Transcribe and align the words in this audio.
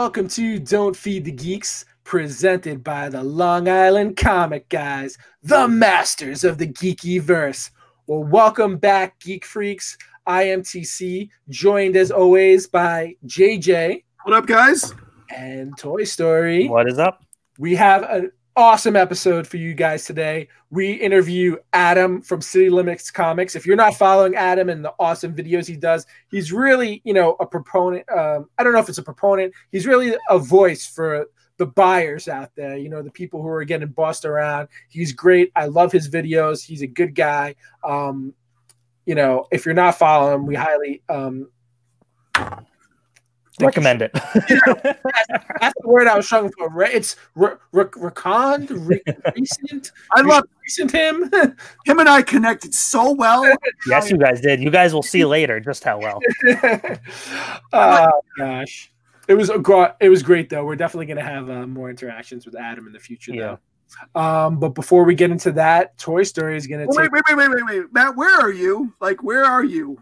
Hello 0.00 0.06
and 0.06 0.16
welcome 0.16 0.28
to 0.28 0.58
Don't 0.58 0.96
Feed 0.96 1.26
the 1.26 1.30
Geeks, 1.30 1.84
presented 2.04 2.82
by 2.82 3.10
the 3.10 3.22
Long 3.22 3.68
Island 3.68 4.16
Comic 4.16 4.66
Guys, 4.70 5.18
the 5.42 5.68
masters 5.68 6.42
of 6.42 6.56
the 6.56 6.66
geeky 6.66 7.20
verse. 7.20 7.70
Well, 8.06 8.24
welcome 8.24 8.78
back, 8.78 9.20
Geek 9.20 9.44
Freaks. 9.44 9.98
I 10.26 10.44
am 10.44 10.62
TC, 10.62 11.28
joined 11.50 11.96
as 11.96 12.10
always 12.10 12.66
by 12.66 13.16
JJ 13.26 14.04
What 14.22 14.34
up, 14.34 14.46
guys? 14.46 14.94
and 15.36 15.76
Toy 15.76 16.04
Story. 16.04 16.66
What 16.66 16.88
is 16.88 16.98
up? 16.98 17.22
We 17.58 17.74
have 17.74 18.02
an 18.04 18.32
awesome 18.60 18.94
episode 18.94 19.46
for 19.46 19.56
you 19.56 19.72
guys 19.72 20.04
today. 20.04 20.46
We 20.68 20.92
interview 20.92 21.56
Adam 21.72 22.20
from 22.20 22.42
City 22.42 22.68
Limits 22.68 23.10
Comics. 23.10 23.56
If 23.56 23.64
you're 23.64 23.74
not 23.74 23.94
following 23.94 24.34
Adam 24.34 24.68
and 24.68 24.84
the 24.84 24.92
awesome 24.98 25.34
videos 25.34 25.66
he 25.66 25.76
does, 25.76 26.06
he's 26.30 26.52
really, 26.52 27.00
you 27.04 27.14
know, 27.14 27.36
a 27.40 27.46
proponent. 27.46 28.06
Um, 28.10 28.50
I 28.58 28.62
don't 28.62 28.74
know 28.74 28.78
if 28.78 28.90
it's 28.90 28.98
a 28.98 29.02
proponent. 29.02 29.54
He's 29.72 29.86
really 29.86 30.14
a 30.28 30.38
voice 30.38 30.86
for 30.86 31.26
the 31.56 31.66
buyers 31.66 32.28
out 32.28 32.54
there, 32.54 32.76
you 32.76 32.90
know, 32.90 33.02
the 33.02 33.10
people 33.10 33.40
who 33.40 33.48
are 33.48 33.64
getting 33.64 33.88
bossed 33.88 34.26
around. 34.26 34.68
He's 34.90 35.12
great. 35.12 35.50
I 35.56 35.66
love 35.66 35.90
his 35.90 36.10
videos. 36.10 36.62
He's 36.62 36.82
a 36.82 36.86
good 36.86 37.14
guy. 37.14 37.54
Um, 37.82 38.34
you 39.06 39.14
know, 39.14 39.46
if 39.50 39.64
you're 39.64 39.74
not 39.74 39.98
following 39.98 40.34
him, 40.34 40.46
we 40.46 40.54
highly 40.54 41.02
um, 41.08 41.48
Recommend 43.66 44.02
it. 44.02 44.12
that's 44.14 45.74
the 45.80 45.86
word 45.88 46.06
I 46.06 46.16
was 46.16 46.26
trying 46.26 46.50
for. 46.52 46.68
Right? 46.68 46.92
It's 46.94 47.16
re- 47.34 47.54
re- 47.72 47.84
recond, 47.84 48.68
re- 48.88 49.02
recent. 49.36 49.92
I 50.14 50.22
love 50.22 50.44
recent 50.64 50.90
him. 50.90 51.30
him 51.84 51.98
and 51.98 52.08
I 52.08 52.22
connected 52.22 52.74
so 52.74 53.12
well. 53.12 53.44
yes, 53.86 54.10
you 54.10 54.16
guys 54.18 54.40
did. 54.40 54.60
You 54.60 54.70
guys 54.70 54.94
will 54.94 55.02
see 55.02 55.24
later 55.24 55.60
just 55.60 55.84
how 55.84 55.98
well. 55.98 56.20
oh 57.72 58.20
gosh, 58.36 58.90
it 59.28 59.34
was 59.34 59.50
a 59.50 59.58
gr- 59.58 59.86
it 60.00 60.08
was 60.08 60.22
great 60.22 60.48
though. 60.50 60.64
We're 60.64 60.76
definitely 60.76 61.06
gonna 61.06 61.22
have 61.22 61.50
uh, 61.50 61.66
more 61.66 61.90
interactions 61.90 62.46
with 62.46 62.56
Adam 62.56 62.86
in 62.86 62.92
the 62.92 62.98
future 63.00 63.32
Yeah. 63.34 63.40
though. 63.40 63.58
Um, 64.14 64.60
but 64.60 64.70
before 64.70 65.04
we 65.04 65.14
get 65.16 65.30
into 65.32 65.50
that, 65.52 65.98
Toy 65.98 66.22
Story 66.22 66.56
is 66.56 66.66
gonna 66.66 66.86
Well, 66.86 66.98
take. 66.98 67.10
wait, 67.12 67.22
wait, 67.28 67.36
wait, 67.36 67.48
wait, 67.50 67.64
wait, 67.64 67.78
wait, 67.80 67.92
Matt. 67.92 68.16
Where 68.16 68.40
are 68.40 68.52
you? 68.52 68.94
Like, 69.00 69.22
where 69.22 69.44
are 69.44 69.64
you? 69.64 70.00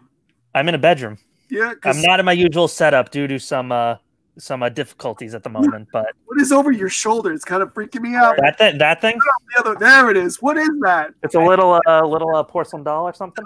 I'm 0.54 0.68
in 0.68 0.74
a 0.74 0.78
bedroom. 0.78 1.18
Yeah, 1.50 1.74
'cause 1.74 1.96
I'm 1.96 2.02
not 2.02 2.20
in 2.20 2.26
my 2.26 2.32
usual 2.32 2.68
setup 2.68 3.10
due 3.10 3.26
to 3.26 3.38
some 3.38 3.72
uh 3.72 3.96
some 4.38 4.62
uh, 4.62 4.68
difficulties 4.68 5.34
at 5.34 5.42
the 5.42 5.50
moment. 5.50 5.88
But 5.92 6.06
What 6.26 6.40
is 6.40 6.52
over 6.52 6.70
your 6.70 6.88
shoulder? 6.88 7.32
It's 7.32 7.44
kind 7.44 7.60
of 7.62 7.74
freaking 7.74 8.02
me 8.02 8.14
out. 8.14 8.36
that 8.38 8.56
thing, 8.56 8.78
that 8.78 9.00
thing, 9.00 9.18
The 9.54 9.60
other, 9.60 9.74
there 9.74 10.10
it 10.10 10.16
is. 10.16 10.40
What 10.40 10.56
is 10.56 10.68
that? 10.82 11.10
it's 11.24 11.34
a 11.34 11.40
little 11.40 11.80
uh, 11.86 12.06
little 12.06 12.36
uh, 12.36 12.44
porcelain 12.44 12.84
doll 12.84 13.08
or 13.08 13.12
something. 13.12 13.44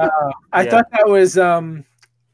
Uh, 0.00 0.08
I 0.52 0.62
Yeah. 0.64 0.70
thought 0.70 0.86
that 0.92 1.08
was 1.08 1.36
um, 1.38 1.84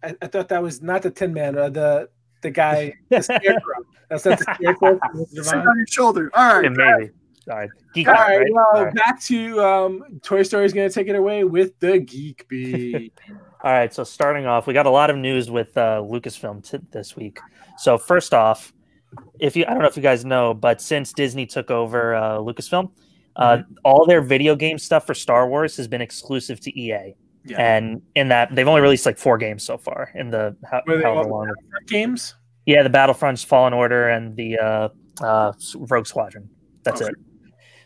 I, 0.03 0.15
I 0.21 0.27
thought 0.27 0.49
that 0.49 0.63
was 0.63 0.83
not 0.83 1.03
the 1.03 1.11
Tin 1.11 1.33
Man, 1.33 1.57
uh, 1.57 1.71
the 1.71 2.11
the 2.43 2.51
guy, 2.51 2.93
the 3.09 3.23
Scarecrow. 3.23 3.85
That's 4.11 4.25
not 4.27 4.39
the 4.39 4.45
Scarecrow. 4.55 4.99
from 5.11 5.25
Sit 5.27 5.55
on 5.55 5.77
your 5.79 5.87
shoulder. 5.87 6.31
All 6.35 6.63
Yeah, 6.63 6.69
maybe. 6.69 7.11
All 7.49 7.57
right, 7.57 7.71
geek 7.95 8.09
All 8.09 8.15
out, 8.15 8.27
right, 8.29 8.39
right? 8.41 8.53
well, 8.53 8.67
All 8.75 8.85
right. 8.87 8.95
back 8.95 9.23
to 9.27 9.61
um, 9.63 10.05
Toy 10.23 10.43
Story 10.43 10.65
is 10.67 10.73
going 10.73 10.89
to 10.89 10.93
take 10.95 11.07
it 11.09 11.15
away 11.17 11.45
with 11.45 11.79
the 11.79 11.99
Geek 12.01 12.47
Bee. 12.49 13.13
All 13.67 13.73
right, 13.73 13.93
so 13.93 14.05
starting 14.05 14.47
off, 14.47 14.69
we 14.69 14.75
got 14.75 14.87
a 14.87 14.91
lot 14.91 15.11
of 15.11 15.17
news 15.17 15.51
with 15.51 15.77
uh, 15.77 16.01
Lucasfilm 16.01 16.63
t- 16.71 16.79
this 16.93 17.17
week. 17.17 17.41
So 17.79 17.99
first 17.99 18.33
off, 18.33 18.73
if 19.41 19.57
you 19.57 19.65
I 19.67 19.71
don't 19.71 19.81
know 19.81 19.89
if 19.89 19.97
you 19.97 20.05
guys 20.05 20.25
know, 20.25 20.55
but 20.55 20.81
since 20.81 21.13
Disney 21.13 21.47
took 21.47 21.69
over 21.69 22.15
uh, 22.15 22.37
Lucasfilm, 22.39 22.93
uh, 23.35 23.63
all 23.85 24.07
their 24.07 24.23
video 24.23 24.55
game 24.55 24.79
stuff 24.79 25.05
for 25.05 25.15
Star 25.15 25.49
Wars 25.49 25.77
has 25.79 25.89
been 25.89 26.01
exclusive 26.01 26.61
to 26.61 26.81
EA. 26.81 27.17
Yeah. 27.45 27.57
And 27.61 28.03
in 28.15 28.29
that, 28.29 28.55
they've 28.55 28.69
only 28.69 28.83
released 28.83 29.05
like 29.05 29.19
four 29.19 29.37
games 29.37 29.65
so 29.65 29.79
far 29.79 30.13
in 30.15 30.31
the 30.31 30.57
how, 30.71 30.83
Were 30.87 30.99
they 30.99 31.03
however 31.03 31.29
long. 31.29 31.53
games. 31.89 32.37
Yeah, 32.67 32.85
the 32.85 32.91
Battlefront's 32.91 33.43
Fallen 33.43 33.73
Order 33.73 34.11
and 34.11 34.37
the 34.37 34.59
uh, 34.61 34.89
uh, 35.21 35.53
Rogue 35.75 36.07
Squadron. 36.07 36.49
That's 36.85 37.03
Okay. 37.03 37.11
it. 37.11 37.17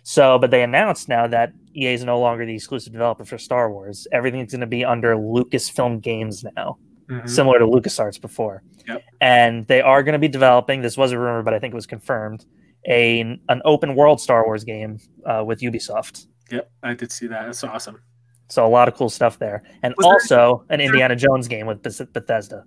So, 0.03 0.39
but 0.39 0.51
they 0.51 0.63
announced 0.63 1.09
now 1.09 1.27
that 1.29 1.55
EA 1.77 1.95
is 1.95 2.05
no 2.05 2.19
longer 2.21 2.45
the 2.47 2.55
exclusive 2.55 2.93
developer 2.93 3.25
for 3.25 3.39
Star 3.39 3.71
Wars. 3.73 4.07
Everything's 4.13 4.53
going 4.53 4.61
to 4.61 4.67
be 4.67 4.85
under 4.85 5.15
Lucasfilm 5.17 6.01
Games 6.01 6.45
now 6.57 6.79
Mhm. 7.11 7.29
similar 7.29 7.59
to 7.59 7.67
LucasArts 7.67 8.21
before. 8.21 8.63
Yep. 8.87 9.03
And 9.21 9.67
they 9.67 9.81
are 9.81 10.03
going 10.03 10.13
to 10.15 10.19
be 10.19 10.29
developing, 10.29 10.81
this 10.83 10.97
was 10.97 11.13
a 11.13 11.19
rumor, 11.19 11.43
but 11.43 11.55
I 11.55 11.59
think 11.59 11.73
it 11.73 11.77
was 11.77 11.87
confirmed, 11.87 12.45
a, 12.89 13.21
an 13.49 13.63
open 13.65 13.95
world 13.95 14.21
Star 14.21 14.45
Wars 14.45 14.65
game 14.65 14.99
uh, 15.27 15.43
with 15.47 15.61
Ubisoft. 15.61 16.27
Yep, 16.51 16.71
I 16.83 16.95
did 16.95 17.13
see 17.13 17.27
that. 17.29 17.45
That's 17.47 17.63
awesome. 17.65 18.01
So 18.49 18.67
a 18.67 18.69
lot 18.69 18.89
of 18.89 18.95
cool 18.95 19.11
stuff 19.11 19.39
there. 19.39 19.63
And 19.83 19.95
Was 19.97 20.05
there- 20.05 20.13
also 20.41 20.65
an 20.71 20.81
Indiana 20.81 21.15
Jones 21.15 21.47
game 21.47 21.67
with 21.67 21.83
Beth- 21.83 22.13
Bethesda. 22.13 22.65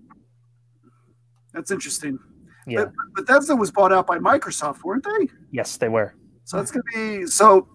That's 1.54 1.72
interesting. 1.72 2.18
Yeah. 2.66 2.86
Bethesda 3.16 3.56
was 3.56 3.72
bought 3.72 3.92
out 3.92 4.08
by 4.08 4.18
Microsoft, 4.18 4.84
weren't 4.84 5.04
they? 5.04 5.28
Yes, 5.52 5.78
they 5.78 5.90
were. 5.90 6.16
So 6.46 6.58
that's 6.58 6.72
gonna 6.72 6.84
be 6.94 7.26
so. 7.28 7.68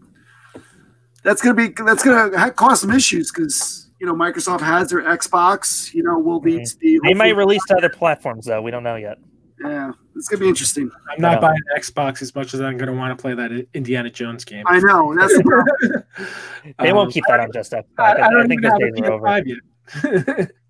That's 1.24 1.42
gonna 1.42 1.54
be 1.54 1.68
that's 1.84 2.02
gonna 2.02 2.50
cause 2.52 2.80
some 2.80 2.90
issues 2.90 3.30
because 3.32 3.90
you 4.00 4.06
know 4.06 4.14
Microsoft 4.14 4.60
has 4.60 4.90
their 4.90 5.02
Xbox. 5.02 5.92
You 5.92 6.02
know, 6.02 6.18
will 6.18 6.40
be 6.40 6.58
the 6.80 7.00
They 7.02 7.14
might 7.14 7.36
release 7.36 7.62
to 7.68 7.76
other 7.76 7.88
platforms, 7.88 8.46
though. 8.46 8.62
We 8.62 8.70
don't 8.70 8.82
know 8.84 8.96
yet. 8.96 9.18
Yeah, 9.60 9.90
it's 10.14 10.28
gonna 10.28 10.40
be 10.40 10.48
interesting. 10.48 10.88
I'm 11.10 11.20
not 11.20 11.40
buying 11.40 11.58
an 11.74 11.80
Xbox 11.82 12.22
as 12.22 12.32
much 12.34 12.54
as 12.54 12.60
I'm 12.60 12.76
going 12.76 12.86
to 12.86 12.92
want 12.96 13.16
to 13.16 13.20
play 13.20 13.34
that 13.34 13.66
Indiana 13.74 14.08
Jones 14.08 14.44
game. 14.44 14.62
I 14.68 14.78
know 14.78 15.14
that's 15.18 15.36
the 15.36 15.42
problem. 15.42 16.04
They 16.78 16.90
Um, 16.90 16.96
won't 16.96 17.12
keep 17.12 17.24
that 17.28 17.40
on 17.40 17.50
just 17.52 17.72
Xbox. 17.72 17.84
I, 17.98 18.12
I 18.26 18.30
don't 18.30 18.46
think 18.48 18.60
even 18.64 18.70
those 18.70 18.80
have 18.82 18.94
days 18.94 19.02
are 19.08 19.12
over. 19.12 19.26
PS5 19.26 20.36
yet. 20.38 20.50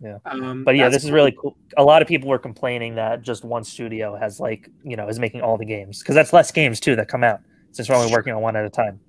Yeah. 0.00 0.18
Um, 0.26 0.62
But 0.64 0.76
yeah, 0.76 0.88
this 0.88 1.02
is 1.04 1.10
really 1.10 1.32
cool. 1.38 1.56
A 1.76 1.82
lot 1.82 2.00
of 2.02 2.08
people 2.08 2.28
were 2.28 2.38
complaining 2.38 2.94
that 2.94 3.20
just 3.22 3.44
one 3.44 3.64
studio 3.64 4.14
has 4.16 4.38
like, 4.38 4.70
you 4.84 4.96
know, 4.96 5.08
is 5.08 5.18
making 5.18 5.40
all 5.42 5.58
the 5.58 5.64
games 5.66 5.98
because 5.98 6.14
that's 6.14 6.32
less 6.32 6.52
games 6.52 6.78
too 6.80 6.94
that 6.96 7.08
come 7.08 7.24
out 7.24 7.40
since 7.72 7.88
we're 7.88 7.96
only 7.96 8.12
working 8.12 8.32
on 8.32 8.40
one 8.40 8.54
at 8.56 8.64
a 8.64 8.70
time. 8.70 9.00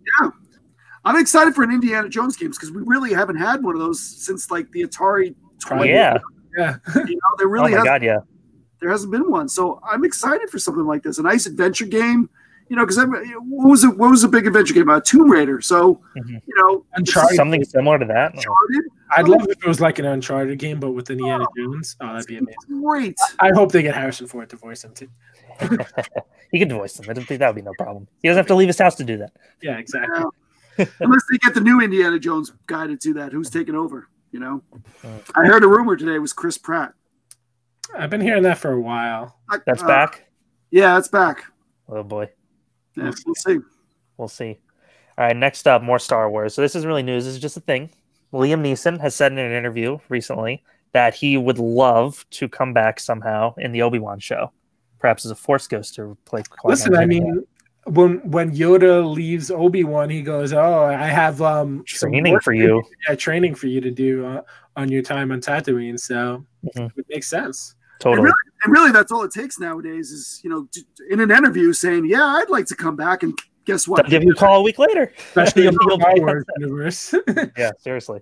I'm 1.05 1.15
excited 1.17 1.55
for 1.55 1.63
an 1.63 1.71
Indiana 1.71 2.09
Jones 2.09 2.35
games 2.35 2.57
because 2.57 2.71
we 2.71 2.81
really 2.83 3.13
haven't 3.13 3.37
had 3.37 3.63
one 3.63 3.75
of 3.75 3.79
those 3.79 3.99
since 4.01 4.51
like 4.51 4.71
the 4.71 4.83
Atari. 4.83 5.35
20. 5.59 5.89
Yeah. 5.89 6.17
Yeah. 6.57 6.75
you 6.95 7.15
know, 7.15 7.19
there 7.37 7.47
really. 7.47 7.73
Oh 7.73 7.77
my 7.77 7.77
has, 7.77 7.85
god, 7.85 8.03
yeah. 8.03 8.19
there 8.81 8.89
hasn't 8.89 9.11
been 9.11 9.29
one. 9.29 9.47
So 9.49 9.79
I'm 9.83 10.03
excited 10.03 10.49
for 10.49 10.59
something 10.59 10.85
like 10.85 11.03
this, 11.03 11.17
a 11.17 11.23
nice 11.23 11.45
adventure 11.45 11.85
game. 11.85 12.29
You 12.69 12.75
know, 12.75 12.85
because 12.85 12.97
what 12.99 13.67
was 13.69 13.83
it? 13.83 13.97
What 13.97 14.11
was 14.11 14.23
a 14.23 14.27
big 14.27 14.45
adventure 14.45 14.75
game? 14.75 14.89
Uh, 14.89 15.01
Tomb 15.01 15.29
Raider. 15.31 15.59
So 15.59 16.01
Mhm. 16.15 16.39
you 16.45 16.55
know, 16.57 16.85
Uncharted. 16.93 17.35
Something 17.35 17.63
similar 17.63 17.97
to 17.97 18.05
that. 18.05 18.35
Uncharted, 18.35 18.83
I'd 19.11 19.27
love 19.27 19.41
if 19.49 19.57
it 19.57 19.67
was 19.67 19.81
like 19.81 19.97
an 19.97 20.05
Uncharted 20.05 20.59
game, 20.59 20.79
but 20.79 20.91
with 20.91 21.09
Indiana 21.09 21.45
Jones. 21.57 21.95
Oh, 21.99 22.13
that'd 22.13 22.27
be 22.27 22.38
amazing. 22.38 22.83
great. 22.83 23.17
I 23.39 23.49
hope 23.55 23.71
they 23.71 23.81
get 23.81 23.95
Harrison 23.95 24.27
Ford 24.27 24.49
to 24.51 24.55
voice 24.55 24.83
him 24.83 24.93
too. 24.93 25.07
he 26.51 26.59
can 26.59 26.69
voice 26.69 26.93
them. 26.93 27.09
I 27.09 27.13
don't 27.13 27.25
think 27.25 27.39
that 27.39 27.47
would 27.47 27.55
be 27.55 27.63
no 27.63 27.73
problem. 27.79 28.07
He 28.21 28.27
doesn't 28.27 28.38
have 28.39 28.47
to 28.47 28.55
leave 28.55 28.67
his 28.67 28.77
house 28.77 28.95
to 28.95 29.03
do 29.03 29.17
that. 29.17 29.31
Yeah, 29.63 29.77
exactly. 29.77 30.19
Yeah. 30.19 30.25
Unless 31.00 31.23
they 31.29 31.38
get 31.40 31.53
the 31.53 31.62
new 31.62 31.81
Indiana 31.81 32.19
Jones 32.19 32.53
guy 32.67 32.88
to 32.88 32.95
do 32.95 33.13
that, 33.16 33.31
who's 33.31 33.50
taking 33.50 33.75
over? 33.75 34.07
You 34.31 34.40
know. 34.40 34.63
I 35.35 35.45
heard 35.45 35.63
a 35.63 35.67
rumor 35.67 35.95
today 35.95 36.16
it 36.16 36.19
was 36.19 36.34
Chris 36.34 36.57
Pratt. 36.57 36.94
I've 37.97 38.09
been 38.09 38.22
hearing 38.22 38.44
that 38.44 38.57
for 38.57 38.72
a 38.72 38.79
while. 38.79 39.39
That's 39.66 39.84
Uh, 39.84 39.88
back. 39.88 40.29
Yeah, 40.72 40.95
that's 40.95 41.07
back. 41.07 41.45
Oh 41.88 42.03
boy. 42.03 42.29
Yeah, 42.95 43.12
we'll 43.25 43.35
see. 43.35 43.57
We'll 44.18 44.28
see. 44.28 44.59
All 45.18 45.25
right, 45.25 45.35
next 45.35 45.68
up, 45.68 45.81
more 45.81 46.00
Star 46.00 46.29
Wars. 46.29 46.53
So 46.53 46.62
this 46.62 46.75
isn't 46.75 46.88
really 46.88 47.03
news. 47.03 47.25
This 47.25 47.34
is 47.34 47.41
just 47.41 47.57
a 47.57 47.62
thing. 47.62 47.89
Liam 48.31 48.62
Neeson 48.62 49.00
has 49.00 49.16
said 49.16 49.31
in 49.31 49.39
an 49.39 49.51
interview 49.51 49.97
recently 50.07 50.63
that 50.91 51.13
he 51.13 51.38
would 51.38 51.57
love 51.57 52.25
to 52.31 52.47
come 52.47 52.73
back 52.73 53.00
somehow 53.00 53.53
in 53.57 53.72
the 53.72 53.81
Obi 53.81 54.00
Wan 54.00 54.19
show, 54.19 54.51
perhaps 55.00 55.25
as 55.25 55.31
a 55.31 55.36
Force 55.36 55.68
ghost 55.68 55.95
to 55.95 56.18
play. 56.25 56.44
Qui-Gon 56.44 56.69
Listen, 56.69 56.95
I 56.95 57.06
mean, 57.06 57.44
when 57.89 58.19
when 58.30 58.56
Yoda 58.56 59.03
leaves 59.13 59.50
Obi 59.51 59.83
Wan, 59.83 60.09
he 60.09 60.21
goes, 60.21 60.53
"Oh, 60.53 60.83
I 60.83 61.06
have 61.07 61.41
um 61.41 61.83
training 61.86 62.39
for 62.39 62.53
you. 62.53 62.83
yeah, 63.07 63.15
training 63.15 63.56
for 63.56 63.68
you 63.68 63.81
to 63.81 63.91
do 63.91 64.25
uh, 64.25 64.41
on 64.75 64.89
your 64.91 65.01
time 65.01 65.31
on 65.31 65.41
Tatooine." 65.41 66.00
So 66.00 66.45
Mhm. 66.75 66.91
it 66.97 67.06
makes 67.09 67.27
sense. 67.30 67.75
Totally. 68.00 68.30
And 68.63 68.74
really, 68.74 68.91
that's 68.91 69.12
all 69.12 69.24
it 69.24 69.31
takes 69.31 69.59
nowadays 69.59 70.12
is 70.12 70.39
you 70.44 70.50
know, 70.50 70.68
in 71.09 71.19
an 71.19 71.31
interview 71.31 71.74
saying, 71.74 72.06
"Yeah, 72.06 72.24
I'd 72.24 72.50
like 72.50 72.65
to 72.68 72.75
come 72.75 72.95
back," 72.95 73.24
and 73.24 73.38
guess 73.65 73.88
what? 73.88 74.03
They'll 74.03 74.09
give 74.12 74.24
you 74.24 74.31
a 74.31 74.36
call 74.36 74.59
a 74.59 74.63
week 74.63 74.80
later. 74.80 75.12
especially 75.36 75.68
in 75.68 75.74
the 75.75 75.97
Star 76.00 76.15
Wars 76.19 76.45
universe. 76.57 77.13
Yeah, 77.57 77.71
seriously. 77.80 78.21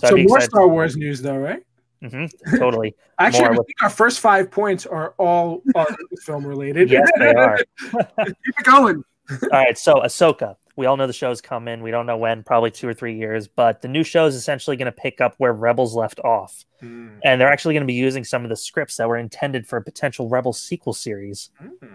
So, 0.00 0.08
so 0.08 0.16
more 0.16 0.22
excited. 0.24 0.50
Star 0.50 0.68
Wars 0.68 0.96
news, 0.96 1.22
though, 1.22 1.36
right? 1.36 1.62
Hmm 2.08 2.26
totally. 2.56 2.94
Actually, 3.18 3.44
I 3.44 3.50
with- 3.50 3.66
think 3.66 3.82
our 3.82 3.90
first 3.90 4.20
five 4.20 4.50
points 4.50 4.86
are 4.86 5.14
all 5.18 5.62
uh, 5.74 5.84
film 6.24 6.46
related. 6.46 6.90
Yes, 6.90 7.10
they 7.18 7.32
are. 7.32 7.58
Keep 7.78 8.36
it 8.58 8.64
going. 8.64 9.04
All 9.30 9.48
right, 9.52 9.78
so 9.78 9.96
Ahsoka. 9.96 10.56
We 10.76 10.86
all 10.86 10.96
know 10.96 11.06
the 11.06 11.12
show's 11.12 11.40
coming. 11.40 11.82
We 11.82 11.92
don't 11.92 12.04
know 12.04 12.16
when, 12.16 12.42
probably 12.42 12.72
two 12.72 12.88
or 12.88 12.94
three 12.94 13.16
years, 13.16 13.46
but 13.46 13.80
the 13.80 13.86
new 13.86 14.02
show 14.02 14.26
is 14.26 14.34
essentially 14.34 14.76
going 14.76 14.86
to 14.86 14.92
pick 14.92 15.20
up 15.20 15.34
where 15.38 15.52
Rebels 15.52 15.94
left 15.94 16.18
off. 16.20 16.64
Hmm. 16.80 17.10
And 17.22 17.40
they're 17.40 17.50
actually 17.50 17.74
going 17.74 17.82
to 17.82 17.86
be 17.86 17.94
using 17.94 18.24
some 18.24 18.42
of 18.42 18.48
the 18.50 18.56
scripts 18.56 18.96
that 18.96 19.08
were 19.08 19.16
intended 19.16 19.68
for 19.68 19.76
a 19.76 19.82
potential 19.82 20.28
Rebels 20.28 20.60
sequel 20.60 20.92
series. 20.92 21.50
Hmm. 21.60 21.86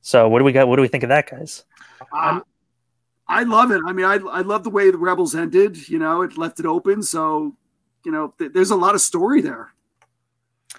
So 0.00 0.28
what 0.28 0.40
do 0.40 0.44
we 0.44 0.52
got? 0.52 0.66
What 0.68 0.76
do 0.76 0.82
we 0.82 0.88
think 0.88 1.04
of 1.04 1.08
that, 1.10 1.30
guys? 1.30 1.64
Uh, 2.12 2.40
I 3.28 3.44
love 3.44 3.70
it. 3.70 3.80
I 3.86 3.92
mean, 3.92 4.06
I 4.06 4.14
I 4.14 4.40
love 4.42 4.64
the 4.64 4.70
way 4.70 4.90
the 4.90 4.98
Rebels 4.98 5.34
ended. 5.34 5.88
You 5.88 5.98
know, 5.98 6.22
it 6.22 6.36
left 6.36 6.60
it 6.60 6.66
open. 6.66 7.02
So, 7.02 7.56
you 8.06 8.12
know, 8.12 8.32
th- 8.38 8.52
there's 8.54 8.70
a 8.70 8.76
lot 8.76 8.94
of 8.94 9.00
story 9.00 9.40
there. 9.40 9.72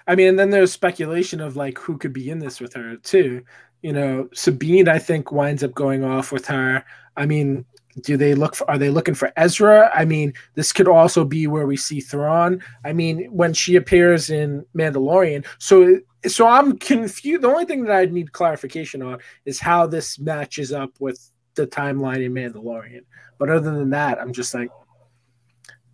I 0.07 0.15
mean, 0.15 0.29
and 0.29 0.39
then 0.39 0.49
there's 0.49 0.71
speculation 0.71 1.41
of 1.41 1.57
like 1.57 1.77
who 1.77 1.97
could 1.97 2.13
be 2.13 2.29
in 2.29 2.39
this 2.39 2.61
with 2.61 2.73
her 2.73 2.95
too. 2.95 3.43
You 3.81 3.91
know, 3.91 4.29
Sabine, 4.33 4.87
I 4.87 4.97
think, 4.97 5.31
winds 5.31 5.61
up 5.61 5.73
going 5.73 6.05
off 6.05 6.31
with 6.31 6.45
her. 6.45 6.85
I 7.17 7.25
mean, 7.25 7.65
do 8.01 8.15
they 8.15 8.33
look 8.33 8.55
for 8.55 8.69
are 8.71 8.77
they 8.77 8.89
looking 8.89 9.13
for 9.13 9.33
Ezra? 9.35 9.91
I 9.93 10.05
mean, 10.05 10.33
this 10.55 10.71
could 10.71 10.87
also 10.87 11.25
be 11.25 11.47
where 11.47 11.67
we 11.67 11.75
see 11.75 11.99
Thrawn. 11.99 12.63
I 12.85 12.93
mean, 12.93 13.25
when 13.25 13.53
she 13.53 13.75
appears 13.75 14.29
in 14.29 14.65
Mandalorian. 14.73 15.45
So 15.59 15.99
so 16.27 16.47
I'm 16.47 16.77
confused. 16.77 17.41
The 17.41 17.49
only 17.49 17.65
thing 17.65 17.83
that 17.83 17.93
I 17.93 18.05
need 18.05 18.31
clarification 18.31 19.01
on 19.01 19.19
is 19.43 19.59
how 19.59 19.85
this 19.85 20.17
matches 20.17 20.71
up 20.71 20.91
with 21.01 21.29
the 21.55 21.67
timeline 21.67 22.23
in 22.23 22.33
Mandalorian. 22.33 23.03
But 23.37 23.49
other 23.49 23.71
than 23.71 23.89
that, 23.89 24.17
I'm 24.17 24.31
just 24.31 24.53
like 24.53 24.69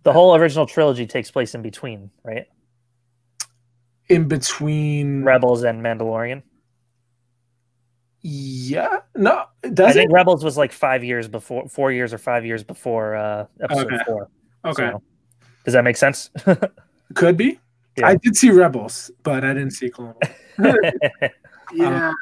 the 0.04 0.12
whole 0.12 0.34
original 0.36 0.66
trilogy 0.66 1.06
takes 1.06 1.30
place 1.30 1.54
in 1.54 1.62
between, 1.62 2.10
right? 2.22 2.46
In 4.08 4.28
between 4.28 5.24
Rebels 5.24 5.64
and 5.64 5.82
Mandalorian. 5.82 6.42
Yeah, 8.26 9.00
no, 9.14 9.44
does 9.74 9.86
I 9.88 9.90
it? 9.90 9.92
think 9.94 10.12
Rebels 10.12 10.42
was 10.42 10.56
like 10.56 10.72
five 10.72 11.04
years 11.04 11.28
before, 11.28 11.68
four 11.68 11.92
years 11.92 12.14
or 12.14 12.18
five 12.18 12.46
years 12.46 12.64
before 12.64 13.16
uh, 13.16 13.46
episode 13.62 13.86
Okay. 13.92 13.98
four. 14.06 14.28
Okay, 14.64 14.90
So, 14.92 15.02
does 15.64 15.74
that 15.74 15.84
make 15.84 15.96
sense? 15.98 16.30
could 17.14 17.36
be. 17.36 17.60
Yeah. 17.98 18.08
I 18.08 18.14
did 18.16 18.34
see 18.34 18.50
Rebels, 18.50 19.10
but 19.24 19.44
I 19.44 19.48
didn't 19.52 19.72
see 19.72 19.90
Clone 19.90 20.14
Wars. 20.58 20.74
Yeah, 21.72 22.12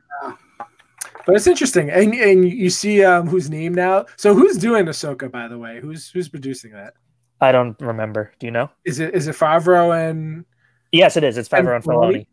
But 1.26 1.36
it's 1.36 1.46
interesting, 1.46 1.90
and 1.90 2.14
and 2.14 2.48
you 2.48 2.70
see 2.70 3.04
um, 3.04 3.26
who's 3.28 3.50
named 3.50 3.76
now. 3.76 4.06
So 4.16 4.34
who's 4.34 4.56
doing 4.56 4.86
Ahsoka, 4.86 5.30
by 5.30 5.46
the 5.48 5.58
way? 5.58 5.78
Who's 5.80 6.08
who's 6.10 6.28
producing 6.28 6.72
that? 6.72 6.94
I 7.42 7.52
don't 7.52 7.78
remember. 7.80 8.32
Do 8.38 8.46
you 8.46 8.50
know? 8.52 8.70
Is 8.84 9.00
it 9.00 9.14
is 9.14 9.26
it 9.28 9.36
Favreau 9.36 9.92
and 10.08 10.44
Yes, 10.92 11.16
it 11.16 11.24
is. 11.24 11.36
It's 11.36 11.48
Favreau 11.48 11.74
and 11.76 11.84
And 11.84 11.84
Filoni? 11.84 12.12
Filoni. 12.14 12.26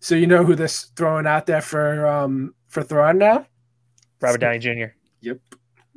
so 0.00 0.14
you 0.14 0.26
know 0.26 0.44
who 0.44 0.54
this 0.54 0.86
throwing 0.96 1.26
out 1.26 1.46
there 1.46 1.60
for 1.60 2.06
um 2.06 2.54
for 2.68 2.82
Thrawn 2.82 3.18
now? 3.18 3.46
Robert 4.20 4.38
Downey 4.40 4.58
Jr. 4.58 4.86
Yep. 5.20 5.38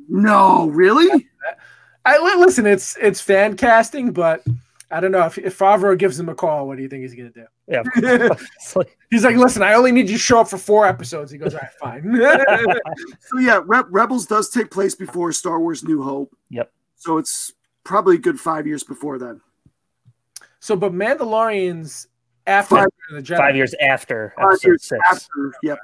no, 0.08 0.68
really? 0.68 1.26
I 2.04 2.18
li- 2.18 2.40
listen. 2.44 2.66
It's 2.66 2.96
it's 3.00 3.20
fan 3.20 3.56
casting, 3.56 4.12
but 4.12 4.42
I 4.90 5.00
don't 5.00 5.12
know 5.12 5.24
if 5.24 5.38
if 5.38 5.58
Favreau 5.58 5.96
gives 5.96 6.18
him 6.20 6.28
a 6.28 6.34
call. 6.34 6.66
What 6.66 6.76
do 6.76 6.82
you 6.82 6.88
think 6.88 7.02
he's 7.02 7.14
gonna 7.14 7.30
do? 7.30 7.46
Yeah. 7.68 7.82
He's 9.10 9.24
like, 9.24 9.36
listen, 9.36 9.62
I 9.62 9.74
only 9.74 9.90
need 9.92 10.08
you 10.08 10.16
to 10.16 10.22
show 10.22 10.40
up 10.40 10.48
for 10.48 10.58
four 10.58 10.86
episodes. 10.86 11.30
He 11.32 11.38
goes, 11.38 11.54
all 11.54 11.60
right, 11.60 12.02
fine. 12.02 12.02
So 13.20 13.38
yeah, 13.38 13.60
Re- 13.64 13.82
Rebels 13.90 14.26
does 14.26 14.50
take 14.50 14.70
place 14.70 14.94
before 14.94 15.30
Star 15.32 15.58
Wars: 15.60 15.82
New 15.84 16.02
Hope. 16.02 16.36
Yep. 16.50 16.72
So 16.96 17.18
it's 17.18 17.52
probably 17.90 18.14
a 18.14 18.18
good 18.18 18.38
five 18.38 18.66
years 18.68 18.84
before 18.84 19.18
then. 19.18 19.40
so, 20.60 20.76
but 20.76 20.92
Mandalorian's 20.92 22.06
after 22.46 22.76
Five- 22.76 22.88
the 23.12 23.20
Jedi. 23.20 23.36
Five 23.36 23.56
years 23.56 23.74
after 23.80 24.32
Five 24.40 24.58
years 24.64 24.84
six. 24.86 25.00
after. 25.10 25.52
Yep. 25.64 25.78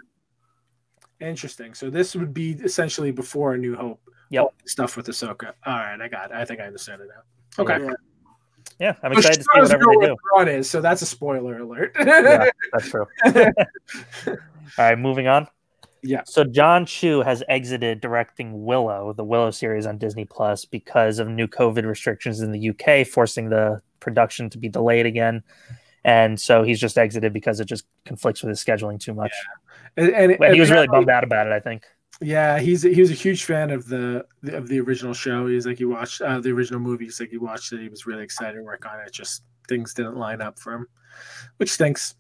Interesting. 1.20 1.74
So 1.74 1.90
this 1.90 2.14
would 2.14 2.32
be 2.32 2.52
essentially 2.52 3.10
before 3.10 3.54
A 3.54 3.58
New 3.58 3.74
Hope. 3.74 4.00
Yep. 4.30 4.42
All 4.42 4.54
the 4.62 4.68
Stuff 4.68 4.96
with 4.96 5.06
Ahsoka. 5.08 5.52
All 5.64 5.74
right, 5.74 6.00
I 6.00 6.08
got. 6.08 6.30
It. 6.30 6.36
I 6.36 6.44
think 6.44 6.60
I 6.60 6.64
understand 6.64 7.02
it 7.02 7.08
now. 7.08 7.62
Okay. 7.64 7.84
Yeah. 7.84 7.92
Yeah, 8.78 8.94
I'm 9.02 9.10
But 9.12 9.18
excited 9.18 9.38
to 9.38 9.42
see 9.44 9.60
whatever 9.60 9.84
they 10.00 10.06
do. 10.06 10.16
Thrawn 10.34 10.48
is, 10.48 10.68
so 10.68 10.80
that's 10.82 11.00
a 11.00 11.06
spoiler 11.06 11.58
alert. 11.60 11.92
Yeah, 11.98 12.50
that's 12.72 12.88
true. 12.90 13.06
All 13.26 14.34
right, 14.78 14.98
moving 14.98 15.28
on. 15.28 15.46
Yeah. 16.06 16.22
So 16.26 16.44
Jon 16.44 16.86
Chu 16.86 17.22
has 17.22 17.42
exited 17.48 18.00
directing 18.00 18.64
Willow, 18.64 19.12
the 19.12 19.24
Willow 19.24 19.50
series 19.50 19.86
on 19.86 19.98
Disney 19.98 20.24
Plus, 20.24 20.64
because 20.64 21.18
of 21.18 21.28
new 21.28 21.46
COVID 21.48 21.84
restrictions 21.84 22.40
in 22.40 22.52
the 22.52 22.70
UK, 22.70 23.06
forcing 23.06 23.48
the 23.48 23.80
production 24.00 24.48
to 24.50 24.58
be 24.58 24.68
delayed 24.68 25.06
again. 25.06 25.42
And 26.04 26.40
so 26.40 26.62
he's 26.62 26.78
just 26.78 26.96
exited 26.96 27.32
because 27.32 27.58
it 27.58 27.64
just 27.64 27.84
conflicts 28.04 28.42
with 28.42 28.50
his 28.50 28.64
scheduling 28.64 29.00
too 29.00 29.12
much. 29.14 29.32
and, 29.96 30.10
and- 30.10 30.36
But 30.38 30.54
he 30.54 30.60
was 30.60 30.70
really 30.70 30.86
bummed 30.86 31.10
out 31.10 31.24
about 31.24 31.46
it, 31.48 31.52
I 31.52 31.60
think. 31.60 31.82
Yeah, 32.22 32.58
he's 32.60 32.80
he 32.82 32.98
was 33.00 33.10
a 33.10 33.14
huge 33.14 33.44
fan 33.44 33.70
of 33.70 33.88
the 33.88 34.24
of 34.52 34.68
the 34.68 34.80
original 34.80 35.12
show. 35.12 35.46
He's 35.48 35.66
like 35.66 35.76
he 35.76 35.84
watched 35.84 36.22
uh, 36.22 36.40
the 36.40 36.50
original 36.50 36.80
movies. 36.80 37.20
Like 37.20 37.28
he 37.28 37.36
watched 37.36 37.74
it. 37.74 37.80
He 37.80 37.90
was 37.90 38.06
really 38.06 38.22
excited 38.22 38.54
to 38.56 38.62
work 38.62 38.86
on 38.86 39.00
it. 39.00 39.12
Just 39.12 39.42
things 39.68 39.92
didn't 39.92 40.16
line 40.16 40.40
up 40.40 40.58
for 40.58 40.72
him, 40.72 40.86
which 41.58 41.70
stinks. 41.72 42.14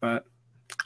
But 0.00 0.24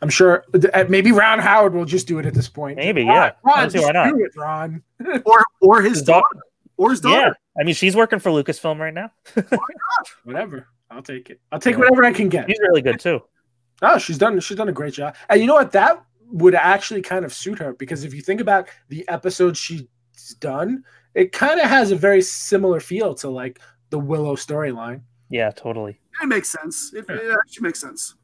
I'm 0.03 0.09
sure 0.09 0.45
uh, 0.75 0.85
maybe 0.89 1.13
Ron 1.13 1.39
Howard 1.39 1.75
will 1.75 1.85
just 1.85 2.07
do 2.07 2.19
it 2.19 2.27
at 2.27 2.35
this 2.35 2.49
point. 2.49 2.77
Maybe, 2.77 3.03
Ron, 3.05 3.15
yeah. 3.15 3.31
Ron, 3.45 3.59
I 3.59 3.61
don't 3.63 3.71
see 3.71 3.79
just 3.79 3.87
why 3.87 3.93
not. 3.93 4.15
do 4.15 4.25
it, 4.25 4.37
Ron. 4.37 4.83
Or 5.25 5.45
or 5.61 5.83
his 5.83 5.95
His 5.99 6.03
daughter- 6.03 6.25
daughter. 6.33 6.43
Or 6.79 6.91
his 6.91 7.01
daughter. 7.01 7.17
Yeah. 7.29 7.33
I 7.61 7.65
mean, 7.65 7.75
she's 7.75 7.97
working 7.97 8.19
for 8.19 8.31
Lucasfilm 8.31 8.79
right 8.79 8.93
now. 8.93 9.11
Whatever. 10.25 10.69
I'll 10.91 11.03
take 11.03 11.31
it. 11.31 11.41
I'll 11.51 11.59
take 11.59 11.75
Yeah. 11.75 11.81
whatever 11.81 12.05
I 12.05 12.13
can 12.13 12.29
get. 12.29 12.49
She's 12.49 12.59
really 12.61 12.83
good 12.83 13.01
too. 13.01 13.21
Oh, 13.83 13.99
she's 13.99 14.19
done. 14.19 14.39
She's 14.41 14.57
done 14.57 14.69
a 14.69 14.73
great 14.73 14.95
job. 14.95 15.17
And 15.29 15.41
you 15.41 15.47
know 15.47 15.55
what? 15.55 15.73
That 15.73 16.03
would 16.29 16.55
actually 16.55 17.03
kind 17.03 17.25
of 17.25 17.33
suit 17.33 17.59
her 17.59 17.73
because 17.75 18.05
if 18.05 18.13
you 18.15 18.21
think 18.21 18.41
about 18.41 18.69
the 18.89 19.09
episodes 19.09 19.59
she's 19.59 19.85
done, 20.41 20.83
it 21.15 21.33
kind 21.33 21.61
of 21.61 21.69
has 21.69 21.91
a 21.93 21.97
very 21.97 22.21
similar 22.23 22.81
feel 22.81 23.15
to 23.17 23.29
like 23.31 23.61
the 23.91 23.99
Willow 23.99 24.37
storyline. 24.37 25.03
Yeah, 25.31 25.51
totally. 25.51 25.99
It 26.23 26.27
makes 26.27 26.49
sense. 26.49 26.93
It, 26.95 27.05
it 27.09 27.37
actually 27.43 27.63
makes 27.69 27.81
sense. 27.81 28.15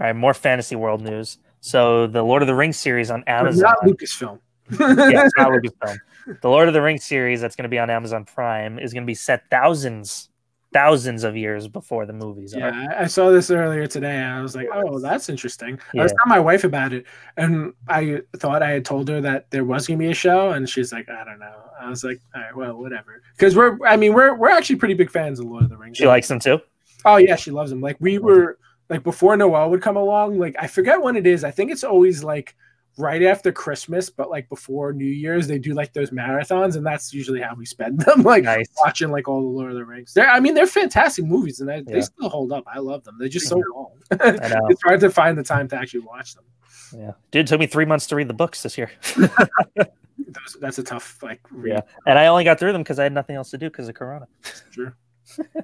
All 0.00 0.06
right, 0.06 0.16
more 0.16 0.32
fantasy 0.32 0.76
world 0.76 1.02
news. 1.02 1.36
So 1.60 2.06
the 2.06 2.22
Lord 2.22 2.40
of 2.42 2.48
the 2.48 2.54
Rings 2.54 2.78
series 2.78 3.10
on 3.10 3.22
Amazon. 3.26 3.62
Not 3.62 3.80
Lucasfilm. 3.82 4.38
yeah, 4.70 5.24
it's 5.26 5.34
not 5.36 5.50
Lucasfilm. 5.52 5.98
The 6.40 6.48
Lord 6.48 6.68
of 6.68 6.74
the 6.74 6.80
Rings 6.80 7.04
series 7.04 7.42
that's 7.42 7.54
going 7.54 7.64
to 7.64 7.68
be 7.68 7.78
on 7.78 7.90
Amazon 7.90 8.24
Prime 8.24 8.78
is 8.78 8.94
going 8.94 9.02
to 9.02 9.06
be 9.06 9.14
set 9.14 9.42
thousands, 9.50 10.30
thousands 10.72 11.22
of 11.22 11.36
years 11.36 11.68
before 11.68 12.06
the 12.06 12.14
movies 12.14 12.54
Yeah, 12.56 12.68
are. 12.68 12.94
I- 12.94 13.02
I 13.02 13.06
saw 13.08 13.28
this 13.30 13.50
earlier 13.50 13.86
today. 13.86 14.20
I 14.22 14.40
was 14.40 14.56
like, 14.56 14.68
"Oh, 14.72 14.98
that's 15.00 15.28
interesting." 15.28 15.78
I 15.94 16.02
was 16.02 16.12
telling 16.12 16.28
my 16.30 16.40
wife 16.40 16.64
about 16.64 16.94
it, 16.94 17.04
and 17.36 17.74
I 17.86 18.22
thought 18.38 18.62
I 18.62 18.70
had 18.70 18.86
told 18.86 19.06
her 19.10 19.20
that 19.20 19.50
there 19.50 19.64
was 19.64 19.86
gonna 19.86 19.98
be 19.98 20.10
a 20.10 20.14
show, 20.14 20.52
and 20.52 20.66
she's 20.66 20.94
like, 20.94 21.10
"I 21.10 21.24
don't 21.24 21.40
know." 21.40 21.56
I 21.78 21.90
was 21.90 22.04
like, 22.04 22.20
"All 22.34 22.40
right, 22.40 22.56
well, 22.56 22.78
whatever." 22.78 23.20
Because 23.36 23.54
we're, 23.54 23.76
I 23.86 23.98
mean, 23.98 24.14
we're 24.14 24.34
we're 24.34 24.48
actually 24.50 24.76
pretty 24.76 24.94
big 24.94 25.10
fans 25.10 25.40
of 25.40 25.44
Lord 25.46 25.64
of 25.64 25.68
the 25.70 25.76
Rings. 25.76 25.98
She 25.98 26.06
likes 26.06 26.28
them 26.28 26.38
too. 26.38 26.58
Oh 27.04 27.16
yeah, 27.18 27.36
she 27.36 27.50
loves 27.50 27.68
them. 27.70 27.80
Like 27.82 27.96
we 28.00 28.16
were 28.18 28.56
like 28.90 29.02
before 29.02 29.36
Noel 29.36 29.70
would 29.70 29.80
come 29.82 29.96
along. 29.96 30.38
Like 30.38 30.56
I 30.58 30.66
forget 30.66 31.00
when 31.00 31.16
it 31.16 31.26
is. 31.26 31.44
I 31.44 31.50
think 31.50 31.70
it's 31.70 31.84
always 31.84 32.22
like 32.22 32.54
right 32.98 33.22
after 33.22 33.50
Christmas, 33.52 34.10
but 34.10 34.28
like 34.28 34.48
before 34.50 34.92
New 34.92 35.06
Year's, 35.06 35.46
they 35.46 35.58
do 35.58 35.72
like 35.72 35.92
those 35.94 36.10
marathons, 36.10 36.76
and 36.76 36.84
that's 36.84 37.14
usually 37.14 37.40
how 37.40 37.54
we 37.54 37.64
spend 37.64 38.00
them. 38.06 38.22
Like 38.22 38.44
Nice. 38.44 38.66
watching 38.84 39.10
like 39.10 39.28
all 39.28 39.40
the 39.40 39.46
Lord 39.48 39.70
of 39.70 39.76
the 39.76 39.84
Rings. 39.84 40.12
They're, 40.12 40.28
I 40.28 40.40
mean, 40.40 40.52
they're 40.54 40.66
fantastic 40.66 41.24
movies, 41.24 41.60
and 41.60 41.68
they, 41.68 41.76
Yeah. 41.76 41.82
they 41.86 42.00
still 42.02 42.28
hold 42.28 42.52
up. 42.52 42.64
I 42.66 42.80
love 42.80 43.04
them. 43.04 43.16
They're 43.18 43.28
just 43.28 43.48
so 43.48 43.62
long. 43.74 43.92
It's 44.10 44.82
hard 44.82 45.00
to 45.00 45.08
find 45.10 45.38
the 45.38 45.44
time 45.44 45.68
to 45.68 45.76
actually 45.76 46.00
watch 46.00 46.34
them. 46.34 46.44
Yeah, 46.92 47.12
dude, 47.30 47.42
it 47.42 47.46
took 47.46 47.60
me 47.60 47.66
three 47.68 47.84
months 47.84 48.08
to 48.08 48.16
read 48.16 48.26
the 48.26 48.34
books 48.34 48.64
this 48.64 48.76
year, 48.76 48.90
that's 50.60 50.78
a 50.78 50.82
tough 50.82 51.22
like 51.22 51.40
read. 51.52 51.74
Yeah. 51.74 51.80
and 52.06 52.18
I 52.18 52.26
only 52.26 52.42
got 52.44 52.58
through 52.58 52.72
them 52.72 52.82
because 52.82 52.98
I 52.98 53.04
had 53.04 53.12
nothing 53.12 53.36
else 53.36 53.50
to 53.50 53.58
do 53.58 53.70
because 53.70 53.88
of 53.88 53.94
Corona. 53.94 54.26
Sure. 54.72 54.96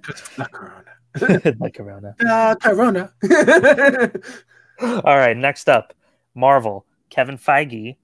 'Cause 0.03 0.21
of 0.23 0.37
the 0.37 0.45
Corona. 0.45 0.85
like 1.61 1.75
Corona. 1.75 2.15
The 2.19 2.57
Corona. 2.61 3.13
All 5.05 5.17
right, 5.17 5.37
next 5.37 5.69
up, 5.69 5.95
Marvel. 6.35 6.87
Kevin 7.11 7.39
Feige. 7.39 7.97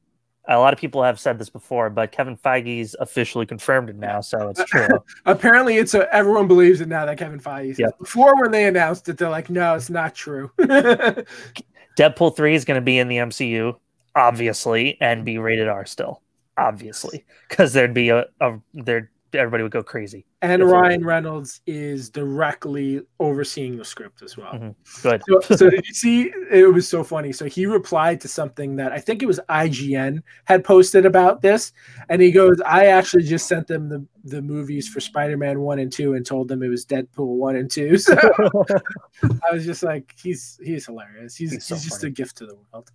A 0.49 0.59
lot 0.59 0.73
of 0.73 0.79
people 0.79 1.05
have 1.05 1.21
said 1.21 1.39
this 1.39 1.49
before, 1.49 1.89
but 1.89 2.11
Kevin 2.11 2.37
Feige's 2.37 2.97
officially 2.99 3.47
confirmed 3.47 3.89
it 3.89 3.97
now, 3.97 4.21
so 4.21 4.49
it's 4.49 4.65
true. 4.65 4.89
Apparently, 5.25 5.77
it's 5.77 5.95
a, 5.95 6.13
everyone 6.13 6.49
believes 6.49 6.81
it 6.81 6.89
now 6.89 7.07
that 7.07 7.17
Kevin 7.17 7.39
Feige. 7.39 7.79
Yeah. 7.79 7.91
Before, 7.99 8.35
when 8.41 8.51
they 8.51 8.67
announced 8.67 9.09
it, 9.09 9.19
they're 9.19 9.31
like, 9.31 9.51
"No, 9.51 9.77
it's 9.77 9.89
not 9.89 10.17
true." 10.17 10.51
Deadpool 10.59 12.35
3 12.35 12.55
is 12.55 12.65
going 12.65 12.77
to 12.77 12.85
be 12.85 12.99
in 12.99 13.07
the 13.07 13.19
MCU, 13.19 13.77
obviously, 14.17 14.99
and 15.01 15.25
be 15.25 15.39
rated 15.39 15.69
R 15.69 15.87
still, 15.87 16.23
obviously, 16.59 17.25
because 17.49 17.73
there'd 17.73 17.95
be 17.95 18.09
a, 18.09 18.25
a 18.41 18.59
there 18.75 19.11
everybody 19.35 19.63
would 19.63 19.73
go 19.73 19.83
crazy. 19.83 20.25
and. 20.41 20.63
Ryan 20.65 21.05
Reynolds 21.05 21.61
is 21.67 22.09
directly 22.11 23.03
overseeing 23.21 23.77
the 23.77 23.85
script 23.85 24.23
as 24.23 24.37
well. 24.37 24.53
Mhm. 24.55 24.75
Good. 25.03 25.23
So, 25.29 25.41
so 25.57 25.71
did 25.71 25.87
you 25.87 25.95
see? 25.95 26.33
It 26.51 26.73
was 26.73 26.89
so 26.89 27.05
funny. 27.05 27.33
So 27.33 27.45
he 27.47 27.67
replied 27.67 28.21
to 28.23 28.29
something 28.29 28.77
that 28.77 28.93
I 28.93 28.99
think 28.99 29.23
it 29.23 29.27
was 29.27 29.41
IGN 29.49 30.23
had 30.45 30.65
posted 30.65 31.05
about 31.07 31.43
this, 31.43 31.73
and 32.09 32.21
he 32.23 32.31
goes, 32.31 32.61
"I 32.65 32.87
actually 32.87 33.25
just 33.25 33.47
sent 33.47 33.67
them 33.67 33.89
the 33.89 34.07
the 34.25 34.41
movies 34.41 34.89
for 34.89 35.01
Spider 35.01 35.37
Man 35.37 35.61
one 35.61 35.79
and 35.81 35.93
two, 35.93 36.15
and 36.15 36.25
told 36.25 36.49
them 36.49 36.63
it 36.63 36.69
was 36.69 36.87
Deadpool 36.87 37.37
one 37.37 37.57
and 37.57 37.71
two. 37.71 37.97
So 38.03 38.15
I 39.23 39.53
was 39.53 39.65
just 39.65 39.83
like, 39.83 40.15
he's 40.23 40.59
he's 40.63 40.87
hilarious. 40.87 41.37
He's 41.37 41.53
He's 41.53 41.69
he's, 41.69 41.85
just 41.85 42.05
a 42.05 42.11
gift 42.11 42.37
to 42.39 42.47
the 42.47 42.57
world. 42.73 42.91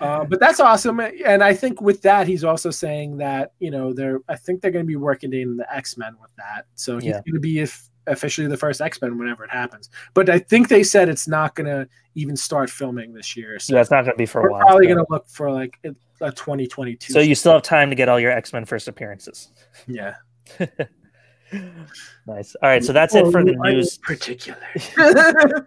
Uh, 0.00 0.24
but 0.24 0.40
that's 0.40 0.60
awesome, 0.60 1.00
and 1.00 1.42
I 1.42 1.54
think 1.54 1.80
with 1.80 2.02
that, 2.02 2.26
he's 2.26 2.44
also 2.44 2.70
saying 2.70 3.16
that 3.18 3.52
you 3.60 3.70
know 3.70 3.92
they're. 3.92 4.20
I 4.28 4.36
think 4.36 4.60
they're 4.60 4.70
going 4.72 4.84
to 4.84 4.88
be 4.88 4.96
working 4.96 5.32
in 5.32 5.56
the 5.56 5.72
X 5.74 5.96
Men 5.96 6.16
with 6.20 6.30
that, 6.36 6.66
so 6.74 6.96
he's 6.96 7.06
Yeah. 7.06 7.12
going 7.24 7.34
to 7.34 7.40
be 7.40 7.60
if, 7.60 7.88
officially 8.06 8.46
the 8.48 8.56
first 8.56 8.80
X 8.80 9.00
Men 9.00 9.16
whenever 9.18 9.44
it 9.44 9.50
happens. 9.50 9.90
But 10.12 10.28
I 10.28 10.38
think 10.40 10.68
they 10.68 10.82
said 10.82 11.08
it's 11.08 11.28
not 11.28 11.54
going 11.54 11.66
to 11.68 11.88
even 12.16 12.36
start 12.36 12.70
filming 12.70 13.14
this 13.14 13.36
year, 13.36 13.58
so 13.58 13.74
Yeah, 13.74 13.80
it's 13.80 13.90
not 13.90 14.02
going 14.04 14.14
to 14.14 14.18
be 14.18 14.26
for 14.26 14.46
a 14.46 14.52
while. 14.52 14.60
probably 14.62 14.86
going 14.86 14.98
to 14.98 15.06
look 15.08 15.28
for 15.28 15.50
like 15.50 15.78
a 15.84 15.94
a 16.20 16.30
2022. 16.32 17.12
So 17.12 17.18
you 17.20 17.34
still 17.34 17.52
have 17.52 17.62
time 17.62 17.90
to 17.90 17.96
get 17.96 18.08
all 18.08 18.18
your 18.20 18.30
X 18.32 18.52
Men 18.52 18.64
first 18.64 18.88
appearances. 18.88 19.48
yeah. 19.86 20.14
nice. 22.26 22.54
All 22.62 22.68
right, 22.68 22.84
so 22.84 22.92
that's 22.92 23.14
it 23.14 23.30
for 23.30 23.44
the 23.44 23.56
Oh, 23.58 23.68
news. 23.70 23.98
Particular. 23.98 24.58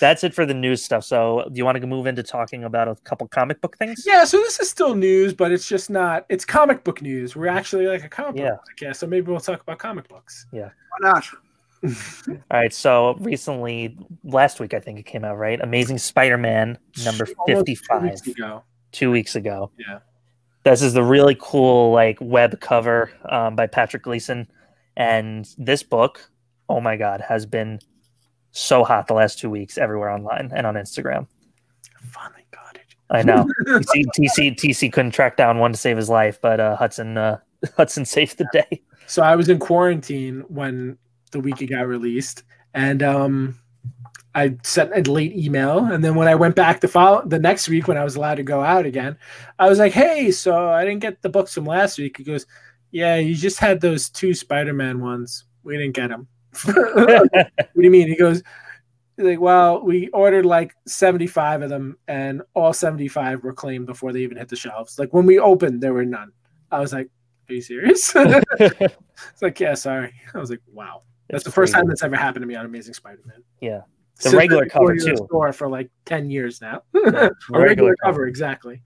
That's 0.00 0.24
it 0.24 0.32
for 0.34 0.46
the 0.46 0.54
news 0.54 0.82
stuff. 0.82 1.04
So, 1.04 1.44
do 1.52 1.58
you 1.58 1.66
want 1.66 1.78
to 1.78 1.86
move 1.86 2.06
into 2.06 2.22
talking 2.22 2.64
about 2.64 2.88
a 2.88 2.94
couple 3.04 3.28
comic 3.28 3.60
book 3.60 3.76
things? 3.76 4.04
yeah, 4.06 4.24
so 4.24 4.38
this 4.38 4.58
is 4.58 4.70
still 4.70 4.94
news, 4.94 5.34
but 5.34 5.52
it's 5.52 5.68
just 5.68 5.90
not. 5.90 6.24
It's 6.30 6.46
comic 6.46 6.82
book 6.82 7.02
news. 7.02 7.36
We're 7.36 7.48
actually 7.48 7.86
like 7.86 8.02
a 8.02 8.08
comic 8.08 8.40
Yeah. 8.40 8.52
book 8.52 8.62
podcast, 8.78 8.96
so 8.96 9.06
maybe 9.06 9.30
we'll 9.30 9.40
talk 9.40 9.60
about 9.60 9.78
comic 9.78 10.08
books. 10.08 10.46
Yeah. 10.50 10.70
Why 10.98 11.10
not? 11.12 11.26
All 12.28 12.36
right. 12.50 12.72
So 12.72 13.16
recently, 13.20 13.98
last 14.24 14.60
week 14.60 14.72
I 14.72 14.80
think 14.80 14.98
it 14.98 15.02
came 15.04 15.24
out. 15.24 15.36
Right, 15.36 15.60
Amazing 15.60 15.98
Spider-Man 15.98 16.78
number 17.04 17.26
fifty-five. 17.46 18.00
two 18.00 18.06
weeks 18.08 18.26
ago. 18.28 18.62
two 18.92 19.10
weeks 19.10 19.36
ago. 19.36 19.70
Yeah. 19.78 19.98
This 20.64 20.80
is 20.80 20.94
the 20.94 21.02
really 21.02 21.36
cool 21.38 21.90
like 21.92 22.16
web 22.20 22.60
cover 22.60 23.10
um, 23.28 23.56
by 23.56 23.66
Patrick 23.66 24.04
Gleason, 24.04 24.48
and 24.96 25.48
this 25.58 25.82
book, 25.82 26.30
oh 26.68 26.80
my 26.80 26.96
god, 26.96 27.20
has 27.20 27.46
been 27.46 27.80
so 28.52 28.84
hot 28.84 29.06
the 29.06 29.14
last 29.14 29.38
two 29.38 29.50
weeks 29.50 29.78
everywhere 29.78 30.10
online 30.10 30.50
and 30.54 30.66
on 30.66 30.74
Instagram. 30.74 31.26
Finally 32.10 32.46
got 32.50 32.76
it. 32.76 32.94
I 33.10 33.22
know. 33.22 33.46
TC, 33.66 34.04
TC 34.18 34.56
TC 34.56 34.92
couldn't 34.92 35.12
track 35.12 35.36
down 35.36 35.58
one 35.58 35.72
to 35.72 35.78
save 35.78 35.96
his 35.96 36.08
life, 36.08 36.38
but 36.40 36.60
uh, 36.60 36.76
Hudson 36.76 37.16
uh, 37.16 37.38
Hudson 37.76 38.04
saved 38.04 38.38
the 38.38 38.48
day. 38.52 38.82
So 39.06 39.22
I 39.22 39.36
was 39.36 39.48
in 39.48 39.58
quarantine 39.58 40.44
when 40.48 40.98
the 41.32 41.40
week 41.40 41.60
it 41.62 41.66
got 41.66 41.86
released, 41.86 42.44
and 42.74 43.02
um, 43.02 43.58
I 44.34 44.56
sent 44.62 44.92
a 44.94 45.10
late 45.10 45.32
email. 45.36 45.84
And 45.86 46.04
then 46.04 46.14
when 46.14 46.28
I 46.28 46.34
went 46.34 46.56
back 46.56 46.80
the 46.80 46.88
follow 46.88 47.26
the 47.26 47.38
next 47.38 47.68
week 47.68 47.88
when 47.88 47.96
I 47.96 48.04
was 48.04 48.16
allowed 48.16 48.36
to 48.36 48.42
go 48.42 48.62
out 48.62 48.86
again, 48.86 49.16
I 49.58 49.68
was 49.68 49.78
like, 49.78 49.92
"Hey, 49.92 50.30
so 50.30 50.68
I 50.68 50.84
didn't 50.84 51.00
get 51.00 51.22
the 51.22 51.28
books 51.28 51.54
from 51.54 51.64
last 51.64 51.98
week." 51.98 52.18
He 52.18 52.24
goes, 52.24 52.46
"Yeah, 52.92 53.16
you 53.16 53.34
just 53.34 53.58
had 53.58 53.80
those 53.80 54.08
two 54.08 54.32
Spider-Man 54.34 55.00
ones. 55.00 55.44
We 55.64 55.76
didn't 55.76 55.94
get 55.94 56.08
them." 56.10 56.28
what 56.64 57.30
do 57.74 57.82
you 57.82 57.90
mean? 57.90 58.06
He 58.08 58.14
goes, 58.16 58.42
he's 59.16 59.26
like, 59.26 59.40
well, 59.40 59.82
we 59.82 60.08
ordered 60.08 60.46
like 60.46 60.74
75 60.86 61.62
of 61.62 61.70
them, 61.70 61.96
and 62.08 62.42
all 62.54 62.72
75 62.72 63.42
were 63.42 63.52
claimed 63.52 63.86
before 63.86 64.12
they 64.12 64.20
even 64.20 64.36
hit 64.36 64.48
the 64.48 64.56
shelves. 64.56 64.98
Like 64.98 65.12
when 65.12 65.26
we 65.26 65.38
opened, 65.38 65.80
there 65.82 65.94
were 65.94 66.04
none. 66.04 66.32
I 66.70 66.80
was 66.80 66.92
like, 66.92 67.08
are 67.48 67.54
you 67.54 67.60
serious? 67.62 68.12
it's 68.16 69.42
like, 69.42 69.60
yeah, 69.60 69.74
sorry. 69.74 70.12
I 70.34 70.38
was 70.38 70.50
like, 70.50 70.60
wow. 70.72 71.02
That's 71.28 71.40
It's 71.40 71.44
the 71.44 71.52
first 71.52 71.72
crazy. 71.72 71.82
time 71.82 71.88
that's 71.88 72.02
ever 72.02 72.16
happened 72.16 72.42
to 72.42 72.46
me 72.46 72.54
on 72.54 72.64
Amazing 72.66 72.94
Spider-Man. 72.94 73.42
Yeah. 73.60 73.82
The 74.16 74.22
Since 74.22 74.34
regular 74.34 74.64
I've 74.64 74.68
been 74.70 74.78
going 74.86 74.98
cover, 74.98 75.16
too. 75.16 75.24
Store 75.26 75.52
for 75.52 75.68
like 75.68 75.90
10 76.06 76.30
years 76.30 76.60
now. 76.60 76.82
Yeah, 76.94 77.28
A 77.52 77.60
regular 77.60 77.96
cover, 78.02 78.26
exactly. 78.26 78.82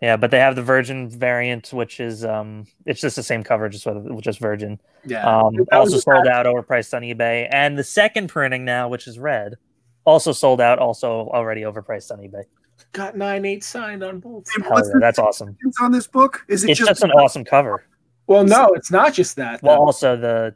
Yeah, 0.00 0.16
but 0.16 0.30
they 0.30 0.38
have 0.38 0.56
the 0.56 0.62
Virgin 0.62 1.10
variant, 1.10 1.72
which 1.74 2.00
is 2.00 2.24
um, 2.24 2.66
it's 2.86 3.02
just 3.02 3.16
the 3.16 3.22
same 3.22 3.44
cover, 3.44 3.68
just 3.68 3.84
with 3.84 4.22
just 4.22 4.38
Virgin. 4.38 4.80
Yeah. 5.04 5.26
Um, 5.26 5.54
That 5.56 5.74
also 5.74 5.96
the 5.96 6.02
sold 6.02 6.26
out, 6.26 6.46
overpriced 6.46 6.94
on 6.94 7.02
eBay, 7.02 7.48
and 7.50 7.78
the 7.78 7.84
second 7.84 8.28
printing 8.28 8.64
now, 8.64 8.88
which 8.88 9.06
is 9.06 9.18
red, 9.18 9.56
also 10.04 10.32
sold 10.32 10.60
out, 10.60 10.78
also 10.78 11.28
already 11.28 11.62
overpriced 11.62 12.10
on 12.10 12.18
eBay. 12.18 12.44
Got 12.92 13.16
9 13.16 13.44
8 13.44 13.62
signed 13.62 14.02
on 14.02 14.20
both. 14.20 14.46
Hell 14.62 14.82
yeah, 14.84 14.94
that's 15.00 15.18
awesome. 15.18 15.52
difference 15.52 15.76
on 15.80 15.92
this 15.92 16.06
book? 16.06 16.44
Is 16.48 16.64
it 16.64 16.70
It's 16.70 16.80
just 16.80 17.02
an 17.02 17.10
awesome 17.12 17.44
cover. 17.44 17.84
Well, 18.26 18.44
no, 18.44 18.68
it's 18.68 18.90
not 18.90 19.12
just 19.12 19.36
that. 19.36 19.62
Well, 19.62 19.78
also 19.78 20.16
the 20.16 20.54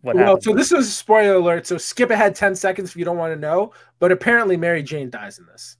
what 0.00 0.16
well, 0.16 0.24
happened. 0.24 0.42
so 0.44 0.54
this 0.54 0.72
is 0.72 0.88
a 0.88 0.90
spoiler 0.90 1.34
alert. 1.34 1.66
So 1.66 1.76
skip 1.76 2.10
ahead 2.10 2.34
10 2.34 2.54
seconds 2.54 2.90
if 2.90 2.96
you 2.96 3.04
don't 3.04 3.18
want 3.18 3.34
to 3.34 3.38
know. 3.38 3.72
But 3.98 4.10
apparently, 4.10 4.56
Mary 4.56 4.82
Jane 4.82 5.10
dies 5.10 5.38
in 5.38 5.46
this. 5.46 5.76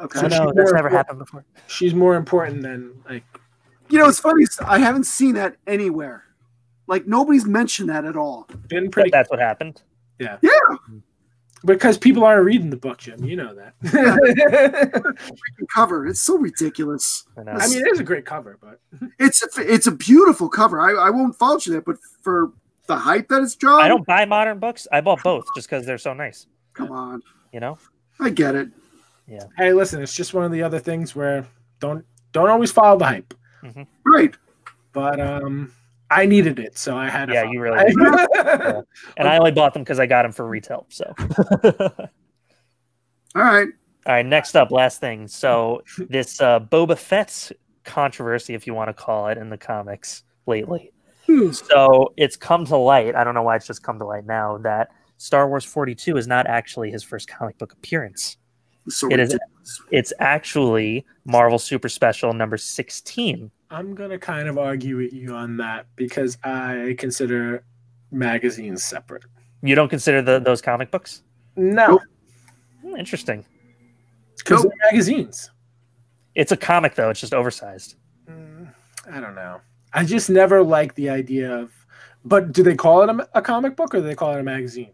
Okay. 0.00 0.18
I 0.18 0.22
so 0.22 0.28
know 0.28 0.46
she's 0.46 0.54
that's 0.54 0.56
never 0.56 0.70
important. 0.70 0.92
happened 0.96 1.18
before. 1.20 1.44
She's 1.66 1.94
more 1.94 2.16
important 2.16 2.62
than 2.62 2.92
like. 3.08 3.24
You 3.90 3.98
know, 3.98 4.08
it's 4.08 4.18
funny. 4.18 4.44
I 4.64 4.78
haven't 4.78 5.04
seen 5.04 5.34
that 5.34 5.56
anywhere. 5.66 6.24
Like 6.86 7.06
nobody's 7.06 7.44
mentioned 7.46 7.88
that 7.90 8.04
at 8.04 8.16
all. 8.16 8.46
Been 8.68 8.84
That, 8.84 8.92
pretty 8.92 9.10
that's 9.10 9.30
what 9.30 9.38
happened. 9.38 9.82
Yeah. 10.18 10.38
Yeah. 10.42 10.50
Because 11.64 11.96
people 11.96 12.24
aren't 12.24 12.44
reading 12.44 12.68
the 12.68 12.76
book, 12.76 12.98
Jim. 12.98 13.24
You 13.24 13.36
know 13.36 13.54
that. 13.54 13.74
Cover. 15.74 16.06
It's 16.06 16.20
so 16.20 16.36
ridiculous. 16.36 17.24
I, 17.38 17.42
know. 17.42 17.52
I 17.52 17.68
mean, 17.68 17.78
it 17.78 17.88
is 17.92 18.00
a 18.00 18.04
great 18.04 18.26
cover, 18.26 18.58
but 18.60 18.80
It's 19.18 19.42
a, 19.42 19.72
it's 19.72 19.86
a 19.86 19.92
beautiful 19.92 20.48
cover. 20.50 20.78
I, 20.80 21.06
I 21.06 21.10
won't 21.10 21.34
fault 21.36 21.66
you 21.66 21.72
that, 21.74 21.86
but 21.86 21.96
for 22.20 22.52
the 22.86 22.96
hype 22.96 23.28
that 23.28 23.42
it's 23.42 23.54
drawn, 23.56 23.80
I 23.80 23.88
don't 23.88 24.06
buy 24.06 24.26
modern 24.26 24.58
books. 24.58 24.86
I 24.92 25.00
bought 25.00 25.22
both 25.22 25.46
just 25.54 25.68
because 25.68 25.86
they're 25.86 25.96
so 25.96 26.12
nice. 26.12 26.46
come 26.74 26.90
on. 26.92 27.22
You 27.52 27.60
know. 27.60 27.78
I 28.20 28.28
get 28.30 28.54
it. 28.54 28.68
Hey, 29.56 29.72
listen, 29.72 30.02
it's 30.02 30.14
just 30.14 30.34
one 30.34 30.44
of 30.44 30.52
the 30.52 30.62
other 30.62 30.78
things 30.78 31.14
where 31.14 31.46
don't 31.80 32.04
don't 32.32 32.50
always 32.50 32.72
follow 32.72 32.98
the 32.98 33.06
hype. 33.06 33.34
Right. 34.04 34.34
But 34.92 35.20
um, 35.20 35.72
I 36.10 36.26
needed 36.26 36.58
it, 36.58 36.78
so 36.78 36.96
I 36.96 37.08
had 37.08 37.26
to. 37.26 37.34
Yeah, 37.34 37.44
you 37.50 37.60
really 37.60 37.84
did. 37.86 37.96
And 39.16 39.28
I 39.28 39.38
only 39.38 39.52
bought 39.52 39.74
them 39.74 39.82
because 39.82 39.98
I 39.98 40.06
got 40.06 40.22
them 40.22 40.32
for 40.32 40.46
retail. 40.46 40.86
So. 40.88 41.12
All 43.34 43.42
right. 43.42 43.68
All 44.06 44.12
right, 44.12 44.26
next 44.26 44.54
up, 44.54 44.70
last 44.70 45.00
thing. 45.00 45.26
So 45.26 45.82
this 46.10 46.40
uh, 46.40 46.60
Boba 46.60 46.96
Fett's 46.96 47.52
controversy, 47.84 48.54
if 48.54 48.66
you 48.66 48.74
want 48.74 48.88
to 48.88 48.94
call 48.94 49.28
it, 49.28 49.38
in 49.38 49.48
the 49.48 49.56
comics 49.56 50.24
lately. 50.46 50.92
Hmm. 51.26 51.50
So 51.52 52.12
it's 52.18 52.36
come 52.36 52.66
to 52.66 52.76
light. 52.76 53.14
I 53.14 53.24
don't 53.24 53.34
know 53.34 53.42
why 53.42 53.56
it's 53.56 53.66
just 53.66 53.82
come 53.82 53.98
to 53.98 54.04
light 54.04 54.26
now 54.26 54.58
that 54.58 54.90
Star 55.16 55.48
Wars 55.48 55.64
42 55.64 56.18
is 56.18 56.26
not 56.26 56.46
actually 56.46 56.90
his 56.90 57.02
first 57.02 57.28
comic 57.28 57.56
book 57.56 57.72
appearance. 57.72 58.36
So 58.88 59.08
It 59.10 59.18
is- 59.20 59.32
ridiculous. 59.32 59.80
It's 59.90 60.12
actually 60.18 61.06
Marvel 61.24 61.58
Super 61.58 61.88
Special 61.88 62.32
number 62.32 62.56
16. 62.56 63.50
I'm 63.70 63.94
gonna 63.94 64.18
kind 64.18 64.46
of 64.48 64.58
argue 64.58 64.98
with 64.98 65.12
you 65.12 65.34
on 65.34 65.56
that 65.56 65.86
because 65.96 66.36
I 66.44 66.94
consider 66.98 67.64
magazines 68.12 68.84
separate. 68.84 69.24
You 69.62 69.74
don't 69.74 69.88
consider 69.88 70.20
the, 70.22 70.38
those 70.38 70.60
comic 70.60 70.90
books? 70.90 71.22
No, 71.56 71.86
Nope. 71.88 72.02
Hmm, 72.82 72.96
interesting. 72.96 73.44
because 74.36 74.62
Nope. 74.64 74.72
they're 74.80 74.92
magazines. 74.92 75.50
It's 76.34 76.52
a 76.52 76.56
comic 76.56 76.94
though. 76.94 77.10
It's 77.10 77.20
just 77.20 77.32
oversized. 77.32 77.96
Mm, 78.28 78.68
I 79.10 79.20
don't 79.20 79.34
know. 79.34 79.60
I 79.92 80.04
just 80.04 80.28
never 80.28 80.62
liked 80.62 80.96
the 80.96 81.08
idea 81.08 81.50
of. 81.56 81.72
But 82.24 82.52
do 82.52 82.62
they 82.62 82.74
call 82.74 83.02
it 83.02 83.08
a, 83.10 83.28
a 83.38 83.42
comic 83.42 83.76
book 83.76 83.94
or 83.94 83.98
do 84.00 84.06
they 84.06 84.14
call 84.14 84.34
it 84.34 84.40
a 84.40 84.42
magazine? 84.42 84.90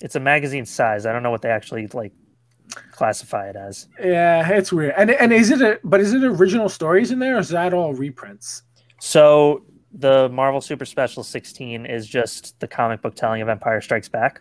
It's 0.00 0.16
a 0.16 0.20
magazine 0.20 0.66
size. 0.66 1.06
I 1.06 1.12
don't 1.12 1.22
know 1.22 1.30
what 1.30 1.42
they 1.42 1.50
actually 1.50 1.86
like 1.88 2.12
classify 2.92 3.48
it 3.48 3.56
as. 3.56 3.88
Yeah, 4.02 4.48
it's 4.50 4.72
weird. 4.72 4.94
And 4.96 5.10
and 5.10 5.32
is 5.32 5.50
it 5.50 5.60
a 5.60 5.78
but 5.84 6.00
is 6.00 6.12
it 6.12 6.22
original 6.24 6.68
stories 6.68 7.10
in 7.10 7.18
there 7.18 7.36
or 7.36 7.40
is 7.40 7.48
that 7.50 7.72
all 7.74 7.94
reprints? 7.94 8.62
So 9.00 9.64
the 9.92 10.28
Marvel 10.28 10.60
Super 10.60 10.84
Special 10.84 11.22
16 11.24 11.86
is 11.86 12.06
just 12.06 12.58
the 12.60 12.68
comic 12.68 13.02
book 13.02 13.14
telling 13.16 13.42
of 13.42 13.48
Empire 13.48 13.80
Strikes 13.80 14.08
Back, 14.08 14.40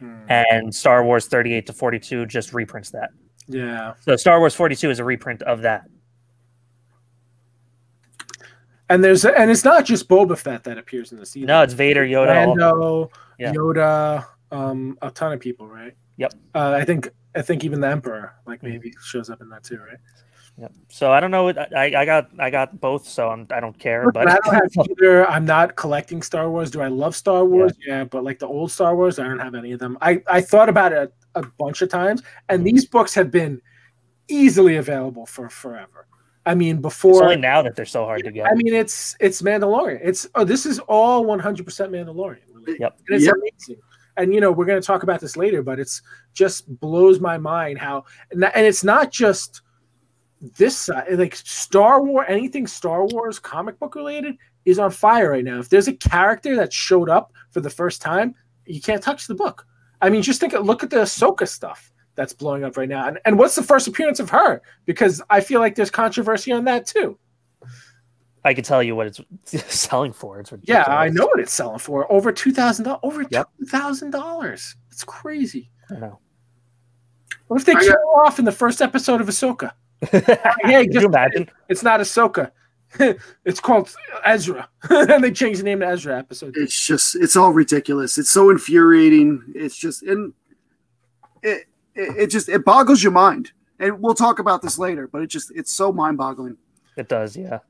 Hmm. 0.00 0.16
and 0.28 0.74
Star 0.74 1.04
Wars 1.04 1.26
38 1.26 1.66
to 1.66 1.72
42 1.72 2.26
just 2.26 2.52
reprints 2.52 2.90
that. 2.90 3.10
Yeah. 3.46 3.94
So 4.00 4.16
Star 4.16 4.38
Wars 4.40 4.54
42 4.54 4.90
is 4.90 4.98
a 4.98 5.04
reprint 5.04 5.42
of 5.42 5.62
that. 5.62 5.84
And 8.88 9.04
there's 9.04 9.24
and 9.24 9.50
it's 9.50 9.64
not 9.64 9.84
just 9.84 10.08
Boba 10.08 10.36
Fett 10.36 10.64
that 10.64 10.76
appears 10.78 11.12
in 11.12 11.18
this 11.18 11.36
either. 11.36 11.46
No, 11.46 11.62
it's 11.62 11.74
Vader, 11.74 12.04
Yoda. 12.04 12.46
Lando, 12.48 13.10
Yeah. 13.38 13.52
Yoda, 13.52 14.26
um, 14.50 14.98
a 15.00 15.10
ton 15.12 15.32
of 15.32 15.38
people, 15.38 15.68
right? 15.68 15.94
Yep. 16.16 16.34
Uh, 16.54 16.72
I 16.72 16.84
think 16.84 17.08
I 17.34 17.42
think 17.42 17.64
even 17.64 17.80
the 17.80 17.88
Emperor 17.88 18.34
like 18.46 18.62
maybe 18.62 18.92
shows 19.04 19.30
up 19.30 19.40
in 19.40 19.48
that 19.50 19.64
too, 19.64 19.78
right? 19.78 19.98
Yep. 20.58 20.72
So 20.88 21.12
I 21.12 21.20
don't 21.20 21.30
know. 21.30 21.48
I, 21.48 21.92
I 21.96 22.04
got 22.04 22.30
I 22.38 22.50
got 22.50 22.80
both, 22.80 23.06
so 23.06 23.30
I'm, 23.30 23.46
I 23.50 23.60
don't 23.60 23.78
care. 23.78 24.04
Look, 24.04 24.14
But 24.14 24.28
I 24.28 24.38
don't 24.44 24.54
have 24.54 24.86
either. 24.90 25.26
I'm 25.26 25.44
not 25.44 25.76
collecting 25.76 26.22
Star 26.22 26.50
Wars. 26.50 26.70
Do 26.70 26.82
I 26.82 26.88
love 26.88 27.16
Star 27.16 27.44
Wars? 27.44 27.72
Yeah. 27.86 28.04
but 28.04 28.24
like 28.24 28.38
the 28.38 28.46
old 28.46 28.70
Star 28.70 28.94
Wars, 28.94 29.18
I 29.18 29.24
don't 29.24 29.38
have 29.38 29.54
any 29.54 29.72
of 29.72 29.78
them. 29.78 29.96
I, 30.02 30.22
I 30.28 30.40
thought 30.40 30.68
about 30.68 30.92
it 30.92 31.12
a, 31.34 31.40
a 31.40 31.46
bunch 31.58 31.82
of 31.82 31.88
times, 31.88 32.22
and 32.48 32.58
mm-hmm. 32.60 32.74
these 32.74 32.86
books 32.86 33.14
have 33.14 33.30
been 33.30 33.62
easily 34.28 34.76
available 34.76 35.24
for 35.26 35.48
forever. 35.48 36.06
I 36.46 36.54
mean, 36.54 36.76
it's 36.76 36.82
before 36.82 37.24
only 37.24 37.36
now 37.36 37.62
that 37.62 37.76
they're 37.76 37.84
so 37.84 38.04
hard 38.04 38.24
to 38.24 38.32
get. 38.32 38.46
I 38.46 38.54
mean, 38.54 38.74
it's 38.74 39.16
it's 39.20 39.42
Mandalorian. 39.42 40.00
It's 40.02 40.26
oh, 40.34 40.44
this 40.44 40.66
is 40.66 40.78
all 40.80 41.24
100 41.24 41.64
percent 41.64 41.92
Mandalorian. 41.92 42.38
really. 42.54 42.78
Yep. 42.80 42.98
and 43.08 43.16
it's 43.16 43.26
Yep. 43.26 43.34
amazing. 43.34 43.82
And 44.22 44.34
you 44.34 44.40
know, 44.40 44.52
we're 44.52 44.66
going 44.66 44.80
to 44.80 44.86
talk 44.86 45.02
about 45.02 45.20
this 45.20 45.36
later, 45.36 45.62
but 45.62 45.80
it's 45.80 46.02
just 46.34 46.68
blows 46.80 47.20
my 47.20 47.38
mind 47.38 47.78
how, 47.78 48.04
and, 48.30 48.42
that- 48.42 48.56
and 48.56 48.66
it's 48.66 48.84
not 48.84 49.10
just 49.10 49.62
this 50.56 50.76
side. 50.76 51.18
Like 51.18 51.36
Star 51.36 52.02
Wars, 52.02 52.26
anything 52.28 52.66
Star 52.66 53.04
Wars 53.06 53.38
comic 53.38 53.78
book 53.78 53.94
related 53.94 54.36
is 54.64 54.78
on 54.78 54.90
fire 54.90 55.30
right 55.30 55.44
now. 55.44 55.58
If 55.58 55.68
there's 55.68 55.88
a 55.88 55.92
character 55.94 56.56
that 56.56 56.72
showed 56.72 57.08
up 57.08 57.32
for 57.50 57.60
the 57.60 57.70
first 57.70 58.02
time, 58.02 58.34
you 58.66 58.80
can't 58.80 59.02
touch 59.02 59.26
the 59.26 59.34
book. 59.34 59.66
I 60.00 60.08
mean, 60.10 60.22
just 60.22 60.40
think, 60.40 60.52
look 60.54 60.82
at 60.82 60.90
the 60.90 60.96
Ahsoka 60.96 61.46
stuff 61.48 61.92
that's 62.14 62.32
blowing 62.32 62.64
up 62.64 62.76
right 62.76 62.88
now, 62.88 63.06
and 63.06 63.18
and 63.24 63.38
what's 63.38 63.54
the 63.54 63.62
first 63.62 63.86
appearance 63.86 64.20
of 64.20 64.30
her? 64.30 64.62
Because 64.84 65.22
I 65.30 65.40
feel 65.40 65.60
like 65.60 65.74
there's 65.74 65.90
controversy 65.90 66.52
on 66.52 66.64
that 66.64 66.86
too. 66.86 67.18
I 68.44 68.54
can 68.54 68.64
tell 68.64 68.82
you 68.82 68.96
what 68.96 69.06
it's 69.06 69.20
selling 69.74 70.12
for. 70.12 70.40
It's 70.40 70.52
Yeah. 70.62 70.84
I 70.86 71.08
know 71.08 71.26
what 71.26 71.40
it's 71.40 71.52
selling 71.52 71.78
for. 71.78 72.10
Over 72.10 72.32
two 72.32 72.52
thousand 72.52 72.84
dollars. 72.86 73.00
Over 73.02 73.26
Yep. 73.30 73.48
two 73.58 73.66
thousand 73.66 74.10
dollars. 74.10 74.76
It's 74.90 75.04
crazy. 75.04 75.70
I 75.90 75.94
know. 75.98 76.18
What 77.48 77.60
if 77.60 77.66
they 77.66 77.72
I 77.74 77.80
kill 77.80 77.88
got- 77.88 77.96
her 77.98 78.24
off 78.26 78.38
in 78.38 78.44
the 78.44 78.52
first 78.52 78.80
episode 78.80 79.20
of 79.20 79.26
Ahsoka? 79.28 79.72
Hey, 80.10 80.84
Could 80.84 80.92
just- 80.92 81.02
you 81.02 81.08
imagine? 81.08 81.50
It's 81.68 81.82
not 81.82 82.00
Ahsoka. 82.00 82.50
it's 83.44 83.60
called 83.60 83.94
Ezra, 84.24 84.68
and 84.88 85.22
they 85.22 85.30
changed 85.30 85.60
the 85.60 85.64
name 85.64 85.78
to 85.80 85.86
Ezra 85.86 86.18
episode. 86.18 86.56
It's 86.56 86.74
just 86.86 87.14
it's 87.14 87.36
all 87.36 87.52
ridiculous. 87.52 88.18
It's 88.18 88.30
so 88.30 88.50
infuriating. 88.50 89.44
It's 89.54 89.76
just 89.76 90.02
and 90.02 90.32
it 91.42 91.66
it, 91.94 92.16
it 92.16 92.26
just 92.28 92.48
it 92.48 92.64
boggles 92.64 93.00
your 93.02 93.12
mind. 93.12 93.52
And 93.78 94.02
we'll 94.02 94.14
talk 94.14 94.40
about 94.40 94.60
this 94.62 94.76
later, 94.78 95.06
but 95.06 95.22
it 95.22 95.28
just 95.28 95.52
it's 95.54 95.72
so 95.72 95.92
mind 95.92 96.18
boggling. 96.18 96.56
It 96.96 97.08
does, 97.08 97.36
yeah. 97.36 97.60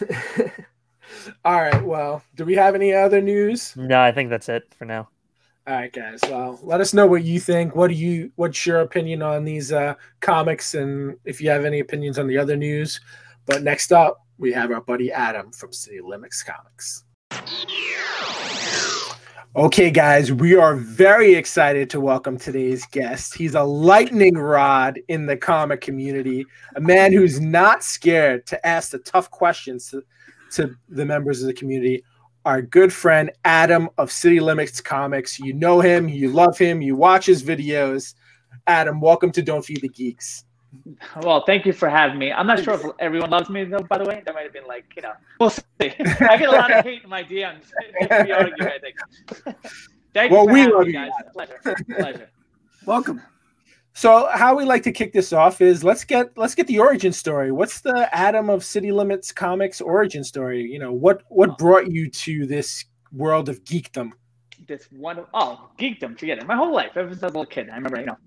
All 1.44 1.60
right. 1.60 1.84
Well, 1.84 2.22
do 2.34 2.44
we 2.44 2.54
have 2.54 2.74
any 2.74 2.92
other 2.92 3.20
news? 3.20 3.74
No, 3.76 4.00
I 4.00 4.12
think 4.12 4.30
that's 4.30 4.48
it 4.48 4.74
for 4.78 4.84
now. 4.84 5.08
All 5.66 5.74
right, 5.74 5.92
guys. 5.92 6.20
Well, 6.22 6.58
let 6.62 6.80
us 6.80 6.94
know 6.94 7.06
what 7.06 7.24
you 7.24 7.38
think. 7.38 7.76
What 7.76 7.88
do 7.88 7.94
you? 7.94 8.32
What's 8.36 8.64
your 8.64 8.80
opinion 8.80 9.22
on 9.22 9.44
these 9.44 9.70
uh, 9.70 9.94
comics, 10.20 10.74
and 10.74 11.16
if 11.24 11.42
you 11.42 11.50
have 11.50 11.66
any 11.66 11.80
opinions 11.80 12.18
on 12.18 12.26
the 12.26 12.38
other 12.38 12.56
news? 12.56 13.00
But 13.44 13.62
next 13.62 13.92
up, 13.92 14.24
we 14.38 14.52
have 14.52 14.70
our 14.70 14.80
buddy 14.80 15.12
Adam 15.12 15.52
from 15.52 15.72
City 15.72 16.00
Limits 16.00 16.42
Comics. 16.42 17.04
Okay, 19.56 19.90
guys, 19.90 20.30
we 20.30 20.56
are 20.56 20.76
very 20.76 21.34
excited 21.34 21.88
to 21.90 22.00
welcome 22.00 22.36
today's 22.36 22.84
guest. 22.84 23.34
He's 23.34 23.54
a 23.54 23.62
lightning 23.62 24.34
rod 24.34 25.00
in 25.08 25.24
the 25.24 25.38
comic 25.38 25.80
community, 25.80 26.44
a 26.76 26.82
man 26.82 27.14
who's 27.14 27.40
not 27.40 27.82
scared 27.82 28.46
to 28.48 28.66
ask 28.66 28.90
the 28.90 28.98
tough 28.98 29.30
questions 29.30 29.88
to, 29.90 30.02
to 30.52 30.76
the 30.90 31.06
members 31.06 31.40
of 31.40 31.46
the 31.46 31.54
community. 31.54 32.04
Our 32.44 32.60
good 32.60 32.92
friend 32.92 33.30
Adam 33.46 33.88
of 33.96 34.12
City 34.12 34.38
Limits 34.38 34.82
Comics. 34.82 35.38
You 35.38 35.54
know 35.54 35.80
him, 35.80 36.10
you 36.10 36.30
love 36.30 36.58
him, 36.58 36.82
you 36.82 36.94
watch 36.94 37.24
his 37.24 37.42
videos. 37.42 38.14
Adam, 38.66 39.00
welcome 39.00 39.32
to 39.32 39.40
Don't 39.40 39.64
Feed 39.64 39.80
the 39.80 39.88
Geeks. 39.88 40.44
Well, 41.22 41.44
thank 41.46 41.64
you 41.64 41.72
for 41.72 41.88
having 41.88 42.18
me. 42.18 42.32
I'm 42.32 42.46
not 42.46 42.62
sure 42.62 42.74
if 42.74 42.82
everyone 42.98 43.30
loves 43.30 43.48
me 43.48 43.64
though. 43.64 43.80
By 43.80 43.98
the 43.98 44.04
way, 44.04 44.22
that 44.24 44.34
might 44.34 44.42
have 44.42 44.52
been 44.52 44.66
like 44.66 44.84
you 44.96 45.02
know, 45.02 45.12
we'll 45.40 45.50
see. 45.50 45.62
I 45.80 46.36
get 46.36 46.48
a 46.48 46.52
lot 46.52 46.70
of 46.70 46.84
hate 46.84 47.04
in 47.04 47.10
my 47.10 47.22
DMs. 47.22 47.72
argue, 48.10 48.34
I 48.34 48.78
think. 48.78 48.96
thank 50.12 50.32
well, 50.32 50.42
you 50.42 50.48
for 50.48 50.52
we 50.52 50.60
having 50.60 50.74
love 50.74 50.86
me, 50.86 50.92
you. 50.92 50.92
guys. 50.92 51.10
Pleasure, 51.32 51.60
pleasure. 51.96 52.30
Welcome. 52.86 53.22
So, 53.94 54.28
how 54.32 54.56
we 54.56 54.64
like 54.64 54.82
to 54.84 54.92
kick 54.92 55.12
this 55.12 55.32
off 55.32 55.60
is 55.60 55.82
let's 55.82 56.04
get 56.04 56.36
let's 56.36 56.54
get 56.54 56.66
the 56.66 56.78
origin 56.78 57.12
story. 57.12 57.50
What's 57.50 57.80
the 57.80 58.08
Adam 58.14 58.50
of 58.50 58.64
City 58.64 58.92
Limits 58.92 59.32
Comics 59.32 59.80
origin 59.80 60.22
story? 60.22 60.62
You 60.62 60.78
know, 60.78 60.92
what 60.92 61.22
what 61.28 61.58
brought 61.58 61.90
you 61.90 62.10
to 62.10 62.46
this 62.46 62.84
world 63.12 63.48
of 63.48 63.64
geekdom? 63.64 64.12
This 64.66 64.88
one, 64.90 65.24
oh, 65.32 65.70
geekdom, 65.78 66.18
forget 66.18 66.38
it. 66.38 66.46
My 66.46 66.56
whole 66.56 66.74
life, 66.74 66.92
ever 66.96 67.10
since 67.10 67.22
I 67.22 67.26
was 67.26 67.34
a 67.34 67.38
little 67.38 67.50
kid, 67.50 67.70
I 67.70 67.76
remember, 67.76 68.00
you 68.00 68.06
know, 68.06 68.18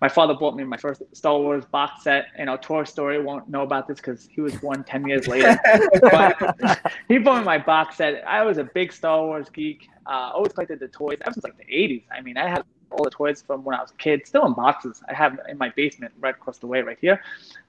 my 0.00 0.08
father 0.08 0.34
bought 0.34 0.56
me 0.56 0.64
my 0.64 0.76
first 0.76 1.02
Star 1.12 1.38
Wars 1.38 1.64
box 1.64 2.04
set. 2.04 2.26
You 2.38 2.46
know, 2.46 2.56
Toy 2.56 2.84
Story 2.84 3.22
won't 3.22 3.48
know 3.48 3.62
about 3.62 3.88
this 3.88 3.98
because 3.98 4.28
he 4.30 4.40
was 4.40 4.54
born 4.56 4.84
10 4.84 5.06
years 5.06 5.28
later. 5.28 5.58
but 6.02 6.80
he 7.08 7.18
bought 7.18 7.38
me 7.38 7.44
my 7.44 7.58
box 7.58 7.96
set. 7.96 8.22
I 8.26 8.42
was 8.42 8.58
a 8.58 8.64
big 8.64 8.92
Star 8.92 9.24
Wars 9.24 9.48
geek. 9.50 9.88
Uh, 10.06 10.30
always 10.34 10.52
collected 10.52 10.80
the 10.80 10.88
toys 10.88 11.18
ever 11.22 11.32
was 11.34 11.44
like 11.44 11.56
the 11.56 11.64
80s. 11.64 12.04
I 12.12 12.20
mean, 12.20 12.36
I 12.36 12.48
had 12.48 12.64
all 12.90 13.04
the 13.04 13.10
toys 13.10 13.42
from 13.42 13.64
when 13.64 13.76
I 13.76 13.80
was 13.82 13.90
a 13.90 13.94
kid, 13.94 14.26
still 14.26 14.46
in 14.46 14.52
boxes. 14.54 15.02
I 15.08 15.14
have 15.14 15.38
in 15.48 15.58
my 15.58 15.70
basement 15.70 16.12
right 16.20 16.34
across 16.34 16.58
the 16.58 16.66
way, 16.66 16.82
right 16.82 16.98
here. 17.00 17.20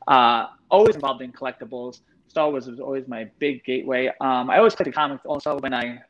Uh, 0.07 0.47
always 0.69 0.95
involved 0.95 1.21
in 1.21 1.31
collectibles. 1.31 2.01
Star 2.27 2.49
Wars 2.49 2.67
was 2.67 2.79
always 2.79 3.07
my 3.07 3.29
big 3.39 3.63
gateway. 3.63 4.07
Um, 4.19 4.49
I 4.49 4.57
always 4.57 4.75
collected 4.75 4.93
comics 4.93 5.25
also 5.25 5.59
when 5.59 5.73
I. 5.73 6.01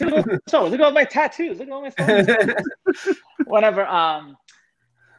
Look, 0.00 0.26
at- 0.26 0.40
so 0.48 0.64
look 0.64 0.74
at 0.74 0.80
all 0.80 0.90
my 0.90 1.04
tattoos. 1.04 1.58
Look 1.58 1.68
at 1.68 1.72
all 1.72 1.82
my 1.82 1.90
tattoos. 1.90 3.16
Whenever 3.46 3.86
um, 3.86 4.36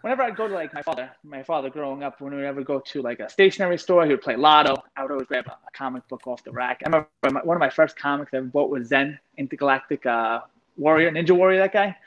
whenever 0.05 0.21
I'd 0.21 0.35
go 0.35 0.47
to 0.47 0.53
like 0.53 0.71
my 0.71 0.83
father, 0.83 1.09
my 1.23 1.41
father 1.41 1.71
growing 1.71 2.03
up, 2.03 2.21
when 2.21 2.29
we 2.29 2.37
would 2.37 2.45
ever 2.45 2.63
go 2.63 2.79
to 2.79 3.01
like 3.01 3.19
a 3.19 3.27
stationery 3.27 3.79
store, 3.79 4.05
he 4.05 4.11
would 4.11 4.21
play 4.21 4.35
Lotto. 4.35 4.75
I 4.95 5.01
would 5.01 5.11
always 5.11 5.27
grab 5.27 5.47
a, 5.47 5.53
a 5.53 5.71
comic 5.73 6.07
book 6.07 6.27
off 6.27 6.43
the 6.43 6.51
rack. 6.51 6.83
I 6.85 6.89
remember 6.89 7.07
my, 7.31 7.41
one 7.43 7.57
of 7.57 7.59
my 7.59 7.71
first 7.71 7.97
comics 7.97 8.31
I 8.31 8.37
ever 8.37 8.45
bought 8.45 8.69
was 8.69 8.89
Zen 8.89 9.17
Intergalactic 9.35 10.05
uh, 10.05 10.41
Warrior, 10.77 11.09
Ninja 11.09 11.31
Warrior, 11.31 11.57
that 11.57 11.73
guy. 11.73 11.97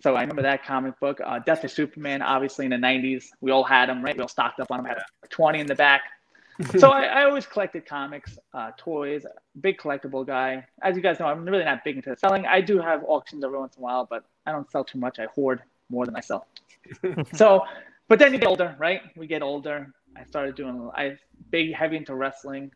So 0.00 0.16
I 0.16 0.22
remember 0.22 0.40
that 0.40 0.64
comic 0.64 0.98
book. 1.00 1.20
Uh, 1.22 1.38
Death 1.38 1.64
of 1.64 1.70
Superman, 1.70 2.22
obviously 2.22 2.64
in 2.64 2.70
the 2.70 2.78
90s. 2.78 3.26
We 3.42 3.50
all 3.50 3.62
had 3.62 3.90
them, 3.90 4.02
right? 4.02 4.16
We 4.16 4.22
all 4.22 4.28
stocked 4.28 4.58
up 4.58 4.70
on 4.70 4.78
them. 4.78 4.86
had 4.86 4.96
a 4.96 5.28
20 5.28 5.60
in 5.60 5.66
the 5.66 5.74
back. 5.74 6.00
so 6.78 6.92
I, 6.92 7.02
I 7.04 7.24
always 7.24 7.44
collected 7.44 7.84
comics, 7.84 8.38
uh, 8.54 8.70
toys, 8.78 9.26
big 9.60 9.76
collectible 9.76 10.26
guy. 10.26 10.66
As 10.80 10.96
you 10.96 11.02
guys 11.02 11.20
know, 11.20 11.26
I'm 11.26 11.44
really 11.44 11.64
not 11.64 11.84
big 11.84 11.96
into 11.96 12.16
selling. 12.16 12.46
I 12.46 12.62
do 12.62 12.78
have 12.78 13.04
auctions 13.06 13.44
every 13.44 13.58
once 13.58 13.76
in 13.76 13.82
a 13.82 13.84
while, 13.84 14.06
but 14.08 14.24
I 14.46 14.52
don't 14.52 14.70
sell 14.70 14.84
too 14.84 14.98
much. 14.98 15.18
I 15.18 15.26
hoard 15.26 15.62
more 15.90 16.06
than 16.06 16.16
I 16.16 16.20
sell. 16.20 16.46
so, 17.34 17.62
but 18.08 18.18
then 18.18 18.32
you 18.32 18.38
get 18.38 18.48
older, 18.48 18.74
right? 18.78 19.00
We 19.16 19.26
get 19.26 19.42
older. 19.42 19.92
I 20.16 20.24
started 20.24 20.54
doing, 20.54 20.90
I 20.94 21.16
big 21.50 21.74
heavy 21.74 21.96
into 21.96 22.14
wrestling, 22.14 22.70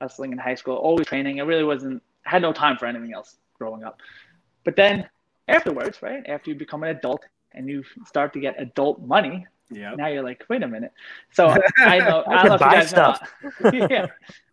wrestling 0.00 0.32
in 0.32 0.38
high 0.38 0.54
school, 0.54 0.76
always 0.76 1.06
training. 1.06 1.40
I 1.40 1.44
really 1.44 1.64
wasn't, 1.64 2.02
had 2.22 2.42
no 2.42 2.52
time 2.52 2.76
for 2.76 2.86
anything 2.86 3.12
else 3.12 3.36
growing 3.58 3.84
up. 3.84 4.00
But 4.64 4.76
then 4.76 5.08
afterwards, 5.48 6.02
right? 6.02 6.22
After 6.28 6.50
you 6.50 6.56
become 6.56 6.82
an 6.82 6.90
adult 6.90 7.24
and 7.52 7.68
you 7.68 7.82
start 8.06 8.32
to 8.34 8.40
get 8.40 8.54
adult 8.60 9.00
money, 9.00 9.46
Yeah. 9.70 9.94
now 9.96 10.06
you're 10.06 10.22
like, 10.22 10.44
wait 10.48 10.62
a 10.62 10.68
minute. 10.68 10.92
So 11.32 11.48
I 11.78 11.98
know, 11.98 12.22
I 12.26 12.44
don't 12.44 12.48
know 12.48 12.54
if 12.54 12.60
you 12.60 12.70
guys 12.70 12.88
stuff. 12.90 13.28
know. 13.42 13.70
yeah. 13.90 14.06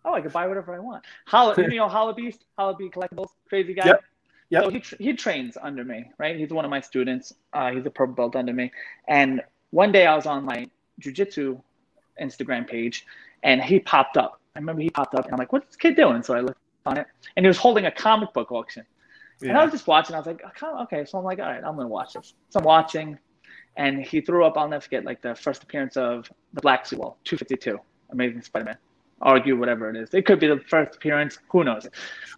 Oh, 0.04 0.14
I 0.14 0.22
could 0.22 0.34
buy 0.34 0.48
whatever 0.48 0.74
I 0.74 0.80
want. 0.80 1.04
Holla, 1.28 1.54
you 1.58 1.76
know, 1.78 1.88
Holla 1.88 2.14
Beast, 2.14 2.46
Holla 2.58 2.76
Beast 2.76 2.94
Collectibles, 2.96 3.30
crazy 3.48 3.74
guy. 3.74 3.88
Yep. 3.88 4.04
Yep. 4.52 4.64
So 4.64 4.70
he, 4.70 4.80
tr- 4.80 4.96
he 5.00 5.14
trains 5.14 5.58
under 5.60 5.84
me, 5.84 6.12
right? 6.18 6.36
He's 6.38 6.50
one 6.50 6.66
of 6.66 6.72
my 6.72 6.82
students. 6.82 7.34
Uh, 7.54 7.72
he's 7.72 7.86
a 7.86 7.90
purple 7.90 8.14
belt 8.14 8.36
under 8.36 8.54
me. 8.54 8.72
And 9.08 9.42
one 9.72 9.92
day 9.92 10.06
I 10.06 10.16
was 10.16 10.26
on 10.26 10.46
my 10.46 10.70
jujitsu 11.02 11.60
Instagram 12.22 12.68
page 12.68 13.06
and 13.44 13.62
he 13.62 13.80
popped 13.80 14.18
up. 14.18 14.40
I 14.56 14.60
remember 14.60 14.82
he 14.82 14.90
popped 14.90 15.16
up 15.16 15.26
and 15.26 15.34
I'm 15.34 15.40
like, 15.40 15.52
what's 15.52 15.68
this 15.68 15.76
kid 15.78 15.96
doing? 15.96 16.22
So 16.22 16.36
I 16.36 16.42
looked 16.42 16.60
on 16.86 16.98
it 16.98 17.08
and 17.36 17.46
he 17.46 17.48
was 17.48 17.58
holding 17.58 17.86
a 17.86 17.92
comic 17.92 18.34
book 18.34 18.52
auction. 18.52 18.86
And 19.50 19.58
I 19.58 19.64
was 19.64 19.72
just 19.72 19.88
watching. 19.88 20.16
I 20.16 20.20
was 20.20 20.28
like, 20.28 20.44
"Oh, 20.62 20.84
okay. 20.84 21.06
So 21.06 21.18
I'm 21.18 21.24
like, 21.24 21.40
all 21.40 21.46
right, 21.46 21.64
I'm 21.64 21.76
gonna 21.76 21.88
watch 21.88 22.14
this. 22.14 22.34
So 22.50 22.60
I'm 22.60 22.66
watching, 22.66 23.18
and 23.78 24.02
he 24.02 24.22
threw 24.22 24.46
up. 24.46 24.58
I'll 24.58 24.68
never 24.68 24.82
forget, 24.82 25.06
like 25.06 25.22
the 25.22 25.36
first 25.36 25.64
appearance 25.64 25.98
of 25.98 26.30
the 26.54 26.62
Black 26.62 26.86
Suit, 26.86 27.00
well, 27.00 27.18
252, 27.24 27.80
Amazing 28.12 28.42
Spider-Man. 28.42 28.78
Argue 29.22 29.58
whatever 29.58 29.90
it 29.90 29.96
is. 29.96 30.14
It 30.14 30.26
could 30.26 30.40
be 30.40 30.48
the 30.48 30.60
first 30.68 30.96
appearance. 30.96 31.40
Who 31.50 31.64
knows? 31.64 31.88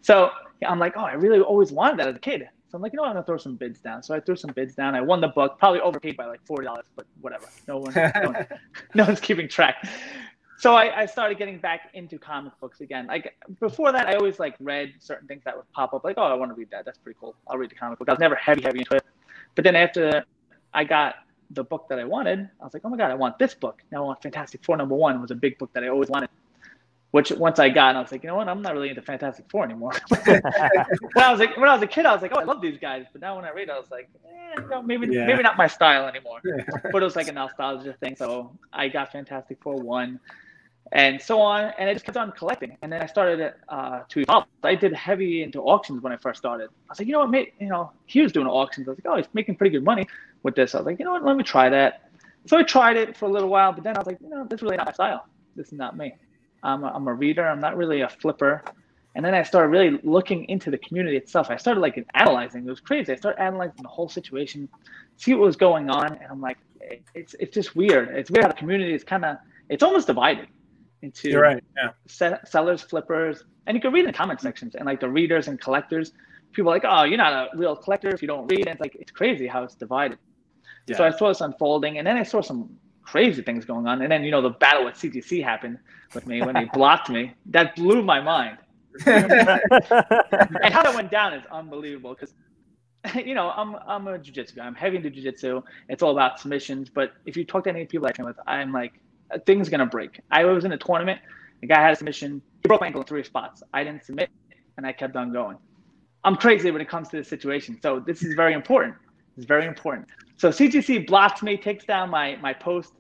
So 0.02 0.32
I'm 0.66 0.80
like, 0.80 0.94
oh, 0.98 1.04
I 1.04 1.14
really 1.14 1.40
always 1.40 1.72
wanted 1.72 2.00
that 2.00 2.08
as 2.08 2.16
a 2.16 2.20
kid. 2.20 2.48
So 2.70 2.78
I'm 2.78 2.82
like, 2.82 2.92
you 2.92 2.98
know 2.98 3.04
what? 3.04 3.10
I'm 3.10 3.16
gonna 3.16 3.26
throw 3.26 3.38
some 3.38 3.56
bids 3.56 3.80
down. 3.80 4.02
So 4.02 4.16
I 4.16 4.20
threw 4.20 4.36
some 4.36 4.52
bids 4.52 4.74
down. 4.74 4.96
I 4.96 5.02
won 5.02 5.22
the 5.22 5.28
book, 5.28 5.60
probably 5.60 5.80
overpaid 5.82 6.18
by 6.18 6.26
like 6.26 6.44
forty 6.46 6.66
dollars, 6.66 6.86
but 6.96 7.06
whatever. 7.22 7.46
No 7.68 7.78
one, 7.78 7.94
no, 7.94 8.12
one, 8.24 8.48
no 8.96 9.06
one's 9.06 9.20
keeping 9.20 9.48
track. 9.48 9.88
So 10.58 10.76
I, 10.76 11.02
I 11.02 11.06
started 11.06 11.38
getting 11.38 11.60
back 11.60 11.90
into 11.94 12.18
comic 12.18 12.54
books 12.60 12.82
again. 12.82 13.08
Like 13.08 13.36
before 13.60 13.92
that, 13.92 14.08
I 14.08 14.16
always 14.16 14.40
like 14.40 14.56
read 14.60 14.94
certain 15.00 15.28
things 15.28 15.44
that 15.46 15.56
would 15.56 15.72
pop 15.74 15.94
up. 15.94 16.04
Like, 16.04 16.16
oh, 16.18 16.24
I 16.24 16.34
want 16.36 16.52
to 16.52 16.56
read 16.56 16.72
that. 16.72 16.86
That's 16.86 16.98
pretty 16.98 17.18
cool. 17.20 17.36
I'll 17.48 17.58
read 17.58 17.70
the 17.70 17.76
comic 17.76 18.00
book. 18.00 18.10
I 18.10 18.14
was 18.14 18.20
never 18.20 18.36
heavy, 18.36 18.62
heavy 18.64 18.80
into 18.80 18.96
it. 18.96 19.04
But 19.56 19.66
then 19.66 19.76
after 19.76 20.24
I 20.74 20.84
got 20.84 21.16
the 21.52 21.64
book 21.64 21.88
that 21.90 22.00
I 22.00 22.06
wanted, 22.06 22.50
I 22.60 22.64
was 22.64 22.74
like, 22.74 22.84
oh 22.86 22.90
my 22.90 22.98
god, 22.98 23.12
I 23.12 23.16
want 23.16 23.38
this 23.38 23.54
book. 23.54 23.84
Now 23.92 24.04
I 24.04 24.06
want 24.08 24.24
Fantastic 24.24 24.64
Four 24.64 24.78
number 24.78 24.96
one 24.96 25.16
It 25.16 25.22
was 25.22 25.32
a 25.32 25.36
big 25.36 25.58
book 25.58 25.72
that 25.74 25.84
I 25.84 25.90
always 25.90 26.10
wanted. 26.10 26.30
Which 27.14 27.32
once 27.32 27.60
I 27.60 27.70
got, 27.70 27.96
I 27.96 28.02
was 28.02 28.12
like, 28.12 28.24
you 28.24 28.30
know 28.30 28.38
what? 28.38 28.50
I'm 28.50 28.64
not 28.64 28.74
really 28.74 28.90
into 28.90 29.04
Fantastic 29.04 29.46
Four 29.48 29.64
anymore. 29.66 29.92
when 30.26 30.42
I 30.44 31.30
was 31.30 31.40
like, 31.40 31.56
when 31.58 31.70
I 31.70 31.74
was 31.74 31.84
a 31.84 31.88
kid, 31.88 32.08
I 32.08 32.12
was 32.12 32.24
like, 32.24 32.32
oh, 32.36 32.40
I 32.40 32.44
love 32.44 32.60
these 32.60 32.80
guys. 32.80 33.06
But 33.12 33.22
now 33.22 33.36
when 33.36 33.46
I 33.46 33.52
read, 33.52 33.70
I 33.70 33.78
was 33.78 33.92
like, 33.92 34.10
eh, 34.26 34.62
know, 34.68 34.82
maybe 34.82 35.06
Yeah. 35.08 35.28
maybe 35.28 35.44
not 35.44 35.56
my 35.56 35.68
style 35.68 36.08
anymore. 36.08 36.40
but 36.92 37.04
it 37.04 37.06
was 37.06 37.16
like 37.16 37.28
a 37.28 37.32
nostalgia 37.32 37.94
thing. 38.00 38.16
So 38.16 38.58
I 38.74 38.88
got 38.88 39.12
Fantastic 39.12 39.62
Four 39.62 39.76
one, 39.76 40.20
and 40.92 41.22
so 41.22 41.40
on, 41.40 41.72
and 41.78 41.88
I 41.88 41.94
just 41.94 42.04
kept 42.04 42.18
on 42.18 42.32
collecting. 42.32 42.78
And 42.82 42.92
then 42.92 43.04
I 43.04 43.06
started 43.06 43.54
uh, 43.70 44.00
to 44.10 44.20
evolve. 44.22 44.46
I 44.64 44.74
did 44.74 44.94
heavy 44.94 45.44
into 45.44 45.62
auctions 45.62 46.02
when 46.02 46.14
I 46.14 46.18
first 46.18 46.40
started. 46.40 46.70
I 46.72 46.94
was 46.94 47.00
like, 47.00 47.08
you 47.08 47.14
know 47.14 47.20
what, 47.20 47.30
mate? 47.30 47.54
You 47.60 47.70
know, 47.70 47.92
he 48.08 48.22
was 48.22 48.32
doing 48.32 48.48
auctions. 48.48 48.88
I 48.88 48.92
was 48.92 48.98
like, 48.98 49.14
oh, 49.14 49.18
he's 49.18 49.28
making 49.36 49.58
pretty 49.58 49.72
good 49.72 49.84
money 49.84 50.08
with 50.42 50.56
this. 50.56 50.74
I 50.74 50.80
was 50.80 50.88
like, 50.88 50.98
you 50.98 51.06
know 51.06 51.12
what? 51.12 51.24
Let 51.24 51.38
me 51.38 51.44
try 51.44 51.70
that. 51.70 52.10
So 52.48 52.58
I 52.58 52.64
tried 52.64 52.98
it 52.98 53.16
for 53.16 53.26
a 53.26 53.30
little 53.30 53.50
while, 53.50 53.72
but 53.72 53.84
then 53.84 53.96
I 53.96 54.00
was 54.00 54.08
like, 54.08 54.20
you 54.20 54.30
know, 54.30 54.46
this 54.50 54.58
is 54.58 54.64
really 54.64 54.78
not 54.78 54.88
my 54.88 54.92
style. 54.94 55.28
This 55.56 55.68
is 55.68 55.74
not 55.74 55.96
me. 55.96 56.16
I'm 56.64 56.84
a, 56.84 56.88
I'm 56.88 57.08
a 57.08 57.14
reader. 57.14 57.46
I'm 57.46 57.60
not 57.60 57.78
really 57.78 58.02
a 58.02 58.10
flipper. 58.10 58.64
And 59.16 59.24
then 59.24 59.36
I 59.36 59.44
started 59.44 59.68
really 59.68 60.00
looking 60.04 60.46
into 60.46 60.72
the 60.72 60.78
community 60.80 61.18
itself. 61.18 61.52
I 61.52 61.58
started 61.58 61.82
like 61.82 62.04
analyzing. 62.16 62.66
It 62.66 62.70
was 62.70 62.80
crazy. 62.80 63.12
I 63.14 63.16
started 63.16 63.42
analyzing 63.42 63.84
the 63.84 63.88
whole 63.88 64.10
situation, 64.10 64.68
see 65.18 65.34
what 65.36 65.46
was 65.46 65.56
going 65.56 65.90
on, 65.90 66.14
and 66.14 66.32
I'm 66.32 66.42
like, 66.42 66.58
it's 67.14 67.36
it's 67.40 67.54
just 67.54 67.76
weird. 67.76 68.10
It's 68.10 68.32
weird 68.32 68.44
how 68.44 68.50
the 68.50 68.58
community 68.58 68.94
is 68.94 69.04
kind 69.04 69.24
of 69.24 69.38
it's 69.70 69.84
almost 69.84 70.08
divided 70.08 70.48
into 71.02 71.30
You're 71.30 71.42
right. 71.42 71.64
Yeah. 71.78 71.92
se- 72.08 72.40
sellers, 72.46 72.82
flippers, 72.82 73.44
and 73.68 73.76
you 73.76 73.82
can 73.82 73.94
read 73.94 74.02
in 74.02 74.08
the 74.08 74.14
comment 74.14 74.42
sections 74.42 74.76
and 74.76 74.86
like 74.86 75.00
the 75.00 75.10
readers 75.10 75.48
and 75.48 75.60
collectors. 75.60 76.14
People 76.52 76.72
are 76.72 76.76
like, 76.76 76.86
oh, 76.88 77.04
you're 77.04 77.18
not 77.18 77.34
a 77.34 77.58
real 77.58 77.76
collector 77.76 78.10
if 78.10 78.22
you 78.22 78.28
don't 78.28 78.48
read. 78.48 78.62
And 78.62 78.70
it's 78.70 78.82
like 78.82 78.96
it's 78.96 79.12
crazy 79.12 79.48
how 79.48 79.64
it's 79.64 79.76
divided. 79.76 80.18
Yeah. 80.88 80.98
So 80.98 81.04
I 81.06 81.12
saw 81.12 81.28
this 81.30 81.42
unfolding, 81.42 81.98
and 82.00 82.08
then 82.08 82.18
I 82.18 82.24
saw 82.24 82.42
some 82.42 82.70
crazy 83.04 83.42
things 83.42 83.66
going 83.66 83.88
on. 83.88 84.02
And 84.02 84.12
then 84.12 84.24
you 84.24 84.32
know 84.32 84.42
the 84.42 84.52
battle 84.52 84.86
with 84.86 84.96
CGC 84.96 85.44
happened 85.44 85.80
with 86.14 86.28
me 86.28 86.42
when 86.42 86.56
they 86.56 86.66
blocked 86.74 87.10
me. 87.10 87.34
That 87.48 87.76
blew 87.76 88.04
my 88.04 88.22
mind. 88.22 88.58
and 89.06 90.74
how 90.74 90.84
that 90.84 90.94
went 90.96 91.10
down 91.12 91.34
is 91.34 91.44
unbelievable 91.52 92.16
because 92.16 92.34
you 93.26 93.34
know 93.36 93.52
I'm 93.52 93.76
I'm 93.88 94.08
a 94.08 94.18
jiu-jitsu 94.18 94.56
guy. 94.56 94.66
I'm 94.66 94.76
heavy 94.76 94.98
into 94.98 95.10
jiu-jitsu. 95.10 95.62
It's 95.90 96.04
all 96.04 96.12
about 96.12 96.40
submissions. 96.40 96.90
But 96.90 97.14
if 97.26 97.36
you 97.36 97.46
talk 97.46 97.64
to 97.66 97.70
any 97.70 97.86
people 97.86 98.08
I 98.08 98.12
train 98.12 98.28
with, 98.28 98.38
I'm 98.48 98.72
like 98.72 98.94
uh, 99.34 99.40
things 99.46 99.70
gonna 99.70 99.86
break. 99.86 100.20
I 100.32 100.46
was 100.46 100.66
in 100.66 100.72
a 100.72 100.78
tournament 100.78 101.20
The 101.62 101.68
guy 101.68 101.82
had 101.82 101.94
a 101.94 101.96
submission. 101.96 102.42
He 102.62 102.68
broke 102.68 102.82
my 102.82 102.88
ankle 102.88 103.02
in 103.02 103.08
three 103.08 103.24
spots. 103.24 103.64
I 103.74 103.84
didn't 103.84 104.06
submit, 104.06 104.30
and 104.78 104.86
I 104.86 104.92
kept 104.94 105.16
on 105.16 105.34
going. 105.34 105.58
I'm 106.24 106.36
crazy 106.36 106.72
when 106.72 106.82
it 106.82 106.88
comes 106.90 107.10
to 107.10 107.18
this 107.18 107.28
situation. 107.28 107.80
So 107.82 108.00
this 108.00 108.24
is 108.24 108.36
very 108.36 108.54
important. 108.54 108.96
It's 109.38 109.46
very 109.48 109.66
important. 109.66 110.08
So 110.38 110.50
CGC 110.50 111.08
blocks 111.08 111.42
me, 111.44 111.58
takes 111.58 111.86
down 111.86 112.10
my 112.10 112.38
my 112.38 112.54
post 112.54 112.94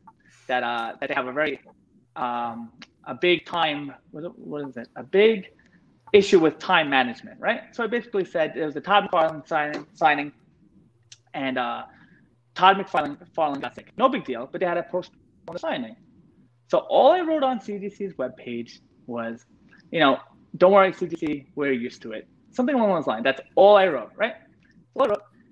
that 0.47 0.63
uh 0.63 0.93
that 0.99 1.09
they 1.09 1.15
have 1.15 1.27
a 1.27 1.33
very 1.33 1.59
um 2.15 2.71
a 3.05 3.15
big 3.15 3.45
time 3.45 3.93
what 4.11 4.21
is 4.21 4.25
it- 4.27 4.39
what 4.39 4.69
is 4.69 4.77
it 4.77 4.87
a 4.97 5.03
big 5.03 5.45
issue 6.13 6.39
with 6.39 6.59
time 6.59 6.89
management, 6.89 7.39
right? 7.39 7.61
So 7.73 7.83
I 7.83 7.87
basically 7.87 8.25
said 8.25 8.55
it 8.55 8.65
was 8.65 8.75
a 8.75 8.81
Todd 8.81 9.09
McFarlane 9.11 9.47
signing 9.47 9.85
signing, 9.93 10.33
and 11.33 11.57
uh 11.57 11.83
Todd 12.55 12.77
McFarlane 12.77 13.17
McFarlane 13.19 13.61
got 13.61 13.75
sick. 13.75 13.91
No 13.97 14.09
big 14.09 14.25
deal, 14.25 14.47
but 14.51 14.59
they 14.61 14.67
had 14.67 14.77
a 14.77 14.83
post 14.83 15.11
on 15.49 15.53
the 15.53 15.59
signing. 15.59 15.95
So 16.69 16.79
all 16.89 17.11
I 17.11 17.21
wrote 17.21 17.43
on 17.43 17.59
CGC's 17.59 18.13
webpage 18.15 18.71
was, 19.07 19.45
you 19.91 19.99
know, 19.99 20.17
don't 20.57 20.71
worry, 20.71 20.91
CGC, 20.91 21.47
we're 21.55 21.71
used 21.73 22.01
to 22.03 22.13
it. 22.13 22.27
Something 22.51 22.75
along 22.75 22.95
those 22.95 23.07
lines. 23.07 23.23
That's 23.23 23.41
all 23.55 23.75
I 23.75 23.87
wrote, 23.87 24.11
right? 24.17 24.33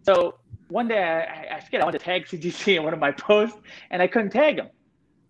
So 0.05 0.35
one 0.71 0.87
day 0.87 1.03
I, 1.03 1.57
I 1.57 1.59
forget 1.59 1.81
I 1.81 1.85
wanted 1.85 1.99
to 1.99 2.05
tag 2.05 2.25
CGC 2.25 2.77
in 2.77 2.83
one 2.83 2.93
of 2.93 2.99
my 2.99 3.11
posts, 3.27 3.57
and 3.89 4.01
I 4.01 4.07
couldn't 4.07 4.31
tag 4.31 4.57
him. 4.57 4.69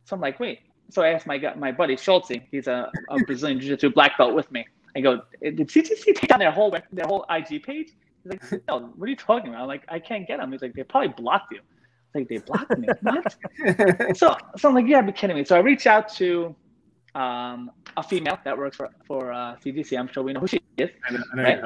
So 0.05 0.15
I'm 0.15 0.21
like, 0.21 0.39
wait. 0.39 0.59
So 0.89 1.01
I 1.01 1.09
asked 1.09 1.25
my 1.25 1.37
my 1.57 1.71
buddy 1.71 1.95
Schultze, 1.95 2.41
he's 2.51 2.67
a, 2.67 2.91
a 3.09 3.19
Brazilian 3.23 3.59
Jiu-Jitsu 3.59 3.91
black 3.91 4.17
belt 4.17 4.33
with 4.33 4.51
me. 4.51 4.65
I 4.95 4.99
go, 4.99 5.21
did 5.41 5.57
CGC 5.57 6.15
take 6.15 6.27
down 6.27 6.39
their 6.39 6.51
whole 6.51 6.75
their 6.91 7.05
whole 7.05 7.25
IG 7.29 7.63
page? 7.63 7.91
He's 8.23 8.51
like, 8.51 8.67
no, 8.67 8.91
what 8.95 9.07
are 9.07 9.09
you 9.09 9.15
talking 9.15 9.49
about? 9.49 9.61
I'm 9.61 9.67
like, 9.67 9.85
I 9.87 9.99
can't 9.99 10.27
get 10.27 10.39
him. 10.39 10.51
He's 10.51 10.61
like, 10.61 10.73
they 10.73 10.83
probably 10.83 11.09
blocked 11.09 11.53
you. 11.53 11.59
I 11.59 12.19
was 12.19 12.21
like, 12.21 12.27
they 12.27 12.37
blocked 12.39 12.77
me. 12.77 12.87
What? 13.01 14.17
so, 14.17 14.35
so 14.57 14.69
I'm 14.69 14.75
like, 14.75 14.85
yeah, 14.85 15.01
be 15.01 15.13
kidding 15.13 15.37
me. 15.37 15.45
So 15.45 15.55
I 15.55 15.59
reach 15.59 15.87
out 15.87 16.09
to 16.15 16.53
um, 17.15 17.71
a 17.97 18.03
female 18.03 18.39
that 18.45 18.57
works 18.57 18.77
for 18.77 18.89
for 19.07 19.31
uh, 19.33 19.55
CGC. 19.65 19.97
I'm 19.99 20.07
sure 20.07 20.23
we 20.23 20.33
know 20.33 20.41
who 20.41 20.47
she 20.47 20.61
is. 20.77 20.89
I 21.09 21.13
know, 21.13 21.19
I 21.33 21.35
know 21.37 21.43
Right. 21.43 21.59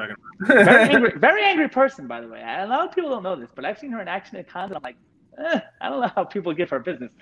Very 0.62 0.84
angry, 0.94 1.12
very 1.18 1.44
angry 1.44 1.68
person, 1.68 2.06
by 2.08 2.20
the 2.20 2.28
way. 2.28 2.42
A 2.42 2.66
lot 2.66 2.88
of 2.88 2.94
people 2.94 3.10
don't 3.10 3.22
know 3.22 3.36
this, 3.36 3.50
but 3.56 3.64
I've 3.64 3.78
seen 3.78 3.92
her 3.92 4.02
in 4.02 4.08
action 4.08 4.38
at 4.38 4.48
cons, 4.48 4.70
and 4.70 4.76
I'm 4.76 4.82
like, 4.84 4.96
eh, 5.38 5.60
I 5.82 5.88
don't 5.90 6.00
know 6.02 6.10
how 6.16 6.24
people 6.24 6.54
give 6.54 6.70
her 6.70 6.80
business. 6.80 7.12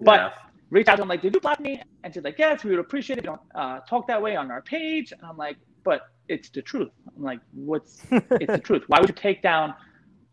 But 0.00 0.22
Yeah. 0.22 0.30
reach 0.70 0.88
out 0.88 0.96
to 0.96 1.02
them 1.02 1.08
like, 1.08 1.22
did 1.22 1.34
you 1.34 1.40
block 1.40 1.60
me? 1.60 1.82
And 2.04 2.14
she's 2.14 2.24
like, 2.24 2.36
yes, 2.38 2.64
we 2.64 2.70
would 2.70 2.80
appreciate 2.80 3.18
it 3.18 3.20
if 3.20 3.24
you 3.26 3.30
don't 3.30 3.42
uh, 3.54 3.80
talk 3.88 4.08
that 4.08 4.22
way 4.22 4.36
on 4.36 4.50
our 4.50 4.62
page. 4.62 5.12
And 5.12 5.22
I'm 5.28 5.36
like, 5.36 5.58
but 5.84 6.02
it's 6.28 6.50
the 6.50 6.62
truth. 6.62 6.90
I'm 7.16 7.22
like, 7.24 7.40
what's 7.52 8.06
it's 8.40 8.54
the 8.54 8.62
truth. 8.68 8.84
Why 8.88 9.00
would 9.00 9.08
you 9.10 9.14
take 9.16 9.42
down 9.42 9.74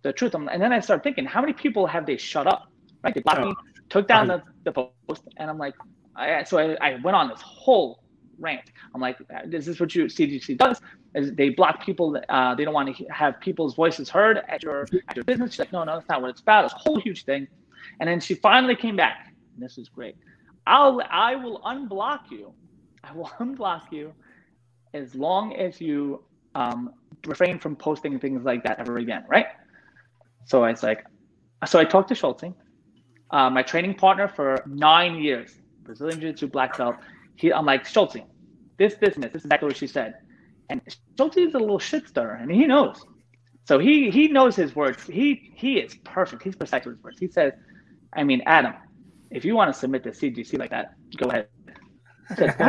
the 0.03 0.13
truth? 0.13 0.35
I'm- 0.35 0.49
And 0.51 0.61
then 0.61 0.73
I 0.73 0.79
start 0.81 1.03
thinking, 1.03 1.25
how 1.25 1.41
many 1.41 1.53
people 1.53 1.87
have 1.87 2.05
they 2.05 2.17
shut 2.17 2.47
up? 2.47 2.63
Right? 3.03 3.13
They 3.15 3.21
blocked 3.21 3.43
me, 3.43 3.55
took 3.89 4.07
down 4.07 4.27
the, 4.27 4.43
the 4.65 4.73
post, 4.73 5.23
and 5.37 5.49
I'm 5.49 5.57
like, 5.59 5.75
I, 6.15 6.43
so 6.43 6.57
I, 6.57 6.77
I 6.81 6.99
went 7.03 7.15
on 7.15 7.29
this 7.29 7.41
whole 7.41 8.03
rant. 8.39 8.71
I'm 8.93 9.01
like, 9.01 9.17
is 9.51 9.65
this 9.65 9.79
what 9.79 9.93
you 9.95 10.05
CGC 10.05 10.57
does? 10.57 10.79
Is 11.15 11.33
they 11.33 11.49
block 11.49 11.83
people? 11.83 12.19
Uh, 12.29 12.55
they 12.55 12.65
don't 12.65 12.73
want 12.73 12.95
to 12.95 13.05
have 13.05 13.39
people's 13.39 13.75
voices 13.75 14.09
heard 14.09 14.41
at 14.47 14.63
your 14.63 14.87
at 15.07 15.15
your 15.15 15.25
business. 15.25 15.51
She's 15.51 15.59
like, 15.59 15.71
no, 15.71 15.83
no, 15.83 15.95
that's 15.95 16.09
not 16.09 16.21
what 16.21 16.31
it's 16.31 16.41
about. 16.41 16.65
It's 16.65 16.73
a 16.73 16.77
whole 16.77 16.99
huge 16.99 17.25
thing. 17.25 17.47
And 17.99 18.09
then 18.09 18.19
she 18.19 18.35
finally 18.35 18.75
came 18.75 18.95
back. 18.95 19.33
This 19.57 19.77
is 19.77 19.89
great. 19.89 20.15
I'll 20.65 21.01
I 21.09 21.35
will 21.35 21.61
unblock 21.61 22.31
you. 22.31 22.53
I 23.03 23.13
will 23.13 23.27
unblock 23.39 23.91
you 23.91 24.13
as 24.93 25.15
long 25.15 25.55
as 25.55 25.81
you 25.81 26.23
um, 26.55 26.93
refrain 27.25 27.59
from 27.59 27.75
posting 27.75 28.19
things 28.19 28.43
like 28.43 28.63
that 28.63 28.79
ever 28.79 28.97
again, 28.97 29.25
right? 29.27 29.47
So 30.45 30.63
I 30.63 30.71
was 30.71 30.83
like, 30.83 31.05
so 31.65 31.79
I 31.79 31.85
talked 31.85 32.09
to 32.09 32.15
Schultze, 32.15 32.53
uh, 33.31 33.49
my 33.49 33.63
training 33.63 33.95
partner 33.95 34.27
for 34.27 34.63
nine 34.67 35.15
years, 35.15 35.55
Brazilian 35.83 36.19
Jiu-Jitsu 36.19 36.47
black 36.47 36.77
belt. 36.77 36.95
He, 37.35 37.51
I'm 37.51 37.65
like, 37.65 37.85
Schultze, 37.85 38.21
this, 38.77 38.95
and 39.01 39.23
this. 39.23 39.35
Is 39.35 39.45
exactly 39.45 39.67
what 39.67 39.77
she 39.77 39.87
said. 39.87 40.15
And 40.69 40.81
Schultze 41.17 41.37
is 41.37 41.53
a 41.53 41.59
little 41.59 41.79
shit 41.79 42.05
and 42.15 42.51
he 42.51 42.65
knows. 42.65 43.05
So 43.65 43.79
he 43.79 44.09
he 44.11 44.27
knows 44.27 44.55
his 44.55 44.75
words. 44.75 45.03
He 45.03 45.53
he 45.55 45.79
is 45.79 45.95
perfect. 46.03 46.43
He's 46.43 46.55
precise 46.55 46.85
with 46.85 46.95
his 46.95 47.03
words. 47.03 47.19
He 47.19 47.27
says, 47.27 47.53
I 48.13 48.23
mean, 48.23 48.41
Adam, 48.45 48.73
if 49.31 49.45
you 49.45 49.55
want 49.55 49.73
to 49.73 49.79
submit 49.79 50.03
to 50.03 50.11
CGC 50.11 50.59
like 50.59 50.71
that, 50.71 50.95
go 51.17 51.29
ahead. 51.29 51.47
What? 52.35 52.59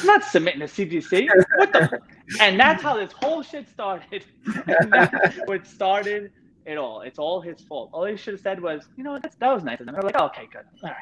I'm 0.00 0.06
not 0.06 0.24
submitting 0.24 0.60
to 0.60 0.66
CGC. 0.66 1.28
What 1.56 1.72
the? 1.72 2.00
And 2.40 2.60
that's 2.60 2.82
how 2.82 2.96
this 2.96 3.12
whole 3.12 3.42
shit 3.42 3.68
started. 3.68 4.24
And 4.66 4.92
that's 4.92 5.38
what 5.46 5.66
started 5.66 6.32
it 6.66 6.76
all. 6.76 7.00
It's 7.00 7.18
all 7.18 7.40
his 7.40 7.60
fault. 7.62 7.90
All 7.92 8.04
he 8.04 8.16
should 8.16 8.34
have 8.34 8.40
said 8.42 8.60
was, 8.60 8.86
you 8.96 9.04
know 9.04 9.18
that's, 9.18 9.36
that 9.36 9.52
was 9.52 9.64
nice. 9.64 9.80
And 9.80 9.88
they're 9.88 10.02
like, 10.02 10.16
oh, 10.18 10.26
okay, 10.26 10.46
good. 10.52 10.64
All 10.82 10.90
right. 10.90 10.96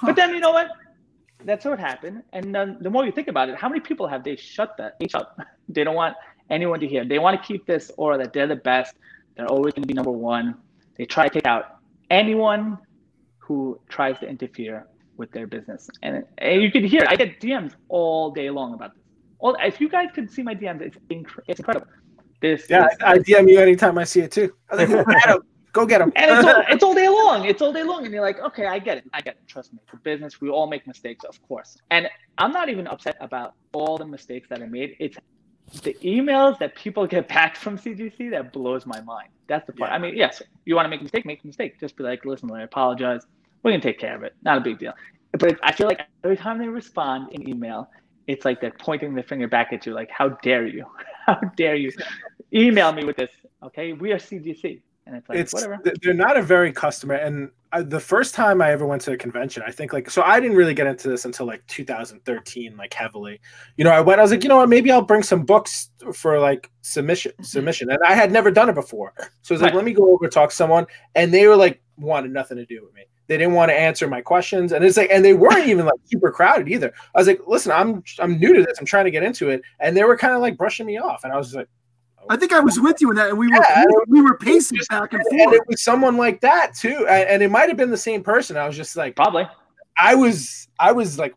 That's 0.00 0.02
it. 0.02 0.06
But 0.06 0.16
then, 0.16 0.34
you 0.34 0.40
know 0.40 0.52
what? 0.52 0.68
That's 1.44 1.64
what 1.64 1.78
happened. 1.78 2.22
And 2.32 2.54
then 2.54 2.78
the 2.80 2.90
more 2.90 3.04
you 3.04 3.12
think 3.12 3.28
about 3.28 3.48
it, 3.48 3.56
how 3.56 3.68
many 3.68 3.80
people 3.80 4.06
have 4.06 4.24
they 4.24 4.36
shut 4.36 4.76
that 4.78 4.96
H 5.00 5.14
up? 5.14 5.38
They 5.68 5.84
don't 5.84 5.94
want 5.94 6.16
anyone 6.50 6.80
to 6.80 6.86
hear. 6.88 7.04
They 7.04 7.18
want 7.18 7.40
to 7.40 7.46
keep 7.46 7.66
this 7.66 7.90
aura 7.96 8.18
that 8.18 8.32
they're 8.32 8.46
the 8.46 8.56
best. 8.56 8.94
They're 9.36 9.46
always 9.46 9.74
going 9.74 9.82
to 9.82 9.88
be 9.88 9.94
number 9.94 10.10
one. 10.12 10.54
They 10.96 11.04
try 11.04 11.28
to 11.28 11.34
take 11.34 11.46
out 11.46 11.78
anyone 12.10 12.78
who 13.38 13.78
tries 13.88 14.18
to 14.20 14.26
interfere 14.28 14.86
with 15.16 15.30
their 15.32 15.46
business. 15.46 15.88
And, 16.02 16.24
and 16.38 16.62
you 16.62 16.70
can 16.70 16.84
hear, 16.84 17.04
I 17.08 17.16
get 17.16 17.40
DMs 17.40 17.72
all 17.88 18.30
day 18.30 18.50
long 18.50 18.74
about 18.74 18.94
this. 18.94 19.02
All, 19.38 19.56
if 19.60 19.80
you 19.80 19.88
guys 19.88 20.08
could 20.14 20.30
see 20.30 20.42
my 20.42 20.54
DMs, 20.54 20.80
it's, 20.80 20.96
inc- 21.10 21.38
it's 21.46 21.60
incredible. 21.60 21.86
This, 22.40 22.66
Yeah, 22.70 22.88
this- 22.88 22.96
I, 23.02 23.12
I 23.12 23.18
DM 23.18 23.50
you 23.50 23.58
anytime 23.60 23.98
I 23.98 24.04
see 24.04 24.20
it 24.20 24.32
too. 24.32 24.52
I 24.70 24.76
like, 24.76 24.90
Adam, 25.24 25.42
go 25.74 25.84
get 25.84 25.98
them. 25.98 26.12
and 26.16 26.30
it's 26.30 26.46
all, 26.46 26.62
it's 26.70 26.82
all 26.82 26.94
day 26.94 27.08
long. 27.08 27.44
It's 27.44 27.60
all 27.60 27.72
day 27.72 27.82
long, 27.82 28.04
and 28.04 28.14
you're 28.14 28.22
like, 28.22 28.40
okay, 28.40 28.66
I 28.66 28.78
get 28.78 28.98
it. 28.98 29.04
I 29.12 29.20
get 29.20 29.34
it. 29.34 29.46
Trust 29.46 29.74
me, 29.74 29.80
it's 29.82 29.92
a 29.92 29.96
business. 29.98 30.40
We 30.40 30.48
all 30.48 30.66
make 30.66 30.86
mistakes, 30.86 31.24
of 31.24 31.42
course. 31.46 31.76
And 31.90 32.08
I'm 32.38 32.52
not 32.52 32.70
even 32.70 32.86
upset 32.86 33.16
about 33.20 33.54
all 33.74 33.98
the 33.98 34.06
mistakes 34.06 34.48
that 34.48 34.62
I 34.62 34.66
made. 34.66 34.96
It's 34.98 35.18
the 35.82 35.94
emails 36.02 36.58
that 36.60 36.74
people 36.76 37.06
get 37.06 37.28
back 37.28 37.56
from 37.56 37.76
CGC 37.76 38.30
that 38.30 38.52
blows 38.52 38.86
my 38.86 39.00
mind. 39.02 39.28
That's 39.48 39.66
the 39.66 39.72
part. 39.72 39.90
Yeah. 39.90 39.96
I 39.96 39.98
mean, 39.98 40.16
yes, 40.16 40.40
you 40.64 40.76
want 40.76 40.86
to 40.86 40.90
make 40.90 41.00
a 41.00 41.02
mistake, 41.02 41.26
make 41.26 41.44
a 41.44 41.46
mistake. 41.46 41.78
Just 41.78 41.96
be 41.96 42.04
like, 42.04 42.24
listen, 42.24 42.50
I 42.50 42.62
apologize. 42.62 43.22
We're 43.62 43.72
gonna 43.72 43.82
take 43.82 43.98
care 43.98 44.14
of 44.14 44.22
it. 44.22 44.34
Not 44.42 44.58
a 44.58 44.60
big 44.60 44.78
deal. 44.78 44.94
But 45.32 45.58
I 45.62 45.72
feel 45.72 45.88
like 45.88 46.00
every 46.22 46.36
time 46.36 46.58
they 46.58 46.68
respond 46.68 47.32
in 47.32 47.48
email, 47.48 47.90
it's 48.26 48.44
like 48.44 48.60
they're 48.60 48.76
pointing 48.78 49.14
the 49.14 49.22
finger 49.22 49.48
back 49.48 49.72
at 49.72 49.84
you, 49.84 49.92
like, 49.92 50.10
how 50.10 50.28
dare 50.28 50.66
you? 50.66 50.86
How 51.26 51.40
dare 51.56 51.74
you 51.74 51.90
email 52.52 52.92
me 52.92 53.02
with 53.02 53.16
this? 53.16 53.30
Okay, 53.62 53.94
we 53.94 54.12
are 54.12 54.18
CGC, 54.18 54.82
and 55.06 55.16
it's 55.16 55.28
like 55.28 55.38
it's 55.38 55.52
whatever. 55.52 55.80
they're 56.02 56.14
not 56.14 56.36
a 56.36 56.42
very 56.42 56.72
customer 56.72 57.14
and 57.14 57.50
I, 57.72 57.82
the 57.82 58.00
first 58.00 58.34
time 58.34 58.62
i 58.62 58.70
ever 58.70 58.86
went 58.86 59.02
to 59.02 59.12
a 59.12 59.16
convention 59.16 59.62
i 59.66 59.70
think 59.70 59.92
like 59.92 60.08
so 60.08 60.22
i 60.22 60.40
didn't 60.40 60.56
really 60.56 60.74
get 60.74 60.86
into 60.86 61.08
this 61.08 61.24
until 61.24 61.46
like 61.46 61.66
2013 61.66 62.76
like 62.76 62.94
heavily. 62.94 63.40
You 63.76 63.84
know 63.84 63.90
i 63.90 64.00
went 64.00 64.18
i 64.18 64.22
was 64.22 64.30
like 64.30 64.42
you 64.42 64.48
know 64.48 64.56
what? 64.56 64.68
Maybe 64.68 64.90
i'll 64.90 65.02
bring 65.02 65.22
some 65.22 65.44
books 65.44 65.90
for 66.12 66.38
like 66.38 66.70
submission 66.82 67.32
mm-hmm. 67.32 67.44
submission 67.44 67.90
and 67.90 67.98
i 68.06 68.14
had 68.14 68.32
never 68.32 68.50
done 68.50 68.68
it 68.68 68.74
before. 68.74 69.12
So 69.42 69.54
i 69.54 69.56
was 69.56 69.62
like 69.62 69.74
let 69.74 69.84
me 69.84 69.92
go 69.92 70.12
over 70.12 70.28
talk 70.28 70.50
to 70.50 70.56
someone 70.56 70.86
and 71.14 71.32
they 71.32 71.46
were 71.46 71.56
like 71.56 71.82
wanted 71.96 72.32
nothing 72.32 72.56
to 72.56 72.66
do 72.66 72.82
with 72.82 72.92
me. 72.94 73.02
They 73.26 73.38
didn't 73.38 73.54
want 73.54 73.70
to 73.70 73.78
answer 73.78 74.06
my 74.08 74.20
questions 74.20 74.72
and 74.72 74.84
it's 74.84 74.96
like 74.96 75.10
and 75.10 75.24
they 75.24 75.34
weren't 75.34 75.66
even 75.66 75.86
like 75.86 76.00
super 76.04 76.30
crowded 76.30 76.68
either. 76.68 76.92
I 77.14 77.18
was 77.18 77.26
like 77.26 77.40
listen 77.46 77.72
i'm 77.72 78.02
i'm 78.20 78.38
new 78.38 78.54
to 78.54 78.62
this. 78.62 78.78
I'm 78.78 78.86
trying 78.86 79.04
to 79.04 79.10
get 79.10 79.22
into 79.22 79.50
it 79.50 79.62
and 79.80 79.96
they 79.96 80.04
were 80.04 80.16
kind 80.16 80.34
of 80.34 80.40
like 80.40 80.56
brushing 80.56 80.86
me 80.86 80.98
off 80.98 81.24
and 81.24 81.32
i 81.32 81.36
was 81.36 81.54
like 81.54 81.68
I 82.30 82.36
think 82.36 82.52
I 82.52 82.60
was 82.60 82.80
with 82.80 83.00
you 83.00 83.10
in 83.10 83.16
that, 83.16 83.30
and 83.30 83.38
we 83.38 83.48
were 83.48 83.64
we 84.08 84.20
were 84.20 84.36
pacing 84.38 84.78
back 84.88 85.12
and 85.12 85.22
forth. 85.22 85.32
and 85.32 85.40
forth. 85.42 85.54
it 85.56 85.62
was 85.68 85.82
someone 85.82 86.16
like 86.16 86.40
that 86.40 86.74
too 86.74 87.06
and, 87.08 87.28
and 87.28 87.42
it 87.42 87.50
might 87.50 87.68
have 87.68 87.76
been 87.76 87.90
the 87.90 87.96
same 87.96 88.22
person 88.22 88.56
i 88.56 88.66
was 88.66 88.76
just 88.76 88.96
like 88.96 89.16
Probably. 89.16 89.46
i 89.98 90.14
was 90.14 90.68
i 90.78 90.92
was 90.92 91.18
like 91.18 91.34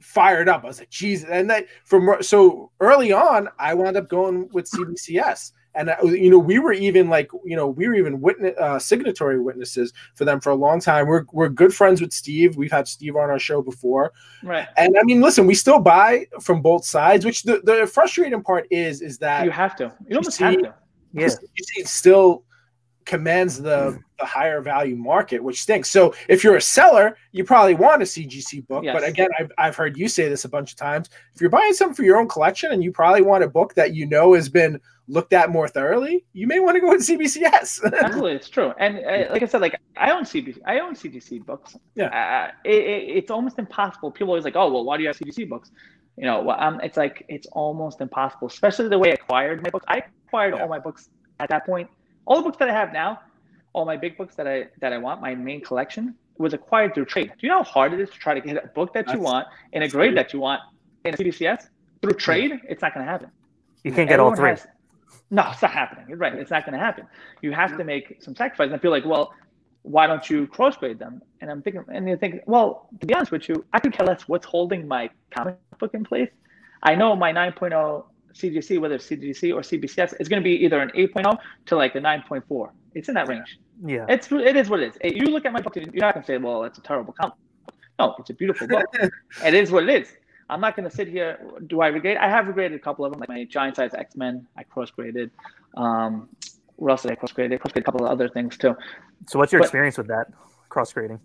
fired 0.00 0.48
up 0.48 0.64
i 0.64 0.66
was 0.66 0.78
like 0.78 0.90
jesus 0.90 1.28
and 1.30 1.50
that 1.50 1.66
from 1.84 2.16
so 2.22 2.70
early 2.80 3.12
on 3.12 3.48
i 3.58 3.74
wound 3.74 3.96
up 3.96 4.08
going 4.08 4.48
with 4.52 4.70
cbcs 4.70 5.52
and 5.74 5.90
uh, 5.90 5.96
you 6.04 6.30
know 6.30 6.38
we 6.38 6.58
were 6.58 6.72
even 6.72 7.08
like 7.08 7.30
you 7.44 7.56
know 7.56 7.66
we 7.68 7.88
were 7.88 7.94
even 7.94 8.20
witness 8.20 8.54
uh, 8.58 8.78
signatory 8.78 9.40
witnesses 9.40 9.92
for 10.14 10.24
them 10.24 10.40
for 10.40 10.50
a 10.50 10.54
long 10.54 10.80
time 10.80 11.06
we're, 11.06 11.24
we're 11.32 11.48
good 11.48 11.74
friends 11.74 12.00
with 12.00 12.12
steve 12.12 12.56
we've 12.56 12.70
had 12.72 12.86
steve 12.88 13.16
on 13.16 13.30
our 13.30 13.38
show 13.38 13.60
before 13.62 14.12
Right. 14.42 14.68
and 14.76 14.96
i 14.98 15.02
mean 15.04 15.20
listen 15.20 15.46
we 15.46 15.54
still 15.54 15.78
buy 15.80 16.26
from 16.40 16.62
both 16.62 16.84
sides 16.84 17.24
which 17.24 17.42
the, 17.42 17.60
the 17.64 17.86
frustrating 17.86 18.42
part 18.42 18.66
is 18.70 19.00
is 19.02 19.18
that 19.18 19.44
You 19.44 19.50
have 19.50 19.76
to. 19.76 19.92
You 20.08 20.16
almost 20.16 20.36
see- 20.38 20.44
have 20.44 20.58
to. 20.58 20.74
Yeah. 21.12 21.28
it 21.76 21.86
still 21.88 22.44
commands 23.04 23.60
the, 23.60 23.98
the 24.18 24.24
higher 24.24 24.60
value 24.62 24.96
market, 24.96 25.42
which 25.42 25.60
stinks. 25.60 25.90
So 25.90 26.14
if 26.28 26.42
you're 26.42 26.56
a 26.56 26.60
seller, 26.60 27.16
you 27.32 27.44
probably 27.44 27.74
want 27.74 28.00
a 28.02 28.04
CGC 28.06 28.66
book. 28.66 28.82
Yes. 28.82 28.94
But 28.98 29.06
again, 29.06 29.28
I've, 29.38 29.52
I've 29.58 29.76
heard 29.76 29.96
you 29.96 30.08
say 30.08 30.28
this 30.28 30.44
a 30.44 30.48
bunch 30.48 30.72
of 30.72 30.78
times. 30.78 31.10
If 31.34 31.40
you're 31.40 31.50
buying 31.50 31.74
something 31.74 31.94
for 31.94 32.02
your 32.02 32.16
own 32.18 32.28
collection 32.28 32.72
and 32.72 32.82
you 32.82 32.90
probably 32.92 33.20
want 33.22 33.44
a 33.44 33.48
book 33.48 33.74
that 33.74 33.94
you 33.94 34.06
know 34.06 34.32
has 34.34 34.48
been 34.48 34.80
looked 35.08 35.32
at 35.32 35.50
more 35.50 35.68
thoroughly, 35.68 36.24
you 36.32 36.46
may 36.46 36.60
want 36.60 36.76
to 36.76 36.80
go 36.80 36.88
with 36.88 37.02
CBCS. 37.06 37.92
Absolutely, 38.02 38.32
it's 38.32 38.48
true. 38.48 38.72
And 38.78 38.98
uh, 39.04 39.30
like 39.32 39.42
I 39.42 39.46
said, 39.46 39.60
like 39.60 39.78
I 39.96 40.10
own 40.12 40.24
CBC, 40.24 40.58
I 40.66 40.80
own 40.80 40.94
CGC 40.94 41.44
books. 41.44 41.76
Yeah. 41.94 42.06
Uh, 42.06 42.52
it, 42.64 42.74
it, 42.84 43.16
it's 43.18 43.30
almost 43.30 43.58
impossible. 43.58 44.10
People 44.10 44.28
always 44.28 44.44
like, 44.44 44.56
oh, 44.56 44.72
well, 44.72 44.84
why 44.84 44.96
do 44.96 45.02
you 45.02 45.08
have 45.08 45.18
CGC 45.18 45.48
books? 45.48 45.70
You 46.16 46.24
know, 46.24 46.42
well, 46.42 46.56
um, 46.60 46.80
it's 46.82 46.96
like 46.96 47.24
it's 47.28 47.46
almost 47.52 48.00
impossible, 48.00 48.46
especially 48.48 48.88
the 48.88 48.98
way 48.98 49.10
I 49.10 49.14
acquired 49.14 49.62
my 49.62 49.70
books. 49.70 49.84
I 49.88 50.02
acquired 50.26 50.54
Yeah. 50.54 50.62
all 50.62 50.68
my 50.68 50.78
books 50.78 51.10
at 51.40 51.48
that 51.50 51.66
point. 51.66 51.90
All 52.26 52.36
the 52.36 52.42
books 52.42 52.56
that 52.58 52.68
I 52.70 52.72
have 52.72 52.92
now, 52.92 53.20
all 53.72 53.84
my 53.84 53.96
big 53.96 54.16
books 54.16 54.34
that 54.36 54.46
I 54.46 54.68
that 54.80 54.92
I 54.92 54.98
want, 54.98 55.20
my 55.20 55.34
main 55.34 55.60
collection. 55.60 56.14
was 56.38 56.52
acquired 56.54 56.94
through 56.94 57.04
trade. 57.04 57.28
Do 57.38 57.42
you 57.46 57.48
know 57.48 57.62
how 57.62 57.70
hard 57.76 57.92
it 57.92 58.00
is 58.00 58.10
to 58.10 58.18
try 58.18 58.32
to 58.34 58.40
get 58.40 58.56
a 58.64 58.66
book 58.78 58.92
that 58.94 59.06
you 59.12 59.20
want 59.20 59.46
in 59.72 59.82
a 59.82 59.88
grade 59.88 60.16
that 60.16 60.32
you 60.32 60.40
want 60.40 60.60
in 61.04 61.14
a 61.14 61.16
CBCS 61.16 61.68
through 62.02 62.14
trade? 62.14 62.52
It's 62.68 62.82
not 62.82 62.92
going 62.94 63.06
to 63.06 63.10
happen. 63.12 63.30
You 63.84 63.92
can't 63.92 64.08
get 64.08 64.18
all 64.18 64.34
three. 64.34 64.50
has- 64.50 64.66
no, 65.34 65.48
it's 65.50 65.62
not 65.62 65.70
happening. 65.82 66.06
You're 66.08 66.18
right. 66.18 66.34
It's 66.34 66.50
not 66.50 66.64
going 66.64 66.78
to 66.78 66.84
happen. 66.84 67.06
You 67.42 67.52
have 67.52 67.76
to 67.76 67.84
make 67.84 68.18
some 68.20 68.34
sacrifices. 68.36 68.72
And 68.72 68.78
I 68.78 68.82
feel 68.82 68.90
like, 68.90 69.04
well, 69.04 69.32
why 69.82 70.06
don't 70.06 70.28
you 70.30 70.46
cross 70.46 70.76
grade 70.76 70.98
them? 70.98 71.20
And 71.40 71.50
I'm 71.50 71.60
thinking, 71.60 71.84
and 71.92 72.08
you 72.08 72.16
think, 72.16 72.42
well, 72.46 72.88
to 73.00 73.06
be 73.06 73.14
honest 73.14 73.32
with 73.32 73.48
you, 73.48 73.64
I 73.72 73.80
could 73.80 73.92
care 73.92 74.06
less 74.06 74.22
what's 74.28 74.46
holding 74.46 74.88
my 74.88 75.10
comic 75.30 75.58
book 75.78 75.92
in 75.92 76.04
place. 76.04 76.30
I 76.82 76.94
know 76.94 77.14
my 77.16 77.32
9.0 77.32 78.04
CGC, 78.32 78.80
whether 78.80 78.94
it's 78.94 79.08
CGC 79.08 79.54
or 79.54 79.60
CBCS, 79.60 80.20
is 80.20 80.28
going 80.28 80.42
to 80.42 80.44
be 80.44 80.64
either 80.64 80.80
an 80.80 80.90
8.0 80.96 81.36
to 81.66 81.76
like 81.76 81.94
a 81.94 82.00
9.4. 82.00 82.70
It's 82.94 83.08
in 83.08 83.14
that 83.14 83.28
range. 83.28 83.58
Yeah. 83.84 84.06
It's 84.08 84.30
it 84.30 84.56
is 84.56 84.70
what 84.70 84.80
it 84.80 84.90
is. 84.90 84.98
If 85.00 85.16
You 85.16 85.26
look 85.26 85.44
at 85.44 85.52
my 85.52 85.60
book, 85.60 85.74
you're 85.74 85.86
not 85.94 86.14
gonna 86.14 86.24
say, 86.24 86.38
"Well, 86.38 86.62
it's 86.62 86.78
a 86.78 86.82
terrible 86.82 87.12
comic." 87.12 87.34
No, 87.98 88.14
it's 88.20 88.30
a 88.30 88.34
beautiful 88.34 88.68
book. 88.68 88.86
it 89.44 89.54
is 89.54 89.72
what 89.72 89.88
it 89.88 90.02
is. 90.02 90.16
I'm 90.50 90.60
not 90.60 90.76
gonna 90.76 90.90
sit 90.90 91.08
here. 91.08 91.38
Do 91.66 91.80
I 91.80 91.88
regret? 91.88 92.18
I 92.20 92.28
have 92.28 92.44
regraded 92.46 92.74
a 92.74 92.78
couple 92.78 93.04
of 93.04 93.12
them, 93.12 93.20
like 93.20 93.28
my 93.28 93.44
giant 93.44 93.76
size 93.76 93.94
X 93.94 94.16
Men. 94.16 94.46
I 94.56 94.62
cross 94.62 94.90
graded. 94.90 95.30
Um, 95.76 96.28
what 96.76 96.90
else 96.90 97.02
did 97.02 97.12
I 97.12 97.14
cross 97.14 97.32
grade? 97.32 97.52
I 97.52 97.56
cross 97.56 97.72
graded 97.72 97.84
a 97.84 97.90
couple 97.92 98.04
of 98.04 98.10
other 98.12 98.28
things 98.28 98.56
too. 98.58 98.76
So 99.28 99.38
what's 99.38 99.52
your 99.52 99.60
But- 99.60 99.66
experience 99.66 99.96
with 99.98 100.08
that 100.08 100.26
cross 100.68 100.92
grading? 100.92 101.20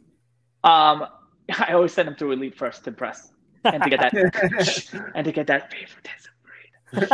Um, 0.64 1.06
I 1.60 1.74
always 1.74 1.92
send 1.94 2.08
them 2.08 2.16
through 2.16 2.32
Elite 2.34 2.56
first 2.58 2.84
to 2.86 2.92
press 2.92 3.32
and 3.64 3.82
to 3.84 3.90
get 3.90 4.00
that 4.00 4.14
and 5.16 5.26
to 5.26 5.32
get 5.32 5.48
that 5.48 5.72
favoritism 5.72 6.32
grade. 6.44 7.10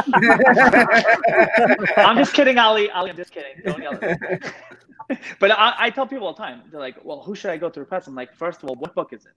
I'm 1.98 2.18
just 2.18 2.34
kidding, 2.34 2.58
Ali. 2.58 2.89
Ali, 2.91 3.10
I'm 3.10 3.15
just 3.18 3.32
kidding. 3.32 3.54
Don't 3.63 3.82
yell 3.82 3.94
at 4.02 4.22
me. 4.22 5.18
but 5.39 5.52
I, 5.52 5.74
I 5.78 5.89
tell 5.89 6.08
people 6.08 6.28
all 6.28 6.34
the 6.34 6.41
time, 6.44 6.62
they're 6.72 6.80
like, 6.80 6.98
well, 7.04 7.22
who 7.22 7.36
should 7.36 7.52
I 7.52 7.58
go 7.58 7.70
through 7.70 7.86
press? 7.86 8.08
I'm 8.08 8.15
like, 8.15 8.34
first 8.34 8.63
of 8.63 8.70
all, 8.70 8.76
what 8.76 8.94
book 8.96 9.13
is 9.13 9.26
it? 9.26 9.32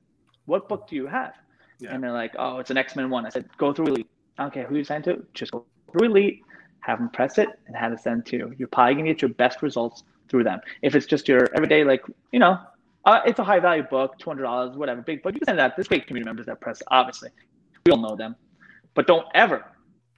What 0.46 0.68
book 0.68 0.88
do 0.88 0.96
you 0.96 1.06
have? 1.06 1.34
Yeah. 1.80 1.94
And 1.94 2.02
they're 2.02 2.12
like, 2.12 2.34
oh, 2.38 2.58
it's 2.58 2.70
an 2.70 2.76
X 2.76 2.96
Men 2.96 3.10
one. 3.10 3.26
I 3.26 3.28
said, 3.28 3.48
go 3.56 3.72
through 3.72 3.86
Elite. 3.88 4.10
I 4.38 4.48
who 4.48 4.76
you 4.76 4.84
send 4.84 5.04
to, 5.04 5.24
just 5.34 5.50
go 5.52 5.64
through 5.90 6.06
Elite, 6.08 6.42
have 6.80 6.98
them 6.98 7.08
press 7.10 7.38
it, 7.38 7.48
and 7.66 7.76
have 7.76 7.92
it 7.92 8.00
sent 8.00 8.26
to 8.26 8.36
you. 8.36 8.54
You're 8.56 8.68
probably 8.68 8.94
gonna 8.94 9.08
get 9.08 9.22
your 9.22 9.30
best 9.30 9.62
results 9.62 10.04
through 10.28 10.44
them. 10.44 10.60
If 10.82 10.94
it's 10.94 11.06
just 11.06 11.26
your 11.28 11.48
everyday, 11.54 11.82
like, 11.84 12.02
you 12.32 12.38
know, 12.38 12.58
uh, 13.04 13.20
it's 13.26 13.38
a 13.38 13.44
high 13.44 13.58
value 13.58 13.82
book, 13.82 14.18
two 14.18 14.30
hundred 14.30 14.42
dollars, 14.44 14.76
whatever, 14.76 15.02
big 15.02 15.22
book. 15.22 15.34
You 15.34 15.40
can 15.40 15.46
send 15.46 15.58
that. 15.58 15.74
There's 15.76 15.88
great 15.88 16.06
community 16.06 16.28
members 16.28 16.46
that 16.46 16.60
press, 16.60 16.82
obviously. 16.88 17.30
We 17.86 17.92
all 17.92 17.98
know 17.98 18.16
them, 18.16 18.36
but 18.94 19.06
don't 19.06 19.26
ever, 19.34 19.64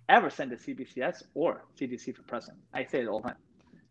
ever 0.09 0.29
send 0.29 0.53
a 0.53 0.57
CBCS 0.57 1.23
or 1.35 1.65
CGC 1.79 2.15
for 2.17 2.23
pressing. 2.23 2.57
I 2.75 2.85
say 2.85 3.01
it 3.01 3.09
all 3.09 3.21
the 3.21 3.29
time. 3.29 3.37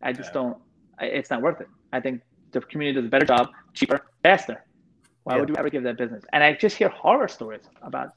I 0.02 0.12
just 0.12 0.28
Yeah. 0.30 0.34
don't. 0.34 0.58
I, 0.98 1.06
it's 1.06 1.30
not 1.30 1.42
worth 1.42 1.60
it. 1.60 1.68
I 1.92 2.00
think 2.00 2.20
the 2.52 2.60
community 2.60 3.00
does 3.00 3.06
a 3.06 3.10
better 3.10 3.26
job, 3.26 3.48
cheaper, 3.74 4.00
faster. 4.22 4.64
Why 5.30 5.40
would 5.40 5.48
you 5.48 5.56
ever 5.56 5.70
give 5.70 5.82
that 5.84 5.96
business? 5.96 6.24
And 6.32 6.42
I 6.42 6.54
just 6.54 6.76
hear 6.76 6.88
horror 6.88 7.28
stories 7.28 7.62
about 7.82 8.14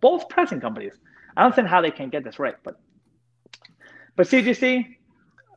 both 0.00 0.28
pressing 0.28 0.60
companies. 0.60 0.94
I 1.36 1.42
don't 1.42 1.46
understand 1.46 1.68
how 1.68 1.80
they 1.80 1.90
can 1.90 2.08
get 2.08 2.24
this 2.24 2.38
right, 2.38 2.54
but 2.62 2.80
but 4.16 4.26
CGC, 4.26 4.96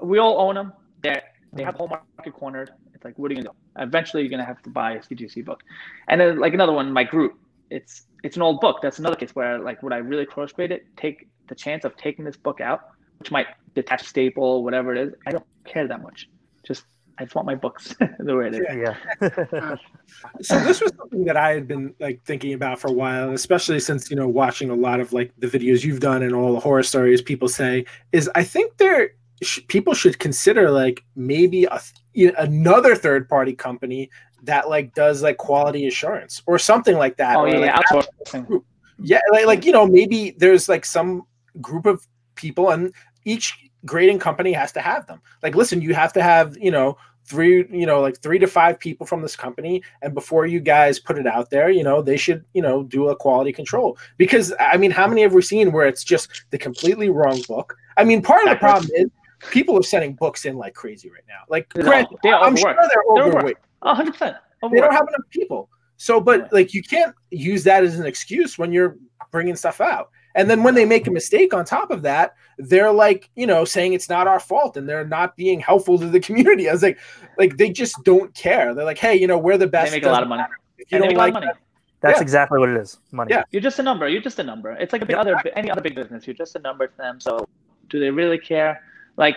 we 0.01 0.17
all 0.17 0.39
own 0.39 0.55
them. 0.55 0.73
They 1.01 1.21
they 1.53 1.63
have 1.63 1.75
whole 1.75 1.87
market 1.87 2.33
cornered. 2.33 2.71
It's 2.93 3.05
like, 3.05 3.17
what 3.17 3.31
are 3.31 3.35
you 3.35 3.43
gonna 3.43 3.53
do? 3.53 3.83
Eventually, 3.83 4.23
you're 4.23 4.29
gonna 4.31 4.45
have 4.45 4.61
to 4.63 4.69
buy 4.69 4.93
a 4.93 4.99
CGC 4.99 5.45
book. 5.45 5.63
And 6.07 6.19
then 6.19 6.39
like 6.39 6.53
another 6.53 6.73
one, 6.73 6.91
my 6.91 7.03
group. 7.03 7.39
It's 7.69 8.07
it's 8.23 8.35
an 8.35 8.41
old 8.41 8.59
book. 8.59 8.77
That's 8.81 8.99
another 8.99 9.15
case 9.15 9.35
where 9.35 9.59
like 9.59 9.83
would 9.83 9.93
I 9.93 9.97
really 9.97 10.25
cross 10.25 10.51
grade 10.51 10.71
it? 10.71 10.85
Take 10.97 11.27
the 11.47 11.55
chance 11.55 11.85
of 11.85 11.95
taking 11.95 12.25
this 12.25 12.37
book 12.37 12.59
out, 12.59 12.81
which 13.19 13.31
might 13.31 13.47
detach 13.75 14.03
staple, 14.03 14.63
whatever 14.63 14.93
it 14.95 15.07
is. 15.07 15.13
I 15.25 15.31
don't 15.31 15.45
care 15.65 15.87
that 15.87 16.01
much. 16.01 16.29
Just 16.63 16.83
I 17.19 17.23
just 17.23 17.35
want 17.35 17.47
my 17.47 17.55
books 17.55 17.95
the 18.19 18.35
way 18.35 18.47
it 18.47 18.55
is. 18.55 18.65
Yeah. 18.75 19.75
so 20.41 20.59
this 20.59 20.81
was 20.81 20.91
something 20.97 21.25
that 21.25 21.37
I 21.37 21.51
had 21.51 21.67
been 21.67 21.93
like 21.99 22.23
thinking 22.23 22.53
about 22.53 22.79
for 22.79 22.87
a 22.87 22.93
while, 22.93 23.31
especially 23.31 23.79
since 23.79 24.09
you 24.09 24.15
know 24.15 24.27
watching 24.27 24.69
a 24.69 24.75
lot 24.75 24.99
of 24.99 25.13
like 25.13 25.33
the 25.37 25.47
videos 25.47 25.83
you've 25.83 25.99
done 25.99 26.23
and 26.23 26.33
all 26.33 26.53
the 26.53 26.59
horror 26.59 26.83
stories 26.83 27.21
people 27.21 27.47
say 27.47 27.85
is 28.11 28.29
I 28.35 28.43
think 28.43 28.77
there 28.77 29.11
sh- 29.41 29.59
people 29.67 29.93
should 29.93 30.19
consider 30.19 30.69
like 30.69 31.03
maybe 31.15 31.65
a 31.65 31.81
th- 32.13 32.33
another 32.37 32.95
third 32.95 33.27
party 33.27 33.53
company 33.53 34.09
that 34.43 34.69
like 34.69 34.93
does 34.93 35.23
like 35.23 35.37
quality 35.37 35.87
assurance 35.87 36.41
or 36.45 36.59
something 36.59 36.97
like 36.97 37.17
that. 37.17 37.35
Oh 37.35 37.41
or, 37.41 37.49
yeah, 37.49 37.59
like, 37.59 37.85
yeah, 37.91 38.01
outsourcing. 38.01 38.63
yeah, 38.99 39.19
like, 39.31 39.45
like 39.45 39.65
you 39.65 39.71
know 39.71 39.87
maybe 39.87 40.35
there's 40.37 40.69
like 40.69 40.85
some 40.85 41.23
group 41.61 41.85
of 41.85 42.05
people 42.35 42.69
and 42.69 42.93
each 43.25 43.66
grading 43.87 44.19
company 44.19 44.53
has 44.53 44.71
to 44.73 44.81
have 44.81 45.07
them. 45.07 45.21
Like 45.41 45.55
listen, 45.55 45.81
you 45.81 45.95
have 45.95 46.13
to 46.13 46.21
have 46.21 46.55
you 46.57 46.69
know 46.69 46.97
three 47.27 47.65
you 47.69 47.85
know 47.85 47.99
like 47.99 48.19
three 48.21 48.39
to 48.39 48.47
five 48.47 48.79
people 48.79 49.05
from 49.05 49.21
this 49.21 49.35
company 49.35 49.83
and 50.01 50.13
before 50.13 50.45
you 50.45 50.61
guys 50.61 50.97
put 50.97 51.17
it 51.17 51.27
out 51.27 51.49
there 51.49 51.69
you 51.69 51.83
know 51.83 52.01
they 52.01 52.15
should 52.15 52.45
you 52.53 52.61
know 52.61 52.83
do 52.83 53.09
a 53.09 53.15
quality 53.15 53.51
control. 53.51 53.97
Because 54.17 54.53
i 54.59 54.77
mean 54.77 54.91
how 54.91 55.07
many 55.07 55.21
have 55.21 55.33
we 55.33 55.41
seen 55.41 55.71
where 55.71 55.87
it's 55.87 56.03
just 56.03 56.45
the 56.51 56.57
completely 56.57 57.09
wrong 57.09 57.41
book? 57.47 57.75
I 57.97 58.03
mean 58.03 58.21
part 58.21 58.43
of 58.43 58.49
the 58.49 58.55
problem 58.57 58.89
is 58.95 59.07
people 59.51 59.77
are 59.77 59.83
sending 59.83 60.13
books 60.13 60.45
in 60.45 60.57
like 60.57 60.73
crazy 60.73 61.09
right 61.09 61.23
now. 61.27 61.41
Like 61.49 61.67
No, 61.75 61.83
granted, 61.83 62.17
i'm 62.23 62.55
sure 62.55 62.73
they're 62.73 62.87
They're 62.89 63.03
overweight. 63.09 63.35
Overworked. 63.35 63.65
A 63.83 63.95
hundred 63.95 64.11
percent. 64.13 64.37
they 64.71 64.79
don't 64.79 64.93
have 64.93 65.07
enough 65.07 65.29
people. 65.29 65.69
So 65.97 66.21
but 66.21 66.51
like 66.53 66.73
you 66.73 66.81
can't 66.81 67.13
use 67.31 67.63
that 67.65 67.83
as 67.83 67.99
an 67.99 68.05
excuse 68.05 68.57
when 68.57 68.71
you're 68.71 68.97
bringing 69.31 69.55
stuff 69.55 69.81
out 69.81 70.11
and 70.35 70.49
then 70.49 70.63
when 70.63 70.75
they 70.75 70.85
make 70.85 71.07
a 71.07 71.11
mistake 71.11 71.53
on 71.53 71.63
top 71.65 71.91
of 71.91 72.01
that 72.01 72.35
they're 72.57 72.91
like 72.91 73.29
you 73.35 73.45
know 73.47 73.63
saying 73.65 73.93
it's 73.93 74.09
not 74.09 74.27
our 74.27 74.39
fault 74.39 74.77
and 74.77 74.87
they're 74.87 75.05
not 75.07 75.35
being 75.35 75.59
helpful 75.59 75.97
to 75.99 76.07
the 76.07 76.19
community 76.27 76.69
i 76.69 76.71
was 76.71 76.83
like 76.83 76.99
like 77.37 77.57
they 77.57 77.69
just 77.69 77.95
don't 78.03 78.33
care 78.33 78.73
they're 78.73 78.85
like 78.85 78.97
hey 78.97 79.15
you 79.15 79.27
know 79.27 79.37
we're 79.37 79.57
the 79.57 79.67
best. 79.67 79.91
They 79.91 79.97
best 79.99 80.03
make 80.05 80.09
a 80.09 80.11
lot 80.13 80.23
of 80.23 80.29
money. 80.29 80.43
if 80.77 80.91
you 80.91 80.97
they 80.99 80.99
don't 80.99 81.07
make 81.09 81.15
a 81.15 81.19
lot 81.19 81.23
like 81.25 81.35
of 81.35 81.47
money. 81.47 81.59
That's 81.99 82.19
Yeah. 82.19 82.21
exactly 82.23 82.59
what 82.59 82.69
it 82.69 82.77
is. 82.77 82.99
Money. 83.11 83.29
Yeah. 83.33 83.43
You're 83.49 83.61
just 83.61 83.79
a 83.79 83.83
number. 83.83 84.07
You're 84.07 84.21
just 84.21 84.37
a 84.37 84.43
number. 84.43 84.71
It's 84.73 84.93
like 84.93 85.01
a 85.01 85.05
big 85.07 85.15
other 85.15 85.35
any 85.55 85.71
other 85.71 85.81
big 85.81 85.95
business. 85.95 86.27
You're 86.27 86.35
just 86.35 86.55
a 86.55 86.59
number 86.59 86.85
to 86.85 86.95
them. 86.97 87.19
So 87.19 87.47
do 87.89 87.99
they 87.99 88.11
really 88.11 88.37
care? 88.37 88.83
Like, 89.17 89.35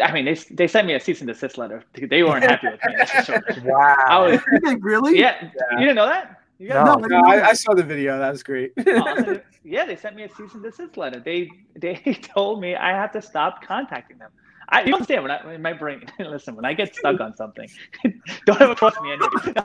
I 0.00 0.10
mean, 0.10 0.24
they 0.24 0.34
they 0.52 0.68
sent 0.68 0.86
me 0.86 0.94
a 0.94 1.00
cease 1.00 1.20
and 1.20 1.28
desist 1.28 1.58
letter. 1.58 1.84
They 1.92 2.22
weren't 2.22 2.44
happy 2.44 2.68
with 2.68 2.80
me. 2.86 2.94
That's 2.96 3.10
for 3.10 3.22
sure. 3.22 3.44
I 3.50 4.18
Wow. 4.18 4.30
was, 4.30 4.40
You 4.52 4.60
think 4.60 4.82
really? 4.82 5.18
yeah, 5.18 5.50
you 5.72 5.80
didn't 5.80 5.96
know 5.96 6.06
that? 6.06 6.40
You 6.58 6.68
guys- 6.68 6.86
No. 6.86 6.94
No, 6.96 7.06
No, 7.20 7.28
I, 7.28 7.48
I 7.48 7.52
saw 7.52 7.74
the 7.74 7.82
video 7.82 8.18
that 8.18 8.30
was 8.30 8.42
great 8.42 8.72
Oh, 8.78 8.82
I'll 9.06 9.16
send 9.16 9.26
you- 9.28 9.42
yeah, 9.64 9.84
they 9.84 9.96
sent 9.96 10.14
me 10.16 10.22
a 10.22 10.28
cease 10.28 10.54
and 10.54 10.62
desist 10.62 10.96
letter. 10.96 11.20
They 11.20 11.50
they 11.74 11.94
told 12.34 12.60
me 12.60 12.74
I 12.76 12.90
have 12.90 13.12
to 13.12 13.22
stop 13.22 13.62
contacting 13.64 14.18
them. 14.18 14.30
I 14.68 14.82
you 14.82 14.92
understand 14.94 15.22
when 15.22 15.30
I 15.30 15.54
in 15.54 15.62
my 15.62 15.72
brain. 15.72 16.02
Listen, 16.18 16.56
when 16.56 16.64
I 16.64 16.72
get 16.72 16.94
stuck 16.94 17.20
on 17.20 17.36
something, 17.36 17.68
don't 18.46 18.60
ever 18.60 18.74
trust 18.74 19.00
me 19.00 19.12
anyway. 19.12 19.62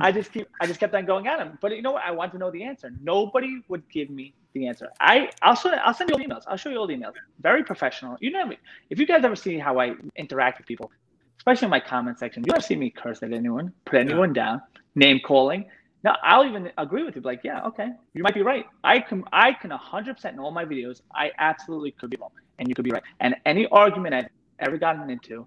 I 0.00 0.12
just 0.12 0.32
keep 0.32 0.46
I 0.60 0.66
just 0.66 0.78
kept 0.80 0.94
on 0.94 1.06
going 1.06 1.26
at 1.26 1.38
them. 1.38 1.58
But 1.62 1.74
you 1.76 1.80
know 1.82 1.92
what? 1.92 2.02
I 2.04 2.10
want 2.10 2.32
to 2.32 2.38
know 2.38 2.50
the 2.50 2.64
answer. 2.64 2.90
Nobody 3.02 3.62
would 3.68 3.88
give 3.90 4.10
me 4.10 4.34
the 4.52 4.66
answer. 4.66 4.88
I 5.00 5.30
I'll 5.42 5.54
show 5.54 5.70
I'll 5.70 5.94
send 5.94 6.10
you 6.10 6.16
all 6.16 6.20
emails. 6.22 6.42
I'll 6.46 6.56
show 6.58 6.68
you 6.70 6.76
all 6.78 6.86
the 6.86 6.94
emails. 6.96 7.14
Very 7.40 7.64
professional. 7.64 8.16
You 8.20 8.30
know 8.30 8.44
me. 8.46 8.58
If 8.90 8.98
you 8.98 9.06
guys 9.06 9.24
ever 9.24 9.36
see 9.36 9.58
how 9.58 9.78
I 9.78 9.94
interact 10.16 10.58
with 10.58 10.66
people, 10.66 10.90
especially 11.38 11.66
in 11.66 11.70
my 11.70 11.80
comment 11.80 12.18
section, 12.18 12.42
you 12.46 12.52
ever 12.52 12.60
see 12.62 12.76
me 12.76 12.90
curse 12.90 13.22
at 13.22 13.32
anyone, 13.32 13.72
put 13.86 13.94
anyone 13.98 14.32
down, 14.34 14.60
name 14.98 15.20
calling. 15.24 15.64
No, 16.04 16.14
I'll 16.22 16.44
even 16.46 16.70
agree 16.78 17.02
with 17.04 17.16
you. 17.16 17.22
Like, 17.22 17.40
yeah, 17.44 17.64
okay, 17.66 17.88
you 18.14 18.22
might 18.22 18.34
be 18.34 18.42
right. 18.42 18.64
I 18.84 19.00
can, 19.00 19.24
I 19.32 19.52
can 19.52 19.70
100% 19.70 20.24
in 20.32 20.38
all 20.38 20.50
my 20.52 20.64
videos. 20.64 21.00
I 21.14 21.32
absolutely 21.38 21.92
could 21.98 22.10
be 22.10 22.16
wrong, 22.20 22.30
and 22.58 22.68
you 22.68 22.74
could 22.74 22.84
be 22.84 22.90
right. 22.92 23.02
And 23.20 23.34
any 23.46 23.66
argument 23.68 24.14
I've 24.14 24.28
ever 24.60 24.78
gotten 24.78 25.10
into, 25.10 25.46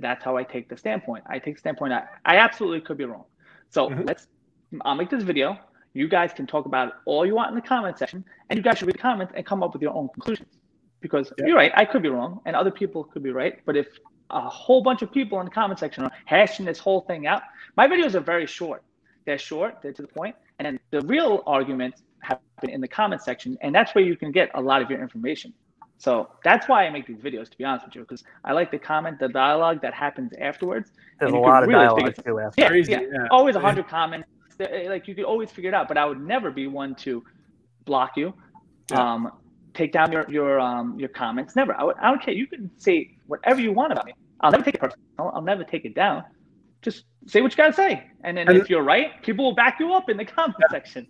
that's 0.00 0.24
how 0.24 0.36
I 0.36 0.44
take 0.44 0.68
the 0.68 0.76
standpoint. 0.76 1.24
I 1.28 1.38
take 1.38 1.56
the 1.56 1.60
standpoint. 1.60 1.92
I, 1.92 2.04
I 2.24 2.36
absolutely 2.38 2.80
could 2.80 2.96
be 2.98 3.04
wrong. 3.04 3.24
So 3.70 3.88
Mhm. 3.90 4.06
let's. 4.06 4.26
I'll 4.82 4.94
make 4.94 5.10
this 5.10 5.22
video. 5.22 5.58
You 5.94 6.08
guys 6.08 6.32
can 6.32 6.46
talk 6.46 6.64
about 6.66 6.88
it 6.88 6.94
all 7.06 7.26
you 7.26 7.34
want 7.34 7.50
in 7.50 7.54
the 7.56 7.60
comment 7.62 7.98
section, 7.98 8.24
and 8.48 8.56
you 8.56 8.62
guys 8.62 8.78
should 8.78 8.86
read 8.86 8.94
the 8.94 8.98
comments 9.10 9.32
and 9.36 9.44
come 9.44 9.62
up 9.62 9.74
with 9.74 9.82
your 9.82 9.94
own 9.94 10.08
conclusions. 10.14 10.48
Because 11.02 11.32
Yeah. 11.38 11.48
you're 11.48 11.56
right, 11.56 11.72
I 11.76 11.84
could 11.84 12.02
be 12.02 12.08
wrong, 12.08 12.40
and 12.46 12.56
other 12.56 12.70
people 12.70 13.04
could 13.04 13.22
be 13.22 13.30
right. 13.32 13.54
But 13.66 13.76
if 13.76 13.88
a 14.32 14.40
whole 14.48 14.82
bunch 14.82 15.02
of 15.02 15.12
people 15.12 15.38
in 15.40 15.44
the 15.44 15.50
comment 15.50 15.78
section 15.78 16.04
are 16.04 16.10
hashing 16.24 16.64
this 16.66 16.78
whole 16.78 17.02
thing 17.02 17.26
out, 17.26 17.42
my 17.76 17.86
videos 17.86 18.14
are 18.14 18.20
very 18.20 18.46
short. 18.46 18.82
They're 19.26 19.38
short, 19.38 19.78
they're 19.82 19.92
to 19.92 20.02
the 20.02 20.08
point, 20.08 20.34
and 20.58 20.66
then 20.66 20.80
the 20.90 21.00
real 21.06 21.42
arguments 21.46 22.02
happen 22.20 22.70
in 22.70 22.80
the 22.80 22.88
comment 22.88 23.22
section, 23.22 23.56
and 23.60 23.74
that's 23.74 23.94
where 23.94 24.04
you 24.04 24.16
can 24.16 24.32
get 24.32 24.50
a 24.54 24.60
lot 24.60 24.82
of 24.82 24.90
your 24.90 25.00
information. 25.00 25.52
So 25.98 26.28
that's 26.42 26.68
why 26.68 26.84
I 26.84 26.90
make 26.90 27.06
these 27.06 27.18
videos, 27.18 27.48
to 27.50 27.56
be 27.56 27.64
honest 27.64 27.86
with 27.86 27.94
you, 27.94 28.00
because 28.00 28.24
I 28.44 28.52
like 28.52 28.72
the 28.72 28.78
comment, 28.78 29.20
the 29.20 29.28
dialogue 29.28 29.80
that 29.82 29.94
happens 29.94 30.32
afterwards. 30.40 30.90
There's 31.20 31.32
a 31.32 31.36
lot 31.36 31.62
of 31.62 31.68
really 31.68 31.84
dialogue 31.84 32.16
figure- 32.16 32.22
too. 32.24 32.38
After. 32.40 32.60
Yeah, 32.60 32.68
Crazy, 32.68 32.92
yeah. 32.92 33.00
yeah. 33.12 33.26
Always 33.30 33.54
a 33.54 33.60
hundred 33.60 33.86
comments. 33.86 34.26
Like 34.58 35.06
you 35.06 35.14
could 35.14 35.24
always 35.24 35.50
figure 35.52 35.68
it 35.68 35.74
out, 35.74 35.86
but 35.88 35.96
I 35.96 36.04
would 36.04 36.20
never 36.20 36.50
be 36.50 36.66
one 36.66 36.94
to 36.96 37.22
block 37.84 38.16
you, 38.16 38.34
Yeah. 38.90 39.00
um, 39.12 39.32
take 39.74 39.92
down 39.92 40.10
your 40.12 40.28
your 40.30 40.58
um 40.60 40.98
your 40.98 41.08
comments. 41.08 41.54
Never. 41.56 41.74
I, 41.74 41.84
would, 41.84 41.96
I 41.98 42.08
don't 42.10 42.20
care. 42.22 42.34
You 42.34 42.46
can 42.46 42.70
say 42.78 43.16
whatever 43.28 43.60
you 43.60 43.72
want 43.72 43.92
about 43.92 44.06
me. 44.06 44.14
I'll 44.42 44.50
never 44.50 44.64
take 44.64 44.74
it 44.74 44.80
personal. 44.80 45.04
I'll, 45.18 45.42
never 45.42 45.64
take 45.64 45.84
it 45.84 45.94
down. 45.94 46.24
Just 46.82 47.04
say 47.26 47.40
what 47.40 47.52
you 47.52 47.56
gotta 47.56 47.72
say, 47.72 48.04
and 48.24 48.36
then 48.36 48.48
And- 48.48 48.58
if 48.58 48.68
you're 48.68 48.82
right, 48.82 49.22
people 49.22 49.44
will 49.44 49.54
back 49.54 49.78
you 49.78 49.92
up 49.94 50.10
in 50.10 50.16
the 50.16 50.24
comment 50.24 50.56
section. 50.70 51.06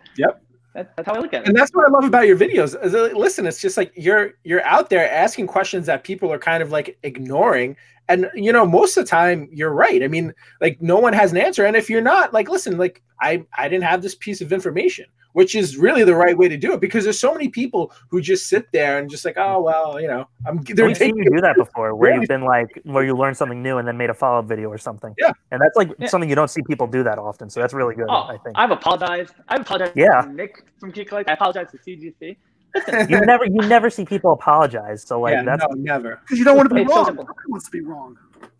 That, 0.75 0.97
that's 0.97 1.07
how 1.07 1.15
I 1.15 1.19
look 1.19 1.35
at 1.35 1.43
it. 1.43 1.49
and 1.49 1.57
that's 1.57 1.71
what 1.75 1.87
I 1.87 1.91
love 1.91 2.05
about 2.05 2.27
your 2.27 2.37
videos. 2.39 2.83
Is 2.83 2.95
listen, 2.95 3.47
it's 3.47 3.61
just 3.61 3.77
like 3.77 3.93
you're 3.95 4.33
you're 4.45 4.65
out 4.65 4.89
there 4.89 5.11
asking 5.11 5.47
questions 5.47 5.85
that 5.87 6.03
people 6.03 6.33
are 6.33 6.39
kind 6.39 6.63
of 6.63 6.71
like 6.71 6.97
ignoring, 7.03 7.77
and 8.09 8.31
you 8.35 8.53
know 8.53 8.65
most 8.65 8.97
of 8.97 9.05
the 9.05 9.11
time 9.11 9.51
you're 9.53 9.73
right. 9.75 10.03
I 10.03 10.09
mean, 10.09 10.33
like 10.63 10.81
no 10.81 10.99
one 10.99 11.13
has 11.13 11.31
an 11.31 11.37
answer, 11.37 11.67
and 11.67 11.77
if 11.77 11.91
you're 11.91 12.01
not, 12.01 12.33
like 12.33 12.49
listen, 12.49 12.79
like 12.79 13.03
I 13.21 13.45
I 13.59 13.69
didn't 13.69 13.85
have 13.85 14.01
this 14.01 14.15
piece 14.15 14.41
of 14.41 14.51
information, 14.51 15.05
which 15.33 15.55
is 15.55 15.77
really 15.77 16.05
the 16.05 16.15
right 16.15 16.37
way 16.37 16.49
to 16.49 16.57
do 16.57 16.73
it 16.75 16.81
because 16.81 17.05
there's 17.05 17.19
so 17.19 17.33
many 17.33 17.49
people 17.49 17.93
who 18.09 18.21
just 18.21 18.49
sit 18.49 18.71
there 18.73 18.99
and 18.99 19.11
just 19.11 19.25
like, 19.25 19.37
oh 19.39 19.61
well, 19.61 20.01
you 20.01 20.09
know, 20.09 20.27
I'm 20.47 20.63
they're 20.63 20.87
We've 20.87 20.97
seen 20.97 21.17
you 21.17 21.25
do 21.31 21.41
that 21.41 21.57
before, 21.57 21.95
where 21.95 22.11
Yeah. 22.13 22.21
you've 22.21 22.29
been 22.29 22.43
like, 22.43 22.69
where 22.85 23.05
you 23.05 23.15
learned 23.17 23.37
something 23.37 23.63
new 23.63 23.79
and 23.79 23.87
then 23.89 23.97
made 23.97 24.11
a 24.11 24.15
follow 24.15 24.39
up 24.41 24.47
video 24.47 24.69
or 24.69 24.79
something. 24.79 25.15
Yeah. 25.19 25.33
and 25.51 25.61
that's 25.61 25.77
like 25.77 25.91
Yeah. 25.99 26.09
something 26.09 26.29
you 26.29 26.37
don't 26.37 26.49
see 26.51 26.63
people 26.63 26.87
do 26.87 27.03
that 27.05 27.19
often. 27.19 27.49
So 27.51 27.61
that's 27.61 27.75
really 27.75 27.95
good. 27.95 28.07
Oh, 28.09 28.25
I 28.29 28.37
think 28.45 28.57
I've 28.57 28.71
apologized. 28.71 29.35
I've 29.49 29.61
apologized 29.63 29.97
Yeah. 29.97 30.23
to 30.23 30.33
Nick 30.33 30.65
from 30.79 30.93
Key 30.93 31.05
Collector. 31.05 31.31
I 31.31 31.35
apologize 31.35 31.71
to 31.73 31.79
CGC. 31.79 32.37
Listen, 32.75 33.09
you 33.11 33.21
never 33.21 33.45
you 33.45 33.61
never 33.69 33.91
see 33.91 34.05
people 34.05 34.33
apologize. 34.33 35.03
So 35.03 35.21
like 35.21 35.35
yeah, 35.35 35.43
that's 35.45 35.63
no, 35.69 35.75
never. 35.77 36.21
Because 36.23 36.39
you 36.39 36.45
don't 36.45 36.57
want 36.57 36.69
to 36.71 36.75
be 36.75 36.83
It's 36.83 36.91
wrong. 36.91 37.05
simple. 37.05 37.25
Nobody 37.25 37.47
wants 37.49 37.67
to 37.67 37.71
be 37.71 37.81
wrong. 37.83 38.17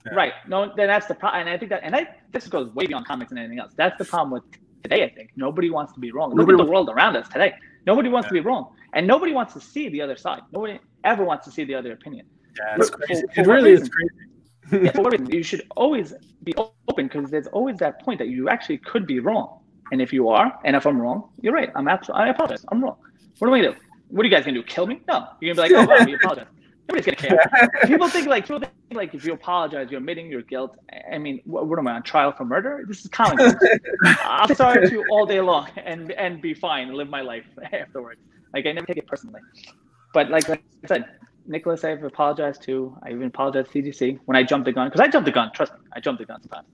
Yeah. 0.07 0.15
right? 0.15 0.33
No, 0.49 0.73
then 0.77 0.89
that's 0.89 1.07
the 1.07 1.15
problem. 1.15 1.43
And 1.43 1.51
I 1.51 1.57
think 1.57 1.71
that, 1.71 1.81
and 1.85 1.95
I 1.95 2.07
this 2.33 2.47
goes 2.49 2.75
way 2.75 2.87
beyond 2.87 3.07
comics 3.07 3.31
and 3.31 3.39
anything 3.39 3.59
else. 3.59 3.73
That's 3.77 3.97
the 3.99 4.05
problem 4.05 4.33
with 4.33 4.43
today. 4.83 5.05
I 5.05 5.09
think 5.11 5.31
nobody 5.37 5.71
wants 5.71 5.93
to 5.95 6.01
be 6.01 6.11
wrong. 6.13 6.35
Look 6.35 6.49
at 6.49 6.57
the 6.57 6.65
world 6.65 6.89
around 6.89 7.17
us 7.17 7.29
today. 7.29 7.55
Nobody 7.87 8.09
wants 8.09 8.29
to 8.29 8.35
be 8.35 8.41
wrong, 8.41 8.75
and 8.95 9.07
nobody 9.07 9.33
wants 9.33 9.53
to 9.55 9.61
see 9.61 9.89
the 9.89 10.01
other 10.01 10.17
side. 10.17 10.43
Nobody 10.53 10.79
ever 11.05 11.25
wants 11.25 11.45
to 11.47 11.51
see 11.51 11.65
the 11.65 11.75
other 11.75 11.93
opinion. 11.93 12.27
Yeah, 12.59 12.77
it's 12.79 12.91
crazy. 12.91 13.23
for 13.35 13.41
It 13.41 13.47
what 13.47 13.55
really 13.55 13.73
is 13.73 13.89
crazy. 13.89 14.85
yeah, 14.85 14.93
for 14.95 15.03
what 15.03 15.13
reason? 15.13 15.31
You 15.31 15.43
should 15.43 15.67
always 15.77 16.15
be 16.45 16.55
open 16.57 17.09
because 17.09 17.31
there's 17.31 17.49
always 17.49 17.79
that 17.79 18.01
point 18.03 18.19
that 18.19 18.29
you 18.29 18.49
actually 18.49 18.79
could 18.79 19.07
be 19.07 19.19
wrong. 19.21 19.61
And 19.91 20.01
if 20.01 20.13
you 20.13 20.29
are, 20.29 20.59
and 20.65 20.75
if 20.77 20.87
I'm 20.87 21.01
wrong, 21.01 21.31
you're 21.41 21.53
right. 21.53 21.71
I'm 21.75 21.89
absolutely. 21.89 22.27
I 22.27 22.29
apologize. 22.31 22.65
I'm 22.71 22.83
wrong. 22.83 22.97
What 23.39 23.49
am 23.49 23.55
I 23.55 23.61
gonna 23.63 23.73
do? 23.75 23.81
What 24.09 24.23
are 24.23 24.29
you 24.29 24.31
guys 24.35 24.45
gonna 24.45 24.57
do? 24.57 24.63
Kill 24.63 24.87
me? 24.87 25.01
No. 25.09 25.27
You're 25.41 25.55
gonna 25.55 25.69
be 25.69 25.75
like, 25.75 25.89
oh, 25.89 25.91
wow, 25.99 26.05
we 26.07 26.15
apologize. 26.15 26.47
Nobody's 26.89 27.07
gonna 27.07 27.17
care. 27.17 27.71
People 27.87 28.09
think 28.09 28.27
like 28.27 28.45
people 28.45 28.61
think 28.61 28.73
like 28.93 29.15
if 29.15 29.25
you 29.25 29.33
apologize, 29.33 29.91
you're 29.91 30.01
admitting 30.01 30.31
your 30.31 30.43
guilt. 30.43 30.77
I 31.11 31.19
mean, 31.19 31.41
what, 31.45 31.67
what 31.67 31.79
am 31.79 31.87
I 31.87 31.93
on 31.93 32.03
trial 32.03 32.33
for 32.33 32.45
murder? 32.45 32.85
This 32.87 33.05
is. 33.05 33.11
I'll 34.25 34.49
be 34.49 34.55
sorry 34.55 34.89
to 34.89 34.93
you 34.93 35.05
all 35.11 35.25
day 35.25 35.41
long 35.41 35.69
and 35.77 36.11
and 36.13 36.43
be 36.43 36.55
fine 36.55 36.89
and 36.89 36.97
live 36.97 37.09
my 37.09 37.21
life 37.23 37.45
afterwards. 37.73 38.21
Like 38.53 38.67
I 38.67 38.73
never 38.73 38.87
take 38.87 38.99
it 38.99 39.07
personally. 39.07 39.41
But 40.13 40.31
like 40.31 40.51
I 40.51 40.59
said, 40.87 41.05
Nicholas, 41.47 41.85
I've 41.85 42.03
apologized 42.03 42.63
to. 42.65 42.97
I 43.03 43.11
even 43.11 43.29
apologized 43.29 43.73
to 43.73 43.83
CGC 43.83 44.19
when 44.27 44.37
I 44.37 44.43
jumped 44.43 44.67
the 44.67 44.73
gun 44.73 44.89
because 44.89 45.01
I 45.01 45.09
jumped 45.09 45.27
the 45.27 45.33
gun. 45.33 45.51
Trust 45.55 45.73
me, 45.73 45.81
I 45.93 46.01
jumped 46.01 46.21
the 46.21 46.27
gun 46.27 46.43
sometimes, 46.43 46.69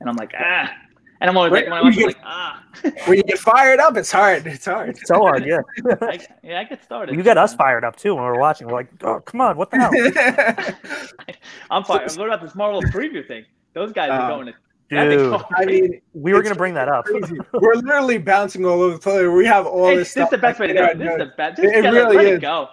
and 0.00 0.08
I'm 0.08 0.16
like 0.16 0.32
ah, 0.38 0.72
and 1.20 1.28
I'm 1.30 1.36
always 1.36 1.52
like 1.52 1.64
when 1.64 1.72
I 1.74 1.82
watch 1.82 1.96
it, 1.96 2.06
like 2.06 2.16
ah, 2.24 2.64
when 3.06 3.18
you 3.18 3.22
get 3.24 3.38
fired 3.38 3.78
up, 3.80 3.96
it's 3.96 4.10
hard. 4.10 4.46
It's 4.46 4.64
hard. 4.64 4.90
it's 4.90 5.06
so 5.06 5.20
hard. 5.20 5.44
Yeah, 5.46 5.60
I, 6.02 6.18
yeah, 6.42 6.60
I 6.60 6.64
get 6.64 6.82
started. 6.82 7.14
you 7.14 7.22
get 7.22 7.36
us 7.38 7.54
fired 7.54 7.84
up 7.84 7.96
too 7.96 8.14
when 8.14 8.24
we're 8.24 8.38
watching. 8.38 8.66
We're 8.66 8.74
like, 8.74 8.88
oh 9.04 9.20
come 9.20 9.40
on, 9.40 9.56
what 9.56 9.70
the 9.70 9.78
hell? 9.78 9.90
I'm 11.70 11.84
fine. 11.84 12.00
What 12.16 12.26
about 12.28 12.42
this 12.42 12.54
Marvel 12.54 12.82
preview 12.82 13.26
thing? 13.26 13.44
Those 13.74 13.92
guys 13.92 14.10
are 14.10 14.20
Uh, 14.30 14.36
going 14.36 14.46
to. 14.46 14.54
Dude, 14.90 15.40
I 15.54 15.64
mean, 15.66 16.00
we 16.14 16.32
were 16.32 16.42
gonna 16.42 16.56
bring 16.56 16.74
that 16.74 16.88
up. 16.88 17.04
crazy. 17.04 17.38
We're 17.52 17.74
literally 17.74 18.18
bouncing 18.18 18.64
all 18.64 18.82
over 18.82 18.94
the 18.94 19.00
place. 19.00 19.28
We 19.28 19.46
have 19.46 19.64
all 19.64 19.86
Hey, 19.86 19.96
this 19.98 20.14
this 20.14 20.24
is 20.24 20.30
the 20.30 20.38
best 20.38 20.58
way 20.58 20.66
to 20.66 20.72
in 20.72 20.78
our 20.78 20.94
go. 20.94 20.98
This 20.98 21.12
is 21.12 21.18
the 21.18 21.32
best. 21.36 21.62
Just 21.62 21.74
It 21.76 21.90
really 21.90 22.26
is. 22.30 22.40
go. 22.40 22.70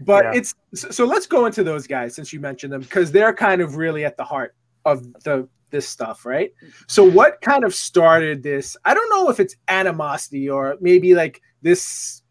But 0.00 0.24
Yeah. 0.24 0.32
it's 0.34 0.54
so, 0.74 0.90
so 0.90 1.04
let's 1.04 1.26
go 1.26 1.46
into 1.46 1.62
those 1.62 1.86
guys 1.86 2.12
since 2.16 2.32
you 2.32 2.40
mentioned 2.40 2.72
them 2.72 2.80
because 2.80 3.12
they're 3.12 3.32
kind 3.32 3.60
of 3.60 3.76
really 3.76 4.04
at 4.04 4.16
the 4.16 4.24
heart 4.24 4.56
of 4.84 5.04
the 5.22 5.48
this 5.70 5.88
stuff, 5.88 6.24
right? 6.24 6.52
Mm. 6.64 6.72
So 6.86 7.04
what 7.04 7.40
kind 7.40 7.64
of 7.64 7.74
started 7.74 8.42
this? 8.42 8.76
I 8.84 8.94
don't 8.94 9.08
know 9.10 9.30
if 9.30 9.40
it's 9.40 9.56
animosity 9.68 10.48
or 10.48 10.76
maybe 10.80 11.14
like 11.14 11.40
this 11.62 12.22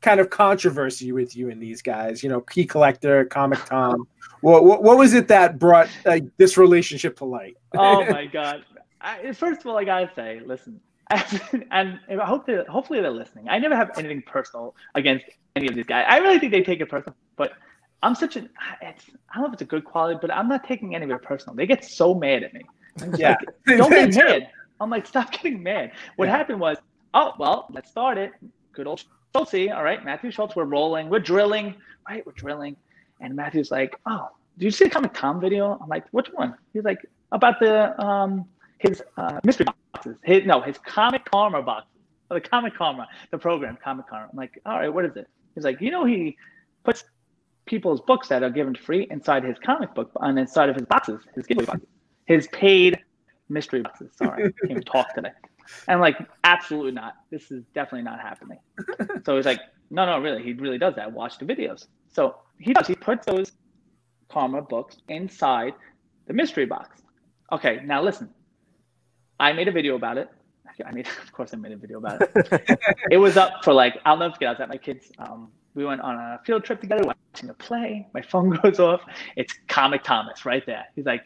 kind 0.00 0.20
of 0.20 0.30
controversy 0.30 1.12
with 1.12 1.36
you 1.36 1.50
and 1.50 1.62
these 1.62 1.82
guys, 1.82 2.22
you 2.22 2.28
know, 2.28 2.40
Key 2.40 2.64
Collector, 2.64 3.24
Comic 3.26 3.64
Tom. 3.64 4.06
What, 4.40 4.64
what, 4.64 4.82
what 4.82 4.98
was 4.98 5.14
it 5.14 5.28
that 5.28 5.58
brought 5.58 5.88
like 6.04 6.24
this 6.36 6.56
relationship 6.56 7.16
to 7.18 7.24
light? 7.24 7.56
oh 7.76 8.04
my 8.10 8.26
god! 8.26 8.64
I, 9.00 9.32
first 9.32 9.60
of 9.60 9.66
all, 9.66 9.78
I 9.78 9.84
gotta 9.84 10.10
say, 10.14 10.40
listen, 10.44 10.80
and 11.70 11.98
I 12.08 12.24
hope 12.24 12.46
that 12.46 12.68
hopefully 12.68 13.00
they're 13.00 13.10
listening. 13.10 13.48
I 13.48 13.58
never 13.58 13.74
have 13.74 13.90
anything 13.98 14.22
personal 14.22 14.76
against 14.94 15.24
any 15.56 15.68
of 15.68 15.74
these 15.74 15.86
guys. 15.86 16.04
I 16.08 16.18
really 16.18 16.38
think 16.38 16.52
they 16.52 16.62
take 16.62 16.80
it 16.80 16.88
personal, 16.88 17.16
but 17.36 17.52
I'm 18.02 18.14
such 18.14 18.36
an 18.36 18.48
it's 18.82 19.04
I 19.30 19.34
don't 19.36 19.42
know 19.42 19.46
if 19.48 19.52
it's 19.54 19.62
a 19.62 19.66
good 19.66 19.84
quality, 19.84 20.18
but 20.20 20.32
I'm 20.32 20.48
not 20.48 20.64
taking 20.64 20.94
any 20.94 21.04
of 21.04 21.10
it 21.10 21.22
personal. 21.22 21.54
They 21.56 21.66
get 21.66 21.84
so 21.84 22.14
mad 22.14 22.42
at 22.42 22.54
me. 22.54 22.62
Yeah. 23.16 23.36
like, 23.66 23.78
don't 23.78 23.90
get 23.90 24.14
mad. 24.24 24.50
I'm 24.80 24.90
like, 24.90 25.06
stop 25.06 25.32
getting 25.32 25.62
mad. 25.62 25.92
What 26.16 26.26
Yeah. 26.26 26.36
happened 26.36 26.60
was, 26.60 26.78
oh 27.14 27.32
well, 27.38 27.66
let's 27.70 27.90
start 27.90 28.18
it. 28.18 28.32
Good 28.72 28.86
old 28.86 29.04
Schultz. 29.34 29.54
All 29.54 29.84
right, 29.84 30.04
Matthew 30.04 30.30
Schultz, 30.30 30.56
we're 30.56 30.64
rolling, 30.64 31.08
we're 31.08 31.18
drilling, 31.18 31.74
right? 32.08 32.24
We're 32.24 32.32
drilling, 32.32 32.76
and 33.20 33.34
Matthew's 33.34 33.70
like, 33.70 33.96
oh, 34.06 34.28
did 34.56 34.64
you 34.64 34.70
see 34.70 34.84
the 34.84 34.90
Comic 34.90 35.12
Tom 35.14 35.40
video? 35.40 35.78
I'm 35.80 35.88
like, 35.88 36.04
which 36.12 36.28
one? 36.32 36.54
He's 36.72 36.84
like, 36.84 36.98
about 37.32 37.60
the 37.60 38.00
um 38.04 38.44
his 38.78 39.02
uh, 39.16 39.40
mystery 39.44 39.66
boxes. 39.92 40.16
His 40.22 40.44
no, 40.46 40.60
his 40.60 40.78
Comic 40.78 41.24
Karma 41.24 41.62
boxes. 41.62 41.90
Oh, 42.30 42.34
the 42.34 42.40
Comic 42.40 42.74
Karma, 42.74 43.08
the 43.30 43.38
program 43.38 43.76
Comic 43.82 44.06
Karma. 44.08 44.28
I'm 44.30 44.36
like, 44.36 44.60
all 44.66 44.78
right, 44.78 44.92
what 44.92 45.04
is 45.04 45.16
it? 45.16 45.28
He's 45.54 45.64
like, 45.64 45.80
you 45.80 45.90
know, 45.90 46.04
he 46.04 46.36
puts 46.84 47.04
people's 47.68 48.00
books 48.00 48.28
that 48.28 48.42
are 48.42 48.50
given 48.50 48.74
free 48.74 49.06
inside 49.10 49.44
his 49.44 49.56
comic 49.64 49.94
book 49.94 50.10
and 50.20 50.38
inside 50.38 50.68
of 50.68 50.76
his 50.76 50.86
boxes, 50.86 51.20
his 51.34 51.46
giveaway 51.46 51.66
boxes, 51.66 51.88
his 52.24 52.48
paid 52.48 52.98
mystery 53.48 53.82
boxes. 53.82 54.10
Sorry, 54.16 54.44
I 54.44 54.46
can't 54.46 54.70
even 54.70 54.82
talk 54.82 55.14
today. 55.14 55.30
And 55.86 56.00
like, 56.00 56.16
absolutely 56.44 56.92
not. 56.92 57.14
This 57.30 57.50
is 57.50 57.62
definitely 57.74 58.02
not 58.02 58.20
happening. 58.20 58.58
So 59.24 59.36
he's 59.36 59.44
like, 59.44 59.60
no, 59.90 60.06
no, 60.06 60.18
really, 60.18 60.42
he 60.42 60.54
really 60.54 60.78
does 60.78 60.94
that. 60.96 61.12
Watch 61.12 61.38
the 61.38 61.44
videos. 61.44 61.86
So 62.10 62.36
he 62.58 62.72
does. 62.72 62.86
He 62.86 62.94
puts 62.94 63.26
those 63.26 63.52
Karma 64.28 64.62
books 64.62 64.96
inside 65.08 65.74
the 66.26 66.32
mystery 66.32 66.66
box. 66.66 67.02
Okay, 67.52 67.80
now 67.84 68.02
listen. 68.02 68.30
I 69.38 69.52
made 69.52 69.68
a 69.68 69.72
video 69.72 69.94
about 69.94 70.18
it. 70.18 70.28
I 70.86 70.92
made, 70.92 71.06
of 71.22 71.32
course, 71.32 71.52
I 71.54 71.56
made 71.56 71.72
a 71.72 71.76
video 71.76 71.98
about 71.98 72.22
it. 72.22 72.80
it 73.10 73.16
was 73.16 73.36
up 73.36 73.64
for 73.64 73.72
like, 73.72 73.98
I'll 74.04 74.16
never 74.16 74.34
forget. 74.34 74.48
I 74.48 74.52
was 74.52 74.60
at 74.60 74.68
my 74.68 74.76
kids. 74.76 75.10
Um, 75.18 75.50
we 75.74 75.84
went 75.84 76.00
on 76.00 76.16
a 76.16 76.40
field 76.44 76.64
trip 76.64 76.80
together, 76.80 77.04
watching 77.04 77.50
a 77.50 77.54
play. 77.54 78.06
My 78.14 78.22
phone 78.22 78.50
goes 78.62 78.80
off. 78.80 79.00
It's 79.36 79.54
Comic 79.68 80.02
Thomas 80.02 80.44
right 80.44 80.64
there. 80.66 80.84
He's 80.96 81.06
like, 81.06 81.22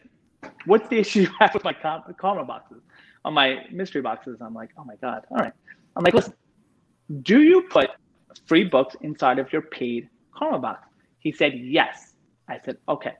"What's 0.65 0.87
the 0.89 0.97
issue 0.99 1.21
you 1.21 1.29
have 1.39 1.53
with 1.53 1.63
my 1.63 1.73
com- 1.73 2.03
Karma 2.17 2.45
boxes, 2.45 2.81
on 3.25 3.33
my 3.33 3.65
mystery 3.71 4.01
boxes?" 4.01 4.37
I'm 4.41 4.53
like, 4.53 4.69
"Oh 4.77 4.83
my 4.83 4.95
god! 4.97 5.25
All 5.31 5.37
right." 5.37 5.53
I'm 5.95 6.03
like, 6.03 6.13
"Listen, 6.13 6.33
do 7.23 7.41
you 7.41 7.63
put 7.63 7.89
free 8.45 8.63
books 8.63 8.95
inside 9.01 9.39
of 9.39 9.51
your 9.51 9.63
paid 9.63 10.09
Karma 10.35 10.59
box?" 10.59 10.87
He 11.19 11.31
said, 11.31 11.53
"Yes." 11.55 12.13
I 12.47 12.59
said, 12.63 12.77
"Okay." 12.87 13.13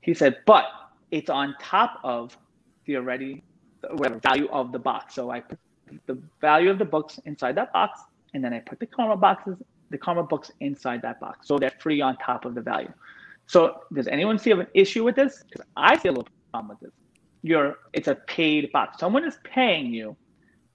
He 0.00 0.14
said, 0.14 0.38
"But 0.46 0.64
it's 1.10 1.28
on 1.28 1.54
top 1.60 2.00
of 2.04 2.36
the 2.86 2.96
already 2.96 3.42
whatever 3.92 4.18
value 4.20 4.48
of 4.50 4.72
the 4.72 4.78
box. 4.78 5.14
So 5.14 5.30
I 5.30 5.40
put 5.40 5.58
the 6.06 6.18
value 6.40 6.70
of 6.70 6.78
the 6.78 6.84
books 6.84 7.18
inside 7.24 7.54
that 7.56 7.72
box, 7.72 8.00
and 8.34 8.42
then 8.44 8.52
I 8.52 8.60
put 8.60 8.78
the 8.80 8.86
karma 8.86 9.16
boxes, 9.16 9.56
the 9.90 9.98
karma 9.98 10.22
books 10.22 10.50
inside 10.60 11.02
that 11.02 11.20
box. 11.20 11.46
So 11.48 11.58
they're 11.58 11.72
free 11.80 12.00
on 12.00 12.16
top 12.18 12.44
of 12.44 12.54
the 12.54 12.60
value. 12.60 12.92
So 13.46 13.80
does 13.94 14.06
anyone 14.08 14.38
see 14.38 14.50
an 14.50 14.66
issue 14.74 15.04
with 15.04 15.16
this? 15.16 15.42
Because 15.50 15.66
I 15.76 15.96
see 15.96 16.08
a 16.08 16.12
little 16.12 16.28
problem 16.52 16.68
with 16.70 16.80
this. 16.80 16.92
You're 17.42 17.76
it's 17.92 18.08
a 18.08 18.16
paid 18.26 18.70
box. 18.72 18.98
Someone 18.98 19.24
is 19.24 19.38
paying 19.44 19.92
you 19.94 20.16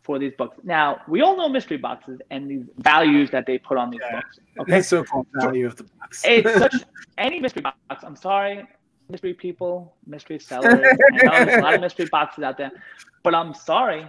for 0.03 0.17
these 0.17 0.33
books. 0.37 0.57
Now 0.63 1.01
we 1.07 1.21
all 1.21 1.37
know 1.37 1.49
mystery 1.49 1.77
boxes 1.77 2.19
and 2.31 2.49
these 2.49 2.65
values 2.79 3.29
that 3.31 3.45
they 3.45 3.57
put 3.57 3.77
on 3.77 3.91
these 3.91 4.01
Yeah. 4.03 4.15
books. 4.15 4.39
Okay. 4.59 4.71
That's 4.71 4.87
so 4.87 5.03
called 5.03 5.27
value 5.33 5.67
of 5.67 5.75
the 5.75 5.83
box. 5.99 6.23
It's 6.25 6.57
such 6.57 6.75
any 7.17 7.39
mystery 7.39 7.61
box. 7.61 8.03
I'm 8.03 8.15
sorry, 8.15 8.65
mystery 9.09 9.33
people, 9.33 9.95
mystery 10.05 10.39
sellers. 10.39 10.73
I 10.73 11.39
know 11.39 11.45
there's 11.45 11.59
a 11.59 11.61
lot 11.61 11.73
of 11.75 11.81
mystery 11.81 12.07
boxes 12.11 12.43
out 12.43 12.57
there, 12.57 12.71
but 13.23 13.35
I'm 13.35 13.53
sorry. 13.53 14.07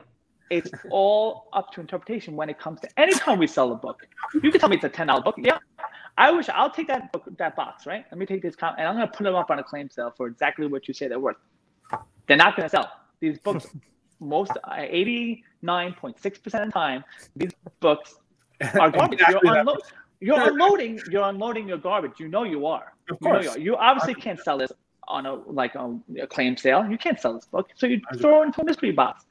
It's 0.50 0.70
all 0.90 1.48
up 1.52 1.72
to 1.72 1.80
interpretation 1.80 2.36
when 2.36 2.48
it 2.50 2.58
comes 2.58 2.80
to 2.80 2.88
anytime 3.00 3.38
we 3.38 3.46
sell 3.46 3.72
a 3.72 3.74
book. 3.76 4.06
You 4.34 4.50
can 4.50 4.60
tell 4.60 4.68
me 4.68 4.76
it's 4.76 4.84
a 4.84 4.88
ten 4.88 5.06
dollar 5.06 5.22
book. 5.22 5.36
Yeah, 5.38 5.58
I 6.18 6.30
wish 6.30 6.48
I'll 6.50 6.70
take 6.70 6.86
that 6.88 7.10
book, 7.12 7.24
that 7.38 7.56
box, 7.56 7.86
right? 7.86 8.04
Let 8.10 8.18
me 8.18 8.26
take 8.26 8.42
this 8.42 8.54
com- 8.54 8.74
and 8.78 8.86
I'm 8.86 8.94
gonna 8.94 9.08
put 9.08 9.24
them 9.24 9.34
up 9.34 9.50
on 9.50 9.58
a 9.58 9.64
claim 9.64 9.88
sale 9.90 10.12
for 10.16 10.26
exactly 10.26 10.66
what 10.66 10.86
you 10.86 10.94
say 10.94 11.08
they're 11.08 11.18
worth. 11.18 11.36
They're 12.28 12.36
not 12.36 12.56
gonna 12.56 12.68
sell 12.68 12.90
these 13.20 13.38
books. 13.38 13.66
Most 14.20 14.52
uh, 14.52 14.76
eighty 14.78 15.42
nine 15.62 15.92
point 15.94 16.20
six 16.20 16.38
percent 16.38 16.64
of 16.64 16.68
the 16.68 16.72
time, 16.72 17.04
these 17.34 17.50
books 17.80 18.14
are 18.78 18.90
garbage. 18.90 19.20
Exactly 19.20 19.40
you're, 19.44 19.56
unlo- 19.56 19.78
you're 20.20 20.48
unloading. 20.50 21.00
You're 21.10 21.28
unloading 21.28 21.68
your 21.68 21.78
garbage. 21.78 22.12
You 22.20 22.28
know 22.28 22.44
you 22.44 22.66
are. 22.66 22.92
Of 23.10 23.18
You 23.20 23.28
know 23.28 23.34
course. 23.34 23.44
you 23.44 23.50
are. 23.50 23.58
You 23.58 23.76
obviously 23.76 24.14
can't 24.14 24.38
sell 24.40 24.56
this 24.58 24.72
on 25.08 25.26
a 25.26 25.34
like 25.34 25.74
a, 25.74 25.98
a 26.20 26.26
claim 26.26 26.56
sale. 26.56 26.86
You 26.88 26.98
can't 26.98 27.20
sell 27.20 27.34
this 27.34 27.46
book, 27.46 27.68
so 27.74 27.86
you 27.86 28.00
throw 28.18 28.42
it 28.42 28.46
into 28.46 28.60
a 28.62 28.64
mystery 28.64 28.92
box. 28.92 29.24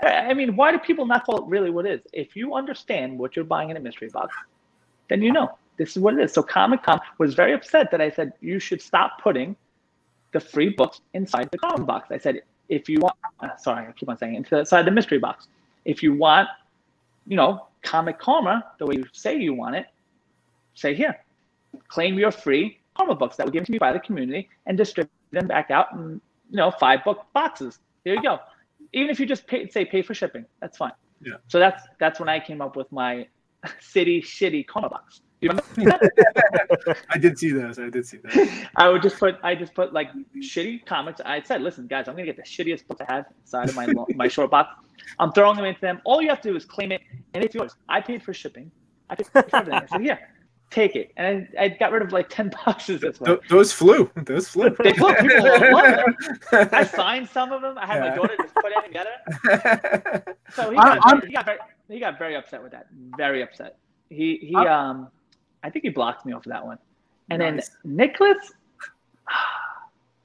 I 0.00 0.32
mean, 0.32 0.54
why 0.54 0.70
do 0.70 0.78
people 0.78 1.06
not 1.06 1.24
call 1.24 1.38
it 1.38 1.44
really 1.46 1.70
what 1.70 1.84
it 1.84 2.00
is? 2.00 2.06
If 2.12 2.36
you 2.36 2.54
understand 2.54 3.18
what 3.18 3.34
you're 3.34 3.44
buying 3.44 3.70
in 3.70 3.76
a 3.76 3.80
mystery 3.80 4.08
box, 4.08 4.34
then 5.08 5.22
you 5.22 5.32
know 5.32 5.58
this 5.76 5.96
is 5.96 5.98
what 6.02 6.14
it 6.14 6.20
is. 6.20 6.32
So 6.32 6.42
Comic 6.42 6.82
Tom 6.84 7.00
was 7.18 7.34
very 7.34 7.52
upset 7.52 7.90
that 7.90 8.00
I 8.00 8.10
said 8.10 8.32
you 8.40 8.60
should 8.60 8.80
stop 8.80 9.20
putting 9.22 9.56
the 10.32 10.40
free 10.40 10.68
books 10.68 11.00
inside 11.14 11.48
the 11.50 11.58
comic 11.58 11.86
box. 11.86 12.10
I 12.10 12.18
said 12.18 12.42
if 12.68 12.88
you 12.88 13.00
want, 13.00 13.16
uh, 13.40 13.56
sorry, 13.56 13.86
I 13.86 13.92
keep 13.92 14.08
on 14.08 14.18
saying 14.18 14.34
it, 14.34 14.52
inside 14.52 14.82
the 14.82 14.90
mystery 14.90 15.18
box. 15.18 15.48
If 15.84 16.02
you 16.02 16.14
want 16.14 16.48
you 17.28 17.36
know, 17.36 17.66
Comic 17.82 18.18
Karma, 18.18 18.64
the 18.78 18.86
way 18.86 18.96
you 18.96 19.04
say 19.12 19.36
you 19.36 19.54
want 19.54 19.76
it, 19.76 19.86
say 20.74 20.94
here, 20.94 21.22
claim 21.88 22.18
your 22.18 22.32
free 22.32 22.78
Karma 22.96 23.14
books 23.14 23.36
that 23.36 23.46
were 23.46 23.52
given 23.52 23.66
to 23.66 23.72
me 23.72 23.78
by 23.78 23.92
the 23.92 24.00
community 24.00 24.48
and 24.66 24.76
distribute 24.76 25.12
them 25.32 25.46
back 25.46 25.70
out 25.70 25.92
and 25.94 26.20
you 26.50 26.56
know, 26.56 26.70
five 26.70 27.04
book 27.04 27.26
boxes. 27.34 27.78
There 28.04 28.14
you 28.14 28.22
go. 28.22 28.38
Even 28.92 29.10
if 29.10 29.20
you 29.20 29.26
just 29.26 29.46
pay, 29.46 29.68
say 29.68 29.84
pay 29.84 30.02
for 30.02 30.14
shipping, 30.14 30.44
that's 30.60 30.76
fine. 30.76 30.92
Yeah. 31.22 31.34
So 31.48 31.58
that's 31.58 31.82
that's 31.98 32.20
when 32.20 32.28
I 32.28 32.40
came 32.40 32.60
up 32.60 32.76
with 32.76 32.90
my 32.92 33.26
city 33.80 34.22
shitty 34.22 34.66
Karma 34.66 34.88
box. 34.88 35.20
I 37.10 37.18
did 37.18 37.38
see 37.38 37.52
those. 37.52 37.78
I 37.78 37.90
did 37.90 38.04
see 38.06 38.16
those. 38.16 38.48
I 38.76 38.88
would 38.88 39.02
just 39.02 39.18
put 39.18 39.36
I 39.42 39.54
just 39.54 39.74
put 39.74 39.92
like 39.92 40.10
shitty 40.38 40.84
comics. 40.84 41.20
I 41.24 41.42
said, 41.42 41.62
listen, 41.62 41.86
guys, 41.86 42.08
I'm 42.08 42.14
gonna 42.14 42.26
get 42.26 42.36
the 42.36 42.42
shittiest 42.42 42.86
book 42.88 43.00
I 43.06 43.12
have 43.12 43.26
inside 43.40 43.68
of 43.68 43.76
my 43.76 43.86
my 44.16 44.26
short 44.26 44.50
box. 44.50 44.74
I'm 45.18 45.32
throwing 45.32 45.56
them 45.56 45.64
into 45.64 45.80
them. 45.80 46.00
All 46.04 46.20
you 46.20 46.28
have 46.28 46.40
to 46.40 46.50
do 46.50 46.56
is 46.56 46.64
claim 46.64 46.92
it, 46.92 47.02
and 47.34 47.44
it's 47.44 47.54
yours. 47.54 47.76
I 47.88 48.00
paid 48.00 48.22
for 48.22 48.34
shipping. 48.34 48.70
I 49.08 49.14
paid 49.14 49.28
for 49.28 49.56
everything. 49.56 49.74
I 49.74 49.86
said, 49.86 50.00
here, 50.00 50.18
take 50.70 50.96
it. 50.96 51.12
And 51.16 51.48
I, 51.58 51.64
I 51.64 51.68
got 51.68 51.92
rid 51.92 52.02
of 52.02 52.12
like 52.12 52.28
ten 52.28 52.50
boxes 52.64 53.00
this 53.00 53.20
way. 53.20 53.38
Those 53.48 53.72
flew. 53.72 54.10
Those 54.16 54.48
flew. 54.48 54.70
They 54.82 54.92
flew. 54.92 55.14
People. 55.14 55.46
I 56.52 56.84
signed 56.94 57.28
some 57.28 57.52
of 57.52 57.62
them. 57.62 57.78
I 57.78 57.86
had 57.86 58.02
Yeah. 58.04 58.10
my 58.10 58.16
daughter 58.16 58.36
just 58.40 58.54
put 58.54 58.72
it 58.72 58.84
together. 58.86 60.24
So 60.54 60.70
he 60.70 60.76
got, 60.76 60.98
I'm- 61.06 61.22
he 61.26 61.32
got 61.32 61.44
very 61.46 61.58
he 61.88 61.98
got 62.00 62.18
very 62.18 62.36
upset 62.36 62.62
with 62.62 62.72
that. 62.72 62.86
Very 63.16 63.42
upset. 63.42 63.76
He 64.10 64.36
he 64.42 64.54
I'm- 64.56 64.66
um 64.66 65.08
I 65.62 65.70
think 65.70 65.84
he 65.84 65.90
blocked 65.90 66.24
me 66.26 66.32
off 66.32 66.46
of 66.46 66.52
that 66.52 66.64
one. 66.64 66.78
And 67.30 67.40
Nice. 67.40 67.70
then 67.84 67.96
Nicholas 67.96 68.52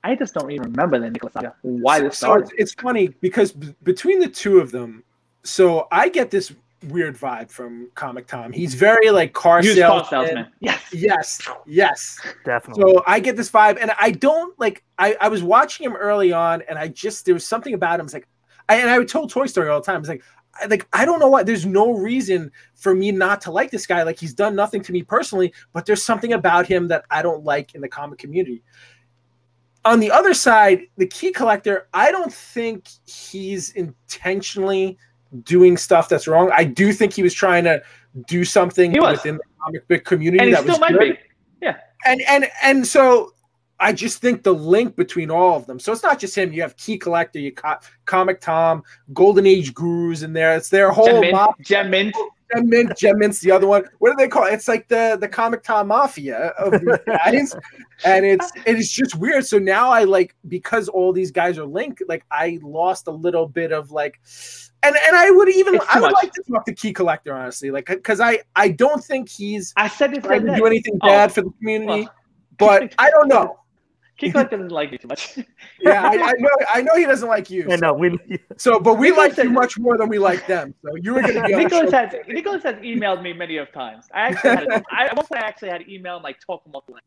I 0.06 0.16
just 0.16 0.34
don't 0.34 0.52
even 0.52 0.72
remember 0.72 1.00
the 1.00 1.10
Nicholas 1.10 1.34
saga. 1.34 1.56
Why 1.62 2.02
this 2.02 2.18
so 2.18 2.26
started. 2.28 2.52
it's, 2.58 2.74
it's 2.74 2.82
funny 2.82 3.08
because 3.22 3.54
b- 3.54 3.74
between 3.84 4.20
the 4.20 4.28
two 4.28 4.60
of 4.60 4.70
them, 4.72 5.02
so 5.44 5.88
I 5.92 6.10
get 6.10 6.30
this 6.30 6.54
weird 6.86 7.18
vibe 7.18 7.50
from 7.50 7.90
Comic 7.96 8.28
Tom. 8.28 8.52
He's 8.52 8.74
very 8.76 9.10
like 9.10 9.34
car 9.34 9.64
Used 9.64 9.80
car 9.80 10.06
salesman. 10.06 10.28
salesman. 10.28 10.48
Yes. 10.60 10.82
Yes, 10.94 11.42
yes. 11.66 12.20
Definitely. 12.46 12.84
So 12.84 13.04
I 13.08 13.20
get 13.20 13.36
this 13.36 13.50
vibe, 13.50 13.78
and 13.82 13.92
I 14.00 14.12
don't 14.12 14.58
like. 14.60 14.84
I, 15.00 15.16
I 15.20 15.28
was 15.28 15.44
watching 15.44 15.86
him 15.86 15.96
early 15.96 16.32
on, 16.32 16.62
and 16.70 16.78
I 16.78 16.88
just 16.88 17.26
there 17.26 17.34
was 17.34 17.46
something 17.46 17.74
about 17.74 18.00
him. 18.00 18.06
It's 18.06 18.14
like, 18.14 18.28
I, 18.70 18.78
and 18.78 18.90
I 18.90 19.00
would 19.00 19.08
told 19.08 19.32
Toy 19.32 19.46
Story 19.48 19.70
all 19.70 19.80
the 19.80 19.86
time. 19.86 20.00
It's 20.00 20.10
like, 20.10 20.24
I, 20.62 20.66
like 20.68 20.88
I 20.94 21.06
don't 21.06 21.20
know 21.20 21.30
why. 21.30 21.44
There's 21.44 21.66
no 21.66 21.92
reason 21.92 22.52
for 22.76 22.94
me 22.94 23.12
not 23.12 23.42
to 23.42 23.52
like 23.52 23.72
this 23.72 23.88
guy. 23.88 24.04
Like 24.04 24.20
he's 24.20 24.34
done 24.34 24.56
nothing 24.56 24.82
to 24.84 24.92
me 24.92 25.04
personally, 25.04 25.54
but 25.74 25.86
there's 25.86 26.04
something 26.04 26.34
about 26.34 26.68
him 26.68 26.88
that 26.90 27.06
I 27.10 27.22
don't 27.22 27.44
like 27.44 27.76
in 27.76 27.82
the 27.82 27.90
comic 27.90 28.20
community. 28.20 28.64
On 29.86 30.00
the 30.00 30.12
other 30.12 30.34
side, 30.34 30.84
the 30.96 31.08
key 31.08 31.32
collector, 31.32 31.90
I 31.94 32.12
don't 32.12 32.34
think 32.34 32.88
he's 33.06 33.72
intentionally 33.72 34.98
doing 35.44 35.78
stuff 35.78 36.10
that's 36.10 36.28
wrong. 36.28 36.52
I 36.54 36.64
do 36.64 36.94
think 36.94 37.14
he 37.14 37.24
was 37.24 37.34
trying 37.34 37.64
to 37.66 37.82
do 38.28 38.46
something 38.46 38.92
within 38.92 39.38
the 39.38 39.44
comic 39.64 39.88
book 39.88 40.06
community 40.06 40.52
that 40.52 40.62
still 40.62 40.74
was 40.74 40.80
might 40.80 40.92
good 40.94 41.18
be. 41.62 41.68
and 42.06 42.22
and 42.28 42.50
and 42.62 42.86
so 42.86 43.34
I 43.80 43.92
just 43.92 44.22
think 44.22 44.44
the 44.44 44.54
link 44.54 44.96
between 44.96 45.30
all 45.30 45.58
of 45.58 45.66
them. 45.66 45.80
So 45.80 45.92
it's 45.92 46.04
not 46.04 46.20
just 46.20 46.38
him. 46.38 46.54
You 46.54 46.62
have 46.62 46.78
Key 46.78 46.98
Collector, 46.98 47.40
you 47.40 47.52
got 47.52 47.86
Comic 48.06 48.40
Tom, 48.40 48.84
Golden 49.14 49.46
Age 49.46 49.74
Gurus 49.74 50.24
in 50.24 50.32
there. 50.34 50.56
It's 50.56 50.70
their 50.70 50.92
whole 50.92 51.06
Gem 51.06 51.22
Mint. 51.22 51.50
Gem 51.62 51.90
Mint. 51.90 52.16
Gem 52.54 52.70
Mint, 52.70 52.98
Gem 52.98 53.18
Mint's 53.18 53.40
the 53.40 53.52
other 53.52 53.68
one. 53.68 53.84
What 54.00 54.12
do 54.12 54.16
they 54.18 54.28
call 54.28 54.46
it? 54.46 54.54
It's 54.54 54.68
like 54.68 54.88
the 54.88 55.18
the 55.20 55.28
Comic 55.28 55.64
Tom 55.64 55.88
Mafia 55.88 56.50
of 56.60 56.72
these 56.74 56.98
guys, 57.08 57.56
and 58.06 58.26
it's 58.26 58.52
it 58.66 58.78
is 58.78 58.92
just 58.92 59.16
weird. 59.16 59.46
So 59.46 59.58
now 59.58 59.90
I 59.90 60.04
like 60.04 60.36
because 60.48 60.88
all 60.88 61.12
these 61.12 61.32
guys 61.32 61.58
are 61.58 61.66
linked. 61.66 62.04
Like 62.08 62.26
I 62.32 62.60
lost 62.62 63.08
a 63.08 63.12
little 63.12 63.48
bit 63.48 63.72
of 63.72 63.92
like. 63.92 64.20
And, 64.84 64.96
and 65.08 65.16
I 65.16 65.32
would 65.32 65.50
even 65.50 65.80
I 65.90 66.00
would 66.00 66.12
much. 66.12 66.24
like 66.24 66.34
to 66.34 66.44
talk 66.44 66.66
to 66.66 66.74
Key 66.74 66.94
Collector 66.94 67.34
honestly, 67.34 67.72
like 67.72 67.86
because 67.86 68.20
I 68.20 68.40
I 68.56 68.70
don't 68.70 69.04
think 69.04 69.30
he's 69.30 69.74
I 69.78 69.88
said 69.88 70.12
this 70.12 70.22
the 70.22 70.28
trying 70.28 70.42
other 70.42 70.52
to 70.52 70.56
do 70.58 70.66
anything 70.66 71.00
Oh, 71.02 71.08
bad 71.08 71.32
for 71.32 71.42
the 71.42 71.52
community, 71.52 72.04
well, 72.04 72.14
but 72.58 72.94
I 72.98 73.10
don't 73.10 73.28
know. 73.28 73.60
Key 74.18 74.32
Collector 74.32 74.58
doesn't 74.58 74.72
like 74.72 74.92
me 74.92 74.98
too 74.98 75.08
much. 75.08 75.40
Yeah, 75.82 76.02
I, 76.02 76.12
I 76.12 76.34
know. 76.38 76.50
I 76.74 76.82
know 76.82 76.96
he 76.96 77.04
doesn't 77.04 77.28
like 77.28 77.50
you. 77.50 77.66
Yeah, 77.68 77.76
no, 77.76 77.94
we 77.94 78.18
So, 78.56 78.80
but 78.80 78.94
we 78.94 79.10
Nicholas 79.10 79.38
like 79.38 79.46
you 79.46 79.50
much 79.50 79.78
more 79.78 79.98
than 79.98 80.08
we 80.08 80.18
like 80.18 80.48
them. 80.48 80.74
So 80.82 80.96
you 80.96 81.14
were 81.14 81.22
going 81.22 81.34
to 81.34 81.44
be 81.44 81.56
Nicholas 81.56 81.92
show. 81.92 81.98
has 81.98 82.16
Nicholas 82.26 82.64
has 82.64 82.76
emailed 82.76 83.22
me 83.22 83.34
many 83.34 83.58
of 83.58 83.70
times. 83.74 84.06
I 84.14 84.22
actually 84.22 84.50
had 84.52 84.64
a, 84.64 84.84
I, 84.92 85.06
at 85.08 85.32
I 85.34 85.40
actually 85.40 85.70
had 85.72 85.80
to 85.80 85.94
email 85.94 86.22
like 86.24 86.38
talk 86.40 86.66
him 86.66 86.74
off 86.74 86.86
the 86.86 86.94
ledge. 86.94 87.04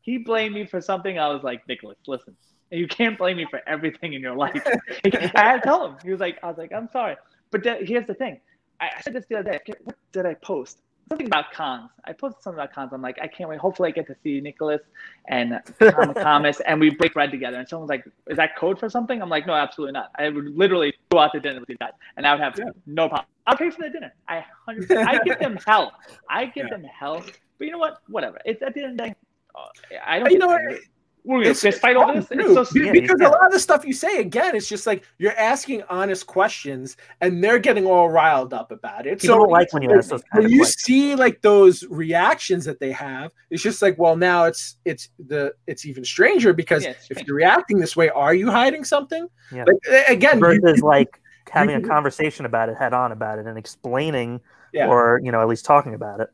He 0.00 0.16
blamed 0.16 0.54
me 0.54 0.64
for 0.64 0.80
something. 0.80 1.18
I 1.18 1.28
was 1.28 1.42
like, 1.42 1.66
Nicholas, 1.68 1.98
listen, 2.06 2.34
you 2.70 2.86
can't 2.88 3.16
blame 3.18 3.36
me 3.36 3.46
for 3.50 3.60
everything 3.66 4.12
in 4.14 4.20
your 4.22 4.34
life. 4.34 4.62
I 5.04 5.18
had 5.34 5.56
to 5.56 5.60
tell 5.62 5.86
him. 5.86 5.96
He 6.02 6.10
was 6.10 6.20
like, 6.20 6.38
I 6.42 6.48
was 6.48 6.58
like, 6.58 6.72
I'm 6.72 6.88
sorry, 6.92 7.16
but 7.50 7.62
th- 7.62 7.86
here's 7.88 8.06
the 8.06 8.14
thing. 8.14 8.40
I, 8.80 8.90
I 8.96 9.00
said 9.00 9.12
this 9.14 9.24
the 9.28 9.38
other 9.38 9.52
day. 9.52 9.60
What 9.84 9.96
did 10.12 10.26
I 10.26 10.34
post? 10.34 10.80
Something 11.08 11.28
about 11.28 11.52
cons. 11.52 11.88
I 12.04 12.12
posted 12.12 12.42
something 12.42 12.58
about 12.58 12.74
cons. 12.74 12.90
I'm 12.92 13.00
like, 13.00 13.16
I 13.22 13.28
can't 13.28 13.48
wait. 13.48 13.60
Hopefully, 13.60 13.90
I 13.90 13.92
get 13.92 14.08
to 14.08 14.16
see 14.24 14.40
Nicholas 14.40 14.80
and 15.28 15.60
Thomas, 16.16 16.58
and 16.60 16.80
we 16.80 16.90
break 16.90 17.14
bread 17.14 17.30
together. 17.30 17.58
And 17.58 17.68
someone's 17.68 17.90
like, 17.90 18.04
"Is 18.28 18.36
that 18.38 18.56
code 18.56 18.80
for 18.80 18.90
something?" 18.90 19.22
I'm 19.22 19.28
like, 19.28 19.46
"No, 19.46 19.52
absolutely 19.54 19.92
not. 19.92 20.10
I 20.16 20.28
would 20.30 20.46
literally 20.56 20.92
go 21.12 21.20
out 21.20 21.30
to 21.34 21.38
dinner 21.40 21.60
with 21.60 21.68
these 21.68 21.76
guys, 21.78 21.92
and 22.16 22.26
I 22.26 22.32
would 22.34 22.40
have 22.42 22.58
Yeah. 22.58 22.64
no 22.86 23.08
problem. 23.08 23.28
I'll 23.46 23.56
pay 23.56 23.70
for 23.70 23.82
the 23.82 23.90
dinner. 23.90 24.12
I 24.26 24.44
hundred. 24.66 24.90
I 24.98 25.18
give 25.22 25.38
them 25.38 25.56
hell. 25.64 25.92
I 26.28 26.46
give 26.46 26.66
Yeah. 26.66 26.70
them 26.76 26.82
hell. 26.84 27.24
But 27.58 27.64
you 27.66 27.70
know 27.70 27.78
what? 27.78 27.98
Whatever. 28.08 28.38
It's 28.44 28.60
at 28.62 28.74
the 28.74 28.82
end 28.82 28.90
of 28.92 28.96
the 28.98 29.02
day. 29.10 29.14
uh, 29.54 29.60
I 30.04 30.18
don't. 30.18 30.32
You 30.32 30.38
know, 30.40 30.58
get- 30.58 30.80
We're 31.26 31.38
gonna 31.38 31.50
it's 31.50 31.60
fist 31.60 31.80
fight 31.80 31.96
over 31.96 32.12
this. 32.14 32.26
fun, 32.28 32.40
It's 32.40 32.48
so 32.54 32.60
be- 32.62 32.66
stupid. 32.66 32.92
because 33.02 33.18
yeah. 33.20 33.28
a 33.28 33.30
lot 33.30 33.46
of 33.46 33.52
the 33.52 33.58
stuff 33.58 33.84
you 33.84 33.92
say 33.92 34.20
again, 34.20 34.54
it's 34.54 34.68
just 34.68 34.86
like 34.86 35.02
you're 35.18 35.36
asking 35.36 35.82
honest 35.90 36.26
questions, 36.26 36.96
and 37.20 37.42
they're 37.42 37.58
getting 37.58 37.84
all 37.84 38.08
riled 38.08 38.54
up 38.54 38.70
about 38.70 39.06
it. 39.06 39.20
People 39.20 39.36
so 39.36 39.42
like 39.42 39.72
when 39.72 39.82
you 39.82 39.92
ask 39.92 40.08
those 40.10 40.22
kind 40.22 40.44
when 40.44 40.44
of 40.46 40.50
you 40.52 40.58
questions. 40.60 40.82
see 40.84 41.14
like 41.16 41.42
those 41.42 41.84
reactions 41.90 42.64
that 42.64 42.78
they 42.80 42.92
have, 42.92 43.32
it's 43.50 43.62
just 43.62 43.82
like, 43.82 43.98
well, 43.98 44.16
now 44.16 44.44
it's 44.44 44.76
it's 44.84 45.08
the 45.26 45.52
it's 45.66 45.84
even 45.84 46.04
stranger 46.04 46.52
because 46.52 46.84
Yeah, 46.84 46.90
it's 46.90 47.10
if 47.10 47.26
you're 47.26 47.36
reacting 47.36 47.78
this 47.78 47.96
way, 47.96 48.08
are 48.10 48.34
you 48.34 48.50
hiding 48.50 48.84
something? 48.84 49.26
Yeah. 49.52 49.64
Like 49.66 49.76
a- 50.08 50.12
again, 50.12 50.38
you- 50.38 50.60
versus 50.60 50.80
like 50.82 51.20
having 51.50 51.76
a 51.84 51.86
conversation 51.88 52.44
about 52.46 52.68
it 52.68 52.76
head 52.76 52.92
on 52.92 53.12
about 53.12 53.38
it 53.38 53.46
and 53.46 53.56
explaining 53.58 54.40
Yeah. 54.72 54.88
or 54.88 55.20
you 55.24 55.30
know 55.32 55.40
at 55.40 55.48
least 55.48 55.64
talking 55.64 55.94
about 55.94 56.20
it 56.20 56.28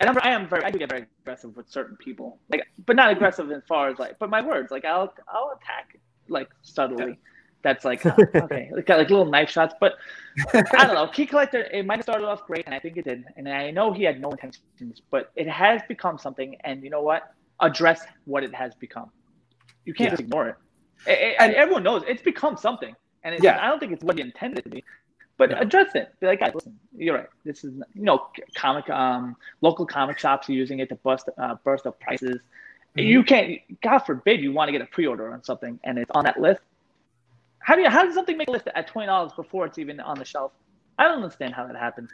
and 0.00 0.10
I'm, 0.10 0.16
I 0.22 0.30
am 0.30 0.48
very, 0.48 0.64
I 0.64 0.70
do 0.70 0.78
get 0.78 0.90
very 0.90 1.06
aggressive 1.22 1.56
with 1.56 1.68
certain 1.68 1.96
people, 1.96 2.38
like, 2.50 2.62
but 2.86 2.96
not 2.96 3.10
aggressive 3.10 3.50
as 3.50 3.62
far 3.68 3.88
as 3.88 3.98
like, 3.98 4.18
but 4.18 4.30
my 4.30 4.40
words, 4.40 4.70
like, 4.70 4.84
I'll, 4.84 5.12
I'll 5.28 5.58
attack 5.60 5.98
like 6.28 6.48
subtly. 6.62 7.18
That's 7.62 7.84
like 7.84 8.06
uh, 8.06 8.14
okay, 8.36 8.70
like, 8.72 8.86
got 8.86 8.98
like 8.98 9.10
little 9.10 9.24
knife 9.26 9.50
shots, 9.50 9.74
but 9.80 9.94
I 10.54 10.86
don't 10.86 10.94
know. 10.94 11.08
Key 11.12 11.26
collector, 11.26 11.62
it 11.72 11.84
might 11.84 11.96
have 11.96 12.04
started 12.04 12.24
off 12.26 12.46
great, 12.46 12.64
and 12.66 12.74
I 12.74 12.78
think 12.78 12.96
it 12.96 13.04
did, 13.04 13.24
and 13.36 13.48
I 13.48 13.72
know 13.72 13.92
he 13.92 14.04
had 14.04 14.20
no 14.20 14.30
intentions, 14.30 15.02
but 15.10 15.32
it 15.34 15.48
has 15.48 15.82
become 15.88 16.18
something, 16.18 16.56
and 16.62 16.84
you 16.84 16.90
know 16.90 17.02
what? 17.02 17.34
Address 17.60 18.02
what 18.26 18.44
it 18.44 18.54
has 18.54 18.74
become. 18.76 19.10
You 19.84 19.92
can't 19.92 20.06
Yeah. 20.06 20.10
just 20.10 20.20
ignore 20.22 20.48
it. 20.50 20.56
It- 21.06 21.18
it- 21.18 21.36
And- 21.40 21.52
everyone 21.54 21.82
knows 21.82 22.04
it's 22.06 22.22
become 22.22 22.56
something, 22.56 22.94
and 23.24 23.34
it's, 23.34 23.42
Yeah. 23.42 23.58
I 23.60 23.66
don't 23.68 23.80
think 23.80 23.90
it's 23.92 24.04
what 24.04 24.16
he 24.16 24.22
intended 24.22 24.62
to 24.62 24.70
be. 24.70 24.84
But 25.38 25.50
Yeah. 25.50 25.60
address 25.60 25.94
it. 25.94 26.12
Be 26.20 26.26
like, 26.26 26.40
guys, 26.40 26.52
listen, 26.54 26.78
you're 26.96 27.14
right. 27.14 27.28
This 27.44 27.64
is, 27.64 27.72
you 27.94 28.02
know, 28.02 28.26
comic, 28.54 28.90
um, 28.90 29.36
local 29.60 29.86
comic 29.86 30.18
shops 30.18 30.48
are 30.48 30.52
using 30.52 30.80
it 30.80 30.88
to 30.90 30.96
bust, 30.96 31.28
uh, 31.38 31.54
burst 31.64 31.86
up 31.86 31.98
prices. 32.00 32.40
Mhm. 32.96 33.06
You 33.06 33.22
can't. 33.22 33.80
God 33.80 34.00
forbid 34.00 34.40
you 34.40 34.52
want 34.52 34.68
to 34.68 34.72
get 34.72 34.82
a 34.82 34.86
pre-order 34.86 35.32
on 35.32 35.42
something 35.44 35.78
and 35.84 35.96
it's 35.98 36.10
on 36.10 36.24
that 36.24 36.40
list. 36.40 36.60
How 37.60 37.76
do 37.76 37.82
you? 37.82 37.88
How 37.88 38.04
does 38.04 38.14
something 38.14 38.36
make 38.36 38.48
a 38.48 38.50
list 38.50 38.66
at 38.74 38.88
twenty 38.88 39.06
dollars 39.06 39.32
before 39.34 39.66
it's 39.66 39.78
even 39.78 40.00
on 40.00 40.18
the 40.18 40.24
shelf? 40.24 40.52
I 40.98 41.04
don't 41.04 41.22
understand 41.22 41.54
how 41.54 41.66
that 41.66 41.76
happens. 41.76 42.10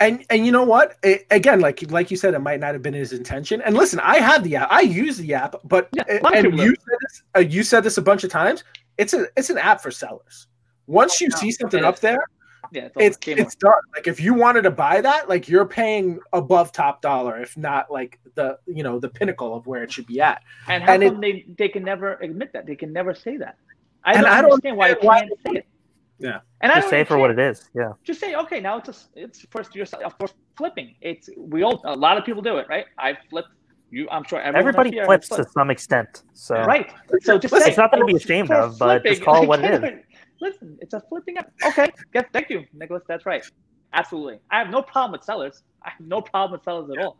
And 0.00 0.24
and 0.28 0.44
you 0.44 0.52
know 0.52 0.64
what? 0.64 0.96
It, 1.02 1.26
again, 1.30 1.60
like 1.60 1.90
like 1.90 2.10
you 2.10 2.16
said, 2.16 2.34
it 2.34 2.40
might 2.40 2.60
not 2.60 2.74
have 2.74 2.82
been 2.82 2.94
his 2.94 3.12
intention. 3.12 3.62
And 3.62 3.74
listen, 3.76 3.98
I 4.00 4.16
have 4.18 4.44
the 4.44 4.56
app. 4.56 4.68
I 4.70 4.82
use 4.82 5.16
the 5.16 5.34
app, 5.34 5.56
but 5.64 5.88
Yeah, 5.92 6.04
a 6.08 6.20
lot 6.20 6.36
of 6.36 6.44
and 6.44 6.58
you 6.58 6.68
said 6.68 6.98
this. 7.00 7.22
Uh, 7.36 7.40
you 7.40 7.62
said 7.62 7.82
this 7.82 7.96
a 7.96 8.02
bunch 8.02 8.24
of 8.24 8.30
times. 8.30 8.64
It's 8.98 9.14
a 9.14 9.26
it's 9.36 9.50
an 9.50 9.58
app 9.58 9.80
for 9.80 9.90
sellers. 9.90 10.46
Once 10.86 11.20
you 11.20 11.28
No, 11.28 11.36
see 11.36 11.52
something 11.52 11.84
up 11.84 12.00
there, 12.00 12.18
Yeah, 12.72 12.86
it's, 12.86 12.94
it's 12.96 13.16
Game 13.16 13.38
it's 13.38 13.54
done. 13.54 13.72
Like 13.94 14.06
if 14.06 14.20
you 14.20 14.34
wanted 14.34 14.62
to 14.62 14.70
buy 14.70 15.00
that, 15.00 15.28
like 15.28 15.48
you're 15.48 15.64
paying 15.66 16.18
above 16.32 16.72
top 16.72 17.00
dollar, 17.02 17.40
if 17.40 17.56
not 17.56 17.90
like 17.90 18.18
the 18.34 18.58
you 18.66 18.82
know 18.82 18.98
the 18.98 19.08
pinnacle 19.08 19.54
of 19.54 19.66
where 19.66 19.82
it 19.82 19.92
should 19.92 20.06
be 20.06 20.20
at. 20.20 20.42
And 20.66 20.82
how 20.82 20.92
and 20.94 21.02
it- 21.02 21.10
come 21.12 21.20
they 21.20 21.44
they 21.56 21.68
can 21.68 21.82
never 21.84 22.14
admit 22.16 22.52
that? 22.52 22.66
They 22.66 22.76
can 22.76 22.92
never 22.92 23.14
say 23.14 23.36
that. 23.38 23.56
I 24.04 24.14
don't 24.14 24.24
I 24.26 24.42
don't 24.42 24.50
understand 24.52 24.76
why 24.76 24.94
they 24.94 25.00
why- 25.00 25.20
can't 25.20 25.32
say 25.46 25.52
it. 25.60 25.66
Yeah. 26.20 26.40
And 26.60 26.70
just 26.72 26.82
don't 26.82 26.90
say 26.90 27.04
for 27.04 27.16
what 27.16 27.30
it 27.30 27.38
is 27.38 27.70
yeah 27.76 27.92
just 28.02 28.18
say 28.18 28.34
okay 28.34 28.58
now 28.58 28.78
it's 28.78 28.88
a, 28.88 28.94
it's 29.14 29.46
first 29.50 29.72
year 29.76 29.86
of 30.04 30.18
course 30.18 30.32
uh, 30.32 30.34
flipping 30.56 30.96
it's 31.00 31.30
we 31.36 31.62
all 31.62 31.80
a 31.84 31.94
lot 31.94 32.18
of 32.18 32.24
people 32.24 32.42
do 32.42 32.56
it 32.56 32.66
right 32.68 32.86
i 32.98 33.16
flipped 33.30 33.50
you 33.92 34.08
i'm 34.10 34.24
sure 34.24 34.40
everyone 34.40 34.58
everybody 34.58 34.90
here 34.90 35.02
has 35.02 35.06
flips 35.06 35.28
to 35.28 35.34
flipped. 35.36 35.52
some 35.52 35.70
extent 35.70 36.24
so 36.34 36.56
right 36.64 36.90
so 37.20 37.38
just 37.38 37.52
Listen, 37.52 37.66
say 37.66 37.70
it's 37.70 37.78
nothing 37.78 38.00
to 38.00 38.04
be 38.04 38.14
"Oh, 38.14 38.16
ashamed 38.16 38.50
of 38.50 38.76
but 38.80 39.04
just 39.04 39.22
call 39.22 39.44
it 39.44 39.46
what 39.48 39.64
it 39.64 39.74
is 39.74 39.80
Like, 39.80 40.06
listen 40.40 40.76
it's 40.80 40.94
a 40.94 41.00
flipping 41.08 41.36
app 41.38 41.50
okay 41.66 41.88
yes, 42.14 42.24
thank 42.32 42.48
you 42.50 42.64
nicholas 42.72 43.02
that's 43.08 43.26
right 43.26 43.44
absolutely 43.92 44.38
i 44.50 44.58
have 44.58 44.70
no 44.70 44.82
problem 44.82 45.12
with 45.12 45.24
sellers 45.24 45.62
i 45.84 45.90
have 45.90 46.00
no 46.00 46.20
problem 46.20 46.52
with 46.52 46.62
sellers 46.64 46.88
at 46.90 46.98
all 47.04 47.16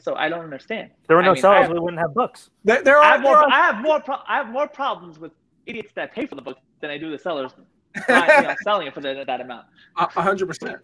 so 0.00 0.14
i 0.14 0.28
don't 0.28 0.44
understand 0.44 0.90
there 1.08 1.16
were 1.16 1.22
I 1.22 1.26
no 1.26 1.32
mean, 1.32 1.40
sellers 1.42 1.62
have- 1.66 1.72
we 1.72 1.78
wouldn't 1.80 2.00
have 2.00 2.14
books 2.14 2.50
There, 2.64 2.82
there 2.82 2.98
I 2.98 3.08
are, 3.08 3.12
have 3.12 3.20
more. 3.22 3.32
there 3.34 3.42
are 3.44 3.50
I 3.50 3.66
have 3.66 3.82
more. 3.82 4.00
Pro- 4.00 4.22
I 4.26 4.36
have 4.36 4.48
more 4.48 4.68
problems 4.68 5.18
with 5.18 5.32
idiots 5.66 5.92
that 5.94 6.12
pay 6.14 6.26
for 6.26 6.34
the 6.34 6.42
book 6.42 6.58
than 6.80 6.90
I 6.90 6.98
do 6.98 7.10
the 7.10 7.18
sellers 7.18 7.52
not, 8.08 8.26
you 8.28 8.42
know, 8.48 8.54
selling 8.64 8.86
it 8.86 8.94
for 8.94 9.00
the, 9.00 9.22
that 9.26 9.40
amount. 9.40 9.66
a 9.98 10.04
a 10.16 10.22
hundred 10.22 10.46
percent. 10.46 10.78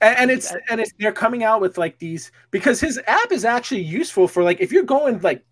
and, 0.00 0.16
and 0.18 0.30
it's 0.30 0.54
and 0.70 0.80
it's 0.80 0.92
they're 0.98 1.12
coming 1.12 1.44
out 1.44 1.60
with 1.60 1.76
like 1.78 1.98
these 1.98 2.32
because 2.50 2.80
his 2.80 2.98
app 3.06 3.30
is 3.32 3.44
actually 3.44 3.82
useful 3.82 4.26
for 4.26 4.42
like 4.42 4.60
if 4.60 4.72
you're 4.72 4.82
going 4.82 5.20
like 5.20 5.44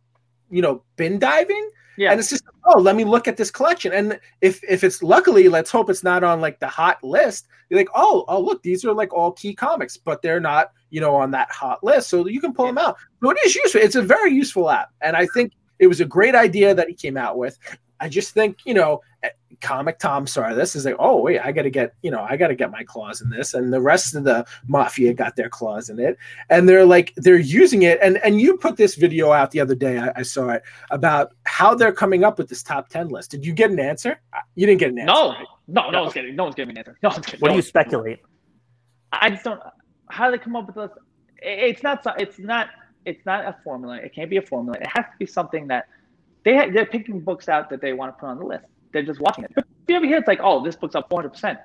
you 0.51 0.63
know 0.63 0.83
bin 0.97 1.19
diving 1.19 1.71
Yeah. 1.97 2.11
and 2.11 2.21
it's 2.21 2.31
just 2.31 2.45
oh 2.65 2.79
let 2.79 2.97
me 2.97 3.05
look 3.05 3.29
at 3.29 3.37
this 3.37 3.51
collection. 3.51 3.93
And 3.93 4.21
if 4.41 4.63
if 4.65 4.85
it's 4.85 5.03
luckily 5.03 5.49
let's 5.49 5.71
hope 5.71 5.91
it's 5.91 6.05
not 6.05 6.25
on 6.25 6.41
like 6.41 6.61
the 6.61 6.69
hot 6.69 7.03
list 7.03 7.47
you're 7.69 7.81
like 7.81 7.89
oh 7.95 8.25
oh 8.29 8.41
look 8.41 8.63
these 8.63 8.85
are 8.85 8.93
like 8.93 9.13
all 9.13 9.33
key 9.33 9.55
comics 9.55 9.97
but 9.97 10.23
they're 10.23 10.41
not 10.41 10.73
you 10.91 11.01
know 11.01 11.15
on 11.15 11.31
that 11.33 11.51
hot 11.51 11.83
list. 11.83 12.09
So 12.09 12.27
you 12.27 12.41
can 12.41 12.53
pull 12.53 12.67
them 12.67 12.79
out. 12.79 12.97
So 13.23 13.31
it 13.31 13.39
is 13.45 13.55
useful. 13.55 13.81
It's 13.81 13.97
a 13.97 14.03
very 14.03 14.33
useful 14.33 14.71
app. 14.71 14.91
And 15.01 15.17
i 15.17 15.27
think 15.27 15.53
it 15.79 15.87
was 15.87 16.01
a 16.01 16.05
great 16.07 16.35
idea 16.35 16.75
that 16.75 16.89
he 16.89 16.95
came 16.95 17.17
out 17.17 17.37
with 17.37 17.59
i 18.01 18.09
just 18.09 18.33
think 18.35 18.59
you 18.65 18.75
know 18.75 19.01
eh, 19.23 19.29
comic 19.61 19.99
tom 19.99 20.27
saw 20.27 20.53
this 20.55 20.77
is 20.77 20.85
like 20.85 20.97
oh 20.99 21.21
wait 21.21 21.39
i 21.41 21.51
gotta 21.53 21.71
get 21.71 21.95
you 22.03 22.11
know 22.11 22.21
i 22.29 22.37
gotta 22.37 22.55
get 22.55 22.71
my 22.71 22.83
claws 22.85 23.21
in 23.23 23.31
this 23.31 23.55
and 23.55 23.73
the 23.73 23.81
rest 23.81 24.15
of 24.15 24.25
the 24.25 24.45
mafia 24.67 25.15
got 25.15 25.35
their 25.37 25.49
claws 25.49 25.89
in 25.89 25.99
it 25.99 26.17
and 26.51 26.69
they're 26.69 26.85
like 26.85 27.13
they're 27.17 27.39
using 27.39 27.83
it 27.83 27.99
and 28.03 28.19
and 28.25 28.41
you 28.41 28.57
put 28.57 28.77
this 28.77 28.95
video 28.97 29.33
out 29.33 29.51
the 29.51 29.61
other 29.61 29.75
day 29.75 29.99
I, 29.99 30.13
I 30.17 30.23
saw 30.23 30.51
it 30.51 30.63
about 30.91 31.33
how 31.45 31.75
they're 31.75 31.93
coming 31.93 32.23
up 32.25 32.37
with 32.39 32.49
this 32.49 32.63
top 32.63 32.89
10 32.89 33.09
list 33.09 33.31
did 33.31 33.47
you 33.47 33.53
get 33.53 33.71
an 33.71 33.81
answer 33.81 34.21
Uh, 34.33 34.41
you 34.55 34.67
didn't 34.67 34.81
get 34.81 34.91
an 34.91 34.99
answer 34.99 35.13
No, 35.13 35.29
right? 35.31 35.47
no, 35.69 35.91
no 35.91 36.03
one's 36.03 36.15
getting, 36.15 36.37
no 36.37 36.45
one's 36.45 36.55
getting 36.55 36.71
an 36.73 36.79
answer. 36.79 36.99
No 37.03 37.09
one's 37.11 37.25
getting, 37.25 37.41
What 37.41 37.49
no 37.49 37.53
do 37.55 37.57
you 37.57 37.63
speculate? 37.63 38.21
I 39.13 39.31
just 39.31 39.45
don't. 39.45 39.61
How 40.11 40.27
do 40.31 40.37
they 40.37 40.43
come 40.43 40.55
up 40.57 40.67
with 40.67 40.77
this? 40.77 40.91
It's 41.43 41.83
not. 41.83 42.05
so- 42.05 42.13
It's 42.19 42.39
not. 42.39 42.69
It's 43.05 43.25
not 43.25 43.45
a 43.45 43.57
formula. 43.65 43.97
It 43.97 44.15
can't 44.15 44.29
be 44.31 44.37
a 44.37 44.43
formula. 44.43 44.79
It 44.81 44.87
has 44.89 45.05
to 45.07 45.17
be 45.19 45.27
something 45.27 45.67
that 45.69 45.87
they 46.47 46.57
ha- 46.57 46.71
they're 46.73 46.87
picking 46.87 47.19
books 47.21 47.49
out 47.49 47.69
that 47.71 47.81
they 47.81 47.93
want 47.93 48.15
to 48.17 48.21
put 48.21 48.29
on 48.29 48.39
the 48.39 48.45
list. 48.47 48.65
They're 48.93 49.03
just 49.03 49.21
watching 49.21 49.45
it. 49.45 49.51
If 49.57 49.65
you 49.89 49.97
ever 49.97 50.07
hear 50.07 50.19
it's 50.19 50.29
like, 50.29 50.41
oh, 50.43 50.65
this 50.65 50.77
book's 50.77 50.95
up 50.95 51.09
400 51.11 51.31
percent, 51.31 51.59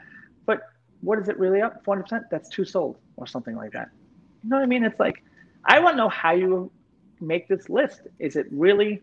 but 0.48 0.62
what 1.02 1.20
is 1.20 1.30
it 1.30 1.38
really 1.40 1.62
up 1.62 1.84
400 1.86 2.04
percent? 2.04 2.24
That's 2.32 2.50
two 2.50 2.66
sold 2.66 2.98
or 3.16 3.28
something 3.28 3.56
like 3.56 3.72
that. 3.74 3.90
You 4.44 4.50
know 4.50 4.58
what 4.58 4.64
I 4.64 4.66
mean? 4.66 4.84
It's 4.84 5.00
like 5.00 5.24
I 5.66 5.80
want 5.80 5.94
to 5.94 5.98
know 5.98 6.10
how 6.10 6.34
you 6.34 6.72
make 7.22 7.48
this 7.48 7.70
list. 7.70 8.02
Is 8.20 8.36
it 8.36 8.48
really? 8.52 9.02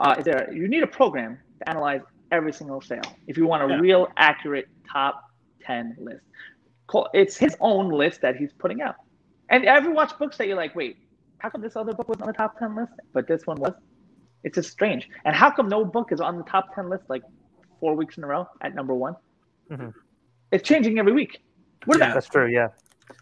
Uh, 0.00 0.16
is 0.18 0.24
there? 0.24 0.52
You 0.52 0.66
need 0.68 0.82
a 0.82 0.86
program 0.88 1.38
to 1.60 1.68
analyze 1.68 2.00
every 2.32 2.52
single 2.52 2.80
sale 2.80 3.02
if 3.28 3.36
you 3.38 3.46
want 3.46 3.62
a 3.62 3.68
Yeah. 3.68 3.78
real 3.80 4.08
accurate 4.16 4.66
top 4.90 5.22
10 5.64 5.96
list. 6.00 6.24
It's 7.14 7.36
his 7.36 7.56
own 7.60 7.88
list 7.90 8.20
that 8.22 8.34
he's 8.36 8.52
putting 8.52 8.82
out. 8.82 8.96
And 9.48 9.64
ever 9.64 9.90
watch 9.92 10.18
books 10.18 10.36
that 10.38 10.48
you're 10.48 10.56
like, 10.56 10.74
wait, 10.74 10.96
how 11.38 11.48
come 11.50 11.60
this 11.62 11.76
other 11.76 11.92
book 11.92 12.08
was 12.08 12.20
on 12.20 12.26
the 12.26 12.32
top 12.32 12.58
10 12.58 12.74
list, 12.74 12.92
but 13.12 13.28
this 13.28 13.46
one 13.46 13.58
was? 13.60 13.74
It's 14.44 14.54
just 14.54 14.70
strange. 14.70 15.08
And 15.24 15.34
how 15.34 15.50
come 15.50 15.68
no 15.68 15.84
book 15.84 16.12
is 16.12 16.20
on 16.20 16.36
the 16.38 16.44
top 16.44 16.74
10 16.74 16.88
list 16.90 17.04
like 17.08 17.22
four 17.80 17.94
weeks 17.96 18.18
in 18.18 18.24
a 18.24 18.26
row 18.26 18.46
at 18.60 18.74
number 18.74 18.94
one? 18.94 19.16
Mhm. 19.70 19.92
It's 20.52 20.66
changing 20.68 20.98
every 20.98 21.12
week. 21.12 21.42
What 21.86 21.98
Yeah. 21.98 22.04
about 22.06 22.14
That's 22.14 22.28
true. 22.28 22.46
Yeah. 22.46 22.68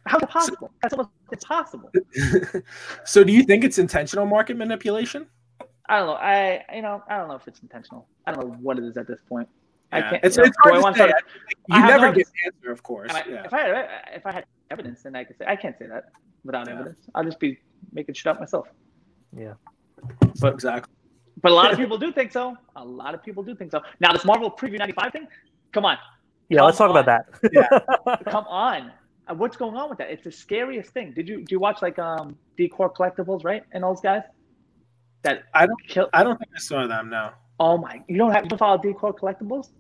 how's 0.07 0.23
it 0.23 0.29
possible? 0.29 0.71
That's 0.83 0.95
almost 0.95 1.11
impossible. 1.33 1.91
so 3.05 3.25
do 3.25 3.33
you 3.33 3.43
think 3.45 3.65
it's 3.65 3.79
intentional 3.79 4.27
market 4.27 4.57
manipulation 4.57 5.27
I 5.89 5.99
don't 5.99 6.07
know. 6.07 6.13
I 6.15 6.65
you 6.75 6.83
know 6.83 7.03
I 7.09 7.17
don't 7.19 7.29
know 7.29 7.35
if 7.35 7.47
it's 7.49 7.61
intentional. 7.61 8.07
I 8.27 8.33
don't 8.33 8.49
know 8.49 8.55
what 8.61 8.79
it 8.79 8.85
is 8.85 8.97
at 8.97 9.07
this 9.09 9.21
point. 9.29 9.49
I 9.91 9.99
Yeah. 9.99 10.11
can't. 10.11 10.25
it's, 10.25 10.37
you 10.37 10.43
know, 10.45 10.47
it's 10.49 10.57
do 10.65 10.71
I 10.75 10.81
hard 10.81 10.95
to 10.95 11.01
say. 11.03 11.07
to- 11.09 11.15
you 11.69 11.81
never 11.81 12.07
no- 12.07 12.13
get 12.13 12.27
an 12.29 12.33
answer 12.47 12.71
of 12.73 12.83
course 12.83 13.13
I, 13.13 13.25
yeah. 13.29 13.45
If 13.45 13.53
I 13.53 13.61
had 13.61 13.89
if 14.15 14.27
I 14.27 14.33
had 14.33 14.45
evidence, 14.71 15.03
then 15.03 15.15
I 15.17 15.25
could 15.25 15.37
say 15.39 15.45
I 15.47 15.57
can't 15.57 15.77
say 15.79 15.87
that 15.89 16.05
without 16.45 16.67
Yeah. 16.69 16.75
evidence. 16.75 17.01
I'll 17.15 17.25
just 17.25 17.41
be 17.41 17.59
making 17.93 18.15
shit 18.15 18.27
up 18.31 18.39
myself. 18.41 18.69
Yeah. 19.37 19.55
But 20.41 20.55
exactly 20.55 20.93
But 21.43 21.53
a 21.53 21.55
lot 21.55 21.73
of 21.73 21.79
people 21.83 21.99
do 21.99 22.13
think 22.13 22.33
so. 22.33 22.57
A 22.77 22.85
lot 22.85 23.15
of 23.15 23.23
people 23.23 23.43
do 23.43 23.55
think 23.55 23.71
so. 23.71 23.81
Now 24.01 24.13
this 24.13 24.25
Marvel 24.25 24.51
Preview 24.51 24.79
'95 24.79 25.13
thing, 25.13 25.27
come 25.73 25.85
on, 25.85 25.99
Yeah. 26.49 26.63
Let's 26.63 26.79
talk 26.79 26.89
Come 26.89 26.97
about 26.97 27.25
that. 27.43 28.25
come 28.31 28.45
on. 28.49 28.93
What's 29.37 29.57
going 29.57 29.77
on 29.77 29.89
with 29.89 29.99
that? 29.99 30.11
It's 30.11 30.25
the 30.25 30.33
scariest 30.33 30.91
thing. 30.91 31.13
Did 31.15 31.29
you 31.29 31.39
do 31.45 31.51
you 31.55 31.61
watch 31.61 31.81
like 31.83 31.99
um 31.99 32.37
Decor 32.59 32.93
Collectibles, 32.93 33.45
right? 33.45 33.63
And 33.73 33.83
those 33.85 34.01
guys 34.01 34.23
that 35.23 35.45
I 35.55 35.67
don't- 35.67 35.83
kill. 35.89 36.09
i 36.13 36.25
don't 36.25 36.37
think 36.39 36.51
i 36.57 36.59
saw 36.59 36.87
them 36.87 37.09
no 37.11 37.31
Oh 37.61 37.79
my! 37.79 38.03
You 38.09 38.17
don't 38.19 38.33
have 38.33 38.43
to 38.43 38.49
don't 38.49 38.59
follow 38.59 38.79
Decor 38.79 39.15
Collectibles? 39.15 39.71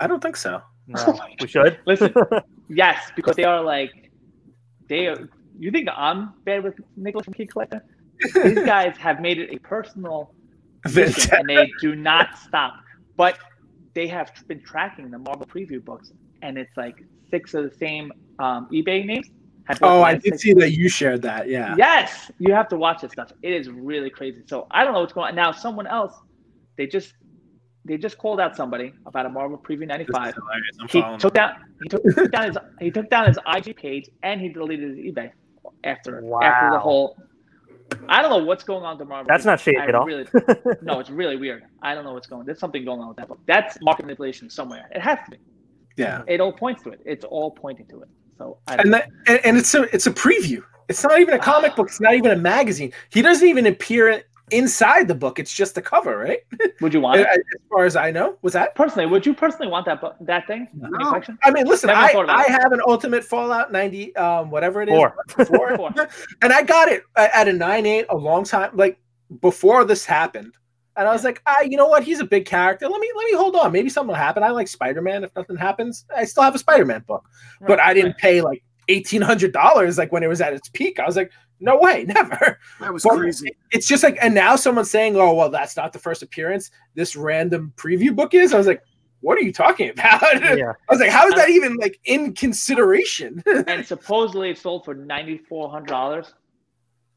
i 0.00 0.06
don't 0.06 0.22
think 0.22 0.36
so 0.36 0.62
No, 0.86 1.18
we 1.40 1.46
should. 1.46 1.78
Listen, 1.86 2.12
yes, 2.68 3.10
because 3.16 3.36
they 3.36 3.44
are 3.44 3.62
like 3.62 3.92
they 4.88 5.06
are. 5.08 5.28
You 5.58 5.70
think 5.70 5.88
I'm 5.94 6.32
bad 6.44 6.64
with 6.64 6.74
Nicholas 6.96 7.24
from 7.26 7.34
Key 7.34 7.46
Collector? 7.46 7.84
These 8.32 8.64
guys 8.64 8.96
have 8.96 9.20
made 9.20 9.38
it 9.38 9.50
a 9.54 9.58
personal 9.60 10.34
mission, 10.92 11.34
and 11.34 11.48
they 11.48 11.70
do 11.80 11.94
not 11.94 12.38
stop. 12.38 12.74
But 13.16 13.38
they 13.94 14.08
have 14.08 14.32
been 14.48 14.62
tracking 14.62 15.10
the 15.10 15.18
Marvel 15.18 15.46
preview 15.46 15.84
books, 15.84 16.12
and 16.42 16.58
it's 16.58 16.76
like 16.76 16.96
six 17.30 17.54
of 17.54 17.70
the 17.70 17.76
same 17.76 18.12
um, 18.38 18.68
eBay 18.72 19.04
names. 19.04 19.28
have 19.64 19.78
oh 19.82 20.02
i 20.02 20.14
did 20.14 20.38
see 20.38 20.52
that 20.52 20.72
you 20.72 20.88
shared 20.88 21.22
that 21.22 21.48
yeah 21.48 21.74
Yes, 21.76 22.30
you 22.38 22.52
have 22.52 22.68
to 22.68 22.76
watch 22.76 23.00
this 23.00 23.12
stuff. 23.12 23.32
It 23.42 23.52
is 23.52 23.70
really 23.70 24.10
crazy. 24.10 24.42
So 24.46 24.66
I 24.70 24.84
don't 24.84 24.92
know 24.92 25.00
what's 25.00 25.12
going 25.12 25.28
on 25.28 25.34
now. 25.34 25.52
Someone 25.52 25.86
else, 25.86 26.12
they 26.76 26.86
just 26.86 27.14
they 27.84 27.96
just 27.96 28.18
called 28.18 28.40
out 28.40 28.56
somebody 28.56 28.92
about 29.06 29.26
a 29.26 29.28
Marvel 29.28 29.58
preview 29.58 29.86
'95. 29.86 30.34
He 30.90 31.02
took 31.18 31.34
down 31.34 31.54
he 31.82 31.88
took, 31.88 32.02
took 32.02 32.30
down 32.30 32.46
his 32.46 32.58
he 32.80 32.90
took 32.90 33.10
down 33.10 33.26
his 33.26 33.38
IG 33.46 33.76
page 33.76 34.08
and 34.22 34.40
he 34.40 34.48
deleted 34.48 34.96
his 34.96 34.98
eBay 34.98 35.30
after 35.84 36.18
after 36.42 36.70
the 36.70 36.78
whole. 36.78 37.16
I 38.08 38.22
don't 38.22 38.30
know 38.30 38.44
what's 38.44 38.64
going 38.64 38.84
on 38.84 38.98
with 38.98 39.08
Marvel. 39.08 39.26
That's 39.28 39.44
not 39.44 39.60
shady 39.60 39.78
at 39.78 39.94
all. 39.94 40.04
Really, 40.06 40.26
no, 40.82 41.00
it's 41.00 41.10
really 41.10 41.36
weird. 41.36 41.64
I 41.82 41.94
don't 41.94 42.04
know 42.04 42.12
what's 42.12 42.26
going. 42.26 42.40
On. 42.40 42.46
There's 42.46 42.58
something 42.58 42.84
going 42.84 43.00
on 43.00 43.08
with 43.08 43.16
that 43.18 43.28
book. 43.28 43.40
That's 43.46 43.78
market 43.82 44.04
manipulation 44.04 44.50
somewhere. 44.50 44.88
It 44.92 45.00
has 45.00 45.18
to 45.24 45.32
be. 45.32 45.38
yeah 45.96 46.22
It 46.26 46.40
all 46.40 46.52
points 46.52 46.82
to 46.84 46.90
it. 46.90 47.00
It's 47.04 47.24
all 47.24 47.50
pointing 47.50 47.86
to 47.88 48.02
it. 48.02 48.08
So 48.38 48.58
I 48.66 48.76
don't 48.76 48.86
and 48.86 48.94
that 48.94 49.10
and, 49.26 49.40
and 49.44 49.56
it's 49.56 49.74
a 49.74 49.82
it's 49.94 50.06
a 50.06 50.12
preview. 50.12 50.62
It's 50.88 51.02
not 51.02 51.20
even 51.20 51.34
a 51.34 51.38
comic 51.38 51.76
book. 51.76 51.88
It's 51.88 52.00
not 52.00 52.14
even 52.14 52.30
a 52.30 52.36
magazine. 52.36 52.92
He 53.10 53.22
doesn't 53.22 53.46
even 53.46 53.66
appear 53.66 54.22
inside 54.50 55.08
the 55.08 55.14
book. 55.14 55.38
It's 55.38 55.52
just 55.52 55.74
the 55.74 55.82
cover, 55.82 56.18
right? 56.18 56.40
would 56.80 56.92
you 56.92 57.00
want 57.00 57.20
it? 57.20 57.26
As 57.26 57.40
far 57.70 57.84
as 57.84 57.96
I 57.96 58.10
know, 58.10 58.36
was 58.42 58.52
that? 58.52 58.74
Personally, 58.74 59.06
would 59.06 59.24
you 59.24 59.34
personally 59.34 59.68
want 59.68 59.86
that 59.86 60.00
bu- 60.00 60.12
that 60.20 60.46
thing 60.46 60.68
No. 60.74 61.20
I 61.42 61.50
mean, 61.50 61.66
listen, 61.66 61.88
Never 61.88 62.00
I, 62.30 62.34
I 62.34 62.42
have 62.44 62.72
an 62.72 62.80
Ultimate 62.86 63.24
Fallout 63.24 63.72
ninety, 63.72 64.14
um, 64.16 64.50
whatever 64.50 64.82
it 64.82 64.88
is, 64.88 64.94
Four. 64.94 65.14
four, 65.46 65.76
Four. 65.76 66.08
and 66.42 66.52
I 66.52 66.62
got 66.62 66.88
it 66.88 67.02
at 67.16 67.48
a 67.48 67.52
nine 67.52 67.86
eight 67.86 68.06
a 68.10 68.16
long 68.16 68.44
time, 68.44 68.70
like 68.74 68.98
before 69.40 69.84
this 69.84 70.04
happened. 70.04 70.54
And 70.96 71.08
I 71.08 71.12
was 71.12 71.24
like, 71.24 71.42
ah, 71.46 71.62
you 71.62 71.76
know 71.76 71.88
what? 71.88 72.04
He's 72.04 72.20
a 72.20 72.24
big 72.24 72.46
character. 72.46 72.88
Let 72.88 73.00
me 73.00 73.10
let 73.16 73.24
me 73.24 73.32
hold 73.34 73.56
on. 73.56 73.72
Maybe 73.72 73.88
something 73.88 74.08
will 74.08 74.14
happen. 74.14 74.42
I 74.44 74.50
like 74.50 74.68
Spider 74.68 75.02
Man. 75.02 75.24
If 75.24 75.34
nothing 75.34 75.56
happens, 75.56 76.04
I 76.14 76.24
still 76.24 76.44
have 76.44 76.54
a 76.54 76.58
Spider 76.58 76.84
Man 76.84 77.02
book. 77.06 77.28
But 77.66 77.80
I 77.80 77.94
didn't 77.94 78.16
pay 78.18 78.42
like 78.42 78.62
eighteen 78.88 79.20
hundred 79.22 79.52
dollars 79.52 79.98
like 79.98 80.12
when 80.12 80.22
it 80.22 80.28
was 80.28 80.40
at 80.40 80.52
its 80.52 80.68
peak. 80.68 81.00
I 81.00 81.06
was 81.06 81.16
like, 81.16 81.32
no 81.60 81.78
way, 81.78 82.04
never. 82.08 82.58
That 82.80 82.92
was 82.92 83.02
But 83.02 83.16
crazy. 83.16 83.56
It's 83.70 83.86
just 83.86 84.02
like, 84.02 84.18
and 84.20 84.34
now 84.34 84.56
someone's 84.56 84.90
saying, 84.90 85.16
oh 85.16 85.34
well, 85.34 85.50
that's 85.50 85.76
not 85.76 85.92
the 85.92 85.98
first 85.98 86.22
appearance. 86.22 86.70
This 86.94 87.16
random 87.16 87.72
preview 87.76 88.14
book 88.14 88.34
is. 88.34 88.52
I 88.52 88.58
was 88.58 88.66
like, 88.66 88.82
what 89.20 89.38
are 89.38 89.42
you 89.42 89.52
talking 89.52 89.88
about? 89.90 90.22
yeah. 90.22 90.72
I 90.88 90.92
was 90.92 91.00
like, 91.00 91.10
how 91.10 91.26
is 91.26 91.34
that 91.34 91.50
even 91.50 91.76
like 91.76 91.98
in 92.04 92.34
consideration? 92.34 93.42
and 93.66 93.84
supposedly 93.84 94.50
it 94.50 94.58
sold 94.58 94.84
for 94.84 94.94
ninety 94.94 95.38
four 95.38 95.70
hundred 95.70 95.88
dollars. 95.88 96.34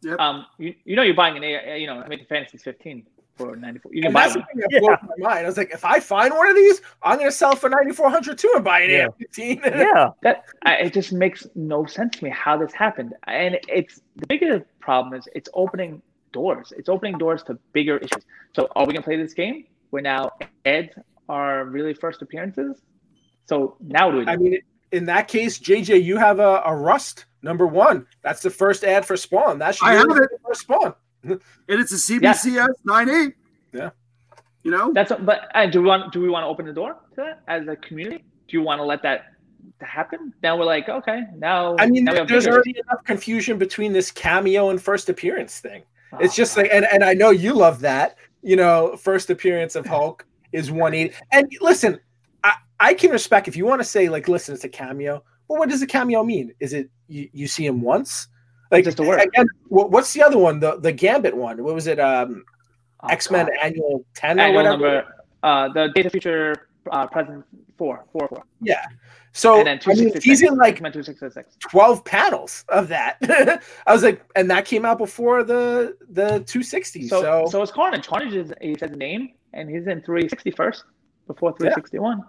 Yep. 0.04 0.20
Um, 0.20 0.46
you, 0.58 0.76
you 0.86 0.96
know 0.96 1.02
you're 1.02 1.16
buying 1.16 1.38
an 1.38 1.44
A, 1.44 1.78
you 1.80 1.88
know, 1.88 2.00
I 2.00 2.08
mean, 2.08 2.26
Fantasy's 2.30 2.64
fifteen 2.64 3.06
for 3.38 3.56
ninety 3.56 3.80
four. 3.80 3.94
You 3.94 4.02
can 4.02 4.08
and 4.08 4.14
buy 4.14 4.22
that's 4.24 4.34
the 4.36 4.42
thing 4.42 4.64
that 4.70 4.80
blows 4.82 4.98
my 5.04 5.30
mind. 5.30 5.46
I 5.46 5.48
was 5.48 5.58
like, 5.58 5.72
if 5.72 5.86
I 5.86 6.00
find 6.00 6.34
one 6.34 6.50
of 6.50 6.56
these, 6.56 6.82
I'm 7.04 7.18
gonna 7.18 7.32
sell 7.32 7.56
for 7.56 7.70
ninety 7.70 7.92
four 7.94 8.10
hundred 8.10 8.38
too 8.38 8.52
and 8.56 8.64
buy 8.64 8.82
an 8.82 8.90
Yeah. 8.90 9.06
AR-15. 9.08 9.66
Yeah. 9.66 10.10
That 10.24 10.46
I, 10.64 10.76
it 10.76 10.94
just 10.94 11.14
makes 11.14 11.46
no 11.56 11.86
sense 11.86 12.18
to 12.18 12.24
me 12.24 12.30
how 12.32 12.58
this 12.58 12.74
happened. 12.74 13.14
And 13.28 13.60
it's 13.68 14.02
the 14.16 14.28
bigger 14.28 14.66
problem 14.80 15.14
is 15.14 15.28
it's 15.36 15.50
opening 15.54 16.02
doors. 16.34 16.74
It's 16.76 16.90
opening 16.90 17.18
doors 17.18 17.44
to 17.44 17.58
bigger 17.74 17.98
issues. 17.98 18.24
So 18.54 18.68
are 18.76 18.86
we 18.86 18.94
gonna 18.94 19.04
play 19.04 19.18
this 19.18 19.34
game 19.34 19.66
where 19.92 20.02
now 20.02 20.32
ads 20.66 20.94
are 21.30 21.66
really 21.66 21.94
first 21.94 22.22
appearances? 22.22 22.82
So 23.46 23.78
now 23.80 24.12
do 24.12 24.18
we 24.18 24.26
do? 24.26 24.32
I 24.32 24.36
mean, 24.38 24.60
in 24.92 25.06
that 25.06 25.28
case, 25.28 25.60
JJ, 25.60 26.04
you 26.04 26.18
have 26.18 26.40
a, 26.40 26.62
a 26.66 26.76
Rust 26.76 27.26
number 27.42 27.68
one. 27.68 28.06
That's 28.24 28.42
the 28.42 28.50
first 28.50 28.84
ad 28.84 29.06
for 29.06 29.16
Spawn. 29.18 29.60
That 29.60 29.76
should 29.76 29.88
I 29.88 29.94
have 29.94 30.08
the 30.08 30.24
it. 30.24 30.42
first 30.46 30.62
Spawn. 30.62 30.94
And 31.24 31.40
it's 31.68 31.92
a 31.92 31.96
CBCS 31.96 32.70
9.8. 32.88 33.34
Yeah. 33.74 33.90
You 34.64 34.72
know? 34.72 34.92
That's 34.94 35.12
but 35.22 35.50
uh, 35.56 35.66
do 35.68 35.82
we 35.82 35.88
want 35.88 36.12
do 36.14 36.22
we 36.22 36.30
want 36.30 36.44
to 36.44 36.48
open 36.48 36.66
the 36.66 36.74
door 36.74 36.94
to 36.94 37.16
that 37.18 37.42
as 37.48 37.68
a 37.68 37.76
community? 37.76 38.24
Do 38.48 38.58
you 38.58 38.62
want 38.62 38.80
to 38.80 38.84
let 38.84 39.02
that 39.04 39.26
happen? 39.82 40.34
Now 40.44 40.58
we're 40.58 40.66
like, 40.66 40.90
okay, 40.90 41.24
now 41.38 41.76
I 41.80 41.88
mean, 41.88 42.04
now 42.06 42.24
there's 42.26 42.46
bigger- 42.46 42.56
already 42.56 42.76
enough 42.80 43.04
confusion 43.04 43.58
between 43.58 43.94
this 43.94 44.12
cameo 44.12 44.70
and 44.70 44.82
first 44.82 45.10
appearance 45.10 45.60
thing. 45.60 45.84
It's 46.20 46.34
Oh, 46.34 46.36
just 46.38 46.56
like, 46.58 46.70
and, 46.72 46.86
and 46.92 47.04
I 47.04 47.14
know 47.14 47.32
you 47.32 47.54
love 47.54 47.82
that. 47.82 48.18
You 48.42 48.56
know, 48.56 48.96
first 48.96 49.30
appearance 49.30 49.76
of 49.76 49.86
Hulk 49.86 50.26
is 50.54 50.72
180. 50.72 51.14
And 51.34 51.52
listen, 51.60 52.00
I, 52.46 52.54
I 52.80 52.94
can 52.94 53.12
respect 53.12 53.48
if 53.50 53.58
you 53.58 53.66
want 53.66 53.82
to 53.82 53.86
say, 53.86 54.08
like, 54.08 54.28
listen, 54.30 54.54
it's 54.56 54.64
a 54.64 54.70
cameo. 54.70 55.22
Well, 55.48 55.60
what 55.60 55.70
does 55.70 55.82
a 55.82 55.88
cameo 55.88 56.24
mean? 56.24 56.54
Is 56.62 56.72
it 56.74 56.90
you, 57.08 57.30
you 57.34 57.48
see 57.48 57.66
him 57.66 57.82
once? 57.82 58.28
Like, 58.72 58.84
Just 58.84 59.00
a 59.00 59.04
word. 59.04 59.22
Again, 59.22 59.48
what's 59.70 60.14
the 60.14 60.22
other 60.24 60.38
one? 60.38 60.60
The 60.60 60.78
the 60.78 60.92
Gambit 60.92 61.36
one. 61.36 61.64
What 61.64 61.74
was 61.74 61.88
it? 61.88 62.00
Um, 62.00 62.44
oh, 63.02 63.08
X 63.08 63.32
Men 63.32 63.48
Annual 63.62 64.06
10 64.16 64.40
or 64.40 64.44
Annual 64.44 64.56
whatever. 64.56 64.78
number, 64.78 65.16
uh, 65.44 65.70
the 65.70 65.88
Days 65.96 66.06
of 66.08 66.12
Future 66.12 66.70
uh, 66.92 67.08
present 67.08 67.46
four, 67.78 68.06
four, 68.12 68.28
four, 68.28 68.44
Yeah. 68.62 68.82
So 69.34 69.60
and 69.60 69.68
then 69.68 69.80
I 69.86 69.94
mean, 69.94 70.12
266. 70.12 70.26
he's 70.26 70.42
in 70.42 70.58
like 70.58 70.76
X-Men 70.76 70.92
266. 70.94 71.58
12 71.60 72.04
panels 72.04 72.66
of 72.70 72.88
that. 72.88 73.18
I 73.88 73.94
was 73.94 74.02
like, 74.02 74.24
and 74.36 74.50
that 74.50 74.66
came 74.66 74.84
out 74.84 74.98
before 74.98 75.44
the 75.44 75.96
the 76.10 76.40
260. 76.46 77.08
So, 77.08 77.22
So, 77.22 77.46
so, 77.50 77.62
it's 77.62 77.72
Carnage. 77.72 78.08
Carnage 78.08 78.34
is 78.34 78.52
he 78.62 78.76
says 78.80 78.92
name, 78.92 79.34
and 79.54 79.70
he's 79.70 79.86
in 79.86 80.02
360 80.02 80.52
first 80.52 80.86
before 81.28 81.52
361. 81.52 82.24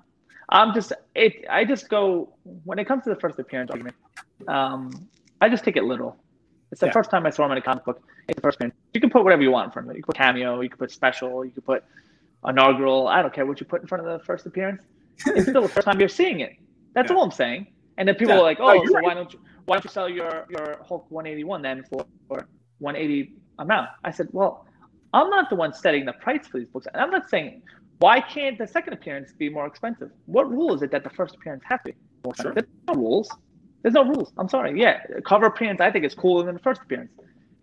I'm 0.50 0.74
just 0.74 0.92
it. 1.14 1.46
I 1.48 1.64
just 1.64 1.88
go 1.88 2.34
when 2.64 2.78
it 2.78 2.84
comes 2.86 3.04
to 3.04 3.10
the 3.10 3.16
first 3.16 3.38
appearance 3.38 3.70
argument. 3.70 3.96
Um, 4.46 5.08
I 5.40 5.48
just 5.48 5.64
take 5.64 5.76
it 5.76 5.84
little. 5.84 6.16
It's 6.70 6.80
the 6.80 6.86
Yeah. 6.86 6.92
first 6.92 7.10
time 7.10 7.24
I 7.26 7.30
saw 7.30 7.44
him 7.46 7.52
in 7.52 7.58
a 7.58 7.62
comic 7.62 7.84
book. 7.84 8.02
It's 8.28 8.36
the 8.36 8.42
first 8.42 8.56
appearance. 8.56 8.74
You 8.94 9.00
can 9.00 9.10
put 9.10 9.24
whatever 9.24 9.42
you 9.42 9.50
want 9.50 9.66
in 9.66 9.72
front 9.72 9.88
of 9.88 9.92
it. 9.92 9.96
You 9.96 10.02
can 10.02 10.08
put 10.08 10.16
cameo. 10.16 10.60
You 10.60 10.68
can 10.68 10.78
put 10.78 10.90
special. 10.90 11.44
You 11.44 11.50
can 11.50 11.62
put 11.62 11.84
inaugural. 12.46 13.08
I 13.08 13.22
don't 13.22 13.32
care 13.32 13.46
what 13.46 13.60
you 13.60 13.66
put 13.66 13.80
in 13.80 13.88
front 13.88 14.06
of 14.06 14.18
the 14.18 14.24
first 14.24 14.46
appearance. 14.46 14.82
It's 15.26 15.48
still 15.48 15.62
the 15.62 15.68
first 15.68 15.86
time 15.86 15.98
you're 15.98 16.08
seeing 16.08 16.40
it. 16.40 16.52
That's 16.94 17.10
Yeah. 17.10 17.16
all 17.16 17.24
I'm 17.24 17.30
saying. 17.30 17.66
And 17.96 18.06
then 18.06 18.14
people 18.14 18.34
Yeah. 18.34 18.40
are 18.40 18.44
like, 18.44 18.58
"Oh, 18.60 18.84
so 18.86 18.94
right. 18.94 19.04
why 19.04 19.14
don't 19.14 19.32
you 19.32 19.40
why 19.66 19.76
don't 19.76 19.84
you 19.84 19.90
sell 19.90 20.08
your 20.08 20.46
your 20.48 20.76
Hulk 20.88 21.06
181 21.10 21.60
then 21.62 21.82
for, 21.84 22.06
for 22.28 22.46
180 22.78 23.34
amount?" 23.58 23.90
I 24.04 24.10
said, 24.12 24.28
"Well, 24.32 24.64
I'm 25.12 25.30
not 25.30 25.50
the 25.50 25.56
one 25.56 25.72
setting 25.72 26.04
the 26.04 26.12
price 26.12 26.46
for 26.46 26.58
these 26.58 26.68
books, 26.68 26.86
and 26.92 27.02
I'm 27.02 27.10
not 27.10 27.28
saying 27.28 27.62
why 27.98 28.20
can't 28.20 28.56
the 28.56 28.66
second 28.66 28.92
appearance 28.92 29.32
be 29.32 29.48
more 29.48 29.66
expensive? 29.66 30.12
What 30.26 30.48
rule 30.48 30.72
is 30.72 30.82
it 30.82 30.92
that 30.92 31.02
the 31.02 31.10
first 31.10 31.34
appearance 31.34 31.64
has 31.64 31.80
to 31.80 31.92
be 31.92 31.98
more 32.24 32.32
Sure. 32.36 32.50
expensive? 32.52 32.70
There's 32.86 32.96
no 32.96 33.02
rules. 33.02 33.28
There's 33.82 33.94
no 33.94 34.04
rules. 34.04 34.32
I'm 34.38 34.48
sorry. 34.48 34.78
Yeah, 34.80 35.00
cover 35.26 35.46
appearance 35.46 35.80
I 35.80 35.90
think 35.90 36.04
is 36.04 36.14
cooler 36.14 36.44
than 36.44 36.54
the 36.54 36.60
first 36.60 36.82
appearance, 36.82 37.12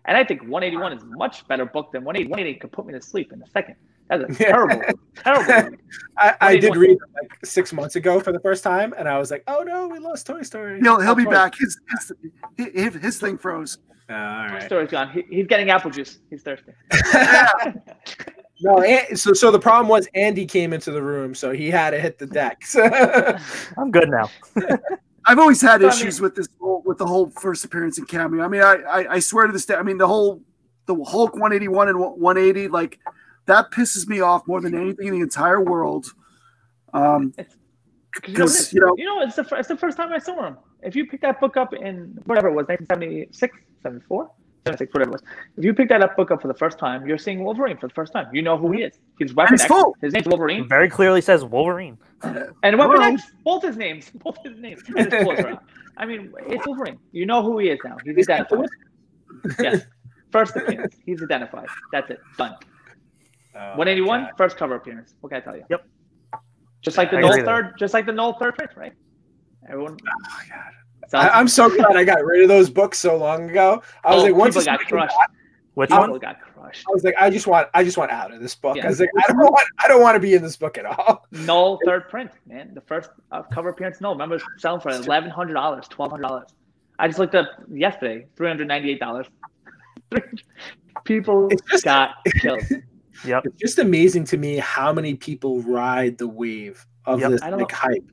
and 0.05 0.15
I 0.17 0.23
think 0.23 0.41
181 0.41 0.93
is 0.93 1.03
much 1.05 1.47
better 1.47 1.65
book 1.65 1.91
than 1.91 2.03
180. 2.03 2.29
180 2.29 2.59
could 2.59 2.71
put 2.71 2.85
me 2.85 2.93
to 2.93 3.01
sleep 3.01 3.33
in 3.33 3.41
a 3.41 3.47
second. 3.47 3.75
That's 4.07 4.23
a 4.23 4.27
terrible, 4.43 4.81
terrible. 5.15 5.45
read. 5.71 5.79
I, 6.17 6.35
I 6.41 6.57
did 6.57 6.75
read 6.75 6.91
it 6.91 6.99
like 7.21 7.45
six 7.45 7.73
months 7.73 7.95
ago 7.95 8.19
for 8.19 8.31
the 8.31 8.39
first 8.39 8.63
time, 8.63 8.93
and 8.97 9.09
I 9.09 9.17
was 9.17 9.31
like, 9.31 9.43
oh 9.47 9.63
no, 9.63 9.87
we 9.87 9.99
lost 9.99 10.27
Toy 10.27 10.43
Story. 10.43 10.79
He'll 10.81 10.99
he'll 11.01 11.15
be 11.15 11.23
That's 11.25 11.33
back. 11.35 11.55
His 11.57 11.77
his, 12.57 12.73
his 12.73 12.95
his 13.01 13.19
thing 13.19 13.37
froze. 13.37 13.79
Uh, 14.09 14.13
all 14.13 14.59
Toy. 14.59 14.65
Story's 14.65 14.91
gone. 14.91 15.09
He, 15.09 15.23
he's 15.29 15.47
getting 15.47 15.69
apple 15.71 15.89
juice. 15.91 16.19
He's 16.29 16.43
thirsty. 16.43 16.71
No, 18.61 18.81
An- 18.81 19.17
so 19.17 19.33
so 19.33 19.51
the 19.51 19.59
problem 19.59 19.89
was 19.89 20.07
Andy 20.15 20.45
came 20.45 20.71
into 20.71 20.91
the 20.91 21.01
room, 21.01 21.35
so 21.35 21.51
he 21.51 21.69
had 21.69 21.89
to 21.91 21.99
hit 21.99 22.17
the 22.17 22.25
deck. 22.25 22.61
I'm 23.77 23.91
good 23.91 24.09
now. 24.09 24.29
I've 25.25 25.39
always 25.39 25.61
had 25.61 25.81
So, 25.81 25.87
I 25.87 25.89
issues 25.91 26.21
with 26.21 26.35
this 26.35 26.47
whole, 26.59 26.81
with 26.85 26.97
the 26.97 27.05
whole 27.05 27.29
first 27.31 27.65
appearance 27.65 27.97
in 27.97 28.05
cameo. 28.05 28.43
I 28.43 28.47
mean, 28.47 28.61
I, 28.61 28.75
I 28.89 29.13
I 29.15 29.19
swear 29.19 29.47
to 29.47 29.53
this 29.53 29.65
day, 29.65 29.75
I 29.75 29.83
mean 29.83 29.97
the 29.97 30.07
whole 30.07 30.41
the 30.85 30.95
Hulk 31.03 31.33
181 31.33 31.89
and 31.89 31.99
180 31.99 32.67
like 32.67 32.99
that 33.47 33.71
pisses 33.71 34.07
me 34.07 34.21
off 34.21 34.47
more 34.47 34.61
than 34.61 34.75
anything 34.75 35.07
in 35.07 35.13
the 35.15 35.21
entire 35.21 35.61
world. 35.61 36.05
Um, 36.93 37.33
Because, 38.23 38.71
you 38.71 38.79
know- 38.79 38.95
you 38.97 39.03
know, 39.03 39.19
it's 39.21 39.35
the 39.35 39.45
it's 39.57 39.67
the 39.67 39.75
first 39.75 39.97
time 39.97 40.13
I 40.13 40.19
saw 40.19 40.41
him. 40.47 40.57
If 40.81 40.95
you 40.95 41.05
pick 41.05 41.19
that 41.21 41.41
book 41.41 41.57
up 41.57 41.73
in 41.73 42.17
whatever 42.25 42.47
it 42.47 42.53
was, 42.53 42.65
1976, 42.67 43.57
74, 43.83 44.31
76, 44.65 44.93
whatever 44.93 45.11
it 45.11 45.13
was. 45.13 45.21
If 45.57 45.63
you 45.63 45.73
pick 45.73 45.89
that 45.89 46.01
up 46.01 46.15
book 46.17 46.31
up 46.31 46.41
for 46.41 46.47
the 46.47 46.53
first 46.55 46.79
time, 46.79 47.05
you're 47.05 47.19
seeing 47.19 47.43
Wolverine 47.43 47.77
for 47.77 47.87
the 47.87 47.93
first 47.93 48.11
time. 48.11 48.27
You 48.33 48.41
know 48.41 48.57
who 48.57 48.71
he 48.71 48.81
is. 48.81 48.97
He's 49.19 49.33
Weapon 49.35 49.53
X. 49.55 49.65
full. 49.65 49.95
His 50.01 50.13
name's 50.13 50.25
It 50.25 50.29
Wolverine. 50.29 50.67
very 50.67 50.89
clearly 50.89 51.21
says 51.21 51.45
Wolverine. 51.45 51.97
And 52.23 52.33
Weapon 52.63 52.79
Hello. 52.97 53.01
X, 53.13 53.23
both 53.43 53.63
his 53.63 53.77
names, 53.77 54.09
both 54.15 54.37
his 54.43 54.57
names. 54.57 54.81
And 54.87 55.11
his 55.13 55.23
clothes 55.23 55.39
are. 55.41 55.61
I 55.97 56.05
mean, 56.05 56.33
it's 56.47 56.65
Wolverine. 56.65 56.97
You 57.11 57.25
know 57.27 57.43
who 57.43 57.59
he 57.59 57.69
is 57.69 57.79
now. 57.85 57.97
He's 58.03 58.27
identified. 58.27 58.67
yes. 59.59 59.81
First 60.31 60.55
appearance. 60.55 60.95
He's 61.05 61.21
identified. 61.21 61.67
That's 61.91 62.09
it. 62.09 62.19
Done. 62.37 62.55
Oh, 63.55 63.77
181, 63.77 64.21
God. 64.23 64.31
first 64.37 64.57
cover 64.57 64.75
appearance. 64.75 65.13
What 65.21 65.29
can 65.29 65.37
I 65.41 65.45
tell 65.45 65.55
you? 65.55 65.63
Yep. 65.69 65.87
Just 66.81 66.97
like 66.97 67.09
the 67.09 67.17
I 67.17 67.21
null 67.21 67.29
agree 67.31 67.43
there. 67.43 67.55
third, 67.63 67.79
just 67.79 67.93
like 67.93 68.05
the 68.05 68.11
null 68.11 68.37
third 68.37 68.55
print, 68.55 68.71
right? 68.75 68.91
Everyone. 69.69 69.95
Oh, 70.05 70.19
my 70.23 70.43
God. 70.53 70.73
So 71.07 71.17
I, 71.17 71.37
I'm 71.39 71.47
so 71.47 71.69
glad 71.69 71.95
I 71.95 72.03
got 72.03 72.23
rid 72.25 72.41
of 72.43 72.47
those 72.49 72.69
books 72.69 72.99
so 72.99 73.15
long 73.17 73.49
ago. 73.49 73.81
I 74.03 74.13
was 74.15 74.23
Oh, 74.23 74.25
like, 74.25 74.35
once 74.35 74.55
people 74.55 74.61
this 74.61 74.65
got 74.65 74.79
crushed. 74.87 75.15
out, 75.21 75.29
Which 75.75 75.89
people 75.89 76.09
one? 76.09 76.19
got 76.19 76.41
crushed. 76.41 76.83
I 76.87 76.91
was 76.93 77.03
like, 77.03 77.15
I 77.19 77.29
just 77.29 77.47
want, 77.47 77.67
I 77.73 77.83
just 77.83 77.97
want 77.97 78.11
out 78.11 78.33
of 78.33 78.41
this 78.41 78.55
book. 78.55 78.75
Yeah. 78.77 78.85
I 78.85 78.89
was 78.89 78.99
like, 78.99 79.09
I 79.17 79.27
don't 79.31 79.37
want, 79.37 79.67
I 79.83 79.87
don't 79.87 80.01
want 80.01 80.15
to 80.15 80.19
be 80.19 80.33
in 80.33 80.41
this 80.41 80.57
book 80.57 80.77
at 80.77 80.85
all. 80.85 81.25
No 81.31 81.79
third 81.85 82.09
print, 82.09 82.31
man. 82.47 82.73
The 82.73 82.81
first 82.81 83.09
uh, 83.31 83.43
cover 83.43 83.69
appearance. 83.69 84.01
No, 84.01 84.11
remember 84.11 84.35
it 84.35 84.41
selling 84.57 84.81
for 84.81 84.89
eleven 84.89 85.29
hundred 85.29 85.53
dollars, 85.53 85.87
twelve 85.89 86.11
hundred 86.11 86.23
dollars. 86.27 86.49
I 86.97 87.07
just 87.07 87.19
looked 87.19 87.35
up 87.35 87.47
yesterday, 87.71 88.25
three 88.35 88.47
hundred 88.47 88.67
ninety-eight 88.67 88.99
dollars. 88.99 89.27
People 91.03 91.47
It's 91.51 91.61
just- 91.69 91.83
got 91.83 92.11
killed. 92.41 92.61
Yep. 93.25 93.45
It's 93.45 93.57
just 93.57 93.79
amazing 93.79 94.25
to 94.25 94.37
me 94.37 94.57
how 94.57 94.91
many 94.91 95.15
people 95.15 95.61
ride 95.61 96.17
the 96.17 96.27
wave 96.27 96.85
of 97.05 97.19
Yep. 97.19 97.31
this 97.31 97.41
I 97.41 97.49
don't 97.49 97.59
like 97.59 97.71
hype, 97.71 98.03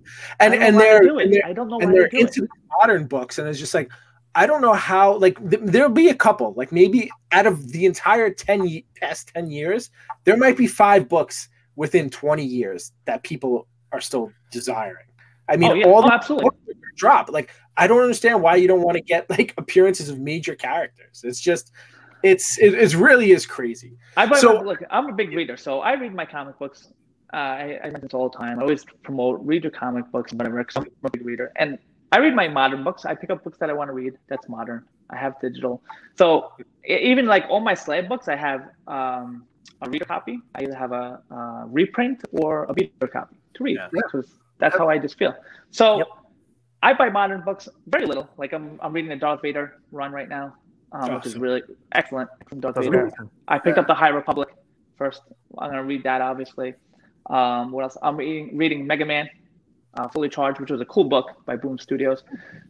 and 0.41 0.55
and 0.55 0.77
they 0.77 0.81
they're, 0.85 1.19
and 1.19 1.33
they're 1.33 1.47
I 1.47 1.53
don't 1.53 1.69
know 1.69 1.81
and 1.81 1.93
they're 1.95 2.09
they 2.13 2.21
into 2.21 2.45
it. 2.45 2.51
modern 2.79 3.07
books, 3.07 3.39
and 3.39 3.49
it's 3.49 3.59
just 3.59 3.75
like 3.75 3.91
I 4.35 4.47
don't 4.47 4.63
know 4.63 4.73
how. 4.73 5.17
Like 5.19 5.39
th- 5.51 5.63
there'll 5.65 5.91
be 5.91 6.09
a 6.09 6.15
couple, 6.15 6.55
like 6.57 6.73
maybe 6.73 7.11
out 7.33 7.47
of 7.47 7.73
the 7.73 7.85
entire 7.87 8.31
ten 8.31 8.67
ye- 8.67 8.87
past 8.97 9.29
ten 9.35 9.51
years, 9.51 9.91
there 10.25 10.37
might 10.37 10.57
be 10.57 10.67
five 10.67 11.09
books 11.09 11.49
within 11.77 12.09
twenty 12.11 12.45
years 12.45 12.93
that 13.05 13.23
people 13.25 13.67
are 13.93 14.01
still 14.01 14.33
desiring. 14.51 15.05
I 15.49 15.57
mean, 15.57 15.71
oh, 15.71 15.75
yeah. 15.75 15.87
all 15.87 15.99
oh, 15.99 16.07
the 16.07 16.15
absolutely. 16.15 16.51
books 16.67 16.79
drop. 16.97 17.31
Like 17.31 17.51
I 17.77 17.87
don't 17.87 18.01
understand 18.01 18.43
why 18.43 18.57
you 18.57 18.69
don't 18.69 18.83
want 18.83 18.97
to 18.97 19.03
get 19.03 19.29
like 19.29 19.55
appearances 19.59 20.09
of 20.09 20.19
major 20.19 20.55
characters. 20.55 21.23
It's 21.25 21.41
just, 21.41 21.73
it's 22.23 22.59
it, 22.59 22.73
it's 22.75 22.95
really 22.95 23.33
is 23.33 23.45
crazy. 23.45 23.99
I 24.17 24.33
So- 24.39 24.55
my, 24.59 24.63
look. 24.63 24.83
I'm 24.91 25.09
a 25.09 25.13
big 25.13 25.33
reader, 25.33 25.57
so 25.59 25.81
I 25.81 25.93
read 25.95 26.15
my 26.15 26.25
comic 26.25 26.59
books. 26.59 26.93
Uh, 27.33 27.37
I, 27.37 27.81
I 27.85 27.91
this 27.91 28.13
all 28.15 28.29
the 28.29 28.37
time. 28.37 28.59
I 28.59 28.63
always 28.63 28.85
promote 29.03 29.41
read 29.43 29.65
your 29.65 29.71
comic 29.71 30.11
books 30.13 30.33
and 30.33 30.39
whatever. 30.41 30.59
Because 30.59 30.77
I'm 30.77 30.87
a 31.05 31.11
big 31.11 31.25
reader, 31.25 31.51
and 31.57 31.79
I 32.13 32.19
read 32.19 32.35
my 32.35 32.49
modern 32.49 32.85
books. 32.85 33.05
I 33.07 33.15
pick 33.15 33.31
up 33.31 33.43
books 33.43 33.59
that 33.59 33.71
I 33.71 33.73
want 33.73 33.89
to 33.89 33.95
read. 33.95 34.15
That's 34.29 34.49
modern. 34.49 34.85
I 35.11 35.17
have 35.17 35.41
digital. 35.41 35.83
So 36.17 36.53
even 36.87 37.27
like 37.27 37.45
all 37.49 37.61
my 37.61 37.75
slave 37.75 38.09
books, 38.09 38.29
I 38.29 38.37
have 38.37 38.69
um, 38.87 39.45
a 39.81 39.89
reader 39.89 40.05
copy. 40.05 40.41
I 40.55 40.63
either 40.65 40.75
have 40.75 40.93
a, 40.93 41.21
uh 41.31 41.65
reprint 41.67 42.23
or 42.33 42.65
a 42.65 42.73
reader 42.75 43.07
copy 43.09 43.37
to 43.55 43.65
read 43.65 43.77
Yeah. 43.77 43.89
because 43.93 44.27
that's 44.59 44.77
how 44.77 44.89
I 44.89 44.99
just 44.99 45.19
feel. 45.19 45.35
So 45.71 45.99
Yep. 45.99 46.07
I 46.83 46.95
buy 46.95 47.09
modern 47.11 47.43
books 47.43 47.69
very 47.87 48.07
little. 48.07 48.29
Like 48.37 48.53
I'm 48.53 48.79
I'm 48.83 48.93
reading 48.93 49.11
the 49.11 49.17
Darth 49.17 49.41
Vader 49.43 49.81
run 49.91 50.13
right 50.13 50.29
now, 50.29 50.55
um, 50.93 51.15
which 51.15 51.27
is 51.27 51.37
really 51.39 51.63
excellent. 51.93 52.29
excellent 52.41 52.63
Darth 52.63 52.75
That's 52.77 52.87
Vader. 52.89 53.07
awesome. 53.09 53.31
I 53.49 53.59
picked 53.59 53.77
Yeah. 53.77 53.83
up 53.83 53.87
the 53.87 53.95
High 53.95 54.09
Republic 54.11 54.49
first. 54.97 55.23
I'm 55.59 55.71
gonna 55.71 55.85
read 55.85 56.03
that 56.05 56.21
obviously. 56.21 56.75
Um, 57.29 57.71
what 57.73 57.85
else? 57.85 57.97
I'm 58.03 58.17
reading, 58.17 58.57
reading 58.57 58.87
Mega 58.87 59.05
Man, 59.05 59.29
uh, 59.95 60.09
Fully 60.09 60.29
Charged, 60.29 60.61
which 60.61 60.71
was 60.71 60.81
a 60.81 60.85
cool 60.87 61.05
book 61.05 61.31
by 61.47 61.57
Boom 61.57 61.79
Studios. 61.79 62.23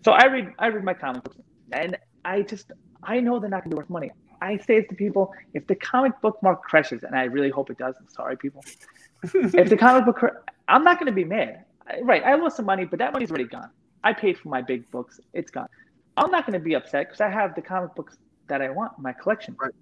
So 0.05 0.13
I 0.13 0.27
read 0.27 0.53
I 0.59 0.67
read 0.69 0.85
my 0.85 0.95
comic 0.95 1.25
books, 1.25 1.37
and 1.73 1.97
I 2.25 2.43
just 2.43 2.73
I 3.03 3.21
know 3.21 3.39
they're 3.41 3.51
not 3.51 3.65
gonna 3.65 3.75
be 3.75 3.79
worth 3.79 3.91
money. 3.91 4.11
I 4.41 4.59
say 4.59 4.77
it 4.77 4.89
to 4.91 4.95
people: 4.95 5.33
if 5.55 5.67
the 5.67 5.75
comic 5.77 6.21
book 6.21 6.39
market 6.43 6.63
crashes, 6.65 7.03
and 7.03 7.15
I 7.17 7.25
really 7.25 7.51
hope 7.51 7.71
it 7.71 7.79
does. 7.79 7.95
I'm 7.99 8.09
sorry, 8.09 8.37
people. 8.37 8.65
if 9.35 9.69
the 9.71 9.77
comic 9.77 10.05
book, 10.05 10.17
cra- 10.17 10.41
I'm 10.69 10.85
not 10.85 10.99
gonna 10.99 11.13
be 11.13 11.25
mad. 11.25 11.65
I- 11.87 12.01
Right, 12.03 12.23
I 12.25 12.35
lost 12.37 12.57
some 12.57 12.67
money, 12.67 12.85
but 12.85 12.99
that 13.01 13.13
money's 13.13 13.31
already 13.31 13.45
gone. 13.45 13.71
I 14.05 14.13
paid 14.13 14.39
for 14.39 14.49
my 14.49 14.63
big 14.63 14.91
books; 14.91 15.21
it's 15.33 15.51
gone. 15.51 15.69
I'm 16.17 16.31
not 16.31 16.47
gonna 16.47 16.61
be 16.61 16.75
upset 16.75 17.07
because 17.07 17.21
I 17.21 17.29
have 17.29 17.55
the 17.55 17.63
comic 17.63 17.95
books 17.95 18.17
that 18.49 18.61
I 18.61 18.71
want 18.71 18.93
in 18.99 19.03
my 19.03 19.13
collection. 19.13 19.57
Right. 19.61 19.73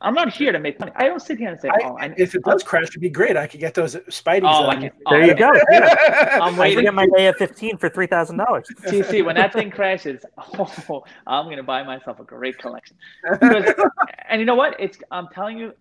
I'm 0.00 0.14
not 0.14 0.32
here 0.32 0.52
to 0.52 0.60
make 0.60 0.78
money. 0.78 0.92
I 0.94 1.08
don't 1.08 1.20
sit 1.20 1.38
here 1.38 1.50
and 1.50 1.60
say, 1.60 1.68
I- 1.68 1.80
"Oh, 1.84 1.96
I, 1.98 2.14
if 2.16 2.34
it 2.36 2.44
does 2.44 2.62
crash, 2.62 2.84
it'd 2.84 3.00
be 3.00 3.10
great. 3.10 3.36
I 3.36 3.48
could 3.48 3.58
get 3.58 3.74
those 3.74 3.96
Spidey. 3.96 4.42
Oh, 4.44 4.68
I 4.68 4.76
can- 4.76 4.92
oh, 5.06 5.10
There 5.10 5.26
you 5.26 5.34
go. 5.34 5.50
Yeah. 5.72 6.38
I'm 6.42 6.54
I 6.54 6.58
waiting." 6.60 6.84
get 6.84 6.94
my 6.94 7.06
day 7.16 7.26
at 7.26 7.36
15 7.36 7.78
for 7.78 7.90
$3,000. 7.90 8.36
TC, 8.86 9.24
when 9.24 9.34
that 9.34 9.52
thing 9.52 9.70
crashes, 9.78 10.24
oh, 10.58 11.04
I'm 11.26 11.48
gonna 11.50 11.64
buy 11.64 11.82
myself 11.82 12.20
a 12.20 12.24
great 12.24 12.58
collection. 12.58 12.96
Because, 13.28 13.74
and 14.28 14.40
you 14.40 14.46
know 14.46 14.54
what? 14.54 14.78
It's 14.78 14.98
I'm 15.10 15.26
telling 15.34 15.58
you, 15.58 15.72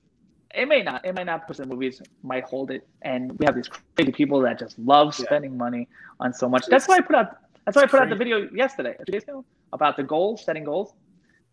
it 0.56 0.68
may 0.68 0.82
not, 0.82 1.06
it 1.06 1.14
might 1.14 1.26
not 1.28 1.42
because 1.46 1.58
the 1.58 1.68
movies 1.68 2.02
might 2.24 2.46
hold 2.46 2.72
it, 2.72 2.88
and 3.04 3.38
we 3.38 3.46
have 3.46 3.54
these 3.56 3.70
crazy 3.96 4.12
people 4.12 4.40
that 4.42 4.58
just 4.58 4.80
love 4.80 5.16
Yeah. 5.20 5.26
spending 5.26 5.56
money 5.58 5.88
on 6.20 6.34
so 6.34 6.50
much. 6.50 6.66
That's 6.66 6.88
why 6.88 6.96
I 6.98 7.02
put 7.02 7.16
out. 7.16 7.38
That's 7.66 7.76
why 7.76 7.84
I 7.84 7.86
put 7.86 8.00
out 8.00 8.10
the 8.10 8.16
video 8.16 8.50
yesterday, 8.52 8.96
two 9.06 9.12
days 9.12 9.24
ago, 9.24 9.46
about 9.74 9.96
the 9.98 10.04
goals, 10.04 10.44
setting 10.44 10.64
goals, 10.64 10.94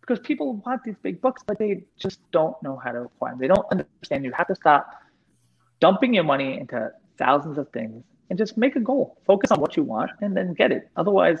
because 0.05 0.19
people 0.25 0.53
want 0.65 0.83
these 0.83 0.95
big 1.01 1.21
books, 1.21 1.41
but 1.45 1.57
they 1.57 1.83
just 1.97 2.19
don't 2.31 2.55
know 2.61 2.77
how 2.83 2.91
to 2.91 3.01
acquire 3.03 3.31
them. 3.31 3.39
They 3.39 3.47
don't 3.47 3.65
understand. 3.71 4.23
You 4.25 4.31
have 4.33 4.47
to 4.47 4.55
stop 4.55 4.89
dumping 5.79 6.13
your 6.13 6.23
money 6.23 6.59
into 6.59 6.91
thousands 7.17 7.57
of 7.57 7.69
things 7.69 8.03
and 8.29 8.37
just 8.37 8.57
make 8.57 8.75
a 8.75 8.79
goal. 8.79 9.17
Focus 9.25 9.51
on 9.51 9.59
what 9.59 9.75
you 9.77 9.83
want 9.83 10.11
and 10.21 10.35
then 10.35 10.53
get 10.53 10.71
it. 10.71 10.89
Otherwise, 10.95 11.39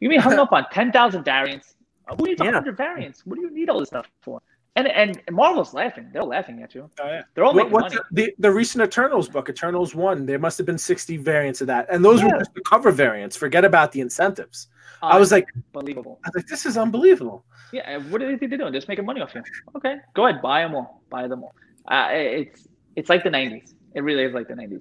you 0.00 0.08
may 0.08 0.16
hung 0.16 0.38
up 0.44 0.52
on 0.52 0.66
ten 0.72 0.92
thousand 0.92 1.24
variants. 1.24 1.74
Who 2.18 2.26
needs 2.26 2.40
Yeah. 2.42 2.52
hundred 2.52 2.76
variants? 2.76 3.24
What 3.26 3.36
do 3.36 3.42
you 3.42 3.50
need 3.50 3.68
all 3.70 3.80
this 3.80 3.88
stuff 3.88 4.06
for? 4.22 4.40
And 4.76 4.88
and 4.88 5.20
Marvel's 5.30 5.72
laughing. 5.72 6.10
They're 6.12 6.24
laughing 6.24 6.60
at 6.62 6.74
you. 6.74 6.90
Oh, 7.00 7.06
yeah. 7.06 7.22
They're 7.34 7.44
all 7.44 7.54
What, 7.54 7.64
making 7.66 7.72
what's 7.72 7.94
money. 7.94 8.06
the, 8.10 8.24
the 8.24 8.34
the 8.40 8.50
recent 8.50 8.82
Eternals 8.82 9.28
book? 9.28 9.48
Eternals 9.48 9.94
one. 9.94 10.26
There 10.26 10.38
must 10.38 10.58
have 10.58 10.66
been 10.66 10.78
sixty 10.78 11.16
variants 11.16 11.60
of 11.60 11.68
that, 11.68 11.86
and 11.90 12.04
those 12.04 12.20
Yeah. 12.20 12.32
were 12.32 12.38
just 12.38 12.54
the 12.54 12.60
cover 12.62 12.90
variants. 12.90 13.36
Forget 13.36 13.64
about 13.64 13.92
the 13.92 14.00
incentives. 14.00 14.68
I 15.02 15.18
was 15.18 15.30
like, 15.30 15.46
unbelievable. 15.74 16.18
I 16.24 16.28
was 16.28 16.36
like, 16.36 16.46
this 16.46 16.64
is 16.64 16.78
unbelievable. 16.78 17.44
Yeah, 17.72 17.98
what 18.08 18.20
do 18.20 18.26
they 18.26 18.38
think 18.38 18.50
they're 18.50 18.58
doing? 18.58 18.72
Just 18.72 18.88
making 18.88 19.04
money 19.04 19.20
off 19.20 19.34
you. 19.34 19.42
Okay, 19.76 19.96
go 20.14 20.26
ahead, 20.26 20.40
buy 20.40 20.62
them 20.62 20.74
all. 20.74 21.02
Buy 21.10 21.28
them 21.28 21.44
all. 21.44 21.54
Uh, 21.88 22.08
it's 22.12 22.66
it's 22.96 23.08
like 23.10 23.22
the 23.22 23.30
'90s. 23.30 23.74
It 23.94 24.00
really 24.00 24.24
is 24.24 24.32
like 24.34 24.48
the 24.48 24.54
'90s. 24.54 24.80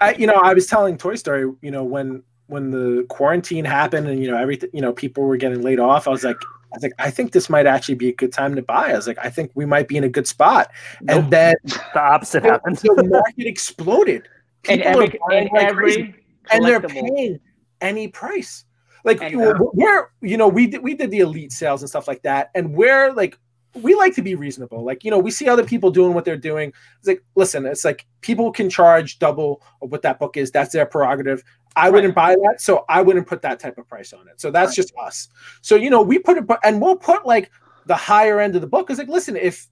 I, 0.00 0.14
you 0.14 0.26
know, 0.26 0.34
I 0.42 0.52
was 0.54 0.66
telling 0.66 0.98
Toy 0.98 1.14
Story, 1.14 1.50
you 1.62 1.70
know, 1.70 1.84
when 1.84 2.22
when 2.48 2.70
the 2.70 3.06
quarantine 3.08 3.64
happened 3.64 4.06
and 4.08 4.20
you 4.22 4.30
know 4.30 4.36
everything, 4.36 4.70
you 4.74 4.80
know, 4.82 4.92
people 4.92 5.22
were 5.24 5.36
getting 5.36 5.62
laid 5.62 5.78
off. 5.80 6.08
I 6.08 6.10
was 6.10 6.24
like, 6.24 6.36
I 6.72 6.76
was 6.76 6.82
like, 6.82 6.92
I 6.98 7.10
think 7.10 7.32
this 7.32 7.50
might 7.50 7.66
actually 7.66 7.96
be 7.96 8.08
a 8.08 8.14
good 8.14 8.32
time 8.32 8.54
to 8.56 8.62
buy. 8.62 8.90
I 8.90 8.96
was 8.96 9.06
like, 9.06 9.18
I 9.18 9.30
think 9.30 9.50
we 9.54 9.66
might 9.66 9.88
be 9.88 9.96
in 9.96 10.04
a 10.04 10.08
good 10.08 10.26
spot. 10.26 10.70
Nope. 11.00 11.16
And 11.24 11.30
then 11.30 11.54
The 11.64 12.00
opposite 12.00 12.44
happened. 12.44 12.76
the 12.76 13.04
market 13.04 13.46
exploded. 13.46 14.28
and 14.68 14.82
People 14.82 15.00
are 15.00 15.04
every, 15.04 15.18
buying 15.28 15.48
and 15.48 15.52
like 15.52 15.66
every 15.68 16.14
and 16.52 16.64
they're 16.64 16.80
paying 16.80 17.40
any 17.80 18.08
price. 18.08 18.64
Like 19.04 19.22
And, 19.22 19.40
uh, 19.40 19.54
we're 19.72 20.10
you 20.20 20.36
know 20.36 20.48
we 20.48 20.66
did 20.66 20.82
we 20.82 20.94
did 20.94 21.10
the 21.10 21.20
elite 21.20 21.52
sales 21.52 21.82
and 21.82 21.88
stuff 21.88 22.06
like 22.06 22.22
that, 22.22 22.50
and 22.54 22.74
we're 22.74 23.12
like 23.12 23.38
we 23.74 23.94
like 23.94 24.14
to 24.16 24.22
be 24.22 24.34
reasonable. 24.34 24.84
Like 24.84 25.04
you 25.04 25.10
know 25.10 25.18
we 25.18 25.30
see 25.30 25.48
other 25.48 25.64
people 25.64 25.90
doing 25.90 26.14
what 26.14 26.24
they're 26.24 26.36
doing. 26.36 26.72
It's 26.98 27.08
like 27.08 27.22
listen, 27.36 27.66
it's 27.66 27.84
like 27.84 28.06
people 28.20 28.50
can 28.52 28.68
charge 28.70 29.18
double 29.18 29.62
of 29.82 29.90
what 29.92 30.02
that 30.02 30.18
book 30.18 30.36
is. 30.36 30.50
That's 30.50 30.72
their 30.72 30.86
prerogative. 30.86 31.42
I 31.76 31.84
Right. 31.84 31.94
wouldn't 31.94 32.14
buy 32.16 32.34
that, 32.34 32.60
so 32.60 32.84
I 32.88 33.00
wouldn't 33.00 33.26
put 33.28 33.42
that 33.42 33.60
type 33.60 33.78
of 33.78 33.86
price 33.88 34.12
on 34.12 34.26
it. 34.28 34.40
So 34.40 34.50
that's 34.50 34.70
Right. 34.70 34.76
just 34.76 34.92
us. 35.00 35.28
So 35.62 35.76
you 35.76 35.88
know 35.90 36.02
we 36.02 36.18
put 36.18 36.36
it, 36.38 36.44
and 36.64 36.80
we'll 36.82 36.96
put 36.96 37.24
like 37.26 37.50
the 37.86 37.94
higher 37.94 38.40
end 38.40 38.56
of 38.56 38.60
the 38.60 38.66
book. 38.66 38.90
Is 38.90 38.98
like 38.98 39.08
listen 39.08 39.36
if 39.36 39.68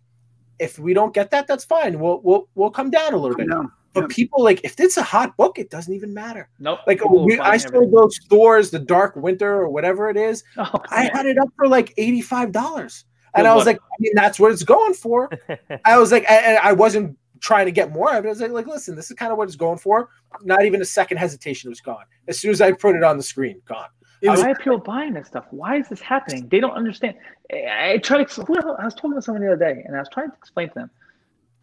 if 0.61 0.79
we 0.79 0.93
don't 0.95 1.15
get 1.15 1.31
that, 1.31 1.47
that's 1.47 1.65
fine. 1.65 1.99
We'll 1.99 2.21
we'll 2.23 2.49
we'll 2.55 2.71
come 2.71 2.91
down 2.91 3.15
a 3.15 3.17
little 3.17 3.37
bit. 3.37 3.49
But 3.95 4.03
Yep. 4.03 4.11
people 4.11 4.45
like 4.45 4.61
if 4.65 4.79
it's 4.79 4.97
a 4.97 5.03
hot 5.03 5.37
book, 5.37 5.59
it 5.59 5.71
doesn't 5.71 5.93
even 5.93 6.13
matter. 6.15 6.49
Nope. 6.61 6.81
Like 6.87 6.99
people 6.99 7.25
we, 7.25 7.41
I 7.41 7.57
still 7.57 7.87
go 7.87 8.09
stores, 8.09 8.71
the 8.71 8.79
Dark 8.79 9.17
Winter 9.17 9.51
or 9.63 9.71
whatever 9.71 10.09
it 10.09 10.17
is. 10.17 10.45
Oh, 10.59 10.71
I 10.91 11.11
had 11.15 11.27
it 11.27 11.39
up 11.39 11.49
for 11.57 11.67
like 11.67 11.95
eighty 11.97 12.21
five 12.21 12.53
dollars, 12.53 13.05
and 13.35 13.45
Good 13.45 13.51
I 13.51 13.55
was 13.55 13.67
one. 13.67 13.75
like, 13.75 13.81
I 13.83 13.97
mean, 14.01 14.13
that's 14.15 14.39
what 14.41 14.53
it's 14.53 14.63
going 14.65 14.95
for. 14.95 15.31
I 15.85 15.99
was 15.99 16.13
like, 16.13 16.25
and 16.31 16.59
I 16.59 16.73
wasn't 16.73 17.17
trying 17.41 17.67
to 17.67 17.73
get 17.73 17.93
more 17.93 18.13
of 18.15 18.25
it. 18.25 18.29
I 18.29 18.31
was 18.31 18.41
like, 18.41 18.51
like, 18.51 18.67
listen, 18.67 18.97
this 18.97 19.11
is 19.11 19.17
kind 19.17 19.31
of 19.33 19.39
what 19.39 19.45
it's 19.49 19.57
going 19.57 19.79
for. 19.79 20.09
Not 20.43 20.65
even 20.65 20.81
a 20.83 20.85
second 20.85 21.19
hesitation, 21.19 21.69
it 21.69 21.71
was 21.71 21.81
gone. 21.81 22.05
As 22.27 22.39
soon 22.41 22.51
as 22.51 22.61
I 22.61 22.73
put 22.73 22.97
it 22.97 23.05
on 23.05 23.17
the 23.17 23.23
screen, 23.23 23.61
gone. 23.67 23.87
It 24.21 24.31
was- 24.31 24.41
Why 24.43 24.51
are 24.51 24.55
people 24.57 24.79
buying 24.79 25.15
this 25.15 25.29
stuff? 25.29 25.45
Why 25.51 25.77
is 25.79 25.89
this 25.89 26.01
happening? 26.01 26.49
They 26.49 26.59
don't 26.59 26.73
understand. 26.73 27.15
I, 27.53 27.99
try 28.03 28.25
to. 28.25 28.77
I 28.79 28.85
was 28.85 28.95
talking 28.95 29.15
to 29.15 29.23
someone 29.23 29.43
the 29.43 29.53
other 29.53 29.65
day, 29.75 29.83
and 29.87 29.95
I 29.95 30.01
was 30.01 30.09
trying 30.13 30.31
to 30.31 30.37
explain 30.37 30.69
to 30.69 30.75
them. 30.75 30.91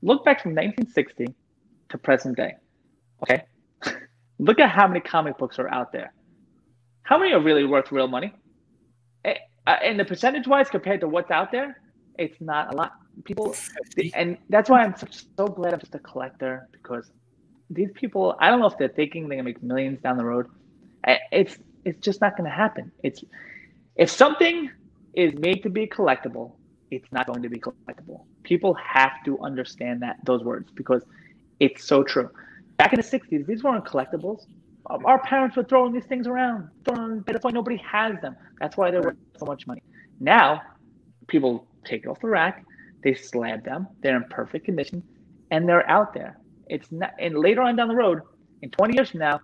Look 0.02 0.24
back 0.24 0.42
from 0.42 0.52
1960 0.56 1.34
to 1.90 1.98
present 1.98 2.38
day. 2.38 2.54
Okay, 3.24 3.44
look 4.40 4.60
at 4.60 4.70
how 4.70 4.88
many 4.88 5.02
comic 5.02 5.38
books 5.38 5.60
are 5.60 5.68
out 5.74 5.92
there. 5.92 6.14
How 7.04 7.18
many 7.18 7.34
are 7.34 7.42
really 7.42 7.66
worth 7.66 7.92
real 7.92 8.08
money? 8.08 8.34
Uh, 9.68 9.78
And 9.84 10.00
the 10.00 10.06
percentage 10.06 10.48
wise 10.48 10.70
compared 10.70 11.02
to 11.02 11.08
what's 11.08 11.32
out 11.32 11.52
there, 11.52 11.82
it's 12.18 12.40
not 12.42 12.74
a 12.74 12.78
lot. 12.78 12.94
People, 13.26 13.56
and 14.14 14.38
that's 14.50 14.70
why 14.70 14.84
I'm 14.84 14.96
so, 14.98 15.08
so 15.40 15.48
glad 15.48 15.74
I'm 15.74 15.80
just 15.80 15.96
a 15.96 16.00
collector 16.00 16.68
because 16.74 17.12
these 17.70 17.90
people, 17.96 18.36
I 18.40 18.50
don't 18.50 18.60
know 18.60 18.68
if 18.68 18.78
they're 18.78 18.90
thinking 18.90 19.28
they're 19.30 19.38
gonna 19.38 19.46
make 19.46 19.64
millions 19.64 20.02
down 20.02 20.18
the 20.18 20.26
road. 20.26 20.48
It's 21.32 21.58
it's 21.86 22.00
just 22.02 22.22
not 22.22 22.38
gonna 22.38 22.50
happen. 22.50 22.92
It's 23.04 23.24
if 23.96 24.10
something 24.10 24.72
is 25.16 25.34
made 25.36 25.64
to 25.64 25.70
be 25.70 25.88
collectible, 25.88 26.54
it's 26.92 27.12
not 27.12 27.28
going 27.28 27.44
to 27.44 27.50
be 27.50 27.60
collectible. 27.60 28.26
People 28.44 28.76
have 28.76 29.14
to 29.26 29.40
understand 29.42 30.02
that 30.04 30.18
those 30.26 30.44
words 30.44 30.70
because 30.76 31.04
it's 31.60 31.86
so 31.86 32.04
true. 32.04 32.30
Back 32.78 32.94
in 32.94 32.98
the 33.00 33.04
'60s, 33.04 33.46
these 33.48 33.64
weren't 33.64 33.86
collectibles. 33.86 34.42
Our 34.88 35.20
parents 35.24 35.56
were 35.56 35.64
throwing 35.64 35.94
these 35.94 36.06
things 36.06 36.28
around. 36.28 36.70
Throwing, 36.86 37.24
that's 37.26 37.44
why 37.44 37.52
nobody 37.52 37.78
has 37.78 38.20
them. 38.22 38.36
That's 38.60 38.78
why 38.78 38.92
they're 38.92 39.02
worth 39.02 39.18
so 39.38 39.46
much 39.46 39.66
money. 39.66 39.82
Now, 40.20 40.62
people 41.28 41.68
take 41.84 42.04
it 42.04 42.08
off 42.08 42.20
the 42.22 42.28
rack, 42.28 42.64
they 43.04 43.14
slab 43.14 43.64
them, 43.64 43.88
they're 44.02 44.16
in 44.16 44.24
perfect 44.30 44.66
condition, 44.66 45.04
and 45.52 45.68
they're 45.68 45.88
out 45.90 46.14
there. 46.14 46.40
It's 46.68 46.92
not, 46.92 47.14
and 47.20 47.38
later 47.38 47.62
on 47.62 47.76
down 47.76 47.88
the 47.88 47.96
road, 47.96 48.22
in 48.62 48.70
20 48.72 48.96
years 48.96 49.10
from 49.12 49.20
now, 49.20 49.40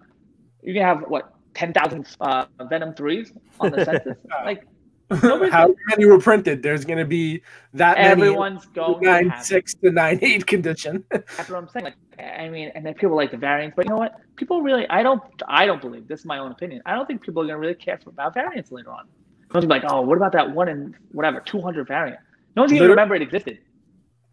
you're 0.62 0.76
gonna 0.76 0.86
have 0.86 1.10
what 1.10 1.34
10,000 1.54 2.08
uh, 2.22 2.46
Venom 2.70 2.94
threes 2.94 3.34
on 3.60 3.72
the 3.72 3.86
census. 3.86 4.18
like 4.46 4.66
How 5.12 5.74
many 5.90 6.06
were 6.06 6.20
printed? 6.20 6.64
There's 6.64 6.86
going 6.86 7.00
to 7.00 7.06
be 7.06 7.42
that 7.74 7.98
many. 7.98 8.10
everyone's 8.10 8.66
going 8.68 9.02
to 9.04 9.10
nine 9.10 9.30
have 9.30 9.42
it. 9.42 9.46
six 9.46 9.74
to 9.76 9.92
nine 9.92 10.20
eight 10.22 10.46
condition. 10.46 11.04
That's 11.12 11.50
what 11.50 11.58
I'm 11.58 11.68
saying. 11.70 11.86
Like, 11.86 11.96
I 12.20 12.50
mean, 12.50 12.72
and 12.76 12.86
then 12.86 12.94
people 12.94 13.16
like 13.16 13.32
the 13.32 13.38
variants, 13.38 13.76
but 13.76 13.86
you 13.86 13.90
know 13.90 13.98
what? 13.98 14.16
People 14.36 14.62
really, 14.62 14.88
I 14.90 15.04
don't, 15.04 15.22
I 15.48 15.66
don't 15.66 15.82
believe. 15.82 16.08
This 16.08 16.22
is 16.22 16.26
my 16.26 16.38
own 16.38 16.52
opinion. 16.52 16.82
I 16.86 16.96
don't 16.96 17.06
think 17.06 17.22
people 17.22 17.44
are 17.44 17.46
gonna 17.46 17.60
really 17.60 17.76
care 17.76 18.00
about 18.06 18.34
variants 18.34 18.72
later 18.72 18.92
on. 18.92 19.06
No 19.54 19.60
one's 19.60 19.66
like, 19.66 19.84
oh, 19.88 20.02
what 20.02 20.18
about 20.18 20.32
that 20.34 20.50
one 20.50 20.70
in 20.70 20.96
whatever 21.12 21.42
200 21.42 21.88
variant? 21.88 22.20
No 22.56 22.64
one's 22.64 22.72
gonna 22.72 22.88
remember 22.88 23.16
it 23.16 23.22
existed. 23.22 23.60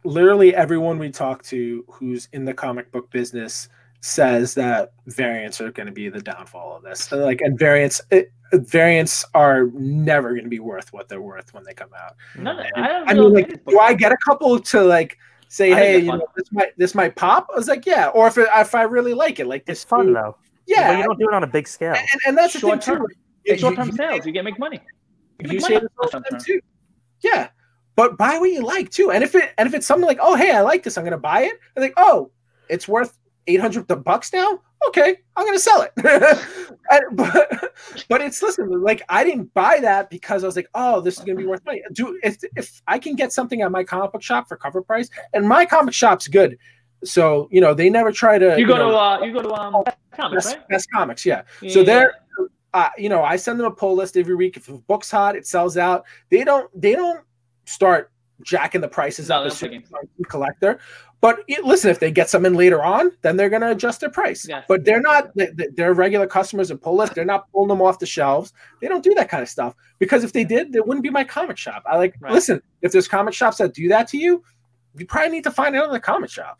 Literally 0.04 0.54
everyone 0.54 0.98
we 0.98 1.10
talk 1.10 1.42
to 1.44 1.84
who's 1.88 2.28
in 2.32 2.44
the 2.44 2.54
comic 2.54 2.92
book 2.92 3.10
business 3.10 3.68
says 4.00 4.54
that 4.54 4.92
variants 5.06 5.60
are 5.60 5.70
going 5.72 5.86
to 5.86 5.92
be 5.92 6.08
the 6.08 6.20
downfall 6.20 6.76
of 6.76 6.82
this. 6.82 7.10
And, 7.12 7.22
Like, 7.22 7.40
and 7.40 7.58
variants, 7.58 8.00
it, 8.10 8.32
variants 8.52 9.24
are 9.34 9.66
never 9.74 10.30
going 10.30 10.44
to 10.44 10.48
be 10.50 10.60
worth 10.60 10.92
what 10.92 11.08
they're 11.08 11.20
worth 11.20 11.52
when 11.52 11.64
they 11.64 11.74
come 11.74 11.90
out. 11.98 12.14
No, 12.36 12.52
no, 12.52 12.62
And, 12.76 12.84
I 12.84 12.88
don't 12.88 13.08
I 13.10 13.12
know 13.14 13.24
mean, 13.30 13.34
like, 13.34 13.64
do 13.66 13.78
I 13.80 13.94
get 13.94 14.12
a 14.12 14.16
couple 14.24 14.58
to 14.60 14.82
like 14.82 15.18
say, 15.48 15.72
I 15.72 15.76
hey, 15.76 15.98
you 15.98 16.12
know, 16.12 16.26
this 16.36 16.50
might 16.52 16.76
this 16.78 16.94
might 16.94 17.16
pop? 17.16 17.48
I 17.52 17.56
was 17.56 17.68
like, 17.68 17.86
yeah. 17.86 18.08
Or 18.08 18.26
if 18.28 18.38
it, 18.38 18.48
if 18.54 18.74
I 18.74 18.82
really 18.82 19.14
like 19.14 19.40
it, 19.40 19.46
like 19.46 19.66
this 19.66 19.82
It's 19.82 19.88
fun 19.88 20.06
food- 20.06 20.16
though. 20.16 20.36
Yeah, 20.66 20.88
But 20.92 20.98
you 20.98 21.04
don't 21.04 21.18
do 21.18 21.28
it 21.28 21.34
on 21.34 21.42
a 21.44 21.46
big 21.46 21.66
scale. 21.66 21.94
and, 21.94 22.06
and 22.26 22.36
that's 22.38 22.52
the 22.52 22.60
thing 22.60 22.68
Short 22.70 22.82
too. 22.82 22.92
term. 22.92 23.02
like, 23.02 23.16
It's 23.44 23.60
short-term 23.62 23.90
sales. 23.92 24.26
You 24.26 24.32
get 24.32 24.44
make 24.44 24.58
money. 24.58 24.80
You 25.40 25.48
you 25.48 25.52
make 25.54 25.60
say 25.62 25.78
this 25.80 25.88
all 25.98 26.06
the 26.06 26.10
short 26.12 26.24
time 26.24 26.30
term. 26.32 26.40
too. 26.40 26.60
Yeah, 27.22 27.48
but 27.96 28.16
buy 28.18 28.38
what 28.38 28.50
you 28.50 28.62
like 28.62 28.90
too. 28.90 29.10
And 29.10 29.24
if 29.24 29.34
it 29.34 29.52
and 29.58 29.66
if 29.66 29.74
it's 29.74 29.86
something 29.86 30.06
like, 30.06 30.18
oh 30.20 30.36
hey, 30.36 30.52
I 30.52 30.60
like 30.60 30.82
this, 30.84 30.96
I'm 30.98 31.04
gonna 31.04 31.18
buy 31.18 31.42
it. 31.42 31.58
And 31.74 31.82
like, 31.82 31.94
oh, 31.96 32.30
it's 32.68 32.86
worth 32.86 33.17
eight 33.48 33.60
hundred 33.60 33.86
bucks 34.04 34.32
now. 34.32 34.60
Okay, 34.86 35.16
I'm 35.36 35.44
gonna 35.46 35.58
sell 35.58 35.82
it. 35.82 35.92
And- 36.90 37.16
but 37.16 37.72
but 38.08 38.20
it's 38.22 38.40
listen, 38.42 38.70
like 38.82 39.02
I 39.08 39.24
didn't 39.24 39.52
buy 39.52 39.78
that 39.80 40.08
because 40.08 40.44
I 40.44 40.46
was 40.46 40.56
like, 40.56 40.68
oh, 40.74 41.00
this 41.00 41.18
is 41.18 41.24
gonna 41.24 41.36
be 41.36 41.46
worth 41.46 41.64
money. 41.66 41.82
Do 41.92 42.18
if 42.22 42.38
if 42.56 42.80
I 42.86 42.98
can 42.98 43.14
get 43.16 43.32
something 43.32 43.60
at 43.62 43.70
my 43.72 43.84
comic 43.84 44.12
book 44.12 44.22
shop 44.22 44.48
for 44.48 44.56
cover 44.56 44.80
price, 44.82 45.10
and 45.34 45.46
my 45.46 45.66
comic 45.66 45.92
shop's 45.94 46.28
good. 46.28 46.56
So 47.04 47.48
you 47.50 47.60
know 47.60 47.74
they 47.74 47.90
never 47.90 48.10
try 48.12 48.38
to 48.38 48.58
You 48.58 48.66
go 48.66 48.76
know, 48.76 48.90
to 48.92 48.96
uh, 48.96 49.20
you 49.22 49.32
go 49.32 49.42
to 49.42 49.52
um, 49.52 49.84
comics, 50.12 50.46
best, 50.46 50.56
right? 50.56 50.68
best 50.68 50.88
comics, 50.92 51.26
yeah. 51.26 51.42
So 51.60 51.80
Yeah. 51.80 51.82
they're 51.82 52.14
uh, 52.74 52.90
you 52.98 53.08
know, 53.08 53.22
I 53.22 53.36
send 53.36 53.58
them 53.58 53.66
a 53.66 53.70
pull 53.70 53.96
list 53.96 54.16
every 54.16 54.34
week. 54.36 54.56
If 54.56 54.68
a 54.68 54.78
book's 54.78 55.10
hot, 55.10 55.36
it 55.36 55.46
sells 55.46 55.76
out. 55.76 56.04
They 56.30 56.44
don't 56.44 56.68
they 56.80 56.92
don't 56.94 57.20
start 57.66 58.10
jacking 58.42 58.80
the 58.80 58.88
prices 58.88 59.28
No, 59.28 59.36
up 59.40 59.46
as 59.46 59.52
don't 59.60 59.70
soon 59.70 59.82
as 59.82 59.88
play 59.88 60.00
it's 60.02 60.20
a 60.20 60.24
collector. 60.24 60.78
But 61.20 61.40
it- 61.48 61.64
listen, 61.64 61.90
if 61.90 61.98
they 61.98 62.12
get 62.12 62.30
some 62.30 62.46
in 62.46 62.54
later 62.54 62.80
on, 62.82 63.10
then 63.22 63.36
they're 63.36 63.48
going 63.50 63.62
to 63.62 63.70
adjust 63.72 64.00
their 64.00 64.10
price. 64.10 64.46
Yes. 64.48 64.64
But 64.68 64.84
they're 64.84 65.00
not. 65.00 65.34
they- 65.34 65.50
they- 65.54 65.66
They're 65.74 65.92
regular 65.94 66.26
customers 66.28 66.70
and 66.70 66.80
pull 66.80 66.94
list. 66.96 67.14
They're 67.14 67.24
not 67.24 67.50
pulling 67.52 67.68
them 67.68 67.82
off 67.82 67.98
the 67.98 68.06
shelves. 68.06 68.52
They 68.80 68.86
don't 68.88 69.02
do 69.02 69.12
that 69.14 69.28
kind 69.28 69.42
of 69.42 69.48
stuff 69.48 69.74
because 69.98 70.22
if 70.22 70.32
they 70.32 70.44
did, 70.44 70.72
there 70.72 70.82
wouldn't 70.84 71.02
be 71.02 71.10
my 71.10 71.24
comic 71.24 71.56
shop. 71.58 71.82
I 71.86 71.96
like 71.96 72.14
Right. 72.20 72.32
listen. 72.32 72.62
If 72.82 72.92
there's 72.92 73.08
comic 73.08 73.34
shops 73.34 73.58
that 73.58 73.74
do 73.74 73.88
that 73.88 74.06
to 74.08 74.18
you, 74.18 74.42
you 74.96 75.06
probably 75.06 75.30
need 75.30 75.44
to 75.44 75.50
find 75.50 75.74
another 75.74 75.98
comic 75.98 76.30
shop. 76.30 76.58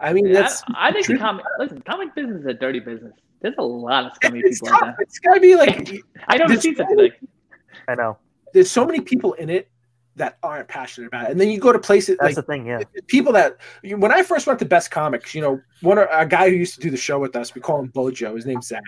I 0.00 0.12
mean, 0.14 0.26
Yeah, 0.26 0.40
that's 0.42 0.62
I, 0.74 0.88
I 0.88 0.92
think 0.92 1.06
the 1.06 1.18
comic 1.18 1.44
listen, 1.58 1.82
comic 1.82 2.14
business 2.14 2.40
is 2.40 2.46
a 2.46 2.54
dirty 2.54 2.80
business. 2.80 3.12
There's 3.40 3.54
a 3.58 3.62
lot 3.62 4.06
of 4.06 4.12
scummy 4.14 4.40
it's 4.40 4.60
people 4.60 4.74
out 4.74 4.80
tough. 4.80 4.94
there. 4.96 4.96
It's 5.00 5.18
got 5.18 5.34
to 5.36 5.40
be 5.40 5.54
like 5.56 5.90
I 6.28 6.36
never 6.38 6.48
There's 6.48 6.62
seen 6.62 6.74
so 6.76 6.78
something 6.84 6.98
like 6.98 7.20
I 7.88 7.94
know. 7.94 8.16
there's 8.54 8.70
so 8.70 8.86
many 8.86 9.00
people 9.00 9.34
in 9.34 9.50
it 9.50 9.68
that 10.16 10.38
aren't 10.42 10.68
passionate 10.68 11.08
about 11.08 11.24
it. 11.24 11.30
And 11.32 11.40
then 11.40 11.48
you 11.50 11.58
go 11.58 11.72
to 11.72 11.78
places 11.78 12.16
That's 12.20 12.36
like 12.36 12.46
the 12.46 12.52
thing. 12.52 12.66
Yeah. 12.66 12.82
people 13.08 13.32
that 13.32 13.58
when 13.82 14.12
I 14.12 14.22
first 14.22 14.46
went 14.46 14.58
to 14.60 14.64
Best 14.64 14.90
Comics, 14.90 15.34
you 15.34 15.40
know, 15.40 15.60
one 15.82 15.98
of- 15.98 16.08
a 16.10 16.24
guy 16.24 16.48
who 16.48 16.56
used 16.56 16.74
to 16.76 16.80
do 16.80 16.90
the 16.90 16.96
show 16.96 17.18
with 17.18 17.34
us, 17.34 17.54
we 17.54 17.60
call 17.60 17.80
him 17.80 17.88
Bojo. 17.88 18.36
His 18.36 18.46
name's 18.46 18.68
Zach. 18.68 18.82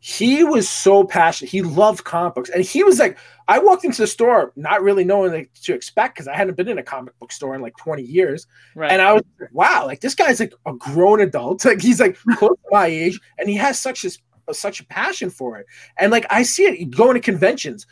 He 0.00 0.44
was 0.44 0.68
so 0.68 1.04
passionate. 1.04 1.50
He 1.50 1.62
loved 1.62 2.04
comic 2.04 2.34
books, 2.34 2.50
and 2.50 2.62
he 2.62 2.84
was 2.84 2.98
like, 2.98 3.16
I 3.48 3.58
walked 3.58 3.84
into 3.84 4.02
the 4.02 4.06
store 4.06 4.52
not 4.56 4.82
really 4.82 5.04
knowing 5.04 5.32
like, 5.32 5.50
to 5.62 5.74
expect 5.74 6.14
because 6.14 6.28
I 6.28 6.36
hadn't 6.36 6.56
been 6.56 6.68
in 6.68 6.78
a 6.78 6.82
comic 6.82 7.18
book 7.18 7.32
store 7.32 7.54
in 7.54 7.62
like 7.62 7.76
20 7.76 8.02
years, 8.02 8.46
right. 8.74 8.90
and 8.92 9.00
I 9.00 9.14
was 9.14 9.22
like, 9.40 9.52
wow, 9.52 9.86
like 9.86 10.00
this 10.00 10.14
guy's 10.14 10.40
like 10.40 10.52
a 10.66 10.74
grown 10.74 11.20
adult. 11.20 11.64
Like 11.64 11.80
he's 11.80 12.00
like 12.00 12.16
close 12.36 12.56
to 12.56 12.68
my 12.70 12.86
age, 12.86 13.18
and 13.38 13.48
he 13.48 13.56
has 13.56 13.80
such 13.80 14.02
this 14.02 14.18
such 14.52 14.80
a 14.80 14.86
passion 14.86 15.30
for 15.30 15.58
it. 15.58 15.66
And 15.98 16.12
like 16.12 16.26
I 16.30 16.42
see 16.42 16.64
it 16.64 16.90
going 16.90 17.14
to 17.14 17.20
conventions. 17.20 17.86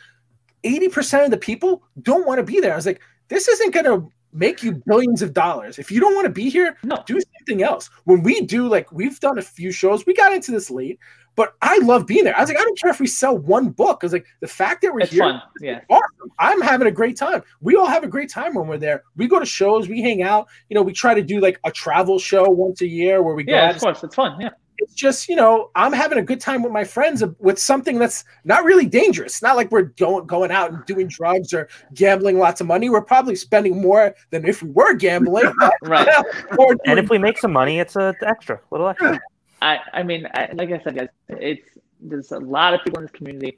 80% 0.65 1.25
of 1.25 1.31
the 1.31 1.37
people 1.37 1.83
don't 2.01 2.25
want 2.25 2.39
to 2.39 2.43
be 2.43 2.59
there. 2.59 2.73
I 2.73 2.75
was 2.75 2.85
like, 2.85 3.01
this 3.27 3.47
isn't 3.47 3.73
gonna 3.73 4.05
make 4.33 4.61
you 4.61 4.73
billions 4.85 5.21
of 5.21 5.33
dollars. 5.33 5.79
If 5.79 5.89
you 5.89 5.99
don't 5.99 6.13
want 6.13 6.25
to 6.25 6.31
be 6.31 6.49
here, 6.49 6.77
no. 6.83 7.01
do 7.07 7.19
something 7.37 7.63
else. 7.63 7.89
When 8.03 8.21
we 8.21 8.41
do, 8.41 8.67
like 8.67 8.91
we've 8.91 9.19
done 9.19 9.37
a 9.37 9.41
few 9.41 9.71
shows, 9.71 10.05
we 10.05 10.13
got 10.13 10.33
into 10.33 10.51
this 10.51 10.69
late, 10.69 10.99
but 11.35 11.55
I 11.61 11.77
love 11.79 12.05
being 12.05 12.23
there. 12.23 12.37
I 12.37 12.41
was 12.41 12.49
like, 12.49 12.59
I 12.59 12.63
don't 12.63 12.79
care 12.79 12.91
if 12.91 12.99
we 12.99 13.07
sell 13.07 13.37
one 13.37 13.69
book. 13.69 13.99
I 14.01 14.05
was 14.05 14.13
like, 14.13 14.25
the 14.41 14.47
fact 14.47 14.81
that 14.81 14.93
we're 14.93 15.01
It's 15.01 15.11
here, 15.11 15.23
fun. 15.23 15.41
Yeah. 15.61 15.81
awesome. 15.89 16.31
I'm 16.39 16.61
having 16.61 16.87
a 16.87 16.91
great 16.91 17.17
time. 17.17 17.43
We 17.61 17.75
all 17.75 17.87
have 17.87 18.03
a 18.03 18.07
great 18.07 18.29
time 18.29 18.55
when 18.55 18.67
we're 18.67 18.77
there. 18.77 19.03
We 19.15 19.27
go 19.27 19.39
to 19.39 19.45
shows, 19.45 19.87
we 19.87 20.01
hang 20.01 20.21
out. 20.21 20.47
You 20.69 20.75
know, 20.75 20.81
we 20.81 20.93
try 20.93 21.13
to 21.13 21.21
do 21.21 21.39
like 21.39 21.59
a 21.63 21.71
travel 21.71 22.19
show 22.19 22.43
once 22.49 22.81
a 22.81 22.87
year 22.87 23.21
where 23.23 23.35
we 23.35 23.43
go. 23.43 23.53
Yeah, 23.53 23.69
of 23.69 23.79
course. 23.79 24.03
It's 24.03 24.15
fun. 24.15 24.39
Yeah. 24.39 24.49
It's 24.77 24.93
just 24.93 25.29
you 25.29 25.35
know, 25.35 25.71
I'm 25.75 25.93
having 25.93 26.17
a 26.17 26.23
good 26.23 26.39
time 26.39 26.63
with 26.63 26.71
my 26.71 26.83
friends 26.83 27.23
with 27.39 27.59
something 27.59 27.97
that's 27.97 28.25
not 28.43 28.63
really 28.63 28.85
dangerous. 28.85 29.41
Not 29.41 29.55
like 29.55 29.71
we're 29.71 29.83
going 29.83 30.25
going 30.25 30.51
out 30.51 30.71
and 30.71 30.85
doing 30.85 31.07
drugs 31.07 31.53
or 31.53 31.69
gambling 31.93 32.37
lots 32.37 32.61
of 32.61 32.67
money. 32.67 32.89
We're 32.89 33.01
probably 33.01 33.35
spending 33.35 33.81
more 33.81 34.15
than 34.31 34.45
if 34.45 34.61
we 34.61 34.69
were 34.71 34.93
gambling. 34.93 35.53
Right. 35.81 36.07
or 36.57 36.75
And 36.85 36.97
if 36.97 37.09
we 37.09 37.17
make 37.17 37.37
some 37.37 37.51
money, 37.51 37.79
it's 37.79 37.95
a 37.95 38.15
extra, 38.21 38.59
little 38.71 38.87
extra. 38.87 39.19
I, 39.61 39.79
I 39.93 40.03
mean, 40.03 40.27
I, 40.33 40.49
like 40.53 40.71
I 40.71 40.79
said, 40.79 40.95
guys, 40.95 41.09
it's 41.29 41.67
there's 41.99 42.31
a 42.31 42.39
lot 42.39 42.73
of 42.73 42.83
people 42.83 42.99
in 42.99 43.05
this 43.05 43.11
community. 43.11 43.57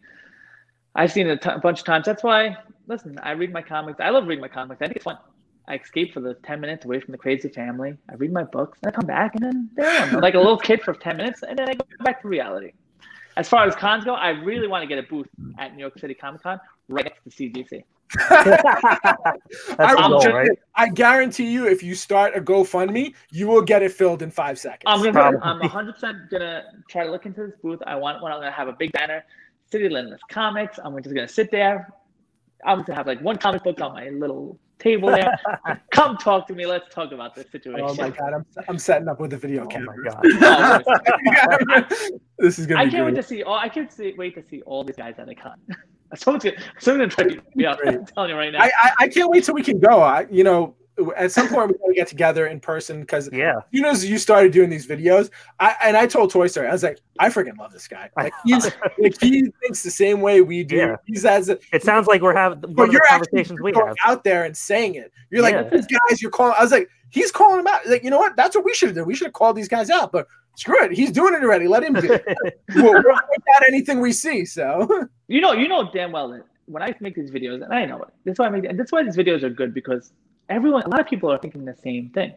I've 0.95 1.11
seen 1.11 1.27
it 1.27 1.31
a, 1.31 1.37
t- 1.37 1.55
a 1.55 1.59
bunch 1.59 1.79
of 1.79 1.85
times. 1.85 2.05
That's 2.05 2.23
why, 2.23 2.57
listen, 2.87 3.19
I 3.21 3.31
read 3.31 3.53
my 3.53 3.61
comics. 3.61 3.99
I 3.99 4.09
love 4.09 4.27
reading 4.27 4.41
my 4.41 4.47
comics. 4.47 4.81
I 4.81 4.85
think 4.85 4.97
it's 4.97 5.03
fun. 5.03 5.17
I 5.67 5.75
escape 5.75 6.13
for 6.13 6.21
the 6.21 6.33
10 6.33 6.61
minutes 6.61 6.85
away 6.85 6.99
from 6.99 7.11
the 7.11 7.17
crazy 7.17 7.49
family. 7.49 7.97
I 8.09 8.15
read 8.15 8.31
my 8.31 8.43
books, 8.43 8.79
and 8.81 8.91
I 8.91 8.95
come 8.95 9.05
back, 9.05 9.35
and 9.35 9.43
then 9.43 9.69
there 9.75 10.01
I'm 10.01 10.21
like 10.21 10.35
a 10.35 10.39
little 10.39 10.57
kid 10.57 10.81
for 10.81 10.93
10 10.93 11.17
minutes, 11.17 11.43
and 11.43 11.59
then 11.59 11.69
I 11.69 11.73
go 11.73 11.85
back 12.03 12.21
to 12.21 12.27
reality. 12.27 12.71
As 13.35 13.47
far 13.47 13.67
as 13.67 13.75
cons 13.75 14.03
go, 14.03 14.15
I 14.15 14.29
really 14.29 14.67
want 14.67 14.81
to 14.83 14.87
get 14.87 14.97
a 14.97 15.03
booth 15.03 15.27
at 15.59 15.75
New 15.75 15.81
York 15.81 15.99
City 15.99 16.13
Comic 16.13 16.41
Con 16.41 16.59
right 16.89 17.05
next 17.05 17.23
to 17.23 17.29
CGC. 17.29 17.83
That's 18.29 19.79
I, 19.79 20.07
goal, 20.07 20.21
ju- 20.21 20.31
right? 20.31 20.49
I 20.75 20.87
guarantee 20.89 21.51
you, 21.51 21.67
if 21.67 21.83
you 21.83 21.93
start 21.93 22.35
a 22.35 22.41
GoFundMe, 22.41 23.13
you 23.31 23.47
will 23.47 23.61
get 23.61 23.83
it 23.83 23.91
filled 23.91 24.21
in 24.21 24.31
five 24.31 24.57
seconds. 24.57 24.83
I'm 24.87 25.03
gonna. 25.03 25.37
I'm 25.43 25.59
100 25.59 25.93
percent 25.93 26.17
gonna 26.31 26.63
try 26.89 27.05
to 27.05 27.11
look 27.11 27.25
into 27.25 27.45
this 27.45 27.55
booth. 27.61 27.81
I 27.85 27.95
want 27.95 28.23
one. 28.23 28.31
I'm 28.31 28.39
gonna 28.39 28.51
have 28.51 28.69
a 28.69 28.73
big 28.73 28.93
banner, 28.93 29.23
City 29.71 29.89
Limitless 29.89 30.21
Comics. 30.29 30.79
I'm 30.81 30.95
just 31.03 31.13
gonna 31.13 31.27
sit 31.27 31.51
there. 31.51 31.93
I'm 32.65 32.83
gonna 32.83 32.95
have 32.95 33.07
like 33.07 33.21
one 33.21 33.37
comic 33.37 33.63
book 33.63 33.81
on 33.81 33.93
my 33.93 34.09
little 34.09 34.57
table 34.79 35.09
there. 35.09 35.37
Come 35.91 36.17
talk 36.17 36.47
to 36.47 36.53
me. 36.53 36.65
Let's 36.65 36.93
talk 36.93 37.11
about 37.11 37.35
this 37.35 37.49
situation. 37.51 37.85
oh 37.87 37.95
my 37.95 38.09
god, 38.09 38.33
I'm, 38.33 38.45
I'm 38.67 38.77
setting 38.77 39.07
up 39.07 39.19
with 39.19 39.33
a 39.33 39.37
video 39.37 39.63
Oh 39.63 39.67
camera. 39.67 39.95
my 39.97 40.11
god. 40.11 40.83
Oh, 41.19 42.17
this 42.39 42.59
is 42.59 42.67
gonna 42.67 42.81
I 42.81 42.85
be 42.85 42.91
can't 42.91 43.05
wait 43.05 43.15
to 43.15 43.23
see 43.23 43.43
all. 43.43 43.55
I 43.55 43.69
can't 43.69 43.91
see, 43.91 44.13
wait 44.17 44.35
to 44.35 44.43
see 44.47 44.61
all 44.63 44.83
these 44.83 44.95
guys 44.95 45.15
at 45.17 45.27
the 45.27 45.35
con. 45.35 45.57
Someone's 46.15 46.43
gonna, 46.43 46.57
someone's 46.79 47.15
gonna 47.15 47.29
try 47.29 47.35
to 47.35 47.41
beat 47.41 47.55
me 47.55 47.65
up. 47.65 47.79
I'm 47.85 48.05
telling 48.05 48.29
you 48.29 48.35
right 48.35 48.51
now. 48.51 48.61
I, 48.61 48.71
I, 48.81 48.91
I 49.01 49.07
can't 49.07 49.29
wait 49.29 49.43
till 49.43 49.55
we 49.55 49.63
can 49.63 49.79
go. 49.79 50.01
I, 50.01 50.25
you 50.29 50.43
know, 50.43 50.75
at 51.15 51.31
some 51.31 51.47
point 51.47 51.69
we're 51.69 51.77
gonna 51.77 51.93
get 51.93 52.07
together 52.07 52.47
in 52.47 52.59
person 52.59 53.01
because 53.01 53.29
Yeah. 53.31 53.57
as 53.57 53.63
soon 53.73 53.85
as 53.85 54.05
you 54.09 54.17
started 54.17 54.51
doing 54.51 54.69
these 54.69 54.87
videos, 54.87 55.29
I 55.59 55.75
and 55.83 55.95
I 55.97 56.07
told 56.07 56.31
Toy 56.31 56.47
Story, 56.47 56.67
I 56.67 56.71
was 56.71 56.83
like, 56.83 56.99
I 57.19 57.29
freaking 57.29 57.57
love 57.57 57.71
this 57.71 57.87
guy. 57.87 58.09
Like 58.17 58.33
he's 58.45 58.65
like 58.99 59.19
he 59.21 59.51
thinks 59.61 59.83
the 59.83 59.91
same 59.91 60.21
way 60.21 60.41
we 60.41 60.63
do. 60.63 60.75
Yeah. 60.77 60.95
He's 61.05 61.25
as 61.25 61.49
a, 61.49 61.59
It 61.71 61.83
sounds 61.83 62.07
like 62.07 62.21
we're 62.21 62.35
having 62.35 62.61
one 62.61 62.73
but 62.73 62.91
you're 62.91 63.01
actually 63.09 63.43
conversations 63.43 63.61
we 63.61 63.73
have. 63.75 63.95
out 64.05 64.23
there 64.23 64.43
and 64.45 64.55
saying 64.57 64.95
it. 64.95 65.11
You're 65.29 65.41
like, 65.43 65.53
Yeah. 65.53 65.69
these 65.69 65.87
guys, 65.87 66.21
you're 66.21 66.31
calling. 66.31 66.55
I 66.57 66.63
was 66.63 66.71
like, 66.71 66.89
he's 67.09 67.31
calling 67.31 67.57
them 67.57 67.67
out. 67.67 67.85
Like, 67.87 68.03
you 68.03 68.09
know 68.09 68.19
what? 68.19 68.35
That's 68.35 68.55
what 68.55 68.65
we 68.65 68.73
should 68.73 68.89
have 68.89 68.95
done. 68.95 69.05
We 69.07 69.15
should 69.15 69.27
have 69.27 69.33
called 69.33 69.55
these 69.55 69.67
guys 69.67 69.89
out. 69.89 70.11
But 70.11 70.27
screw 70.55 70.83
it, 70.83 70.91
he's 70.91 71.11
doing 71.11 71.33
it 71.35 71.43
already. 71.43 71.67
Let 71.67 71.83
him 71.83 71.93
do 71.93 72.11
it. 72.13 72.25
we'll, 72.75 72.91
we'll 72.93 73.03
point 73.03 73.43
out 73.55 73.63
anything 73.67 73.99
we 73.99 74.11
see. 74.11 74.45
So 74.45 75.07
You 75.27 75.41
know, 75.41 75.51
you 75.53 75.67
know 75.67 75.89
damn 75.93 76.11
well 76.11 76.29
that 76.29 76.43
when 76.65 76.83
I 76.83 76.93
make 76.99 77.15
these 77.15 77.31
videos, 77.31 77.63
and 77.63 77.73
I 77.73 77.85
know 77.85 78.01
it. 78.01 78.09
That's 78.25 78.39
why 78.39 78.47
I 78.47 78.49
make. 78.49 78.65
And 78.65 78.77
that's 78.79 78.91
why 78.91 79.03
these 79.03 79.15
videos 79.15 79.43
are 79.43 79.49
good 79.49 79.73
because 79.73 80.11
everyone, 80.49 80.83
a 80.83 80.89
lot 80.89 80.99
of 80.99 81.07
people 81.07 81.31
are 81.31 81.37
thinking 81.37 81.65
the 81.65 81.75
same 81.75 82.09
thing. 82.09 82.33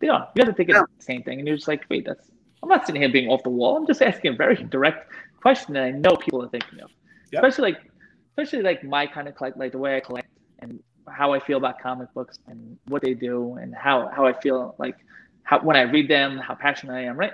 They 0.00 0.08
are. 0.08 0.28
You 0.34 0.44
have 0.44 0.48
to 0.48 0.54
think 0.54 0.70
of 0.70 0.86
the 0.98 1.04
same 1.04 1.22
thing, 1.22 1.38
and 1.38 1.46
you're 1.46 1.56
just 1.56 1.68
like, 1.68 1.84
wait, 1.88 2.04
that's. 2.04 2.28
I'm 2.62 2.68
not 2.68 2.86
sitting 2.86 3.02
here 3.02 3.10
being 3.10 3.28
off 3.28 3.42
the 3.42 3.50
wall. 3.50 3.76
I'm 3.76 3.86
just 3.86 4.02
asking 4.02 4.34
a 4.34 4.36
very 4.36 4.54
direct 4.56 5.12
question 5.40 5.74
that 5.74 5.82
I 5.82 5.90
know 5.90 6.16
people 6.16 6.42
are 6.42 6.48
thinking 6.48 6.80
of. 6.80 6.90
Yep. 7.32 7.42
Especially 7.42 7.72
like, 7.72 7.90
especially 8.30 8.62
like 8.62 8.84
my 8.84 9.06
kind 9.06 9.26
of 9.26 9.34
collect, 9.34 9.56
like 9.56 9.72
the 9.72 9.78
way 9.78 9.96
I 9.96 10.00
collect 10.00 10.28
and 10.60 10.78
how 11.08 11.32
I 11.32 11.40
feel 11.40 11.58
about 11.58 11.80
comic 11.80 12.12
books 12.14 12.38
and 12.46 12.78
what 12.86 13.02
they 13.02 13.14
do 13.14 13.54
and 13.60 13.74
how 13.74 14.08
how 14.14 14.26
I 14.26 14.32
feel 14.32 14.76
like 14.78 14.96
how 15.42 15.58
when 15.60 15.76
I 15.76 15.82
read 15.82 16.08
them, 16.08 16.38
how 16.38 16.54
passionate 16.54 16.94
I 16.94 17.02
am. 17.02 17.16
Right. 17.16 17.32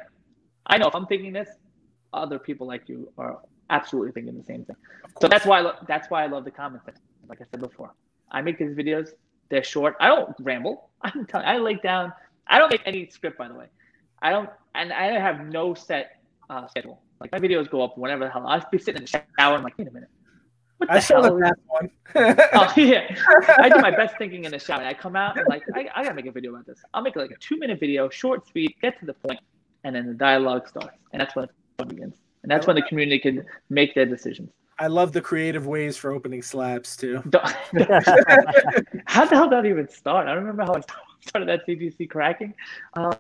I 0.66 0.78
know 0.78 0.88
if 0.88 0.94
I'm 0.94 1.06
thinking 1.06 1.32
this, 1.32 1.48
other 2.12 2.38
people 2.38 2.66
like 2.66 2.88
you 2.88 3.12
are 3.18 3.38
absolutely 3.70 4.12
thinking 4.12 4.36
the 4.36 4.44
same 4.44 4.64
thing. 4.64 4.76
So 5.20 5.28
that's 5.28 5.44
why 5.44 5.58
I 5.58 5.60
lo- 5.60 5.76
that's 5.86 6.10
why 6.10 6.24
I 6.24 6.26
love 6.26 6.44
the 6.44 6.50
comments. 6.50 6.86
Like 7.28 7.40
I 7.40 7.44
said 7.50 7.60
before, 7.60 7.92
I 8.30 8.40
make 8.42 8.58
these 8.58 8.74
videos. 8.74 9.10
They're 9.50 9.64
short. 9.64 9.96
I 10.00 10.08
don't 10.08 10.34
ramble. 10.40 10.90
I'm 11.02 11.26
telling. 11.26 11.46
I 11.46 11.58
lay 11.58 11.74
down. 11.74 12.12
I 12.46 12.58
don't 12.58 12.70
make 12.70 12.82
any 12.86 13.08
script, 13.10 13.38
by 13.38 13.48
the 13.48 13.54
way. 13.54 13.66
I 14.20 14.30
don't, 14.30 14.48
and 14.74 14.92
I 14.92 15.18
have 15.18 15.46
no 15.46 15.74
set 15.74 16.20
uh, 16.50 16.66
schedule. 16.66 17.00
Like 17.20 17.32
my 17.32 17.38
videos 17.38 17.70
go 17.70 17.82
up 17.82 17.98
whenever 17.98 18.24
the 18.24 18.30
hell. 18.30 18.46
I'll 18.46 18.64
be 18.70 18.78
sitting 18.78 19.02
in 19.02 19.04
the 19.04 19.08
shower. 19.08 19.54
I'm 19.56 19.62
like, 19.62 19.76
wait 19.78 19.88
a 19.88 19.90
minute. 19.90 20.08
What 20.78 20.88
the 20.88 20.94
I 20.94 21.00
saw 21.00 21.20
the 21.20 21.28
hell? 21.28 21.38
last 21.38 21.60
one. 21.66 21.90
Oh 22.54 22.72
yeah, 22.76 23.14
I 23.58 23.68
do 23.68 23.80
my 23.80 23.90
best 23.90 24.16
thinking 24.18 24.44
in 24.44 24.52
the 24.52 24.58
shower. 24.58 24.82
I 24.82 24.94
come 24.94 25.16
out 25.16 25.36
and 25.38 25.46
like 25.48 25.62
I, 25.74 25.88
I 25.94 26.02
gotta 26.02 26.14
make 26.14 26.26
a 26.26 26.32
video 26.32 26.52
about 26.52 26.66
this. 26.66 26.80
I'll 26.94 27.02
make 27.02 27.16
like 27.16 27.30
a 27.30 27.36
two 27.36 27.58
minute 27.58 27.80
video, 27.80 28.08
short, 28.08 28.46
sweet, 28.48 28.76
get 28.80 28.98
to 29.00 29.06
the 29.06 29.14
point, 29.14 29.40
and 29.84 29.94
then 29.94 30.06
the 30.06 30.14
dialogue 30.14 30.68
starts, 30.68 30.96
and 31.12 31.20
that's 31.20 31.34
when 31.34 31.46
the 31.46 31.52
fun 31.78 31.88
begins. 31.88 32.14
And 32.42 32.50
that's 32.50 32.66
when 32.66 32.76
the 32.76 32.82
community 32.82 33.18
can 33.18 33.44
make 33.68 33.94
their 33.94 34.06
decisions. 34.06 34.50
I 34.78 34.86
love 34.86 35.12
the 35.12 35.20
creative 35.20 35.66
ways 35.66 35.96
for 35.96 36.12
opening 36.12 36.42
slabs 36.42 36.96
too. 36.96 37.16
How 39.06 39.24
the 39.24 39.34
hell 39.34 39.48
did 39.48 39.52
that 39.58 39.66
even 39.66 39.88
start? 39.88 40.28
I 40.28 40.34
don't 40.34 40.44
remember 40.44 40.64
how 40.64 40.74
I 40.74 40.80
started 41.26 41.48
that 41.48 41.66
CGC 41.66 42.08
cracking. 42.08 42.54
Um, 42.94 43.14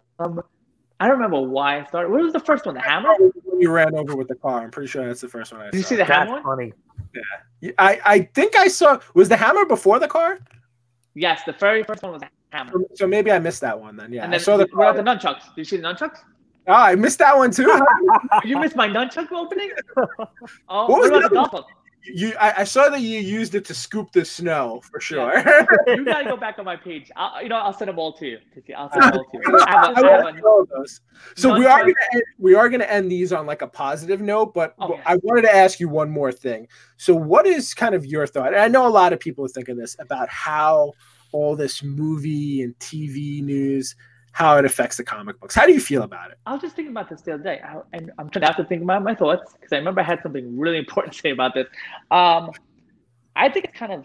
I 1.00 1.06
don't 1.06 1.16
remember 1.16 1.40
why 1.40 1.80
I 1.80 1.84
started. 1.86 2.10
What 2.10 2.22
was 2.22 2.32
the 2.32 2.40
first 2.40 2.66
one? 2.66 2.74
The 2.74 2.80
hammer? 2.80 3.12
You 3.58 3.70
ran 3.70 3.94
over 3.94 4.16
with 4.16 4.28
the 4.28 4.34
car, 4.36 4.60
I'm 4.62 4.70
pretty 4.70 4.88
sure 4.88 5.06
that's 5.06 5.20
the 5.20 5.28
first 5.28 5.52
one 5.52 5.60
I 5.62 5.64
saw. 5.66 5.70
Did 5.72 5.78
you 5.78 5.82
see 5.84 5.96
the 5.96 6.04
That's 6.04 6.10
hammer 6.28 6.42
one? 6.42 6.42
funny. 6.42 6.72
I, 7.78 8.00
I 8.04 8.20
think 8.34 8.56
I 8.56 8.68
saw 8.68 8.98
was 9.14 9.28
the 9.28 9.36
hammer 9.36 9.64
before 9.64 9.98
the 9.98 10.08
car, 10.08 10.38
Yes, 11.14 11.42
the 11.44 11.52
very 11.52 11.82
first 11.82 12.02
one 12.04 12.12
was 12.12 12.20
the 12.20 12.28
hammer. 12.52 12.72
so 12.94 13.06
maybe 13.08 13.32
I 13.32 13.40
missed 13.40 13.60
that 13.62 13.78
one 13.80 13.96
then. 13.96 14.12
Yeah, 14.12 14.24
and 14.24 14.32
I 14.32 14.38
saw 14.38 14.56
the. 14.56 14.68
what 14.72 14.94
Car. 14.94 15.02
the 15.02 15.02
nunchucks? 15.02 15.46
Did 15.54 15.58
you 15.58 15.64
see 15.64 15.76
the 15.78 15.82
nunchucks? 15.82 16.18
Oh, 16.68 16.74
I 16.74 16.94
missed 16.94 17.18
that 17.18 17.36
one 17.36 17.50
too. 17.50 17.74
you 18.44 18.58
missed 18.58 18.76
my 18.76 18.88
nunchuck 18.88 19.32
opening? 19.32 19.72
Oh, 20.68 20.86
What 20.86 21.00
was 21.00 21.10
what, 21.10 21.24
about 21.24 21.50
the 21.50 21.56
the 21.56 21.62
golf 21.62 21.66
you, 22.14 22.34
I, 22.40 22.54
I 22.58 22.64
saw 22.64 22.88
that 22.88 23.00
you 23.00 23.18
used 23.18 23.54
it 23.54 23.64
to 23.66 23.74
scoop 23.74 24.12
the 24.12 24.24
snow 24.24 24.80
for 24.90 25.00
sure. 25.00 25.32
You 25.86 26.04
gotta 26.04 26.24
go 26.24 26.36
back 26.36 26.58
on 26.58 26.64
my 26.64 26.76
page. 26.76 27.10
I'll, 27.16 27.42
you 27.42 27.48
know, 27.48 27.56
I'll 27.56 27.72
send 27.72 27.88
them 27.88 27.98
all 27.98 28.12
to 28.14 28.26
you. 28.26 28.38
I'll 28.76 28.90
send 28.90 29.02
them 29.02 29.12
all 29.14 29.24
to 29.24 29.30
you. 29.32 29.58
I 29.66 29.70
have 29.70 29.96
a, 29.96 30.00
I 30.00 30.08
I 30.08 30.16
have 30.16 30.26
a, 30.26 30.40
to 30.40 30.68
those. 30.74 31.00
So 31.36 31.56
we 31.58 31.66
are 31.66 31.80
gonna 31.80 31.94
end, 32.12 32.22
we 32.38 32.54
are 32.54 32.68
gonna 32.68 32.84
end 32.84 33.10
these 33.10 33.32
on 33.32 33.46
like 33.46 33.62
a 33.62 33.66
positive 33.66 34.20
note, 34.20 34.54
but 34.54 34.74
Oh, 34.78 34.94
yeah. 34.94 35.02
I 35.06 35.16
wanted 35.22 35.42
to 35.42 35.54
ask 35.54 35.80
you 35.80 35.88
one 35.88 36.10
more 36.10 36.32
thing. 36.32 36.68
So 36.96 37.14
what 37.14 37.46
is 37.46 37.74
kind 37.74 37.94
of 37.94 38.06
your 38.06 38.26
thought? 38.26 38.48
And 38.48 38.62
I 38.62 38.68
know 38.68 38.86
a 38.86 38.88
lot 38.90 39.12
of 39.12 39.20
people 39.20 39.44
are 39.44 39.48
thinking 39.48 39.76
this 39.76 39.96
about 39.98 40.28
how 40.28 40.92
all 41.32 41.56
this 41.56 41.82
movie 41.82 42.62
and 42.62 42.78
TV 42.78 43.42
news, 43.42 43.96
how 44.32 44.56
it 44.56 44.64
affects 44.64 44.96
the 44.96 45.04
comic 45.04 45.40
books. 45.40 45.54
How 45.54 45.66
do 45.66 45.72
you 45.72 45.80
feel 45.80 46.02
about 46.02 46.30
it? 46.30 46.38
I 46.46 46.52
was 46.52 46.62
just 46.62 46.76
thinking 46.76 46.92
about 46.92 47.08
this 47.08 47.22
the 47.22 47.34
other 47.34 47.42
day, 47.42 47.60
I, 47.64 47.80
and 47.92 48.10
I'm 48.18 48.30
trying 48.30 48.42
to 48.42 48.46
have 48.46 48.56
to 48.56 48.64
think 48.64 48.82
about 48.82 49.02
my 49.02 49.14
thoughts 49.14 49.52
because 49.54 49.72
I 49.72 49.76
remember 49.76 50.00
I 50.00 50.04
had 50.04 50.22
something 50.22 50.58
really 50.58 50.78
important 50.84 51.14
to 51.14 51.20
say 51.20 51.30
about 51.30 51.54
this. 51.54 51.66
Um, 52.10 52.50
I 53.36 53.48
think 53.48 53.66
it's 53.66 53.78
kind 53.78 53.92
of, 53.92 54.04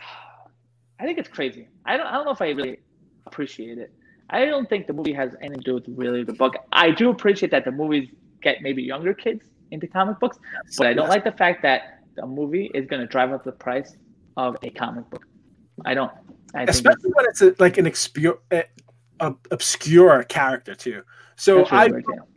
I 1.00 1.04
think 1.04 1.18
it's 1.18 1.28
crazy. 1.28 1.68
I 1.84 1.96
don't, 1.96 2.06
I 2.06 2.12
don't 2.12 2.24
know 2.24 2.32
if 2.32 2.42
I 2.42 2.50
really 2.50 2.78
appreciate 3.26 3.78
it. 3.78 3.92
I 4.30 4.46
don't 4.46 4.68
think 4.68 4.86
the 4.86 4.92
movie 4.92 5.12
has 5.12 5.34
anything 5.40 5.58
to 5.58 5.64
do 5.64 5.74
with 5.74 5.84
really 5.88 6.24
the 6.24 6.32
book. 6.32 6.54
I 6.72 6.90
do 6.90 7.10
appreciate 7.10 7.50
that 7.50 7.64
the 7.64 7.70
movies 7.70 8.08
get 8.42 8.62
maybe 8.62 8.82
younger 8.82 9.12
kids 9.12 9.44
into 9.70 9.86
comic 9.86 10.18
books, 10.18 10.38
but 10.78 10.86
I 10.86 10.94
don't 10.94 11.08
like 11.08 11.24
the 11.24 11.32
fact 11.32 11.62
that 11.62 12.00
a 12.22 12.26
movie 12.26 12.70
is 12.74 12.86
going 12.86 13.00
to 13.00 13.06
drive 13.06 13.32
up 13.32 13.44
the 13.44 13.52
price 13.52 13.96
of 14.36 14.56
a 14.62 14.70
comic 14.70 15.08
book. 15.10 15.26
I 15.84 15.94
don't. 15.94 16.12
I 16.54 16.58
think 16.58 16.70
especially 16.70 17.10
when 17.14 17.26
it's 17.26 17.42
a, 17.42 17.54
like 17.58 17.78
an 17.78 17.86
obscure, 17.86 18.38
a 19.20 19.34
obscure 19.50 20.22
character 20.24 20.74
too. 20.74 21.02
So 21.36 21.56
really 21.56 21.70
I 21.70 21.84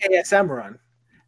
yeah. 0.10 0.22
ASM 0.22 0.50
run, 0.50 0.80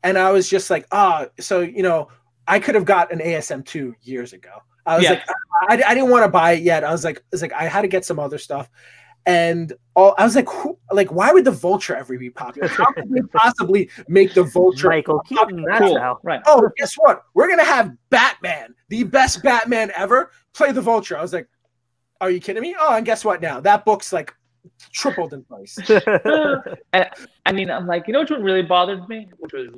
and 0.04 0.18
I 0.18 0.32
was 0.32 0.50
just 0.50 0.70
like, 0.70 0.88
ah, 0.92 1.28
so 1.40 1.62
you 1.62 1.84
know, 1.84 2.10
I 2.48 2.60
could 2.60 2.76
have 2.76 2.86
got 2.86 3.12
an 3.12 3.20
ASM 3.20 3.66
two 3.66 3.96
years 4.02 4.34
ago. 4.34 4.50
I 4.86 4.96
was 4.96 5.04
Yeah. 5.04 5.12
like, 5.12 5.24
I, 5.70 5.92
I 5.92 5.94
didn't 5.94 6.10
want 6.10 6.24
to 6.26 6.30
buy 6.30 6.54
it 6.54 6.64
yet. 6.64 6.84
I 6.84 6.92
was 6.92 7.04
like, 7.04 7.18
I 7.20 7.22
was 7.32 7.42
like, 7.42 7.54
I 7.54 7.66
had 7.66 7.82
to 7.82 7.88
get 7.88 8.06
some 8.06 8.18
other 8.20 8.38
stuff, 8.40 8.70
and 9.26 9.72
all 9.96 10.16
I 10.18 10.24
was 10.24 10.36
like, 10.36 10.50
who, 10.50 10.78
like, 10.92 11.12
why 11.12 11.32
would 11.32 11.46
the 11.46 11.52
Vulture 11.52 11.96
ever 11.96 12.18
be 12.18 12.30
popular? 12.32 12.68
How 12.68 12.92
could 12.94 13.10
they 13.12 13.22
possibly 13.34 13.90
make 14.08 14.34
the 14.34 14.44
Vulture? 14.44 14.90
Michael 14.90 15.20
Keaton. 15.22 15.64
That's 15.64 15.80
Cool. 15.80 16.00
how. 16.00 16.20
Right. 16.24 16.42
Oh, 16.48 16.70
guess 16.78 16.96
what? 16.96 17.24
We're 17.36 17.50
gonna 17.50 17.64
have 17.66 17.92
Batman, 18.10 18.74
the 18.88 19.04
best 19.04 19.44
Batman 19.44 19.92
ever, 19.96 20.32
play 20.54 20.72
the 20.72 20.82
Vulture. 20.82 21.18
I 21.18 21.22
was 21.22 21.34
like, 21.34 21.48
are 22.22 22.32
you 22.32 22.40
kidding 22.40 22.64
me? 22.64 22.76
Oh, 22.80 22.96
and 22.96 23.06
guess 23.06 23.24
what? 23.24 23.42
Now 23.42 23.60
that 23.60 23.86
book's 23.86 24.12
like 24.12 24.34
tripled 24.92 25.34
in 25.34 25.44
price. 25.44 25.78
I, 26.94 27.10
I 27.46 27.52
mean, 27.52 27.70
I'm 27.70 27.88
like, 27.88 28.08
you 28.08 28.14
know, 28.14 28.22
which 28.22 28.32
one 28.32 28.44
really 28.44 28.62
bothered 28.64 29.08
me, 29.08 29.28
which 29.38 29.54
was 29.54 29.70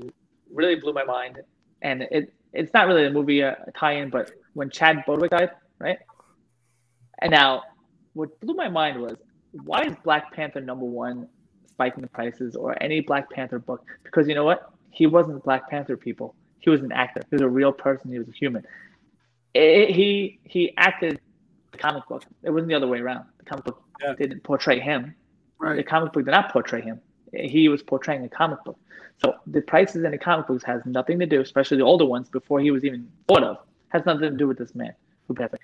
really 0.53 0.75
blew 0.75 0.93
my 0.93 1.03
mind, 1.03 1.39
and 1.81 2.03
it 2.03 2.33
it's 2.53 2.73
not 2.73 2.87
really 2.87 3.05
a 3.05 3.09
movie 3.11 3.41
uh, 3.43 3.55
tie-in, 3.75 4.09
but 4.09 4.31
when 4.53 4.69
Chad 4.69 5.03
Bodwick 5.05 5.31
died, 5.31 5.51
right? 5.79 5.97
And 7.21 7.31
now, 7.31 7.63
what 8.13 8.37
blew 8.41 8.55
my 8.55 8.67
mind 8.67 9.01
was 9.01 9.15
why 9.51 9.83
is 9.83 9.93
Black 10.03 10.33
Panther 10.33 10.61
number 10.61 10.85
one 10.85 11.27
spiking 11.67 12.01
the 12.01 12.07
prices 12.09 12.55
or 12.55 12.75
any 12.81 13.01
Black 13.01 13.29
Panther 13.29 13.59
book? 13.59 13.85
Because 14.03 14.27
you 14.27 14.35
know 14.35 14.43
what? 14.43 14.71
He 14.89 15.07
wasn't 15.07 15.43
Black 15.43 15.69
Panther 15.69 15.95
people. 15.97 16.35
He 16.59 16.69
was 16.69 16.81
an 16.81 16.91
actor. 16.91 17.21
He 17.29 17.35
was 17.35 17.41
a 17.41 17.49
real 17.49 17.71
person. 17.71 18.11
He 18.11 18.19
was 18.19 18.27
a 18.27 18.33
human. 18.33 18.65
It- 19.53 19.93
he 19.95 20.39
he 20.43 20.73
acted 20.77 21.19
the 21.71 21.77
comic 21.77 22.07
book. 22.07 22.23
It 22.43 22.49
wasn't 22.49 22.69
the 22.69 22.75
other 22.75 22.87
way 22.87 22.99
around. 22.99 23.25
The 23.39 23.45
comic 23.45 23.65
book 23.65 23.81
Yeah. 24.01 24.13
didn't 24.15 24.43
portray 24.43 24.79
him 24.79 25.15
the 25.61 25.83
comic 25.83 26.13
book 26.13 26.25
did 26.25 26.31
not 26.31 26.51
portray 26.51 26.81
him. 26.81 26.99
He 27.33 27.69
was 27.69 27.81
portraying 27.83 28.23
a 28.25 28.29
comic 28.29 28.63
book. 28.63 28.77
So 29.23 29.35
the 29.47 29.61
prices 29.61 30.03
in 30.03 30.11
the 30.11 30.17
comic 30.17 30.47
books 30.47 30.63
has 30.63 30.81
nothing 30.85 31.19
to 31.19 31.25
do, 31.25 31.41
especially 31.41 31.77
the 31.77 31.83
older 31.83 32.05
ones 32.05 32.29
before 32.29 32.59
he 32.59 32.71
was 32.71 32.83
even 32.83 33.07
thought 33.27 33.43
of, 33.43 33.57
has 33.89 34.05
nothing 34.05 34.21
to 34.21 34.31
do 34.31 34.47
with 34.47 34.57
this 34.57 34.73
man 34.73 34.93
who 35.27 35.35
passed. 35.35 35.55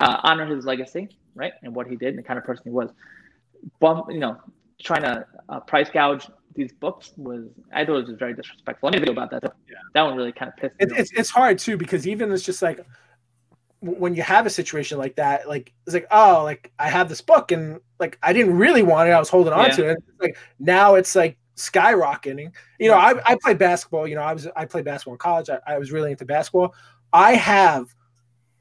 Uh, 0.00 0.20
honor 0.22 0.46
his 0.46 0.64
legacy, 0.64 1.08
right, 1.34 1.52
and 1.62 1.74
what 1.74 1.86
he 1.86 1.96
did 1.96 2.10
and 2.10 2.18
the 2.18 2.22
kind 2.22 2.38
of 2.38 2.44
person 2.44 2.62
he 2.64 2.70
was. 2.70 2.90
Bump, 3.80 4.10
you 4.10 4.18
know, 4.18 4.36
trying 4.80 5.02
to 5.02 5.26
uh, 5.48 5.60
price 5.60 5.90
gouge 5.90 6.26
these 6.54 6.72
books 6.72 7.12
was 7.16 7.44
I 7.72 7.84
thought 7.84 7.96
it 7.98 8.08
was 8.08 8.18
very 8.18 8.34
disrespectful. 8.34 8.88
I 8.88 8.92
made 8.92 8.98
a 8.98 9.00
video 9.00 9.12
about 9.12 9.30
that. 9.30 9.42
Yeah. 9.68 9.76
That 9.94 10.02
one 10.02 10.16
really 10.16 10.32
kind 10.32 10.50
of 10.50 10.56
pissed 10.56 10.78
me. 10.80 10.86
off. 10.92 10.98
it's 10.98 11.12
it's 11.12 11.30
hard 11.30 11.58
too 11.58 11.76
because 11.76 12.06
even 12.08 12.32
it's 12.32 12.42
just 12.42 12.62
like 12.62 12.80
when 13.80 14.14
you 14.14 14.22
have 14.22 14.46
a 14.46 14.50
situation 14.50 14.98
like 14.98 15.16
that, 15.16 15.48
like 15.48 15.72
it's 15.86 15.94
like 15.94 16.06
oh, 16.10 16.42
like 16.44 16.70
I 16.78 16.88
have 16.88 17.08
this 17.08 17.20
book 17.20 17.50
and 17.52 17.80
like 17.98 18.18
I 18.22 18.32
didn't 18.32 18.56
really 18.56 18.82
want 18.82 19.08
it, 19.08 19.12
I 19.12 19.18
was 19.18 19.28
holding 19.28 19.52
on 19.52 19.66
Yeah. 19.66 19.76
to 19.76 19.88
it. 19.90 20.04
Like 20.20 20.36
now 20.58 20.94
it's 20.96 21.14
like 21.16 21.36
skyrocketing. 21.56 22.52
You 22.78 22.88
know, 22.90 22.96
I 22.96 23.14
I 23.24 23.36
played 23.42 23.58
basketball. 23.58 24.06
You 24.06 24.16
know, 24.16 24.22
I 24.22 24.32
was 24.32 24.46
I 24.56 24.64
played 24.66 24.84
basketball 24.84 25.14
in 25.14 25.18
college. 25.18 25.48
I, 25.50 25.58
I 25.66 25.78
was 25.78 25.92
really 25.92 26.10
into 26.10 26.24
basketball. 26.24 26.74
I 27.12 27.34
have 27.34 27.86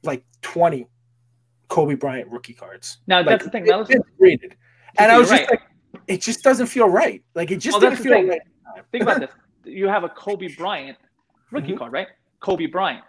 like 0.03 0.24
twenty 0.41 0.88
Kobe 1.67 1.95
Bryant 1.95 2.30
rookie 2.30 2.53
cards. 2.53 2.99
Now 3.07 3.17
Like, 3.17 3.26
that's 3.28 3.45
the 3.45 3.51
thing. 3.51 3.65
Listen, 3.65 3.97
it's 3.97 4.09
graded. 4.17 4.55
And 4.97 5.11
I 5.11 5.17
was 5.20 5.30
just 5.30 5.41
right. 5.41 5.51
like, 5.51 5.61
it 6.07 6.22
just 6.22 6.43
doesn't 6.43 6.67
feel 6.67 6.88
right. 6.89 7.22
Like 7.36 7.51
it 7.51 7.57
just 7.57 7.80
Well, 7.80 7.89
didn't 7.91 8.03
feel 8.03 8.13
thing. 8.13 8.28
right. 8.30 8.41
think 8.91 9.03
about 9.03 9.20
this. 9.22 9.30
You 9.65 9.88
have 9.88 10.03
a 10.03 10.09
Kobe 10.09 10.47
Bryant 10.55 10.97
rookie 11.51 11.74
Mhm. 11.74 11.78
card, 11.78 11.91
right? 11.91 12.07
Kobe 12.39 12.65
Bryant. 12.65 13.03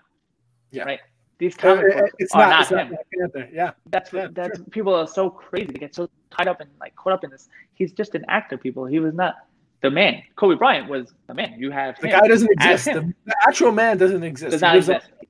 Yeah. 0.73 0.83
Right. 0.83 1.01
These 1.41 1.57
Uh, 1.59 1.61
comic 1.63 1.87
it- 1.87 1.99
books 1.99 2.13
it's 2.21 2.35
are 2.35 2.49
not, 2.49 2.71
not, 2.71 2.89
him. 2.89 3.49
Yeah. 3.53 3.73
That's 3.87 4.13
Yeah, 4.13 4.29
that's 4.31 4.61
people 4.71 4.95
are 4.95 5.07
so 5.09 5.29
crazy. 5.31 5.73
They 5.73 5.79
get 5.81 5.95
so 5.95 6.09
tied 6.31 6.47
up 6.47 6.61
and 6.61 6.71
like 6.81 6.95
caught 6.95 7.15
up 7.15 7.25
in 7.25 7.31
this. 7.31 7.49
He's 7.75 7.93
just 7.93 8.15
an 8.15 8.25
actor. 8.29 8.57
People. 8.59 8.85
He 8.85 9.01
was 9.01 9.15
not 9.15 9.35
the 9.81 9.91
man. 9.91 10.23
Kobe 10.37 10.55
Bryant 10.57 10.89
was 10.89 11.15
the 11.27 11.35
man. 11.35 11.55
You 11.59 11.71
have 11.71 11.99
The 11.99 12.09
him 12.09 12.21
guy 12.21 12.29
doesn't 12.29 12.51
exist. 12.53 12.85
The, 12.85 13.13
the 13.25 13.35
actual 13.49 13.73
man 13.73 13.97
doesn't 13.99 14.23
exist. 14.23 14.53
Does 14.53 14.61
not 14.61 14.77
exist. 14.77 15.07
on- 15.11 15.27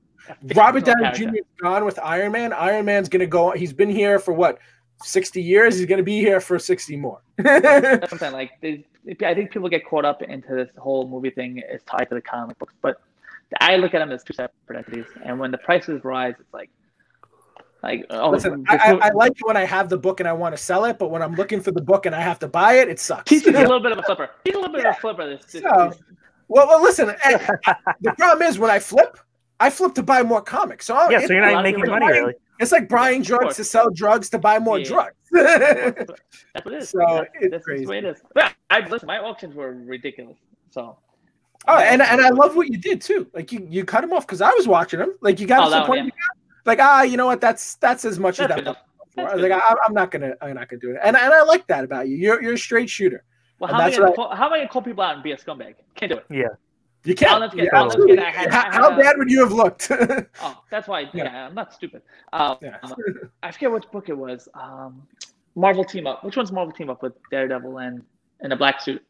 Robert 0.55 0.85
Downey 0.85 1.11
Jr. 1.13 1.35
is 1.35 1.45
gone 1.61 1.83
with 1.85 1.97
Iron 1.99 2.33
Man. 2.33 2.53
Iron 2.53 2.85
Man's 2.85 3.09
gonna 3.09 3.25
go. 3.25 3.51
He's 3.51 3.73
been 3.73 3.89
here 3.89 4.19
for 4.19 4.33
what, 4.33 4.59
sixty 5.01 5.41
years. 5.41 5.77
He's 5.77 5.87
gonna 5.87 6.03
be 6.03 6.19
here 6.19 6.39
for 6.39 6.59
sixty 6.59 6.95
more. 6.95 7.21
That's 7.37 8.09
something 8.09 8.31
like 8.31 8.51
they, 8.61 8.85
I 9.25 9.33
think 9.33 9.51
people 9.51 9.67
get 9.69 9.85
caught 9.85 10.05
up 10.05 10.21
into 10.21 10.53
this 10.53 10.69
whole 10.77 11.07
movie 11.07 11.31
thing 11.31 11.57
is 11.71 11.81
tied 11.83 12.05
to 12.09 12.15
the 12.15 12.21
comic 12.21 12.59
books, 12.59 12.73
but 12.81 13.01
I 13.59 13.75
look 13.75 13.93
at 13.93 13.99
them 13.99 14.11
as 14.11 14.23
two 14.23 14.33
separate 14.33 14.77
entities. 14.77 15.05
And 15.23 15.39
when 15.39 15.51
the 15.51 15.57
prices 15.57 16.03
rise, 16.03 16.35
it's 16.39 16.53
like, 16.53 16.69
like 17.83 18.05
oh, 18.11 18.29
Listen, 18.29 18.63
I, 18.69 18.77
I, 18.77 19.07
I 19.07 19.09
like 19.11 19.31
it 19.33 19.45
when 19.45 19.57
I 19.57 19.65
have 19.65 19.89
the 19.89 19.97
book 19.97 20.19
and 20.19 20.29
I 20.29 20.33
want 20.33 20.55
to 20.55 20.61
sell 20.61 20.85
it, 20.85 20.97
but 20.99 21.09
when 21.09 21.21
I'm 21.21 21.33
looking 21.35 21.59
for 21.61 21.71
the 21.71 21.81
book 21.81 22.05
and 22.05 22.15
I 22.15 22.21
have 22.21 22.39
to 22.39 22.47
buy 22.47 22.73
it, 22.75 22.87
it 22.87 22.99
sucks. 22.99 23.29
He's 23.29 23.45
a 23.47 23.51
little 23.51 23.79
bit 23.79 23.91
of 23.91 23.97
a 23.97 24.03
flipper. 24.03 24.29
He's 24.43 24.53
a 24.55 24.57
little 24.59 24.73
bit 24.73 24.85
of 24.85 24.95
a 24.95 24.99
flipper. 24.99 25.27
This, 25.29 25.45
this, 25.51 25.63
So- 25.63 25.89
this- 25.89 26.01
well, 26.47 26.67
well, 26.67 26.81
listen. 26.83 27.09
eh, 27.23 27.37
the 28.01 28.11
problem 28.17 28.45
is 28.47 28.59
when 28.59 28.69
I 28.69 28.77
flip, 28.79 29.17
I 29.61 29.69
flip 29.69 29.93
to 29.95 30.03
buy 30.03 30.21
more 30.21 30.41
comics. 30.41 30.85
So 30.85 31.09
Yeah, 31.09 31.19
it's, 31.19 31.27
so 31.27 31.33
you're 31.33 31.41
not 31.43 31.53
lot 31.53 31.63
making 31.63 31.85
money 31.85 32.05
buying- 32.05 32.11
really. 32.23 32.33
it's 32.59 32.73
like 32.73 32.89
buying 32.89 33.21
drugs 33.21 33.55
to 33.55 33.63
sell 33.63 33.89
drugs 33.89 34.29
to 34.31 34.37
buy 34.37 34.59
more 34.59 34.77
Yeah. 34.79 34.85
drugs. 34.87 35.15
that's 35.31 36.09
what 36.63 36.73
it 36.73 36.73
is. 36.81 36.89
So, 36.89 36.99
That's- 36.99 37.27
it's 37.35 37.63
crazy. 37.65 37.83
is 37.83 37.87
the 37.87 37.91
way 37.91 37.97
it 37.99 38.03
is. 38.05 38.21
But 38.35 38.53
I 38.69 38.85
listen. 38.87 39.07
My 39.07 39.19
auctions 39.19 39.55
were 39.55 39.71
ridiculous. 39.71 40.37
So. 40.71 40.97
Oh, 41.67 41.77
and, 41.77 42.01
and 42.01 42.21
I 42.21 42.29
love 42.29 42.55
what 42.55 42.67
you 42.69 42.77
did 42.77 43.01
too. 43.01 43.27
Like 43.33 43.51
you, 43.51 43.65
you 43.69 43.85
cut 43.85 44.03
him 44.03 44.13
off 44.13 44.25
because 44.25 44.41
I 44.41 44.51
was 44.51 44.67
watching 44.67 44.99
him. 44.99 45.13
Like 45.21 45.39
you 45.39 45.47
got 45.47 45.61
Oh, 45.61 45.65
to 45.65 45.69
that 45.71 45.75
the 45.75 45.81
one, 45.81 45.87
point. 45.89 45.97
yeah. 45.99 46.03
you 46.05 46.11
got- 46.11 46.37
like 46.65 46.79
ah, 46.79 47.01
you 47.03 47.17
know 47.17 47.25
what? 47.25 47.41
That's 47.41 47.75
that's 47.75 48.05
as 48.05 48.19
much 48.19 48.37
That's 48.37 48.51
as 48.51 48.55
that. 48.57 48.61
enough. 48.61 48.75
book 48.97 49.07
for. 49.15 49.21
That's 49.23 49.31
I 49.31 49.35
was 49.35 49.43
like, 49.43 49.51
I, 49.51 49.75
I'm 49.87 49.93
not 49.93 50.11
gonna, 50.11 50.33
I'm 50.41 50.53
not 50.55 50.69
gonna 50.69 50.79
do 50.79 50.91
it. 50.91 50.97
And 51.03 51.15
and 51.17 51.33
I 51.33 51.41
like 51.43 51.65
that 51.67 51.83
about 51.83 52.07
you. 52.07 52.17
You're 52.17 52.41
you're 52.41 52.53
a 52.53 52.57
straight 52.57 52.89
shooter. 52.89 53.23
Well, 53.59 53.71
how 53.71 53.79
am, 53.79 53.87
I 53.87 53.91
gonna 53.91 54.03
what 54.05 54.15
call, 54.15 54.35
how 54.35 54.45
am 54.47 54.53
I 54.53 54.57
gonna 54.57 54.69
call 54.69 54.81
people 54.83 55.03
out 55.03 55.15
and 55.15 55.23
be 55.23 55.31
a 55.31 55.37
scumbag? 55.37 55.75
Can't 55.95 56.11
do 56.11 56.17
it. 56.19 56.25
Yeah. 56.29 56.47
You 57.03 57.15
can't. 57.15 57.39
never 57.39 57.49
forget- 57.51 57.65
Yeah, 57.65 57.79
I'll 57.79 57.85
never 57.87 57.93
absolutely. 57.93 58.15
forget 58.17 58.35
I 58.35 58.39
had- 58.41 58.51
how, 58.73 58.89
how 58.89 58.95
bad 58.97 59.17
would 59.17 59.29
you 59.31 59.39
have 59.43 59.51
looked? 59.51 59.91
Oh, 60.41 60.61
that's 60.69 60.87
why. 60.87 61.01
Yeah. 61.13 61.23
Yeah, 61.23 61.45
I'm 61.47 61.55
not 61.55 61.73
stupid. 61.73 62.03
Um, 62.31 62.57
Yeah. 62.61 62.77
I 63.43 63.51
forget 63.51 63.71
which 63.71 63.89
book 63.91 64.09
it 64.09 64.17
was. 64.17 64.47
Um, 64.53 65.07
Marvel 65.55 65.83
Team 65.83 66.05
Up. 66.05 66.23
Which 66.23 66.37
one's 66.37 66.51
Marvel 66.51 66.71
Team 66.73 66.89
Up 66.91 67.01
with 67.01 67.13
Daredevil 67.31 67.79
and 67.79 68.03
in 68.41 68.51
a 68.51 68.55
black 68.55 68.81
suit? 68.81 69.03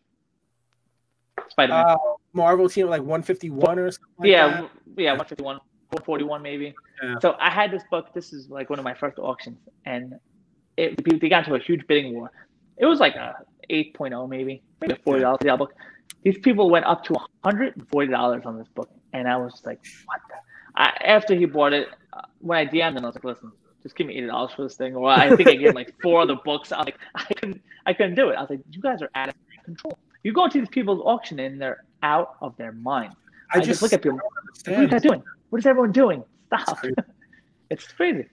Spider 1.50 1.74
Man. 1.74 1.86
uh, 1.86 1.98
Marvel 2.34 2.70
team 2.70 2.88
like 2.88 3.02
151 3.02 3.80
or 3.80 3.92
something. 3.92 4.06
Like 4.20 4.30
yeah, 4.30 4.48
that. 4.62 4.70
yeah, 4.98 5.12
151, 5.12 5.56
141 5.56 6.42
maybe. 6.42 6.74
Yeah. 7.04 7.16
So 7.22 7.36
I 7.40 7.50
had 7.50 7.72
this 7.72 7.84
book. 7.90 8.14
This 8.14 8.34
is 8.34 8.50
like 8.50 8.70
one 8.70 8.80
of 8.80 8.86
my 8.86 8.94
first 8.94 9.20
auctions, 9.20 9.58
and 9.86 10.16
it 10.78 11.04
they 11.04 11.30
got 11.30 11.46
into 11.46 11.56
a 11.56 11.60
huge 11.60 11.86
bidding 11.88 12.14
war. 12.14 12.32
It 12.78 12.86
was 12.86 13.00
like 13.00 13.16
a 13.16 13.36
8.0 13.70 14.30
maybe, 14.30 14.64
maybe 14.80 14.94
a 14.94 14.98
forty 14.98 15.22
dollars 15.22 15.40
yeah. 15.44 15.56
book. 15.56 15.74
These 16.24 16.38
people 16.40 16.70
went 16.70 16.86
up 16.86 17.04
to 17.06 17.14
140 17.14 18.12
dollars 18.12 18.44
on 18.46 18.58
this 18.58 18.68
book, 18.70 18.90
and 19.14 19.28
I 19.28 19.38
was 19.38 19.62
like, 19.66 19.80
what? 20.06 20.20
The? 20.30 20.36
I, 20.76 20.88
after 21.06 21.36
he 21.36 21.46
bought 21.46 21.74
it, 21.74 21.90
uh, 22.14 22.22
when 22.40 22.58
I 22.58 22.66
DM'd 22.66 22.98
him, 22.98 23.04
I 23.04 23.08
was 23.08 23.16
like, 23.16 23.24
listen. 23.24 23.52
Just 23.84 23.96
give 23.96 24.06
me 24.06 24.16
eighty 24.16 24.28
dollars 24.28 24.52
for 24.56 24.62
this 24.62 24.76
thing, 24.76 24.96
or 24.96 25.10
I 25.10 25.36
think 25.36 25.50
I 25.50 25.56
gave 25.56 25.70
him 25.70 25.76
like 25.76 25.96
four 26.04 26.22
other 26.22 26.36
books. 26.36 26.72
I 26.72 26.78
was 26.78 26.86
like, 26.86 27.00
I 27.16 27.34
couldn't, 27.34 27.62
I 27.88 27.94
couldn't 27.94 28.14
do 28.14 28.30
it. 28.30 28.36
I 28.36 28.42
was 28.42 28.52
like, 28.52 28.60
you 28.70 28.80
guys 28.80 29.02
are 29.02 29.10
out 29.16 29.30
of 29.30 29.36
control. 29.66 29.98
You 30.22 30.34
go 30.34 30.48
to 30.48 30.60
these 30.60 30.70
people's 30.70 31.02
auction 31.04 31.40
and 31.40 31.60
they're 31.60 31.84
out 32.04 32.36
of 32.42 32.56
their 32.58 32.72
mind. 32.72 33.14
I, 33.54 33.60
just, 33.60 33.82
look 33.82 33.92
at 33.94 34.02
people. 34.02 34.18
don't 34.18 34.68
What 34.68 34.78
are 34.80 34.82
you 34.84 34.88
guys 34.88 35.02
doing? 35.02 35.22
What 35.50 35.60
is 35.60 35.66
everyone 35.66 35.92
doing? 35.92 36.24
It's 36.52 36.64
Stop. 36.64 36.78
crazy. 36.80 36.96
It's 37.70 37.88
crazy. 37.88 38.28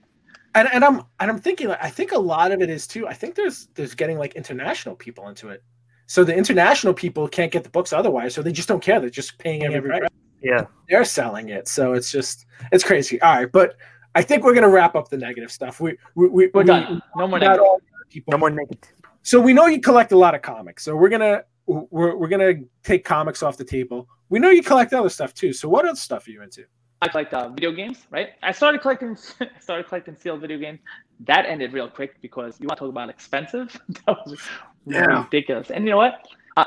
and 0.55 0.67
and 0.73 0.83
I'm 0.83 1.03
and 1.21 1.31
I'm 1.31 1.39
thinking 1.39 1.71
I 1.71 1.89
think 1.89 2.11
a 2.11 2.19
lot 2.19 2.51
of 2.51 2.61
it 2.61 2.69
is 2.69 2.85
too. 2.85 3.07
I 3.07 3.13
think 3.13 3.35
there's 3.35 3.67
there's 3.75 3.95
getting 3.95 4.17
like 4.17 4.35
international 4.35 4.95
people 4.95 5.29
into 5.29 5.47
it. 5.47 5.63
So 6.07 6.25
the 6.25 6.35
international 6.35 6.93
people 6.93 7.25
can't 7.27 7.49
get 7.49 7.63
the 7.63 7.69
books 7.69 7.93
otherwise, 7.93 8.33
so 8.33 8.41
they 8.41 8.51
just 8.51 8.67
don't 8.67 8.81
care. 8.81 8.99
They're 8.99 9.09
just 9.09 9.37
paying 9.37 9.63
every 9.63 9.81
price. 9.89 10.09
Yeah. 10.41 10.65
They're 10.89 11.05
selling 11.05 11.49
it, 11.49 11.69
so 11.69 11.93
it's 11.93 12.11
just 12.11 12.47
it's 12.73 12.83
crazy. 12.83 13.21
All 13.21 13.33
right, 13.37 13.49
but 13.51 13.77
I 14.15 14.21
think 14.21 14.43
we're 14.43 14.53
gonna 14.55 14.67
wrap 14.67 14.95
up 14.95 15.07
the 15.09 15.17
negative 15.17 15.51
stuff. 15.51 15.79
We 15.79 15.97
we 16.15 16.27
we 16.27 16.49
We're 16.53 16.61
we- 16.63 16.67
done. 16.67 17.01
No 17.15 17.25
more 17.27 17.39
got 17.39 17.45
negative. 17.45 17.65
all 17.65 17.79
the 17.79 18.05
people. 18.11 18.31
No 18.31 18.37
more 18.39 18.49
naked. 18.49 18.79
So 19.21 19.39
we 19.39 19.53
know 19.53 19.67
you 19.67 19.79
collect 19.79 20.11
a 20.11 20.17
lot 20.17 20.35
of 20.35 20.41
comics. 20.41 20.83
So 20.83 20.97
we're 20.97 21.09
gonna 21.09 21.43
we're, 21.69 22.15
we're 22.15 22.27
gonna 22.27 22.55
take 22.83 23.05
comics 23.05 23.43
off 23.43 23.57
the 23.57 23.63
table. 23.63 24.07
We 24.29 24.39
know 24.39 24.49
you 24.49 24.63
collect 24.63 24.93
other 24.93 25.09
stuff 25.09 25.33
too. 25.33 25.53
So 25.53 25.69
what 25.69 25.85
other 25.85 25.95
stuff 25.95 26.27
are 26.27 26.31
you 26.31 26.41
into? 26.41 26.65
I 27.01 27.07
collect 27.07 27.33
uh, 27.33 27.49
video 27.49 27.71
games, 27.71 28.05
right? 28.11 28.29
I 28.43 28.51
started 28.51 28.81
collecting 28.81 29.15
started 29.59 29.87
collecting 29.87 30.15
sealed 30.15 30.41
video 30.41 30.57
games. 30.57 30.79
That 31.21 31.45
ended 31.45 31.73
real 31.73 31.89
quick 31.89 32.19
because 32.21 32.59
you 32.59 32.67
want 32.67 32.77
to 32.79 32.85
talk 32.85 32.89
about 32.89 33.09
expensive? 33.09 33.79
that 34.05 34.17
was 34.25 34.39
Yeah. 34.85 35.23
ridiculous. 35.23 35.69
And 35.69 35.85
you 35.85 35.91
know 35.91 35.97
what? 35.97 36.27
Uh, 36.57 36.65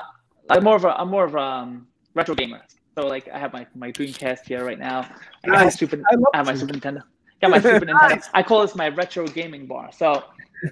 I'm 0.50 0.64
more 0.64 0.76
of 0.76 0.84
a 0.84 0.98
I'm 1.00 1.08
more 1.08 1.24
of 1.24 1.34
a 1.34 1.38
um, 1.40 1.86
retro 2.14 2.34
gamer. 2.34 2.60
So 2.96 3.06
like 3.06 3.28
I 3.28 3.38
have 3.38 3.52
my, 3.52 3.66
my 3.74 3.90
Dreamcast 3.90 4.46
here 4.46 4.64
right 4.64 4.78
now. 4.78 5.00
I 5.44 5.48
got 5.48 5.56
my 5.58 5.64
Nice. 5.64 5.78
Super 5.78 5.96
I 6.10 6.14
I 6.34 6.36
have 6.38 6.46
my 6.46 6.54
Super 6.54 6.74
Nintendo. 6.74 7.02
Got 7.40 7.50
my 7.50 7.60
Super 7.60 7.86
Nintendo. 7.90 8.22
I 8.34 8.42
call 8.42 8.62
this 8.62 8.74
my 8.76 8.88
retro 8.88 9.26
gaming 9.26 9.66
bar. 9.66 9.90
So 9.92 10.24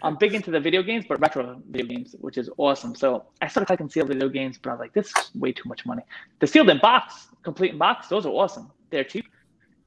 I'm 0.03 0.16
big 0.16 0.34
into 0.34 0.51
the 0.51 0.61
video 0.61 0.82
games, 0.82 1.05
but 1.09 1.20
retro 1.20 1.61
video 1.70 1.86
games, 1.86 2.14
which 2.20 2.38
is 2.38 2.49
awesome. 2.57 2.95
So 2.95 3.24
I 3.41 3.49
started 3.49 3.66
collecting 3.66 3.91
sealed 3.91 4.09
video 4.09 4.28
games, 4.28 4.59
but 4.59 4.70
I 4.70 4.72
was 4.74 4.80
like, 4.80 4.93
this 4.93 5.09
is 5.09 5.30
way 5.34 5.53
too 5.53 5.68
much 5.68 5.84
money. 5.84 6.03
The 6.38 6.47
sealed 6.47 6.70
in 6.70 6.78
box, 6.78 7.28
complete 7.43 7.72
in 7.72 7.78
box, 7.78 8.09
those 8.09 8.26
are 8.26 8.30
awesome. 8.30 8.70
They're 8.91 9.05
cheap. 9.05 9.26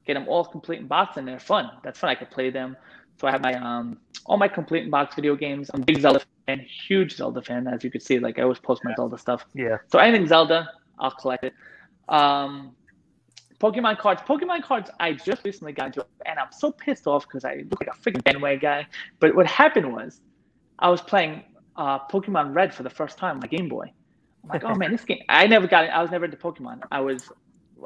Get 0.06 0.14
them 0.14 0.28
all 0.28 0.44
complete 0.44 0.80
in 0.80 0.86
box, 0.86 1.16
and 1.16 1.26
they're 1.26 1.38
fun. 1.38 1.70
That's 1.82 1.98
fun. 1.98 2.10
I 2.10 2.14
could 2.14 2.30
play 2.30 2.50
them. 2.50 2.76
So 3.18 3.26
I 3.26 3.30
have 3.30 3.42
my 3.42 3.54
um 3.54 3.98
all 4.26 4.36
my 4.36 4.48
complete 4.48 4.84
in 4.84 4.90
box 4.90 5.14
video 5.14 5.34
games. 5.36 5.70
I'm 5.72 5.82
a 5.82 5.84
big 5.84 6.00
Zelda 6.00 6.20
fan, 6.46 6.60
huge 6.88 7.16
Zelda 7.16 7.40
fan, 7.40 7.66
as 7.66 7.84
you 7.84 7.90
could 7.90 8.02
see. 8.02 8.18
Like 8.18 8.38
I 8.38 8.42
always 8.42 8.58
post 8.58 8.82
my 8.84 8.94
Zelda 8.96 9.18
stuff. 9.18 9.46
Yeah. 9.54 9.78
So 9.90 9.98
anything 9.98 10.26
Zelda, 10.26 10.68
I'll 10.98 11.10
collect 11.10 11.44
it. 11.44 11.54
Um, 12.08 12.74
Pokemon 13.60 13.98
cards. 13.98 14.22
Pokemon 14.22 14.62
cards. 14.62 14.90
I 15.00 15.12
just 15.12 15.44
recently 15.44 15.72
got 15.72 15.86
into, 15.86 16.06
and 16.26 16.38
I'm 16.38 16.52
so 16.52 16.70
pissed 16.72 17.06
off 17.06 17.26
because 17.26 17.44
I 17.44 17.64
look 17.70 17.80
like 17.80 17.88
a 17.94 17.98
freaking 17.98 18.22
bandwagon 18.24 18.60
guy. 18.60 18.86
But 19.20 19.34
what 19.34 19.46
happened 19.46 19.92
was, 19.92 20.20
I 20.78 20.90
was 20.90 21.00
playing 21.00 21.44
uh, 21.76 22.00
Pokemon 22.08 22.54
Red 22.54 22.74
for 22.74 22.82
the 22.82 22.90
first 22.90 23.18
time 23.18 23.36
on 23.36 23.40
my 23.40 23.46
Game 23.46 23.68
Boy. 23.68 23.92
I'm 24.42 24.48
like, 24.50 24.64
oh 24.64 24.74
man, 24.74 24.92
this 24.92 25.04
game. 25.04 25.22
I 25.28 25.46
never 25.46 25.66
got 25.66 25.84
it. 25.84 25.88
I 25.88 26.02
was 26.02 26.10
never 26.10 26.26
into 26.26 26.36
Pokemon. 26.36 26.82
I 26.90 27.00
was, 27.00 27.32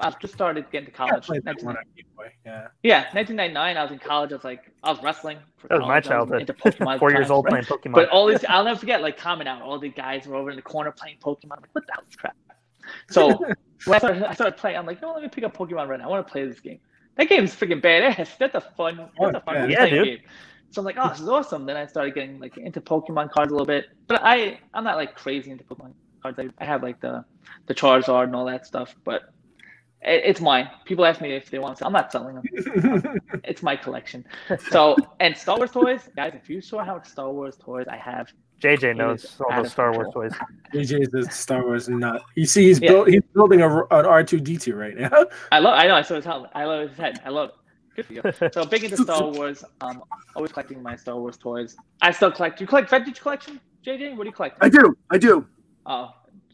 I 0.01 0.11
just 0.21 0.35
started 0.35 0.69
getting 0.73 0.87
to 0.87 0.93
college. 0.93 1.25
played 1.25 1.45
that 1.45 1.63
19 1.63 1.83
Game 1.97 2.05
Boy. 2.17 2.33
Yeah. 2.45 2.69
yeah, 2.83 3.01
1999. 3.13 3.77
I 3.77 3.83
was 3.83 3.93
in 3.93 3.99
college. 3.99 4.33
I 4.33 4.35
was 4.35 4.45
like, 4.45 4.71
I 4.83 4.91
was 4.91 5.03
wrestling. 5.03 5.39
For 5.57 5.69
That 5.69 5.79
was 5.79 5.83
my 5.83 6.01
college. 6.01 6.09
I 6.09 6.19
was 6.21 6.29
childhood. 6.29 6.41
Into 6.41 6.55
Pokemon. 6.55 6.99
Four 6.99 7.13
years 7.13 7.31
old 7.31 7.45
right? 7.45 7.65
playing 7.65 7.81
Pokemon. 7.81 7.93
But 7.93 8.09
all 8.09 8.27
these, 8.27 8.45
I'll 8.49 8.65
never 8.65 8.79
forget, 8.79 9.03
like 9.03 9.17
comment 9.17 9.49
out. 9.49 9.63
All 9.63 9.79
the 9.79 9.91
guys 9.91 10.27
were 10.27 10.35
over 10.35 10.51
in 10.51 10.57
the 10.57 10.63
corner 10.63 10.91
playing 10.91 11.19
Pokemon. 11.23 11.53
I'm 11.53 11.61
like, 11.61 11.75
what 11.75 11.87
the 11.87 11.93
hell 11.93 12.05
is 12.09 12.17
crap? 12.17 12.37
So 13.11 13.39
when 13.85 13.95
I 13.95 13.99
started, 13.99 14.23
I 14.25 14.35
started 14.35 14.57
playing, 14.57 14.77
I'm 14.77 14.87
like, 14.87 15.03
no, 15.03 15.13
let 15.13 15.23
me 15.23 15.29
pick 15.29 15.45
up 15.45 15.57
Pokemon 15.57 15.89
Red. 15.89 16.01
I 16.01 16.07
want 16.07 16.27
to 16.27 16.31
play 16.31 16.47
this 16.47 16.61
game. 16.61 16.81
That 17.17 17.29
game 17.29 17.45
is 17.45 17.55
freaking 17.55 17.83
badass. 17.83 18.39
That's 18.39 18.55
a 18.55 18.61
fun, 18.61 19.01
oh, 19.01 19.09
that's 19.21 19.37
a 19.37 19.41
fun 19.41 19.55
Yeah. 19.57 19.67
Yeah, 19.67 19.77
playing 19.79 19.95
dude. 19.95 20.05
game. 20.05 20.29
So 20.71 20.83
I'm 20.83 20.85
like, 20.85 20.97
oh, 20.99 21.09
this 21.09 21.21
is 21.21 21.29
awesome. 21.29 21.67
Then 21.67 21.77
I 21.77 21.87
started 21.87 22.15
getting 22.15 22.39
like 22.39 22.57
into 22.59 22.81
Pokemon 22.81 23.31
cards 23.31 23.51
a 23.51 23.55
little 23.55 23.67
bit, 23.67 23.87
but 24.07 24.21
I, 24.23 24.61
I'm 24.75 24.85
not 24.85 24.97
like 24.97 25.15
crazy 25.15 25.51
into 25.51 25.65
Pokemon 25.65 25.95
cards. 26.23 26.39
I, 26.39 26.49
I 26.59 26.65
have 26.65 26.83
like 26.83 27.01
the, 27.01 27.25
the 27.67 27.75
Charizard 27.75 28.25
and 28.25 28.37
all 28.37 28.45
that 28.47 28.67
stuff, 28.67 28.95
but 29.05 29.23
it, 30.03 30.23
it's 30.25 30.41
mine. 30.41 30.69
People 30.85 31.05
ask 31.05 31.21
me 31.21 31.33
if 31.33 31.51
they 31.51 31.59
want 31.59 31.79
to. 31.79 31.87
I'm 31.87 31.93
not 31.93 32.13
selling 32.13 32.37
them. 32.37 33.21
It's 33.45 33.63
my 33.63 33.77
collection. 33.77 34.25
So 34.71 34.97
and 35.21 35.37
Star 35.37 35.57
Wars 35.57 35.71
toys, 35.71 36.09
guys. 36.15 36.35
If 36.35 36.51
you 36.51 36.61
saw 36.61 36.85
how 36.85 36.95
much 36.95 37.09
Star 37.09 37.33
Wars 37.33 37.57
toys 37.57 37.87
I 37.89 37.97
have, 37.97 38.31
JJ 38.61 38.91
is 38.93 38.97
knows 38.97 39.41
all 39.51 39.63
the 39.63 39.69
Star 39.69 39.93
Wars 39.93 40.07
control. 40.13 40.29
toys. 40.31 40.39
DJ 40.75 41.01
is 41.07 41.15
a 41.15 41.31
Star 41.31 41.65
Wars 41.65 41.89
nut. 41.89 42.23
You 42.35 42.45
see, 42.47 42.65
he's 42.65 42.81
Yeah. 42.81 42.91
built. 42.91 43.09
He's 43.09 43.23
building 43.35 43.63
a, 43.63 43.69
an 43.85 43.87
R 44.07 44.25
two 44.25 44.41
D 44.41 44.57
two 44.57 44.75
right 44.75 44.97
now. 44.97 45.11
I 45.53 45.59
love. 45.61 45.79
I 45.79 45.87
know. 45.87 45.95
I 45.95 46.03
saw 46.03 46.17
his 46.17 46.25
helmet. 46.25 46.51
I 46.55 46.65
love 46.65 46.89
his 46.89 46.99
head. 46.99 47.21
I 47.25 47.29
love. 47.31 47.51
Good 47.95 48.07
for 48.07 48.13
you. 48.15 48.23
So 48.53 48.65
big 48.65 48.85
into 48.85 48.97
Star 48.97 49.29
Wars. 49.29 49.65
Um, 49.81 50.03
always 50.35 50.53
collecting 50.53 50.83
my 50.83 50.97
Star 50.97 51.17
Wars 51.17 51.37
toys. 51.37 51.77
I 52.03 52.11
still 52.11 52.31
collect. 52.33 52.59
Do 52.59 52.65
you 52.65 52.69
collect 52.69 52.91
vintage 52.91 53.21
collection, 53.21 53.61
JJ? 53.87 54.17
What 54.17 54.25
do 54.25 54.29
you 54.29 54.35
collect? 54.35 54.59
I 54.61 54.69
do. 54.69 54.97
I 55.11 55.19
do. 55.19 55.47
Oh, 55.87 56.11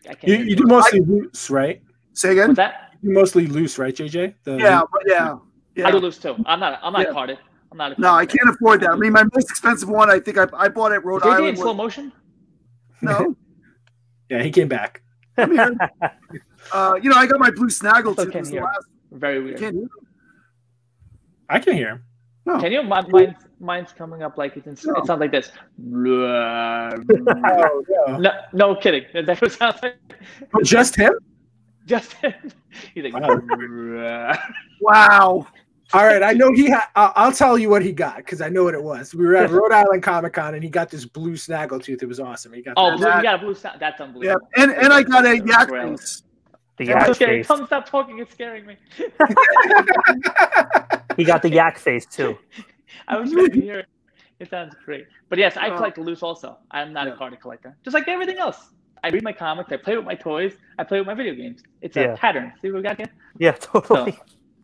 I 0.08 0.14
can't. 0.14 0.24
You, 0.24 0.36
you 0.44 0.56
do 0.56 0.64
mostly 0.66 1.00
loose, 1.00 1.48
right? 1.50 1.82
Say 2.12 2.32
again. 2.32 2.48
What's 2.48 2.56
that? 2.58 2.92
You 3.02 3.12
mostly 3.12 3.46
loose, 3.46 3.78
right, 3.78 3.94
JJ? 3.94 4.34
The- 4.44 4.56
Yeah, 4.58 4.82
but 4.92 5.02
yeah, 5.06 5.36
yeah. 5.74 5.88
I 5.88 5.90
do 5.90 5.98
lose 5.98 6.18
too. 6.18 6.36
I'm 6.46 6.60
not. 6.60 6.80
I'm 6.82 6.92
not 6.92 7.02
Yeah. 7.06 7.12
carded. 7.12 7.38
I'm 7.74 7.78
not. 7.78 7.98
A 7.98 8.00
No, 8.00 8.12
I 8.12 8.24
can't 8.24 8.48
afford 8.48 8.80
that. 8.82 8.90
I 8.90 8.96
mean, 8.96 9.12
my 9.12 9.24
most 9.34 9.50
expensive 9.50 9.88
one, 9.88 10.08
I 10.10 10.20
think 10.20 10.38
I, 10.38 10.46
I 10.56 10.68
bought 10.68 10.92
at 10.92 11.04
Rhode 11.04 11.22
player. 11.22 11.34
JJ 11.34 11.38
in 11.38 11.42
Island. 11.44 11.58
slow 11.58 11.66
Was, 11.72 11.76
motion. 11.76 12.12
no, 13.02 13.36
Yeah, 14.30 14.42
he 14.42 14.50
came 14.50 14.68
back. 14.68 15.02
Uh, 16.72 16.94
you 17.02 17.10
know, 17.10 17.16
I 17.16 17.26
got 17.26 17.38
my 17.38 17.50
blue 17.50 17.68
snaggle 17.68 18.14
Still 18.14 18.24
too. 18.24 18.30
can't 18.32 18.44
This 18.46 18.54
is 18.54 18.58
the 18.58 18.64
last- 18.64 18.86
Very 19.12 19.36
you 19.36 19.44
weird. 19.44 19.58
can't 19.58 19.74
hear. 19.76 19.86
I 21.50 21.58
can 21.58 21.74
hear 21.76 21.88
him. 21.90 22.02
No. 22.46 22.58
Can 22.58 22.72
you? 22.72 22.82
My, 22.82 23.02
mine's, 23.08 23.34
mine's 23.60 23.92
coming 23.92 24.22
up 24.22 24.38
like 24.38 24.56
it's. 24.56 24.66
In, 24.66 24.74
No. 24.90 24.98
It 25.00 25.06
sounds 25.06 25.20
like 25.20 25.30
this. 25.30 25.52
Oh, 25.78 25.82
no. 28.08 28.16
no, 28.16 28.30
no 28.54 28.74
kidding. 28.76 29.04
That's 29.26 29.42
what 29.42 29.52
it 29.52 29.58
sounds 29.58 29.76
like. 29.82 29.96
Oh, 30.54 30.62
just 30.62 30.96
him? 30.96 31.12
Just 31.84 32.14
he's 32.94 33.04
like. 33.04 33.12
Wow. 33.12 34.38
Wow. 34.80 35.46
All 35.94 36.04
right, 36.04 36.22
I 36.22 36.32
know 36.32 36.52
he 36.52 36.68
had. 36.70 36.84
I'll, 36.96 37.12
I'll 37.16 37.32
tell 37.32 37.56
you 37.56 37.70
what 37.70 37.82
he 37.82 37.92
got 37.92 38.16
because 38.16 38.40
I 38.40 38.48
know 38.48 38.64
what 38.64 38.74
it 38.74 38.82
was. 38.82 39.14
We 39.14 39.24
were 39.24 39.36
at 39.36 39.50
Rhode 39.50 39.72
Island 39.72 40.02
Comic 40.02 40.32
Con 40.32 40.54
and 40.54 40.62
he 40.62 40.68
got 40.68 40.90
this 40.90 41.04
blue 41.04 41.34
snaggletooth. 41.34 42.02
It 42.02 42.06
was 42.06 42.18
awesome. 42.20 42.52
He 42.52 42.62
got 42.62 42.74
Oh, 42.76 42.90
that. 42.90 42.96
blue, 42.96 43.04
that- 43.06 43.16
you 43.18 43.22
got 43.22 43.34
a 43.36 43.38
blue 43.38 43.54
sound. 43.54 43.80
That's 43.80 44.00
Yeah, 44.20 44.34
and 44.56 44.72
and 44.72 44.92
I 44.92 45.02
got 45.04 45.24
a 45.24 45.38
yak 45.38 45.68
The 45.68 45.76
I'm 46.80 46.88
yak 46.88 47.06
so 47.06 47.14
face. 47.14 47.46
Come 47.46 47.64
stop 47.66 47.88
talking. 47.88 48.18
It's 48.18 48.32
scaring 48.32 48.66
me. 48.66 48.76
He 51.16 51.22
got 51.24 51.42
the 51.42 51.50
yak 51.50 51.78
face 51.78 52.06
too. 52.06 52.36
I 53.08 53.16
was 53.18 53.30
trying 53.30 53.50
to 53.52 53.60
hear 53.60 53.78
it. 53.80 53.86
It 54.40 54.50
sounds 54.50 54.74
great. 54.84 55.06
But 55.28 55.38
yes, 55.38 55.56
I 55.56 55.68
Oh. 55.70 55.76
collect 55.76 55.96
loose 55.98 56.22
also. 56.24 56.58
I'm 56.72 56.92
not 56.92 57.06
Yeah. 57.06 57.14
a 57.14 57.16
card 57.16 57.38
collector. 57.40 57.76
Just 57.84 57.94
like 57.94 58.08
everything 58.08 58.38
else. 58.38 58.70
I 59.04 59.10
read 59.10 59.22
my 59.22 59.32
comics, 59.32 59.70
I 59.70 59.76
play 59.76 59.96
with 59.96 60.06
my 60.06 60.14
toys, 60.14 60.54
I 60.78 60.82
play 60.84 60.98
with 60.98 61.06
my 61.06 61.14
video 61.14 61.34
games. 61.34 61.62
It's 61.82 61.94
Yeah. 61.94 62.14
a 62.14 62.16
pattern. 62.16 62.52
See 62.60 62.68
what 62.70 62.78
we 62.78 62.82
got 62.82 62.96
here? 62.96 63.06
Yeah, 63.38 63.52
totally. 63.60 64.18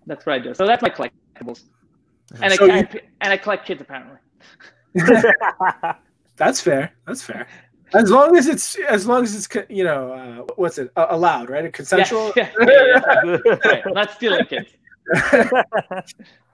That's 0.06 0.24
what 0.26 0.34
I 0.34 0.38
do. 0.40 0.54
So 0.54 0.66
that's 0.66 0.82
my 0.82 0.88
collectibles. 1.40 1.62
And, 2.42 2.52
So 2.52 2.64
I, 2.64 2.66
you- 2.66 2.72
I- 2.72 3.00
and 3.22 3.32
I 3.32 3.36
collect 3.36 3.66
kids 3.66 3.80
apparently. 3.80 4.18
That's 6.36 6.60
fair. 6.60 6.92
That's 7.06 7.22
fair. 7.22 7.46
As 7.92 8.08
long 8.10 8.36
as 8.36 8.46
it's 8.46 8.76
as 8.88 9.04
long 9.06 9.24
as 9.24 9.34
it's 9.34 9.48
you 9.68 9.82
know 9.82 10.12
uh, 10.12 10.52
what's 10.54 10.78
it 10.78 10.92
uh, 10.96 11.06
allowed, 11.10 11.50
right? 11.50 11.64
A 11.64 11.70
consensual. 11.72 12.32
Yeah, 12.36 12.48
yeah, 12.60 12.66
yeah, 12.68 13.38
yeah. 13.44 13.56
Right. 13.64 13.82
I'm 13.84 13.94
not 13.94 14.12
stealing 14.12 14.44
kids. 14.46 14.68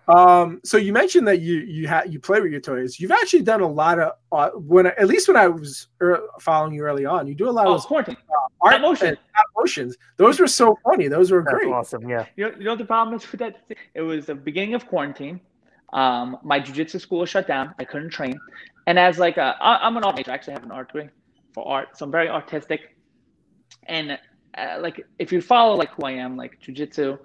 Um, 0.09 0.61
so 0.65 0.77
you 0.77 0.93
mentioned 0.93 1.27
that 1.27 1.41
you 1.41 1.57
you 1.61 1.89
ha- 1.89 2.05
you 2.07 2.21
play 2.21 2.41
with 2.41 2.53
your 2.53 2.61
toys. 2.61 3.01
You've 3.01 3.11
actually 3.11 3.43
done 3.43 3.61
a 3.61 3.67
lot 3.69 3.99
of 3.99 4.13
uh, 4.31 4.51
when 4.51 4.87
at 4.87 5.09
least 5.09 5.27
when 5.27 5.37
I 5.37 5.49
was 5.49 5.89
er, 6.01 6.23
following 6.41 6.75
you 6.75 6.83
early 6.83 7.05
on, 7.05 7.27
you 7.27 7.35
do 7.35 7.49
a 7.49 7.51
lot 7.51 7.67
Oh, 7.67 7.71
of 7.75 7.81
those 7.81 7.87
quarantine. 7.87 8.17
art 8.61 8.75
stop 8.75 8.81
motion. 8.83 9.09
and 9.09 9.19
stop 9.31 9.47
motions. 9.57 9.97
Those 10.17 10.39
were 10.39 10.47
so 10.47 10.79
funny. 10.85 11.09
Those 11.09 11.33
were 11.33 11.43
That's 11.43 11.55
great. 11.59 11.73
awesome. 11.73 12.09
Yeah. 12.09 12.27
You 12.37 12.45
know, 12.45 12.57
you 12.57 12.65
know 12.65 12.71
what 12.71 12.79
the 12.79 12.85
problem 12.85 13.17
is 13.17 13.31
with 13.33 13.41
that? 13.41 13.57
It 13.95 14.03
was 14.03 14.27
the 14.27 14.35
beginning 14.37 14.75
of 14.75 14.87
quarantine. 14.87 15.41
Um, 15.93 16.39
my 16.45 16.61
jujitsu 16.61 17.01
school 17.01 17.21
was 17.21 17.31
shut 17.31 17.47
down. 17.49 17.75
I 17.81 17.85
couldn't 17.85 18.11
train, 18.11 18.39
and 18.87 18.99
as 18.99 19.19
like 19.19 19.39
a, 19.39 19.57
I, 19.61 19.87
I'm 19.87 19.97
an 19.97 20.05
art 20.05 20.17
major. 20.17 20.31
I 20.31 20.35
actually 20.35 20.53
have 20.55 20.65
an 20.65 20.71
art 20.73 20.93
degree 20.93 21.09
for 21.53 21.67
art, 21.67 21.97
so 21.99 22.05
I'm 22.05 22.13
very 22.13 22.29
artistic. 22.29 22.97
And 23.89 24.19
uh, 24.59 24.79
like, 24.81 25.05
if 25.19 25.33
you 25.33 25.41
follow 25.41 25.75
like 25.77 25.91
who 25.95 26.03
I 26.07 26.13
am, 26.13 26.37
like 26.37 26.61
jujitsu, 26.61 27.19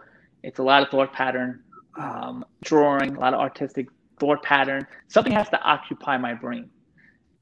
it's 0.43 0.59
a 0.59 0.63
lot 0.63 0.83
of 0.83 0.89
thought 0.89 1.11
pattern, 1.13 1.63
um, 1.97 2.45
drawing, 2.63 3.15
a 3.15 3.19
lot 3.19 3.33
of 3.33 3.39
artistic 3.39 3.87
thought 4.19 4.41
pattern. 4.43 4.85
Something 5.07 5.33
has 5.33 5.49
to 5.49 5.61
occupy 5.61 6.17
my 6.17 6.33
brain, 6.33 6.69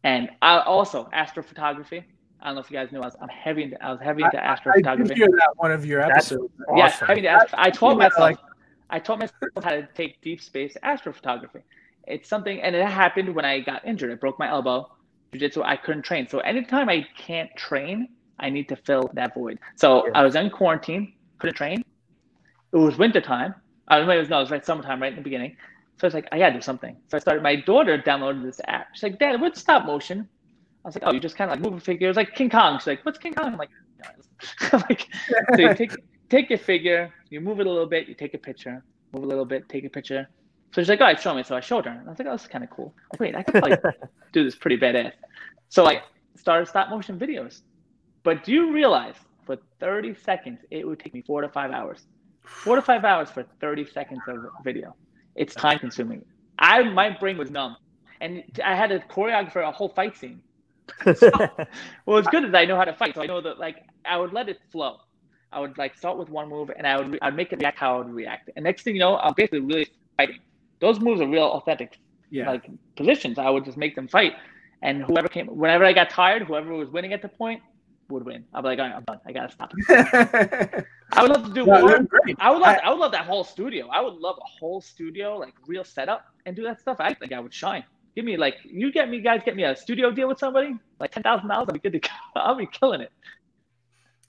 and 0.04 0.30
I 0.42 0.60
also 0.60 1.10
astrophotography. 1.14 2.04
I 2.42 2.46
don't 2.46 2.56
know 2.56 2.62
if 2.62 2.72
you 2.72 2.78
guys 2.78 2.90
knew 2.92 3.00
I 3.02 3.06
was, 3.06 3.16
I'm 3.22 3.28
heavy 3.28 3.64
into, 3.64 3.84
I 3.84 3.92
was 3.92 4.00
heavy 4.00 4.24
into 4.24 4.42
I 4.42 4.56
astrophotography. 4.56 5.08
did 5.10 5.18
hear 5.18 5.28
that 5.28 5.52
one 5.58 5.72
of 5.74 5.86
your 5.86 6.00
episodes. 6.02 6.54
Yes, 6.76 6.94
Awesome. 6.96 7.08
having 7.08 7.24
to 7.24 7.30
ask, 7.30 7.48
I 7.54 7.70
taught 7.70 7.98
myself. 7.98 8.20
like- 8.20 8.38
I 8.92 8.98
taught 8.98 9.20
myself 9.20 9.42
how 9.64 9.70
to 9.72 9.88
take 9.94 10.20
deep 10.22 10.42
space 10.42 10.76
astrophotography. 10.84 11.62
It's 12.08 12.28
something, 12.28 12.60
and 12.62 12.76
it 12.76 12.84
happened 12.88 13.36
when 13.36 13.46
I 13.46 13.60
got 13.60 13.86
injured. 13.86 14.12
I 14.12 14.16
broke 14.16 14.40
my 14.40 14.50
elbow. 14.50 14.90
Jiu-jitsu, 15.34 15.62
I 15.62 15.76
couldn't 15.76 16.02
train. 16.02 16.28
So 16.28 16.40
anytime 16.40 16.90
I 16.90 17.06
can't 17.16 17.56
train, 17.56 18.08
I 18.40 18.50
need 18.50 18.68
to 18.70 18.76
fill 18.76 19.12
that 19.14 19.36
void. 19.36 19.60
So 19.76 20.08
Yeah. 20.08 20.14
I 20.16 20.24
was 20.24 20.34
in 20.36 20.50
quarantine, 20.50 21.14
couldn't 21.38 21.54
train. 21.56 21.84
It 22.74 22.78
was 22.78 22.98
winter 22.98 23.22
I 23.90 24.00
was, 24.00 24.08
it 24.08 24.18
was 24.18 24.30
no, 24.30 24.38
it 24.38 24.42
was 24.42 24.52
right 24.52 24.66
summertime, 24.66 25.02
right 25.02 25.12
in 25.12 25.18
the 25.18 25.22
beginning. 25.24 25.56
So 26.00 26.06
I 26.06 26.08
was 26.08 26.14
like, 26.14 26.28
I 26.32 26.40
gotta 26.40 26.54
do 26.54 26.62
something. 26.62 26.96
So 27.08 27.18
I 27.18 27.20
started. 27.20 27.44
My 27.44 27.56
daughter 27.58 27.98
downloaded 27.98 28.44
this 28.44 28.62
app. 28.68 28.88
She's 28.94 29.04
like, 29.04 29.20
Dad, 29.20 29.42
what's 29.42 29.60
stop 29.60 29.86
motion? 29.86 30.30
I 30.86 30.88
was 30.88 30.96
like, 30.96 31.04
Oh, 31.06 31.12
you 31.12 31.20
just 31.20 31.36
kind 31.36 31.52
of 31.52 31.58
like 31.58 31.64
move 31.64 31.78
a 31.78 31.82
figure. 31.82 32.08
It 32.08 32.12
was 32.12 32.18
like 32.18 32.36
King 32.36 32.50
Kong. 32.50 32.80
She's 32.80 32.88
like, 32.88 33.06
What's 33.06 33.18
King 33.18 33.34
Kong? 33.34 33.48
I'm 33.54 33.58
like, 33.58 33.70
I'm 34.72 34.84
like, 34.90 35.08
so 35.56 35.62
you 35.62 35.74
take 35.74 35.92
take 36.30 36.50
your 36.50 36.60
figure, 36.60 37.14
you 37.30 37.42
move 37.42 37.60
it 37.60 37.68
a 37.68 37.70
little 37.70 37.88
bit, 37.88 38.08
you 38.08 38.16
take 38.16 38.34
a 38.34 38.38
picture, 38.38 38.84
move 39.14 39.24
a 39.24 39.28
little 39.28 39.46
bit, 39.46 39.68
take 39.68 39.84
a 39.84 39.90
picture. 39.90 40.28
So 40.74 40.82
she's 40.82 40.90
like, 40.90 41.02
all 41.02 41.08
right, 41.08 41.20
show 41.20 41.34
me. 41.34 41.44
So 41.44 41.56
I 41.56 41.62
showed 41.62 41.86
her. 41.86 41.92
And 41.92 42.08
I 42.08 42.12
was 42.12 42.20
like, 42.20 42.28
oh, 42.28 42.34
this 42.34 42.44
is 42.44 42.48
kind 42.48 42.64
of 42.64 42.70
cool. 42.70 42.94
Like, 43.12 43.20
wait, 43.20 43.36
I 43.36 43.44
could 43.44 43.56
probably 43.56 43.78
do 44.34 44.44
this 44.44 44.56
pretty 44.56 44.78
badass. 44.78 45.14
So 45.70 45.88
I 45.88 46.02
started 46.38 46.68
stop 46.68 46.90
motion 46.90 47.20
videos. 47.20 47.62
But 48.24 48.44
do 48.44 48.52
you 48.52 48.72
realize 48.72 49.16
for 49.46 49.58
30 49.80 50.16
seconds, 50.16 50.60
it 50.70 50.88
would 50.88 51.00
take 51.00 51.14
me 51.14 51.24
four 51.26 51.42
to 51.42 51.50
five 51.50 51.72
hours? 51.72 52.06
Four 52.46 52.76
to 52.76 52.82
five 52.82 53.04
hours 53.06 53.30
for 53.30 53.44
30 53.62 53.86
seconds 53.86 54.22
of 54.28 54.38
video. 54.64 54.96
It's 55.36 55.56
time 55.56 55.80
consuming. 55.80 56.26
I 56.58 56.84
My 56.84 57.10
brain 57.12 57.38
was 57.38 57.52
numb. 57.52 57.76
And 58.22 58.44
I 58.64 58.76
had 58.76 58.90
to 58.90 59.00
choreograph 59.00 59.56
a 59.68 59.72
whole 59.72 59.90
fight 59.90 60.18
scene. 60.18 60.42
Well, 62.06 62.18
it's 62.18 62.28
good 62.28 62.44
that 62.52 62.56
I 62.56 62.66
know 62.66 62.76
how 62.76 62.84
to 62.86 62.94
fight. 62.94 63.16
So 63.16 63.22
I 63.22 63.28
know 63.28 63.42
that, 63.42 63.60
like, 63.60 63.78
I 64.06 64.18
would 64.18 64.34
let 64.34 64.50
it 64.50 64.58
flow. 64.72 64.98
I 65.52 65.60
would 65.60 65.78
like 65.78 65.96
start 65.96 66.18
with 66.18 66.30
one 66.30 66.50
move, 66.50 66.70
and 66.76 66.86
I 66.86 66.98
would 66.98 67.18
I'd 67.22 67.36
make 67.36 67.52
it 67.54 67.60
react 67.60 67.80
how 67.80 67.96
I 67.96 67.98
would 68.00 68.14
react. 68.14 68.50
And 68.56 68.64
next 68.64 68.84
thing 68.84 68.96
you 68.96 69.00
know, 69.00 69.18
I'm 69.18 69.34
basically 69.36 69.62
really 69.62 69.88
fighting. 70.18 70.40
Those 70.80 71.00
moves 71.00 71.22
are 71.22 71.28
real 71.28 71.46
authentic, 71.46 71.98
Yeah. 72.30 72.50
like 72.50 72.70
positions. 72.96 73.40
I 73.40 73.50
would 73.50 73.66
just 73.66 73.78
make 73.78 73.96
them 73.96 74.08
fight, 74.08 74.34
and 74.84 75.04
whoever 75.04 75.28
came, 75.28 75.48
whenever 75.48 75.86
I 75.86 75.94
got 75.94 76.10
tired, 76.12 76.44
whoever 76.44 76.74
was 76.76 76.90
winning 76.90 77.14
at 77.14 77.22
the 77.22 77.30
point 77.30 77.62
would 78.10 78.26
win. 78.26 78.46
I'd 78.54 78.62
be 78.62 78.68
like, 78.70 78.80
all 78.80 78.86
right, 78.86 78.96
I'm 78.96 79.04
done. 79.04 79.20
I 79.26 79.32
gotta 79.32 79.52
stop. 79.52 79.72
I 81.12 81.22
would 81.22 81.32
love 81.32 81.46
to 81.46 81.54
do 81.54 81.66
No, 81.66 81.82
more. 81.82 82.08
I 82.40 82.50
would 82.52 82.60
love, 82.60 82.76
I- 82.76 82.80
I, 82.84 82.90
would 82.90 83.00
love 83.00 83.12
that 83.12 83.26
whole 83.26 83.44
studio. 83.44 83.88
I 83.90 84.02
would 84.02 84.16
love 84.16 84.38
a 84.38 84.48
whole 84.48 84.82
studio, 84.82 85.38
like 85.38 85.54
real 85.68 85.84
setup, 85.84 86.26
and 86.46 86.56
do 86.56 86.64
that 86.64 86.80
stuff. 86.80 86.98
I 87.00 87.14
think 87.14 87.32
I 87.34 87.40
would 87.40 87.54
shine. 87.54 87.84
Give 88.16 88.26
me 88.26 88.38
like, 88.38 88.56
you 88.66 88.92
get 88.92 89.10
me 89.10 89.22
guys, 89.22 89.42
get 89.46 89.56
me 89.56 89.64
a 89.64 89.76
studio 89.76 90.12
deal 90.12 90.28
with 90.28 90.40
somebody, 90.40 90.76
like 91.00 91.12
ten 91.12 91.24
thousand 91.24 91.48
dollars. 91.48 91.68
I'd 91.70 91.74
be 91.74 91.80
good 91.80 91.94
to 91.94 92.00
go. 92.00 92.10
I'll 92.36 92.56
be 92.56 92.68
killing 92.68 93.02
it. 93.02 93.12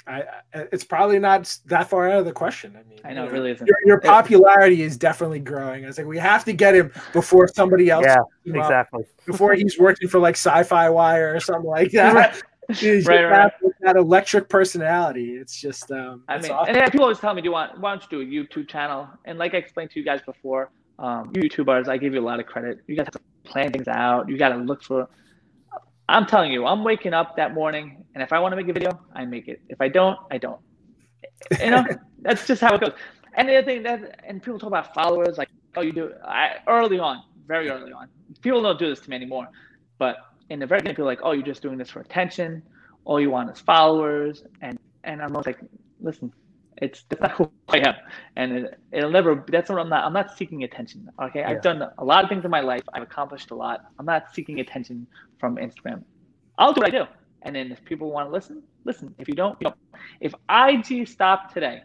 I, 0.06 0.22
I, 0.54 0.66
it's 0.72 0.82
probably 0.82 1.18
not 1.18 1.56
that 1.66 1.88
far 1.88 2.10
out 2.10 2.20
of 2.20 2.24
the 2.24 2.32
question. 2.32 2.76
I 2.76 2.88
mean, 2.88 3.00
I 3.04 3.12
know 3.12 3.24
you 3.24 3.28
it 3.28 3.32
really 3.32 3.50
isn't. 3.52 3.66
Your, 3.66 3.76
your 3.84 4.00
popularity 4.00 4.82
is 4.82 4.96
definitely 4.96 5.40
growing. 5.40 5.84
I 5.84 5.88
was 5.88 5.98
like, 5.98 6.06
we 6.06 6.18
have 6.18 6.44
to 6.46 6.52
get 6.52 6.74
him 6.74 6.90
before 7.12 7.46
somebody 7.48 7.90
else. 7.90 8.04
yeah, 8.06 8.16
picks 8.44 8.54
him 8.54 8.60
up, 8.60 8.66
exactly. 8.66 9.04
Before 9.26 9.54
he's 9.54 9.78
working 9.78 10.08
for 10.08 10.18
like 10.18 10.36
Sci-Fi 10.36 10.88
Wire 10.90 11.34
or 11.34 11.40
something 11.40 11.70
like 11.70 11.90
that. 11.92 12.42
Right, 13.06 13.24
right. 13.24 13.52
that 13.80 13.96
electric 13.96 14.48
personality. 14.48 15.36
It's 15.36 15.60
just, 15.60 15.90
um, 15.90 16.22
I 16.28 16.38
mean, 16.38 16.50
awesome. 16.50 16.76
and 16.76 16.92
people 16.92 17.04
always 17.04 17.18
tell 17.18 17.34
me, 17.34 17.42
"Do 17.42 17.46
you 17.46 17.52
want? 17.52 17.80
Why 17.80 17.90
don't 17.90 18.02
you 18.02 18.08
do 18.08 18.20
a 18.20 18.44
YouTube 18.44 18.68
channel?" 18.68 19.08
And 19.24 19.38
like 19.38 19.54
I 19.54 19.58
explained 19.58 19.90
to 19.92 19.98
you 19.98 20.04
guys 20.04 20.20
before, 20.22 20.70
um, 20.98 21.32
you 21.34 21.42
YouTubers, 21.42 21.88
I 21.88 21.96
give 21.96 22.14
you 22.14 22.20
a 22.20 22.26
lot 22.26 22.40
of 22.40 22.46
credit. 22.46 22.80
You 22.86 22.96
guys 22.96 23.06
have 23.06 23.14
to 23.14 23.20
plan 23.44 23.72
things 23.72 23.88
out. 23.88 24.28
You 24.28 24.36
got 24.36 24.50
to 24.50 24.56
look 24.56 24.82
for. 24.82 25.08
I'm 26.08 26.26
telling 26.26 26.52
you, 26.52 26.66
I'm 26.66 26.82
waking 26.84 27.14
up 27.14 27.36
that 27.36 27.54
morning, 27.54 28.04
and 28.14 28.22
if 28.22 28.32
I 28.32 28.38
want 28.40 28.52
to 28.52 28.56
make 28.56 28.68
a 28.68 28.72
video, 28.72 29.00
I 29.14 29.24
make 29.24 29.48
it. 29.48 29.60
If 29.68 29.80
I 29.80 29.88
don't, 29.88 30.18
I 30.30 30.38
don't. 30.38 30.60
You 31.60 31.70
know, 31.70 31.84
that's 32.22 32.46
just 32.46 32.60
how 32.60 32.74
it 32.74 32.80
goes. 32.80 32.92
And 33.34 33.48
the 33.48 33.56
other 33.56 33.64
thing 33.64 33.82
that, 33.84 34.20
and 34.24 34.42
people 34.42 34.58
talk 34.58 34.68
about 34.68 34.92
followers, 34.92 35.38
like, 35.38 35.48
oh, 35.76 35.82
you 35.82 35.92
do. 35.92 36.12
I 36.24 36.56
early 36.66 36.98
on, 36.98 37.22
very 37.46 37.70
early 37.70 37.92
on, 37.92 38.08
people 38.42 38.60
don't 38.62 38.78
do 38.78 38.88
this 38.88 39.00
to 39.00 39.10
me 39.10 39.16
anymore. 39.16 39.48
But 39.98 40.16
in 40.50 40.60
the 40.60 40.66
very 40.66 40.80
beginning, 40.80 40.96
people 40.96 41.06
like, 41.06 41.20
oh, 41.24 41.32
you're 41.32 41.46
just 41.46 41.62
doing 41.62 41.78
this 41.78 41.90
for 41.90 42.00
attention. 42.00 42.62
All 43.06 43.20
you 43.20 43.30
want 43.30 43.50
is 43.50 43.60
followers, 43.60 44.44
and 44.62 44.78
and 45.04 45.22
I'm 45.22 45.32
like, 45.32 45.60
listen, 46.00 46.32
it's 46.78 47.04
that's 47.08 47.22
not 47.22 47.32
who 47.32 47.50
I 47.68 47.78
am, 47.78 47.94
and 48.36 48.52
it, 48.58 48.80
it'll 48.92 49.10
never. 49.10 49.44
That's 49.48 49.70
what 49.70 49.80
I'm 49.80 49.88
not. 49.90 50.04
I'm 50.04 50.12
not 50.12 50.36
seeking 50.36 50.64
attention. 50.64 51.08
Okay, 51.22 51.44
Yeah. 51.48 51.50
I've 51.50 51.62
done 51.62 51.82
a 51.98 52.04
lot 52.04 52.24
of 52.24 52.30
things 52.30 52.44
in 52.44 52.50
my 52.52 52.60
life. 52.60 52.82
I've 52.94 53.02
accomplished 53.02 53.52
a 53.52 53.56
lot. 53.56 53.80
I'm 53.98 54.06
not 54.06 54.34
seeking 54.34 54.60
attention 54.60 55.06
from 55.38 55.56
Instagram. 55.56 56.04
I'll 56.58 56.74
do 56.74 56.80
what 56.82 56.88
I 56.88 56.98
do, 56.98 57.06
and 57.42 57.56
then 57.56 57.72
if 57.72 57.84
people 57.84 58.12
want 58.12 58.28
to 58.28 58.32
listen, 58.32 58.62
listen. 58.84 59.14
If 59.18 59.28
you 59.28 59.34
don't, 59.34 59.56
you 59.60 59.66
don't. 59.66 59.76
If 60.20 60.34
IG 60.50 61.08
stopped 61.08 61.54
today, 61.54 61.82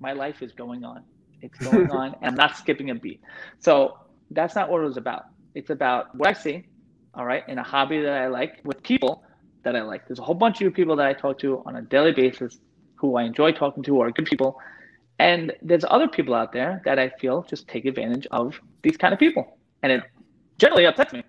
my 0.00 0.12
life 0.12 0.42
is 0.42 0.52
going 0.52 0.84
on. 0.84 1.04
It's 1.42 1.58
going 1.58 1.90
on, 1.92 2.14
and 2.22 2.30
I'm 2.30 2.34
not 2.36 2.56
skipping 2.56 2.90
a 2.90 2.94
beat. 2.96 3.20
So 3.60 3.98
that's 4.30 4.56
not 4.56 4.70
what 4.70 4.80
it 4.82 4.86
was 4.86 4.96
about. 4.96 5.24
It's 5.54 5.70
about 5.70 6.14
what 6.16 6.28
I 6.30 6.32
see, 6.34 6.66
all 7.14 7.24
right, 7.24 7.46
in 7.48 7.58
a 7.58 7.62
hobby 7.62 8.00
that 8.02 8.12
I 8.12 8.28
like 8.28 8.60
with 8.64 8.82
people 8.82 9.24
that 9.64 9.76
I 9.76 9.82
like. 9.82 10.06
There's 10.08 10.18
a 10.18 10.22
whole 10.22 10.34
bunch 10.34 10.60
of 10.62 10.74
people 10.74 10.96
that 10.96 11.06
I 11.06 11.12
talk 11.12 11.38
to 11.40 11.62
on 11.66 11.76
a 11.76 11.82
daily 11.82 12.12
basis 12.12 12.58
who 12.96 13.16
I 13.16 13.24
enjoy 13.24 13.52
talking 13.52 13.82
to, 13.84 13.94
who 13.94 14.00
are 14.00 14.10
good 14.10 14.26
people. 14.26 14.58
And 15.18 15.52
there's 15.62 15.84
other 15.88 16.08
people 16.08 16.34
out 16.34 16.52
there 16.52 16.82
that 16.84 16.98
I 16.98 17.10
feel 17.20 17.42
just 17.42 17.68
take 17.68 17.84
advantage 17.84 18.26
of 18.30 18.58
these 18.82 18.96
kind 18.96 19.12
of 19.12 19.20
people. 19.20 19.58
And 19.82 19.92
it 19.92 20.02
generally 20.58 20.86
upsets 20.86 21.12
me. 21.12 21.22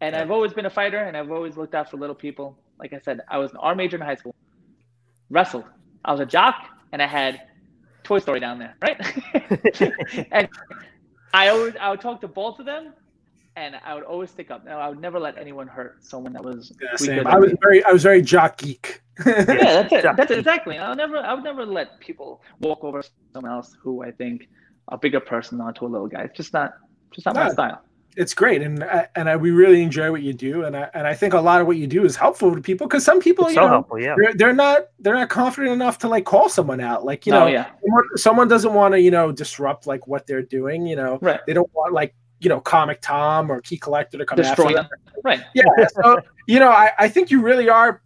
And 0.00 0.14
I've 0.14 0.30
always 0.30 0.52
been 0.52 0.66
a 0.66 0.70
fighter 0.70 0.98
and 0.98 1.16
I've 1.16 1.30
always 1.30 1.56
looked 1.56 1.74
out 1.74 1.90
for 1.90 1.96
little 1.96 2.14
people. 2.14 2.58
Like 2.78 2.92
I 2.92 3.00
said, 3.00 3.20
I 3.28 3.38
was 3.38 3.52
an 3.52 3.56
art 3.58 3.76
major 3.76 3.96
in 3.96 4.02
high 4.02 4.16
school. 4.16 4.34
wrestled. 5.30 5.64
I 6.04 6.12
was 6.12 6.20
a 6.20 6.26
jock, 6.26 6.68
and 6.92 7.02
I 7.02 7.06
had 7.06 7.42
Toy 8.04 8.20
Story 8.20 8.40
down 8.40 8.58
there, 8.58 8.76
right? 8.80 9.00
and 10.32 10.48
I 11.34 11.48
always 11.48 11.74
I 11.80 11.90
would 11.90 12.00
talk 12.00 12.20
to 12.20 12.28
both 12.28 12.60
of 12.60 12.66
them, 12.66 12.92
and 13.56 13.76
I 13.84 13.94
would 13.94 14.04
always 14.04 14.30
stick 14.30 14.50
up. 14.50 14.64
Now 14.64 14.78
I 14.78 14.88
would 14.88 15.00
never 15.00 15.18
let 15.18 15.36
anyone 15.38 15.66
hurt 15.66 16.04
someone 16.04 16.32
that 16.34 16.44
was. 16.44 16.72
Yeah, 16.80 16.94
same. 16.96 17.26
I 17.26 17.38
was 17.38 17.52
me. 17.52 17.58
very 17.62 17.84
I 17.84 17.90
was 17.92 18.02
very 18.02 18.22
jock 18.22 18.58
geek. 18.58 19.02
yeah, 19.26 19.42
that's 19.44 19.92
it. 19.92 20.02
Jock 20.02 20.16
That's 20.16 20.30
it, 20.30 20.38
exactly. 20.38 20.76
I'll 20.78 20.94
never 20.94 21.16
I 21.16 21.32
would 21.34 21.42
never 21.44 21.64
let 21.64 21.98
people 22.00 22.42
walk 22.60 22.84
over 22.84 23.02
someone 23.32 23.50
else 23.50 23.74
who 23.82 24.04
I 24.04 24.10
think 24.10 24.48
a 24.88 24.98
bigger 24.98 25.20
person 25.20 25.60
onto 25.60 25.86
a 25.86 25.88
little 25.88 26.06
guy. 26.06 26.22
It's 26.22 26.36
just 26.36 26.52
not 26.52 26.74
just 27.12 27.24
not 27.24 27.34
my 27.34 27.48
style. 27.48 27.80
it's 28.18 28.34
great 28.34 28.60
and 28.60 28.84
I- 28.84 29.08
and 29.16 29.28
I, 29.28 29.36
we 29.36 29.50
really 29.52 29.82
enjoy 29.82 30.10
what 30.10 30.22
you 30.22 30.34
do 30.34 30.64
and 30.64 30.76
I 30.76 30.90
and 30.92 31.06
I 31.06 31.14
think 31.14 31.32
a 31.32 31.40
lot 31.40 31.60
of 31.62 31.66
what 31.66 31.76
you 31.78 31.86
do 31.86 32.04
is 32.04 32.14
helpful 32.14 32.54
to 32.54 32.60
people 32.60 32.86
because 32.86 33.04
some 33.04 33.20
people 33.20 33.46
It's 33.46 33.54
you 33.54 33.60
so 33.62 33.66
know 33.66 33.68
helpful, 33.68 33.98
yeah. 33.98 34.14
they're, 34.18 34.34
they're 34.34 34.52
not 34.52 34.88
they're 35.00 35.14
not 35.14 35.30
confident 35.30 35.72
enough 35.72 35.96
to 36.00 36.08
like 36.08 36.24
call 36.26 36.48
someone 36.50 36.80
out 36.80 37.04
like 37.06 37.24
you 37.26 37.32
no, 37.32 37.40
know 37.40 37.44
Oh, 37.46 37.48
yeah, 37.48 37.70
someone, 37.82 38.04
someone 38.16 38.48
doesn't 38.48 38.74
want 38.74 38.92
to 38.92 39.00
you 39.00 39.10
know 39.10 39.32
disrupt 39.32 39.86
like 39.86 40.06
what 40.06 40.26
they're 40.26 40.42
doing 40.42 40.86
you 40.86 40.96
know 40.96 41.18
right. 41.22 41.40
they 41.46 41.54
don't 41.54 41.70
want 41.74 41.94
like 41.94 42.14
you 42.40 42.48
know 42.48 42.60
comic 42.60 43.00
tom 43.00 43.50
or 43.50 43.60
key 43.60 43.78
collector 43.78 44.18
to 44.18 44.26
come 44.26 44.36
Destroy 44.36 44.66
after 44.66 44.74
them. 44.74 44.88
Right. 45.24 45.42
yeah 45.54 45.64
so 45.88 46.20
you 46.46 46.58
know 46.58 46.70
I, 46.70 46.92
I 46.98 47.08
think 47.08 47.30
you 47.30 47.40
really 47.40 47.68
are 47.68 48.02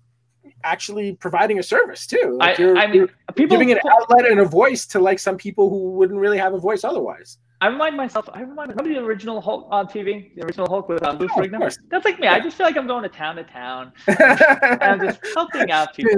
actually 0.62 1.14
providing 1.14 1.58
a 1.58 1.62
service 1.62 2.06
too 2.06 2.36
like 2.38 2.58
I, 2.58 2.62
you're, 2.62 2.78
I 2.78 2.86
mean, 2.86 2.94
you're 2.96 3.08
people. 3.34 3.56
giving 3.56 3.72
an 3.72 3.78
outlet 3.90 4.30
and 4.30 4.40
a 4.40 4.44
voice 4.44 4.86
to 4.86 5.00
like 5.00 5.18
some 5.18 5.36
people 5.36 5.70
who 5.70 5.92
wouldn't 5.92 6.18
really 6.18 6.38
have 6.38 6.54
a 6.54 6.58
voice 6.58 6.84
otherwise 6.84 7.38
I 7.62 7.66
remind 7.66 7.94
myself. 7.96 8.26
I 8.32 8.40
remind. 8.40 8.70
Remember 8.70 8.88
the 8.88 9.04
original 9.04 9.40
Hulk 9.40 9.68
on 9.70 9.86
TV? 9.86 10.34
The 10.34 10.44
original 10.46 10.66
Hulk 10.66 10.88
with 10.88 11.02
uh, 11.02 11.12
Lou 11.12 11.26
Oh, 11.26 11.28
Ferrigno. 11.28 11.76
That's 11.90 12.06
like 12.06 12.18
me. 12.18 12.26
I 12.26 12.40
just 12.40 12.56
feel 12.56 12.64
like 12.64 12.76
I'm 12.76 12.86
going 12.86 13.02
to 13.02 13.08
town 13.10 13.36
to 13.36 13.44
town. 13.44 13.92
And 14.06 14.82
I'm 14.82 15.00
just 15.00 15.20
helping 15.34 15.70
out 15.70 15.94
people. 15.96 16.12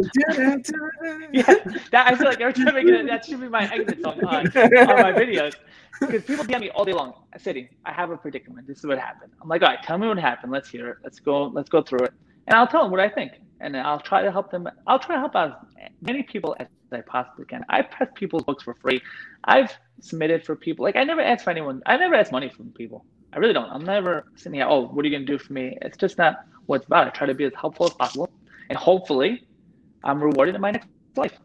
Yeah, 1.32 1.42
that 1.90 2.06
I 2.06 2.14
feel 2.14 2.26
like 2.28 2.40
every 2.40 2.52
time 2.52 2.76
I 2.76 2.82
get 2.84 2.94
it, 2.94 3.06
that 3.08 3.24
should 3.24 3.40
be 3.40 3.48
my 3.48 3.68
exit 3.72 4.02
song 4.02 4.22
on, 4.24 4.46
on 4.46 5.02
my 5.02 5.12
videos. 5.12 5.54
Because 6.00 6.22
people 6.22 6.44
DM 6.44 6.60
me 6.60 6.70
all 6.70 6.84
day 6.84 6.92
long, 6.92 7.14
City, 7.38 7.70
I 7.84 7.92
have 7.92 8.10
a 8.10 8.16
predicament. 8.16 8.68
This 8.68 8.78
is 8.78 8.86
what 8.86 8.98
happened. 8.98 9.32
I'm 9.42 9.48
like, 9.48 9.62
all 9.62 9.68
right, 9.68 9.82
tell 9.82 9.98
me 9.98 10.06
what 10.06 10.18
happened. 10.18 10.52
Let's 10.52 10.68
hear 10.68 10.88
it. 10.90 10.98
Let's 11.02 11.18
go. 11.18 11.46
Let's 11.46 11.68
go 11.68 11.82
through 11.82 12.06
it, 12.06 12.12
and 12.46 12.56
I'll 12.56 12.68
tell 12.68 12.82
them 12.82 12.92
what 12.92 13.00
I 13.00 13.08
think, 13.08 13.32
and 13.62 13.76
I'll 13.76 14.00
try 14.00 14.22
to 14.22 14.30
help 14.30 14.50
them. 14.50 14.68
I'll 14.86 14.98
try 14.98 15.14
to 15.14 15.20
help 15.20 15.34
out 15.34 15.66
as 15.80 15.90
many 16.02 16.22
people 16.22 16.54
as 16.58 16.66
I 16.90 17.00
possibly 17.00 17.46
can. 17.46 17.64
I 17.68 17.82
press 17.82 18.08
people's 18.14 18.42
books 18.42 18.64
for 18.64 18.74
free. 18.74 19.00
I've 19.44 19.72
submitted 20.00 20.44
for 20.44 20.56
people. 20.56 20.84
Like 20.84 20.96
I 20.96 21.04
never 21.04 21.22
ask 21.22 21.44
for 21.44 21.50
anyone. 21.50 21.80
I 21.86 21.96
never 21.96 22.14
ask 22.14 22.32
money 22.32 22.50
from 22.50 22.70
people. 22.72 23.06
I 23.32 23.38
really 23.38 23.54
don't. 23.54 23.70
I'm 23.70 23.84
never 23.84 24.26
sitting 24.34 24.54
here. 24.54 24.66
Oh, 24.68 24.88
what 24.88 25.04
are 25.04 25.08
you 25.08 25.14
gonna 25.14 25.24
do 25.24 25.38
for 25.38 25.52
me? 25.52 25.78
It's 25.80 25.96
just 25.96 26.18
not 26.18 26.44
what 26.66 26.76
it's 26.76 26.86
about. 26.86 27.06
I 27.06 27.10
try 27.10 27.26
to 27.26 27.34
be 27.34 27.44
as 27.44 27.52
helpful 27.58 27.86
as 27.86 27.94
possible, 27.94 28.30
and 28.68 28.76
hopefully, 28.76 29.46
I'm 30.04 30.22
rewarded 30.22 30.54
in 30.54 30.60
my 30.60 30.72
next 30.72 30.88
life. 31.16 31.38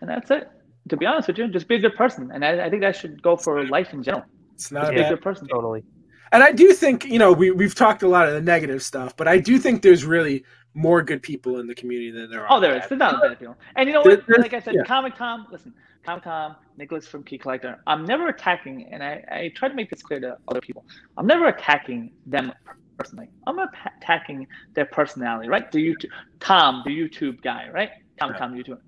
And 0.00 0.10
that's 0.10 0.30
it. 0.30 0.48
To 0.88 0.96
be 0.96 1.06
honest 1.06 1.28
with 1.28 1.38
you, 1.38 1.46
just 1.48 1.68
be 1.68 1.76
a 1.76 1.78
good 1.78 1.94
person. 1.94 2.30
And 2.32 2.44
I, 2.44 2.66
I 2.66 2.70
think 2.70 2.82
that 2.82 2.96
should 2.96 3.22
go 3.22 3.36
for 3.36 3.64
life 3.66 3.92
in 3.92 4.02
general. 4.02 4.24
it's 4.54 4.64
Just 4.64 4.72
not 4.72 4.90
a 4.90 4.92
be 4.92 5.00
a 5.00 5.08
good 5.08 5.22
person. 5.22 5.46
Totally. 5.46 5.84
And 6.32 6.42
I 6.42 6.52
do 6.52 6.72
think, 6.72 7.04
you 7.06 7.18
know, 7.18 7.32
we, 7.32 7.50
we've 7.50 7.74
talked 7.74 8.02
a 8.02 8.08
lot 8.08 8.28
of 8.28 8.34
the 8.34 8.40
negative 8.40 8.82
stuff, 8.82 9.16
but 9.16 9.26
I 9.26 9.38
do 9.38 9.58
think 9.58 9.82
there's 9.82 10.04
really 10.04 10.44
more 10.74 11.02
good 11.02 11.22
people 11.22 11.58
in 11.58 11.66
the 11.66 11.74
community 11.74 12.10
than 12.10 12.30
there 12.30 12.42
oh, 12.42 12.54
are. 12.54 12.58
Oh, 12.58 12.60
there 12.60 12.76
is. 12.76 12.82
bad. 12.82 12.88
There's 12.90 12.98
not 12.98 13.14
a 13.14 13.28
bad 13.28 13.38
people. 13.38 13.56
And 13.76 13.88
you 13.88 13.94
know 13.94 14.02
what? 14.02 14.22
Like 14.28 14.54
I 14.54 14.60
said, 14.60 14.74
yeah. 14.74 14.84
Comic 14.84 15.16
Tom, 15.16 15.46
listen, 15.50 15.74
Comic 16.04 16.24
Tom, 16.24 16.56
Nicholas 16.76 17.06
from 17.06 17.24
Key 17.24 17.38
Collector, 17.38 17.82
I'm 17.86 18.04
never 18.04 18.28
attacking, 18.28 18.88
and 18.92 19.02
I, 19.02 19.24
I 19.30 19.52
try 19.54 19.68
to 19.68 19.74
make 19.74 19.90
this 19.90 20.02
clear 20.02 20.20
to 20.20 20.38
other 20.48 20.60
people. 20.60 20.84
I'm 21.16 21.26
never 21.26 21.48
attacking 21.48 22.12
them 22.26 22.52
personally. 22.98 23.28
I'm 23.46 23.58
attacking 23.58 24.46
their 24.74 24.86
personality, 24.86 25.48
right? 25.48 25.70
The 25.70 25.78
YouTube, 25.78 26.10
Tom, 26.38 26.82
the 26.84 26.90
YouTube 26.90 27.42
guy, 27.42 27.68
right? 27.72 27.90
Tom. 28.18 28.34
Tom, 28.34 28.54
YouTube. 28.54 28.78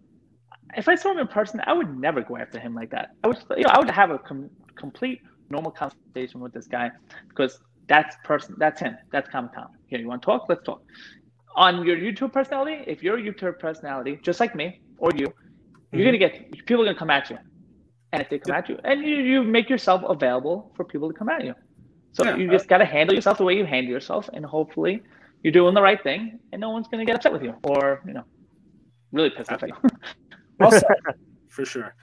If 0.76 0.88
I 0.88 0.94
saw 0.94 1.10
him 1.10 1.18
in 1.18 1.28
person, 1.28 1.60
I 1.66 1.72
would 1.72 1.98
never 1.98 2.22
go 2.22 2.36
after 2.36 2.59
him 2.59 2.74
like 2.74 2.90
that. 2.90 3.10
I 3.24 3.28
would, 3.28 3.38
you 3.56 3.64
know, 3.64 3.70
I 3.70 3.78
would 3.78 3.90
have 3.90 4.10
a 4.10 4.18
com- 4.18 4.50
complete 4.74 5.20
normal 5.50 5.70
conversation 5.70 6.40
with 6.40 6.52
this 6.52 6.66
guy 6.66 6.90
because 7.28 7.59
that's 7.88 8.16
person, 8.24 8.54
that's 8.59 8.80
him, 8.80 8.96
that's 9.10 9.28
Comic 9.28 9.52
Tom. 9.54 9.68
Here, 9.86 9.98
you 9.98 10.09
want 10.09 10.22
to 10.22 10.26
talk? 10.26 10.46
Let's 10.48 10.62
talk 10.62 10.82
on 11.57 11.85
your 11.87 11.97
YouTube 11.97 12.33
personality, 12.33 12.85
if 12.87 13.03
you're 13.03 13.19
a 13.19 13.23
YouTube 13.23 13.59
personality, 13.59 14.19
just 14.23 14.41
like 14.41 14.55
me 14.55 14.81
or 14.99 15.11
you, 15.15 15.33
you're 15.93 16.05
gonna 16.05 16.19
mm-hmm. 16.19 16.51
get 16.51 16.66
people 16.66 16.83
are 16.83 16.87
gonna 16.87 16.99
come 16.99 17.11
at 17.11 17.31
you, 17.31 17.39
and 18.12 18.23
if 18.23 18.31
they 18.31 18.39
come 18.39 18.55
at 18.55 18.69
you, 18.69 18.79
and 18.85 19.03
you, 19.03 19.16
you 19.16 19.43
make 19.43 19.69
yourself 19.69 20.03
available 20.09 20.73
for 20.77 20.85
people 20.85 21.09
to 21.11 21.15
come 21.15 21.29
at 21.29 21.45
you. 21.45 21.55
So 22.12 22.24
Yeah. 22.24 22.37
you 22.37 22.49
uh, 22.49 22.53
just 22.53 22.69
gotta 22.69 22.85
handle 22.85 23.15
yourself 23.15 23.39
the 23.39 23.45
way 23.45 23.57
you 23.57 23.65
handle 23.65 23.93
yourself, 23.93 24.29
and 24.33 24.45
hopefully 24.45 25.03
you're 25.43 25.53
doing 25.53 25.74
the 25.74 25.83
right 25.83 26.03
thing, 26.03 26.39
and 26.53 26.61
no 26.61 26.70
one's 26.70 26.89
gonna 26.89 27.05
get 27.05 27.16
upset 27.16 27.33
with 27.33 27.43
you 27.43 27.55
or 27.65 28.03
you 28.07 28.12
know 28.15 28.24
really 29.12 29.31
pissed 29.31 29.53
off 29.53 29.62
at 29.62 29.69
you. 29.69 29.77
Well 30.61 30.70
for 31.49 31.65
sure. 31.65 31.95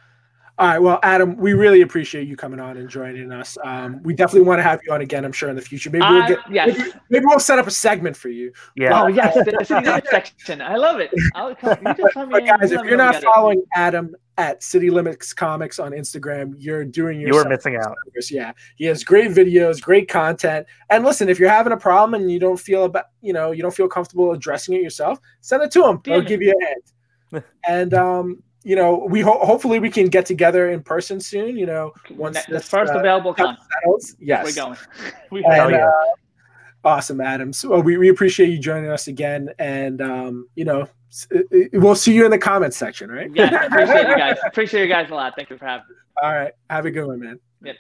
All 0.60 0.68
right. 0.68 0.78
Well, 0.80 1.00
Adam, 1.04 1.38
we 1.38 1.54
really 1.54 1.82
appreciate 1.84 2.28
you 2.28 2.36
coming 2.36 2.60
on 2.60 2.76
and 2.76 2.90
joining 2.90 3.32
us. 3.32 3.58
Um, 3.64 4.04
we 4.04 4.14
definitely 4.14 4.46
want 4.46 4.60
to 4.60 4.64
have 4.64 4.82
you 4.86 4.92
on 4.94 5.00
again, 5.00 5.24
I'm 5.24 5.32
sure, 5.32 5.50
in 5.50 5.56
the 5.56 5.62
future. 5.62 5.90
Maybe 5.90 6.04
we'll 6.04 6.22
Uh, 6.24 6.28
get 6.28 6.40
yes. 6.52 6.78
maybe, 6.78 6.92
maybe 7.10 7.26
we'll 7.28 7.40
set 7.40 7.60
up 7.60 7.68
a 7.68 7.72
segment 7.72 8.18
for 8.18 8.28
you. 8.28 8.52
Yeah. 8.76 9.02
Oh 9.02 9.08
yes, 9.08 9.36
the, 9.36 9.56
the 9.58 9.64
City 9.64 10.08
section. 10.12 10.62
I 10.62 10.76
love 10.76 11.00
it. 11.00 11.12
I'll 11.34 11.56
come, 11.56 11.78
you 11.88 11.94
just 11.94 12.14
come 12.14 12.28
But 12.30 12.46
guys, 12.46 12.72
if 12.74 12.82
you're 12.84 12.98
not 12.98 13.16
we 13.16 13.22
got 13.22 13.24
it. 13.24 13.34
following 13.34 13.64
Adam 13.78 14.14
at 14.38 14.62
City 14.62 14.90
Limits 14.90 15.32
Comics 15.32 15.80
on 15.80 15.94
Instagram, 15.94 16.56
you're 16.58 16.84
doing 16.84 17.22
you 17.22 17.28
yourself 17.28 17.46
were 17.46 17.50
missing 17.52 17.78
out. 17.78 17.96
Yeah, 18.30 18.52
he 18.76 18.84
has 18.84 19.06
great 19.06 19.32
videos, 19.32 19.82
great 19.82 20.10
content. 20.10 20.68
And 20.90 21.06
listen, 21.06 21.30
if 21.30 21.40
you're 21.40 21.48
having 21.50 21.72
a 21.72 21.78
problem 21.78 22.20
and 22.22 22.30
you 22.30 22.38
don't 22.40 22.60
feel 22.60 22.84
about, 22.84 23.06
you 23.22 23.32
know, 23.32 23.52
you 23.54 23.62
don't 23.62 23.74
feel 23.74 23.88
comfortable 23.88 24.34
addressing 24.34 24.76
it 24.76 24.82
yourself, 24.82 25.20
send 25.40 25.64
it 25.64 25.72
to 25.72 25.86
him. 25.88 26.02
He'll 26.04 26.22
DM 26.22 26.28
give 26.28 26.42
you 26.42 26.54
a 26.54 26.66
hand. 26.66 27.44
and 27.68 27.94
um, 27.94 28.44
you 28.64 28.76
know, 28.76 29.06
we 29.10 29.22
ho- 29.22 29.40
hopefully 29.46 29.80
we 29.80 29.90
can 29.90 30.08
get 30.08 30.26
together 30.26 30.70
in 30.70 30.82
person 30.84 31.20
soon. 31.20 31.56
You 31.58 31.66
know, 31.66 31.94
once 32.12 32.44
the 32.46 32.54
this, 32.54 32.68
first 32.70 32.94
uh, 32.94 33.00
available 33.00 33.34
con. 33.34 33.58
settles. 33.82 34.16
Yes, 34.20 34.46
We're 34.46 34.64
going. 34.66 34.78
We 35.32 35.44
And, 35.44 35.54
Hell 35.54 35.88
uh, 35.88 36.88
awesome, 36.88 37.22
Adam. 37.22 37.54
So 37.54 37.76
uh, 37.76 37.80
we, 37.80 37.98
we 37.98 38.10
appreciate 38.10 38.50
you 38.50 38.60
joining 38.60 38.90
us 38.90 39.08
again, 39.08 39.50
and 39.60 40.02
um, 40.02 40.48
you 40.56 40.66
know, 40.66 40.88
s- 41.10 41.28
uh, 41.34 41.40
uh, 41.40 41.60
we'll 41.74 41.96
see 41.96 42.14
you 42.14 42.26
in 42.26 42.32
the 42.32 42.38
comments 42.38 42.78
section, 42.78 43.10
right? 43.12 43.30
yeah, 43.34 43.66
appreciate 43.68 44.08
you 44.10 44.18
guys. 44.18 44.38
Appreciate 44.46 44.82
you 44.84 44.90
guys 44.90 45.10
a 45.12 45.16
lot. 45.16 45.34
Thank 45.36 45.50
you 45.50 45.58
for 45.58 45.66
having 45.66 45.86
me. 45.90 45.96
All 46.22 46.34
right, 46.34 46.52
have 46.70 46.86
a 46.86 46.92
good 46.92 47.06
one, 47.06 47.20
man. 47.20 47.40
Yeah. 47.64 47.74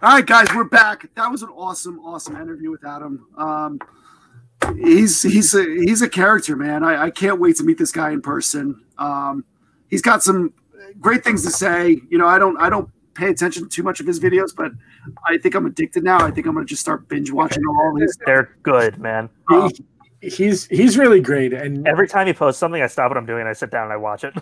All 0.00 0.10
right, 0.10 0.24
guys, 0.24 0.46
we're 0.54 0.62
back. 0.64 1.12
That 1.16 1.28
was 1.28 1.42
an 1.42 1.48
awesome, 1.48 1.98
awesome 1.98 2.36
interview 2.36 2.70
with 2.70 2.84
Adam. 2.86 3.26
Um, 3.36 3.80
he's 4.76 5.22
he's 5.22 5.54
a 5.54 5.62
he's 5.64 6.02
a 6.02 6.08
character, 6.08 6.56
man. 6.56 6.84
I, 6.84 7.04
I 7.04 7.10
can't 7.10 7.40
wait 7.40 7.56
to 7.56 7.64
meet 7.64 7.78
this 7.78 7.92
guy 7.92 8.10
in 8.10 8.20
person. 8.22 8.82
Um, 8.98 9.44
he's 9.88 10.02
got 10.02 10.22
some 10.22 10.52
great 11.00 11.24
things 11.24 11.44
to 11.44 11.50
say. 11.50 12.00
You 12.10 12.18
know, 12.18 12.26
I 12.26 12.38
don't 12.38 12.56
I 12.58 12.68
don't 12.70 12.90
pay 13.14 13.28
attention 13.30 13.64
to 13.64 13.68
too 13.68 13.82
much 13.82 14.00
of 14.00 14.06
his 14.06 14.20
videos, 14.20 14.54
but 14.54 14.72
I 15.28 15.38
think 15.38 15.54
I'm 15.54 15.66
addicted 15.66 16.04
now. 16.04 16.18
I 16.24 16.30
think 16.30 16.46
I'm 16.46 16.54
gonna 16.54 16.66
just 16.66 16.82
start 16.82 17.08
binge 17.08 17.30
watching 17.30 17.64
all 17.66 17.96
his. 17.96 18.16
They're 18.24 18.56
good, 18.62 18.98
man. 18.98 19.28
He- 19.50 19.84
he's 20.20 20.66
he's 20.66 20.98
really 20.98 21.20
great, 21.20 21.52
and 21.52 21.86
Every 21.86 22.08
time 22.08 22.26
he 22.26 22.32
posts 22.32 22.58
something, 22.58 22.82
I 22.82 22.86
stop 22.86 23.10
what 23.10 23.16
I'm 23.16 23.26
doing 23.26 23.40
and 23.40 23.48
I 23.48 23.52
sit 23.52 23.70
down 23.70 23.84
and 23.84 23.92
I 23.92 23.96
watch 23.96 24.24
it. 24.24 24.34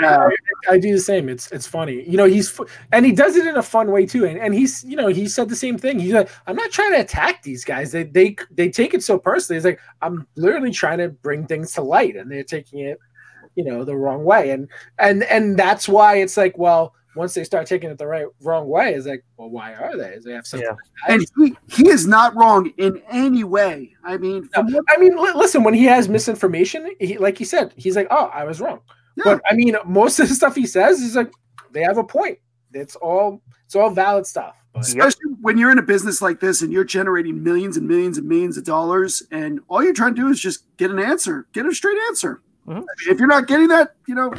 Yeah, 0.00 0.28
I 0.68 0.78
do 0.78 0.92
the 0.92 1.00
same. 1.00 1.28
It's 1.28 1.50
it's 1.52 1.66
funny, 1.66 2.02
you 2.08 2.16
know. 2.16 2.24
He's 2.24 2.58
and 2.92 3.06
he 3.06 3.12
does 3.12 3.36
it 3.36 3.46
in 3.46 3.56
a 3.56 3.62
fun 3.62 3.90
way 3.90 4.04
too. 4.06 4.26
And, 4.26 4.38
and 4.38 4.54
he's 4.54 4.82
you 4.84 4.96
know 4.96 5.08
he 5.08 5.28
said 5.28 5.48
the 5.48 5.56
same 5.56 5.78
thing. 5.78 6.00
He's 6.00 6.12
like, 6.12 6.28
I'm 6.46 6.56
not 6.56 6.70
trying 6.70 6.92
to 6.92 7.00
attack 7.00 7.42
these 7.42 7.64
guys. 7.64 7.92
They 7.92 8.04
they 8.04 8.36
they 8.50 8.68
take 8.68 8.94
it 8.94 9.02
so 9.02 9.18
personally. 9.18 9.58
He's 9.58 9.64
like, 9.64 9.80
I'm 10.00 10.26
literally 10.34 10.72
trying 10.72 10.98
to 10.98 11.10
bring 11.10 11.46
things 11.46 11.72
to 11.74 11.82
light, 11.82 12.16
and 12.16 12.30
they're 12.30 12.42
taking 12.42 12.80
it, 12.80 12.98
you 13.54 13.64
know, 13.64 13.84
the 13.84 13.96
wrong 13.96 14.24
way. 14.24 14.50
And 14.50 14.68
and 14.98 15.22
and 15.24 15.56
that's 15.56 15.88
why 15.88 16.16
it's 16.16 16.36
like, 16.36 16.58
well, 16.58 16.94
once 17.14 17.34
they 17.34 17.44
start 17.44 17.66
taking 17.66 17.90
it 17.90 17.98
the 17.98 18.06
right 18.06 18.26
wrong 18.40 18.66
way, 18.68 18.94
it's 18.94 19.06
like, 19.06 19.22
well, 19.36 19.50
why 19.50 19.74
are 19.74 19.96
they? 19.96 20.18
They 20.24 20.32
have 20.32 20.46
something. 20.46 20.68
Yeah. 20.68 21.14
and 21.14 21.26
he, 21.36 21.54
he 21.68 21.88
is 21.88 22.06
not 22.06 22.34
wrong 22.34 22.72
in 22.78 23.02
any 23.10 23.44
way. 23.44 23.94
I 24.04 24.16
mean, 24.16 24.48
from 24.48 24.72
what, 24.72 24.84
I 24.88 24.96
mean, 24.98 25.16
li- 25.16 25.32
listen, 25.34 25.62
when 25.62 25.74
he 25.74 25.84
has 25.84 26.08
misinformation, 26.08 26.90
he, 27.00 27.18
like 27.18 27.36
he 27.38 27.44
said, 27.44 27.72
he's 27.76 27.96
like, 27.96 28.08
oh, 28.10 28.26
I 28.32 28.44
was 28.44 28.60
wrong. 28.60 28.80
Yeah. 29.16 29.24
But 29.24 29.42
I 29.50 29.54
mean, 29.54 29.76
most 29.84 30.18
of 30.20 30.28
the 30.28 30.34
stuff 30.34 30.54
he 30.54 30.66
says 30.66 31.00
is 31.00 31.14
like, 31.16 31.30
they 31.72 31.82
have 31.82 31.98
a 31.98 32.04
point. 32.04 32.38
It's 32.72 32.96
all 32.96 33.42
it's 33.66 33.76
all 33.76 33.90
valid 33.90 34.26
stuff. 34.26 34.56
But 34.72 34.88
Yep. 34.88 35.06
especially 35.06 35.32
when 35.42 35.58
you're 35.58 35.70
in 35.70 35.78
a 35.78 35.82
business 35.82 36.22
like 36.22 36.40
this 36.40 36.62
and 36.62 36.72
you're 36.72 36.84
generating 36.84 37.42
millions 37.42 37.76
and 37.76 37.86
millions 37.86 38.16
and 38.16 38.26
millions 38.26 38.56
of 38.56 38.64
dollars, 38.64 39.22
and 39.30 39.60
all 39.68 39.84
you're 39.84 39.92
trying 39.92 40.14
to 40.14 40.20
do 40.22 40.28
is 40.28 40.40
just 40.40 40.64
get 40.78 40.90
an 40.90 40.98
answer, 40.98 41.46
get 41.52 41.66
a 41.66 41.74
straight 41.74 41.98
answer. 42.08 42.40
Mhm. 42.66 42.84
If 43.08 43.18
you're 43.18 43.28
not 43.28 43.48
getting 43.48 43.68
that, 43.68 43.96
you 44.06 44.14
know, 44.14 44.32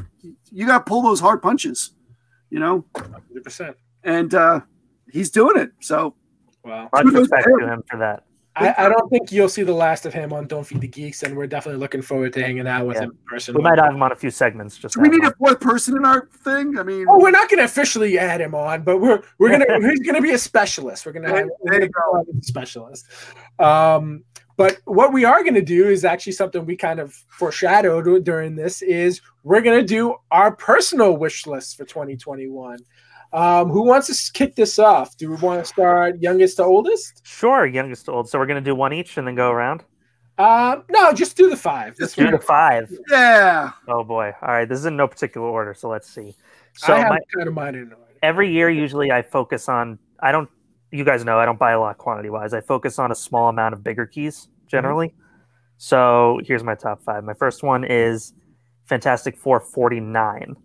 you 0.52 0.66
got 0.66 0.80
to 0.80 0.84
pull 0.86 1.04
those 1.04 1.20
hard 1.20 1.42
punches, 1.44 1.92
you 2.54 2.60
know, 2.60 2.86
100%. 2.96 3.74
and 4.04 4.34
uh, 4.36 4.60
he's 5.12 5.32
doing 5.32 5.58
it. 5.58 5.72
So 5.80 6.14
Wow. 6.64 6.88
Much 6.94 7.04
Kudos 7.04 7.14
to 7.14 7.20
respect 7.36 7.48
him. 7.48 7.60
to 7.60 7.74
him 7.74 7.84
for 7.90 7.98
that. 7.98 8.24
I, 8.56 8.86
I 8.86 8.88
don't 8.90 9.10
think 9.10 9.32
you'll 9.32 9.50
see 9.50 9.64
the 9.64 9.74
last 9.74 10.06
of 10.06 10.14
him 10.14 10.32
on 10.32 10.46
Don't 10.46 10.64
Feed 10.66 10.80
the 10.80 10.88
Geeks, 10.88 11.24
and 11.24 11.36
we're 11.36 11.48
definitely 11.48 11.80
looking 11.80 12.04
forward 12.04 12.32
to 12.34 12.42
hanging 12.44 12.68
out 12.68 12.86
with 12.86 12.98
Yeah. 12.98 13.04
him 13.06 13.10
in 13.10 13.18
person. 13.28 13.56
We 13.56 13.64
might 13.64 13.80
have 13.80 13.94
him 13.96 14.04
on 14.04 14.12
a 14.12 14.16
few 14.16 14.30
segments. 14.30 14.78
Just 14.78 14.94
do 14.94 15.02
we 15.02 15.10
need 15.10 15.24
him 15.24 15.32
a 15.32 15.34
fourth 15.34 15.60
person 15.60 15.98
in 15.98 16.06
our 16.06 16.28
thing? 16.44 16.78
I 16.78 16.84
mean, 16.84 17.08
Oh, 17.10 17.20
we're 17.20 17.32
not 17.32 17.50
going 17.50 17.58
to 17.58 17.64
officially 17.66 18.20
add 18.20 18.40
him 18.40 18.54
on, 18.54 18.84
but 18.84 19.00
we're 19.02 19.24
we're 19.40 19.50
gonna 19.50 19.66
he's 19.90 20.02
going 20.02 20.16
to 20.16 20.22
be 20.22 20.32
a 20.32 20.38
specialist. 20.38 21.06
We're 21.08 21.14
going 21.14 21.24
to 21.24 21.30
have 21.30 21.48
There 21.48 21.56
we're 21.64 21.80
gonna 21.80 21.90
go 21.90 22.24
a 22.40 22.44
specialist. 22.44 23.08
Um, 23.58 24.24
but 24.58 24.78
what 24.86 25.14
we 25.14 25.26
are 25.26 25.42
going 25.44 25.56
to 25.56 25.62
do 25.62 25.88
is 25.90 26.06
actually 26.06 26.34
something 26.34 26.66
we 26.66 26.76
kind 26.76 27.00
of 27.00 27.14
foreshadowed 27.30 28.24
during 28.24 28.56
this 28.56 28.82
is 28.82 29.22
we're 29.44 29.62
going 29.62 29.80
to 29.80 29.86
do 29.86 30.16
our 30.32 30.56
personal 30.56 31.18
wish 31.18 31.46
list 31.48 31.78
for 31.78 31.86
2021. 31.86 32.80
Um, 33.34 33.70
who 33.70 33.82
wants 33.84 34.08
to 34.26 34.32
kick 34.34 34.56
this 34.56 34.78
off? 34.78 35.18
Do 35.18 35.30
we 35.32 35.36
want 35.38 35.60
to 35.60 35.66
start 35.66 36.22
youngest 36.22 36.58
to 36.58 36.64
oldest? 36.64 37.22
Sure, 37.26 37.66
youngest 37.66 38.06
to 38.06 38.12
old. 38.12 38.30
So 38.30 38.38
we're 38.38 38.46
gonna 38.46 38.62
do 38.62 38.76
one 38.76 38.94
each 38.94 39.18
and 39.18 39.26
then 39.28 39.34
go 39.34 39.50
around. 39.50 39.84
Uh, 40.38 40.82
no, 40.92 41.12
just 41.14 41.36
do 41.36 41.50
the 41.50 41.58
five. 41.58 41.96
Let's 42.00 42.14
do 42.14 42.30
the 42.30 42.38
five. 42.38 42.92
Yeah. 43.10 43.72
Oh 43.88 44.04
boy. 44.04 44.34
All 44.40 44.50
right. 44.50 44.70
This 44.70 44.78
is 44.78 44.86
in 44.86 44.96
no 44.98 45.08
particular 45.08 45.48
order, 45.48 45.74
so 45.74 45.90
let's 45.90 46.08
see. 46.08 46.36
So 46.76 46.88
So 46.88 46.94
I 46.94 47.00
have 47.00 47.10
my, 47.10 47.18
kind 47.36 47.48
of 47.48 47.56
mine 47.56 47.74
in 47.74 47.84
order. 47.92 47.98
every 48.22 48.52
year, 48.52 48.70
usually 48.70 49.12
I 49.12 49.24
focus 49.24 49.68
on. 49.68 49.98
I 50.20 50.32
don't. 50.32 50.48
You 50.94 51.04
guys 51.04 51.26
know 51.26 51.40
I 51.40 51.46
don't 51.46 51.58
buy 51.58 51.72
a 51.72 51.80
lot 51.80 51.98
quantity 51.98 52.30
wise. 52.30 52.54
I 52.54 52.62
focus 52.62 53.00
on 53.00 53.12
a 53.12 53.16
small 53.16 53.50
amount 53.50 53.74
of 53.74 53.84
bigger 53.84 54.06
keys 54.06 54.42
mm-hmm. 54.46 54.68
generally. 54.68 55.14
So 55.78 56.40
here's 56.46 56.64
my 56.64 56.76
top 56.76 57.02
five. 57.04 57.24
My 57.24 57.34
first 57.34 57.64
one 57.64 57.84
is 57.84 58.34
Fantastic 58.86 59.36
Four 59.36 59.60
49, 59.60 60.56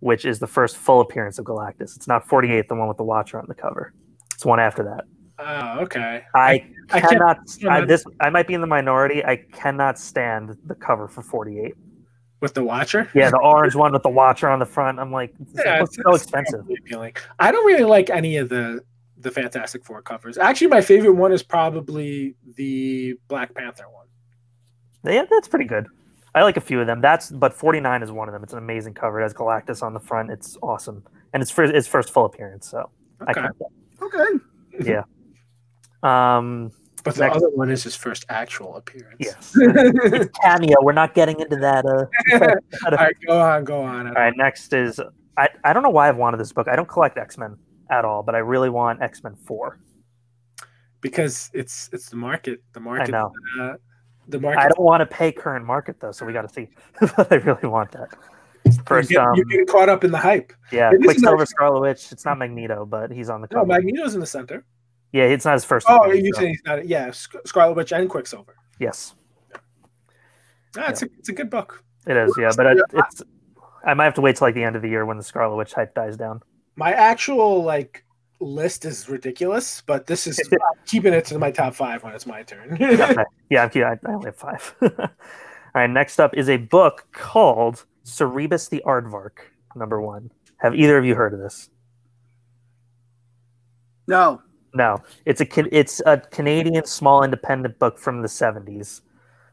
which 0.00 0.24
is 0.24 0.40
the 0.40 0.48
first 0.48 0.76
full 0.76 1.00
appearance 1.00 1.38
of 1.38 1.44
Galactus. 1.44 1.96
It's 1.96 2.08
not 2.08 2.26
48, 2.26 2.68
the 2.68 2.74
one 2.74 2.88
with 2.88 2.96
the 2.96 3.04
Watcher 3.04 3.38
on 3.38 3.46
the 3.48 3.54
cover. 3.54 3.94
It's 4.34 4.44
one 4.44 4.58
after 4.58 4.82
that. 4.82 5.04
Oh, 5.38 5.82
okay. 5.84 6.24
I 6.34 6.66
I 6.90 7.00
cannot. 7.00 7.38
I, 7.62 7.78
not- 7.80 7.88
this 7.88 8.04
I 8.20 8.28
might 8.28 8.46
be 8.46 8.54
in 8.54 8.60
the 8.60 8.66
minority. 8.66 9.24
I 9.24 9.36
cannot 9.52 9.98
stand 9.98 10.56
the 10.66 10.74
cover 10.74 11.08
for 11.08 11.22
48. 11.22 11.74
With 12.40 12.54
the 12.54 12.64
Watcher? 12.64 13.08
Yeah, 13.14 13.30
the 13.30 13.38
orange 13.38 13.74
one 13.74 13.92
with 13.92 14.02
the 14.02 14.10
Watcher 14.10 14.48
on 14.48 14.58
the 14.58 14.66
front. 14.66 14.98
I'm 14.98 15.12
like, 15.12 15.32
it's 15.40 15.52
Yeah, 15.54 15.78
so 15.78 15.84
it's- 15.84 15.98
it's 15.98 16.22
expensive. 16.24 16.66
appealing. 16.84 17.14
I 17.38 17.52
don't 17.52 17.66
really 17.66 17.84
like 17.84 18.10
any 18.10 18.36
of 18.36 18.48
the 18.48 18.80
the 19.20 19.30
Fantastic 19.30 19.84
Four 19.84 20.02
covers. 20.02 20.38
Actually, 20.38 20.68
my 20.68 20.80
favorite 20.80 21.12
one 21.12 21.32
is 21.32 21.42
probably 21.42 22.34
the 22.56 23.14
Black 23.28 23.54
Panther 23.54 23.84
one. 23.90 24.06
Yeah, 25.04 25.24
that's 25.30 25.48
pretty 25.48 25.64
good. 25.66 25.86
I 26.34 26.42
like 26.42 26.56
a 26.56 26.60
few 26.60 26.80
of 26.80 26.86
them. 26.86 27.00
That's 27.00 27.30
but 27.30 27.52
49 27.54 28.02
is 28.02 28.12
one 28.12 28.28
of 28.28 28.32
them. 28.32 28.42
It's 28.42 28.52
an 28.52 28.58
amazing 28.58 28.94
cover. 28.94 29.20
It 29.20 29.24
has 29.24 29.34
Galactus 29.34 29.82
on 29.82 29.94
the 29.94 30.00
front. 30.00 30.30
It's 30.30 30.56
awesome, 30.62 31.02
and 31.32 31.42
it's 31.42 31.50
first 31.50 31.74
its 31.74 31.88
first 31.88 32.12
full 32.12 32.24
appearance. 32.24 32.68
So 32.70 32.90
I 33.26 33.30
Okay. 33.32 33.48
Okay. 34.80 34.98
Um, 36.02 36.72
But 37.04 37.14
the 37.14 37.24
Next. 37.24 37.36
other 37.36 37.50
one 37.50 37.70
is 37.70 37.82
his 37.82 37.94
first 37.96 38.24
actual 38.30 38.76
appearance. 38.76 39.16
yes, 39.18 39.52
it's 39.56 40.30
cameo. 40.42 40.76
We're 40.82 40.92
not 40.92 41.14
getting 41.14 41.40
into 41.40 41.56
that. 41.56 41.84
Uh, 41.84 42.06
All 42.86 42.92
right, 42.96 43.14
go 43.26 43.38
on, 43.40 43.64
go 43.64 43.82
on. 43.82 44.06
all 44.06 44.12
right, 44.14 44.32
next 44.36 44.72
is 44.72 44.98
I. 45.36 45.48
I 45.64 45.72
don't 45.74 45.82
know 45.82 45.90
why 45.90 46.08
I've 46.08 46.16
wanted 46.16 46.38
this 46.40 46.52
book. 46.52 46.68
I 46.68 46.76
don't 46.76 46.88
collect 46.88 47.18
X 47.18 47.36
Men 47.36 47.56
at 47.90 48.04
all, 48.04 48.22
but 48.22 48.34
I 48.34 48.38
really 48.38 48.70
want 48.70 49.02
X 49.02 49.22
Men 49.22 49.34
Four. 49.36 49.78
Because 51.00 51.50
it's 51.54 51.88
it's 51.92 52.10
the 52.10 52.16
market. 52.16 52.62
The 52.72 52.80
market. 52.80 53.14
I 53.14 53.18
know. 53.18 53.32
Uh, 53.60 53.74
the 54.28 54.38
market. 54.40 54.60
I 54.60 54.68
don't 54.68 54.84
want 54.84 55.00
to 55.00 55.06
pay 55.06 55.32
current 55.32 55.64
market 55.64 55.96
though, 56.00 56.12
so 56.12 56.26
we 56.26 56.32
got 56.32 56.42
to 56.42 56.52
see. 56.52 56.68
but 57.16 57.32
I 57.32 57.36
really 57.36 57.68
want 57.68 57.92
that. 57.92 58.08
First, 58.86 59.10
you're, 59.10 59.22
um, 59.22 59.34
you're 59.34 59.46
getting 59.46 59.66
caught 59.66 59.88
up 59.88 60.04
in 60.04 60.10
the 60.10 60.18
hype. 60.18 60.52
yeah, 60.70 60.92
Quicksilver. 61.02 61.46
Scarlet 61.46 61.80
Witch. 61.80 62.12
It's 62.12 62.24
not 62.26 62.38
Magneto, 62.38 62.84
but 62.84 63.10
he's 63.10 63.30
on 63.30 63.40
the 63.40 63.48
No, 63.50 63.60
cover. 63.60 63.66
Magneto's 63.68 64.14
in 64.14 64.20
the 64.20 64.26
center. 64.26 64.64
yeah, 65.12 65.24
it's 65.24 65.46
not 65.46 65.54
his 65.54 65.64
first. 65.64 65.86
Oh, 65.88 65.96
appearance, 65.96 66.22
you 66.26 66.32
so- 66.34 66.40
saying 66.40 66.50
he's 66.50 66.62
not? 66.66 66.86
Yeah, 66.86 67.10
Sc- 67.10 67.36
Scarlet 67.46 67.74
Witch 67.74 67.92
and 67.92 68.08
Quicksilver. 68.10 68.54
Yes, 68.78 69.14
Ah, 70.78 70.88
it's 70.90 71.02
a 71.02 71.06
it's 71.18 71.28
a 71.30 71.32
good 71.32 71.50
book. 71.50 71.82
it 72.06 72.16
is. 72.16 72.32
Yeah, 72.38 72.50
but 72.56 72.66
it, 72.66 72.78
it's. 72.92 73.22
I 73.84 73.94
might 73.94 74.04
have 74.04 74.14
to 74.14 74.20
wait 74.20 74.36
till 74.36 74.46
like 74.46 74.54
the 74.54 74.62
end 74.62 74.76
of 74.76 74.82
the 74.82 74.88
year 74.88 75.04
when 75.06 75.16
the 75.16 75.22
Scarlet 75.24 75.56
Witch 75.56 75.72
hype 75.72 75.94
dies 75.94 76.16
down. 76.16 76.42
My 76.80 76.92
actual 76.92 77.62
like 77.62 78.06
list 78.40 78.86
is 78.86 79.06
ridiculous, 79.06 79.82
but 79.82 80.06
this 80.06 80.26
is 80.26 80.40
I'm 80.50 80.58
keeping 80.86 81.12
it 81.12 81.26
to 81.26 81.38
my 81.38 81.50
top 81.50 81.74
five 81.74 82.02
when 82.02 82.14
it's 82.14 82.24
my 82.24 82.42
turn. 82.42 82.78
Okay. 82.80 83.22
Yeah, 83.50 83.68
I'm, 83.74 83.84
I 83.84 84.10
I 84.10 84.12
only 84.14 84.28
have 84.28 84.36
five. 84.36 84.74
All 84.82 85.08
right, 85.74 85.90
next 85.90 86.18
up 86.18 86.34
is 86.34 86.48
a 86.48 86.56
book 86.56 87.06
called 87.12 87.84
Cerebus 88.06 88.70
the 88.70 88.82
Aardvark, 88.86 89.40
number 89.76 90.00
one. 90.00 90.30
Have 90.56 90.74
either 90.74 90.96
of 90.96 91.04
you 91.04 91.14
heard 91.14 91.34
of 91.34 91.40
this? 91.40 91.68
No. 94.08 94.40
No, 94.72 95.02
it's 95.26 95.42
a 95.42 95.76
it's 95.78 96.00
a 96.06 96.16
Canadian 96.16 96.86
small 96.86 97.22
independent 97.22 97.78
book 97.78 97.98
from 97.98 98.22
the 98.22 98.28
seventies. 98.28 99.02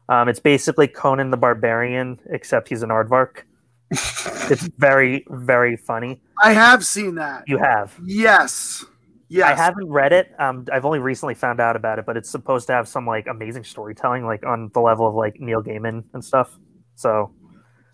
Um, 0.08 0.30
it's 0.30 0.40
basically 0.40 0.88
Conan 0.88 1.30
the 1.30 1.36
Barbarian, 1.36 2.20
except 2.30 2.70
he's 2.70 2.82
an 2.82 2.88
aardvark. 2.88 3.42
It's 3.90 4.68
very 4.78 5.24
very 5.30 5.76
funny. 5.76 6.20
I 6.42 6.52
have 6.52 6.84
seen 6.84 7.14
that. 7.16 7.44
You 7.46 7.58
have. 7.58 7.98
Yes. 8.04 8.84
Yes. 9.28 9.50
I 9.50 9.62
haven't 9.62 9.88
read 9.90 10.12
it. 10.12 10.32
Um, 10.38 10.64
I've 10.72 10.86
only 10.86 11.00
recently 11.00 11.34
found 11.34 11.60
out 11.60 11.76
about 11.76 11.98
it, 11.98 12.06
but 12.06 12.16
it's 12.16 12.30
supposed 12.30 12.66
to 12.68 12.72
have 12.72 12.88
some 12.88 13.06
like 13.06 13.26
amazing 13.26 13.64
storytelling, 13.64 14.24
like 14.24 14.44
on 14.46 14.70
the 14.72 14.80
level 14.80 15.06
of 15.06 15.14
like 15.14 15.38
Neil 15.38 15.62
Gaiman 15.62 16.04
and 16.14 16.24
stuff. 16.24 16.58
So 16.94 17.30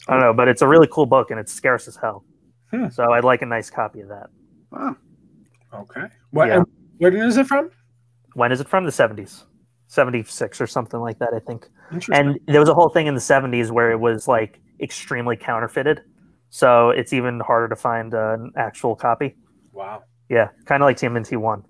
I 0.07 0.13
don't 0.13 0.23
know, 0.23 0.33
but 0.33 0.49
it's 0.49 0.63
a 0.63 0.69
really 0.69 0.89
cool 0.93 1.07
book 1.07 1.31
and 1.31 1.41
it's 1.41 1.53
scarce 1.53 1.89
as 1.89 1.97
hell. 1.97 2.25
Hmm. 2.71 2.89
So 2.91 3.13
I'd 3.13 3.25
like 3.25 3.43
a 3.43 3.47
nice 3.47 3.69
copy 3.69 4.01
of 4.01 4.09
that. 4.09 4.27
Wow. 4.71 4.97
okay. 5.75 6.07
What? 6.31 6.49
Yeah. 6.49 6.57
and 6.59 6.67
Where 6.99 7.17
is 7.17 7.37
it 7.37 7.47
from? 7.47 7.71
When 8.35 8.53
is 8.53 8.61
it 8.61 8.69
from? 8.69 8.85
The 8.85 8.93
seventies, 8.93 9.45
seventy 9.89 10.23
six 10.23 10.61
or 10.61 10.67
something 10.67 11.01
like 11.01 11.19
that, 11.19 11.33
I 11.35 11.41
think. 11.41 11.69
Interesting. 11.93 12.29
And 12.29 12.41
there 12.47 12.61
was 12.61 12.69
a 12.69 12.75
whole 12.75 12.89
thing 12.91 13.07
in 13.07 13.15
the 13.15 13.21
seventies 13.21 13.73
where 13.73 13.91
it 13.91 13.99
was 13.99 14.29
like 14.29 14.61
extremely 14.81 15.37
counterfeited, 15.37 16.03
so 16.51 16.91
it's 16.91 17.13
even 17.13 17.41
harder 17.41 17.69
to 17.69 17.77
find 17.77 18.15
uh, 18.15 18.35
an 18.35 18.53
actual 18.57 18.95
copy. 18.97 19.37
wow. 19.73 20.03
Yeah, 20.31 20.49
kind 20.65 20.83
of 20.83 20.87
like 20.87 20.97
TMNT 20.97 21.37
one 21.37 21.65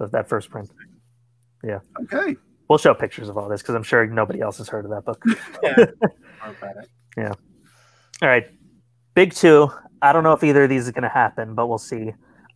of 0.00 0.10
that 0.12 0.28
first 0.28 0.50
print. 0.50 0.70
Yeah. 1.62 1.80
Okay. 2.04 2.34
We'll 2.68 2.78
show 2.78 2.94
pictures 2.94 3.28
of 3.28 3.36
all 3.36 3.48
this 3.48 3.60
because 3.60 3.74
I'm 3.74 3.82
sure 3.82 4.06
nobody 4.06 4.40
else 4.40 4.56
has 4.58 4.68
heard 4.68 4.84
of 4.86 4.90
that 4.92 5.04
book. 5.04 5.22
Yeah. 5.62 5.74
More 6.44 6.56
about 6.58 6.76
it. 7.16 7.36
All 8.22 8.28
right, 8.28 8.46
big 9.14 9.34
two. 9.34 9.70
I 10.02 10.12
don't 10.14 10.24
know 10.24 10.32
if 10.32 10.42
either 10.42 10.62
of 10.64 10.70
these 10.70 10.86
is 10.86 10.90
going 10.92 11.02
to 11.02 11.08
happen, 11.10 11.54
but 11.54 11.66
we'll 11.66 11.78
see. 11.78 12.12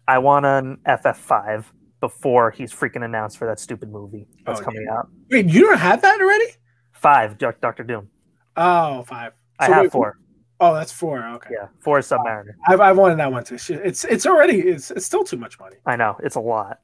I 0.09 0.19
want 0.19 0.47
an 0.47 0.79
FF5 0.87 1.65
before 2.01 2.51
he's 2.51 2.73
freaking 2.73 3.05
announced 3.05 3.37
for 3.39 3.47
that 3.47 3.59
stupid 3.61 3.91
movie 3.91 4.27
that's 4.47 4.61
Oh, 4.61 4.65
coming 4.65 4.87
out. 4.91 5.09
Wait, 5.31 5.47
you 5.47 5.63
don't 5.63 5.79
have 5.79 6.01
that 6.03 6.21
already? 6.21 6.47
Five, 6.93 7.37
Doctor 7.39 7.83
Doom. 7.83 8.09
Oh, 8.57 9.03
five. 9.05 9.33
I 9.59 9.67
So 9.67 9.73
have 9.73 9.83
wait, 9.83 9.93
four. 9.93 10.19
Oh, 10.61 10.73
that's 10.75 10.93
four. 10.93 11.25
Okay. 11.27 11.51
Yeah, 11.53 11.69
four 11.81 11.99
Submariner. 11.99 12.55
I've, 12.67 12.81
I've 12.81 12.97
wanted 12.97 13.19
that 13.19 13.31
one 13.31 13.45
too. 13.45 13.57
It's 13.57 14.05
it's 14.05 14.27
already 14.27 14.61
it's 14.61 14.91
it's 14.91 15.05
still 15.07 15.25
too 15.25 15.37
much 15.37 15.59
money. 15.59 15.77
I 15.87 15.97
know 15.97 16.17
it's 16.23 16.37
a 16.37 16.41
lot. 16.41 16.81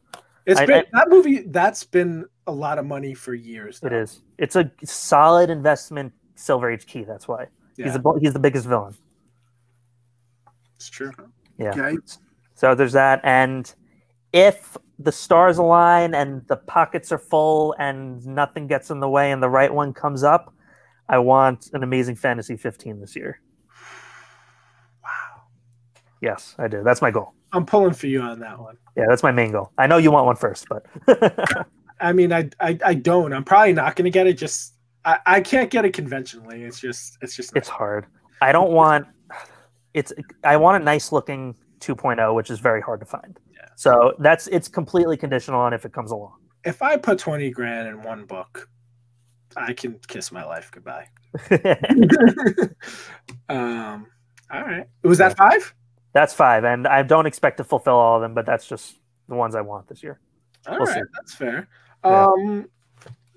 It's 0.47 0.61
I- 0.61 0.67
been 0.67 0.85
I- 0.95 0.99
that 0.99 1.09
movie. 1.09 1.43
That's 1.43 1.85
been 1.85 2.27
a 2.47 2.53
lot 2.53 2.79
of 2.79 2.87
money 2.87 3.15
for 3.15 3.35
years. 3.35 3.81
It 3.83 3.93
now. 3.93 3.99
is. 3.99 4.23
It's 4.39 4.57
a 4.57 4.71
solid 4.85 5.51
investment. 5.51 6.13
Silver 6.35 6.71
Age 6.71 6.87
key. 6.87 7.05
That's 7.05 7.29
why 7.29 7.47
Yeah, 7.77 7.85
he's 7.87 7.95
the 7.95 8.19
he's 8.21 8.33
the 8.33 8.39
biggest 8.39 8.67
villain. 8.67 8.95
it's 10.77 10.89
true. 10.89 11.13
Yeah. 11.59 11.71
Okay. 11.71 11.97
So 12.55 12.75
there's 12.75 12.93
that, 12.93 13.21
and 13.25 13.73
if 14.33 14.77
the 14.99 15.13
stars 15.13 15.59
align 15.59 16.15
and 16.15 16.47
the 16.49 16.57
pockets 16.57 17.11
are 17.13 17.19
full 17.19 17.75
and 17.79 18.25
nothing 18.27 18.67
gets 18.67 18.91
in 18.91 19.01
the 19.01 19.09
way 19.09 19.33
and 19.33 19.43
the 19.43 19.49
right 19.49 19.73
one 19.73 19.93
comes 19.95 20.23
up, 20.23 20.53
I 21.11 21.19
want 21.19 21.71
an 21.73 21.83
Amazing 21.83 22.17
Fantasy 22.17 22.57
15 22.57 23.01
this 23.01 23.17
year. 23.17 23.41
Wow. 25.03 25.43
Yes, 26.23 26.55
I 26.57 26.69
do. 26.69 26.83
That's 26.85 27.03
my 27.03 27.11
goal. 27.11 27.35
I'm 27.53 27.67
pulling 27.67 27.95
for 27.95 28.07
you 28.07 28.21
on 28.23 28.39
that 28.41 28.59
one. 28.61 28.77
Yeah, 28.97 29.07
that's 29.09 29.25
my 29.25 29.33
main 29.33 29.51
goal. 29.51 29.73
I 29.77 29.89
know 29.89 29.97
you 29.97 30.13
want 30.13 30.27
one 30.27 30.37
first, 30.37 30.67
but 30.69 30.87
I 32.01 32.13
mean, 32.13 32.33
I 32.33 32.49
I, 32.61 32.79
I 32.85 32.95
don't. 32.95 33.33
I'm 33.33 33.43
probably 33.43 33.73
not 33.73 33.97
going 33.97 34.05
to 34.05 34.11
get 34.11 34.29
it. 34.29 34.35
Just 34.35 34.75
I, 35.05 35.19
I 35.27 35.41
can't 35.41 35.69
get 35.69 35.85
it 35.85 35.93
conventionally. 35.93 36.63
It's 36.63 36.79
just 36.81 37.19
it's 37.23 37.35
just 37.35 37.57
it's 37.57 37.69
hard. 37.69 38.07
I 38.41 38.53
don't 38.53 38.71
want 38.71 39.09
it's 39.95 40.13
I 40.45 40.57
want 40.59 40.81
a 40.81 40.85
nice 40.85 41.11
looking 41.11 41.57
2.0, 41.81 42.35
which 42.37 42.51
is 42.51 42.61
very 42.61 42.81
hard 42.81 43.01
to 43.01 43.07
find. 43.07 43.37
Yeah. 43.53 43.67
So 43.75 44.13
that's 44.21 44.47
it's 44.47 44.69
completely 44.69 45.17
conditional 45.17 45.61
on 45.61 45.73
if 45.73 45.85
it 45.85 45.93
comes 45.93 46.13
along. 46.13 46.35
if 46.65 46.83
I 46.83 46.97
put 46.97 47.19
twenty 47.19 47.51
grand 47.51 47.89
in 47.89 48.01
one 48.05 48.27
book, 48.27 48.69
I 49.57 49.73
can 49.73 49.99
kiss 50.07 50.31
my 50.33 50.45
life 50.45 50.71
goodbye. 50.71 51.09
um. 53.49 54.07
All 54.53 54.63
right. 54.63 54.87
Was 55.03 55.19
that 55.19 55.37
five? 55.37 55.75
that's 56.13 56.35
five, 56.35 56.65
and 56.65 56.87
I 56.87 57.03
don't 57.03 57.27
expect 57.27 57.59
to 57.59 57.65
fulfill 57.65 57.95
all 57.95 58.17
of 58.17 58.23
them, 58.23 58.35
but 58.35 58.47
that's 58.47 58.67
just 58.67 58.97
the 59.29 59.35
ones 59.35 59.55
I 59.55 59.61
want 59.61 59.89
this 59.89 60.03
year. 60.03 60.19
All 60.67 60.79
We'll 60.79 60.87
right, 60.87 61.03
that's 61.15 61.35
fair. 61.35 61.69
Yeah. 62.05 62.27
Um, 62.27 62.69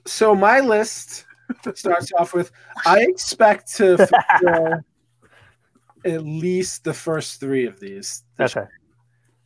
so 0.06 0.36
my 0.36 0.60
list 0.60 1.26
starts 1.76 2.12
off 2.18 2.34
with 2.34 2.52
I 2.86 3.02
expect 3.02 3.74
to 3.76 3.98
fulfill 4.42 4.80
at 6.06 6.24
least 6.24 6.84
the 6.84 6.94
first 6.94 7.40
three 7.40 7.66
of 7.66 7.80
these. 7.80 8.24
Okay. 8.40 8.66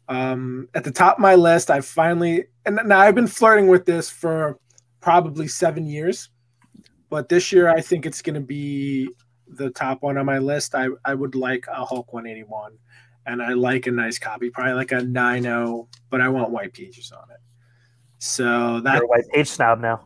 Um, 0.09 0.69
at 0.73 0.83
the 0.85 0.91
top 0.91 1.17
of 1.17 1.21
my 1.21 1.35
list, 1.35 1.69
I 1.69 1.81
finally 1.81 2.45
and 2.65 2.79
now 2.85 2.99
I've 2.99 3.15
been 3.15 3.27
flirting 3.27 3.67
with 3.67 3.85
this 3.85 4.09
for 4.09 4.57
probably 5.01 5.47
seven 5.47 5.85
years, 5.85 6.29
but 7.09 7.29
this 7.29 7.51
year 7.51 7.69
I 7.69 7.81
think 7.81 8.05
it's 8.05 8.21
going 8.21 8.35
to 8.35 8.41
be 8.41 9.09
the 9.47 9.69
top 9.69 10.01
one 10.01 10.17
on 10.17 10.25
my 10.25 10.39
list. 10.39 10.75
I 10.75 10.87
I 11.05 11.13
would 11.13 11.35
like 11.35 11.65
a 11.67 11.85
Hulk 11.85 12.13
181, 12.13 12.77
and 13.25 13.41
I 13.41 13.53
like 13.53 13.87
a 13.87 13.91
nice 13.91 14.19
copy, 14.19 14.49
probably 14.49 14.73
like 14.73 14.91
a 14.91 15.01
9.0, 15.01 15.87
but 16.09 16.21
I 16.21 16.29
want 16.29 16.51
white 16.51 16.73
pages 16.73 17.11
on 17.11 17.29
it. 17.31 17.39
So 18.19 18.79
that 18.81 19.07
white 19.07 19.27
page 19.33 19.47
snob 19.47 19.79
now. 19.79 20.03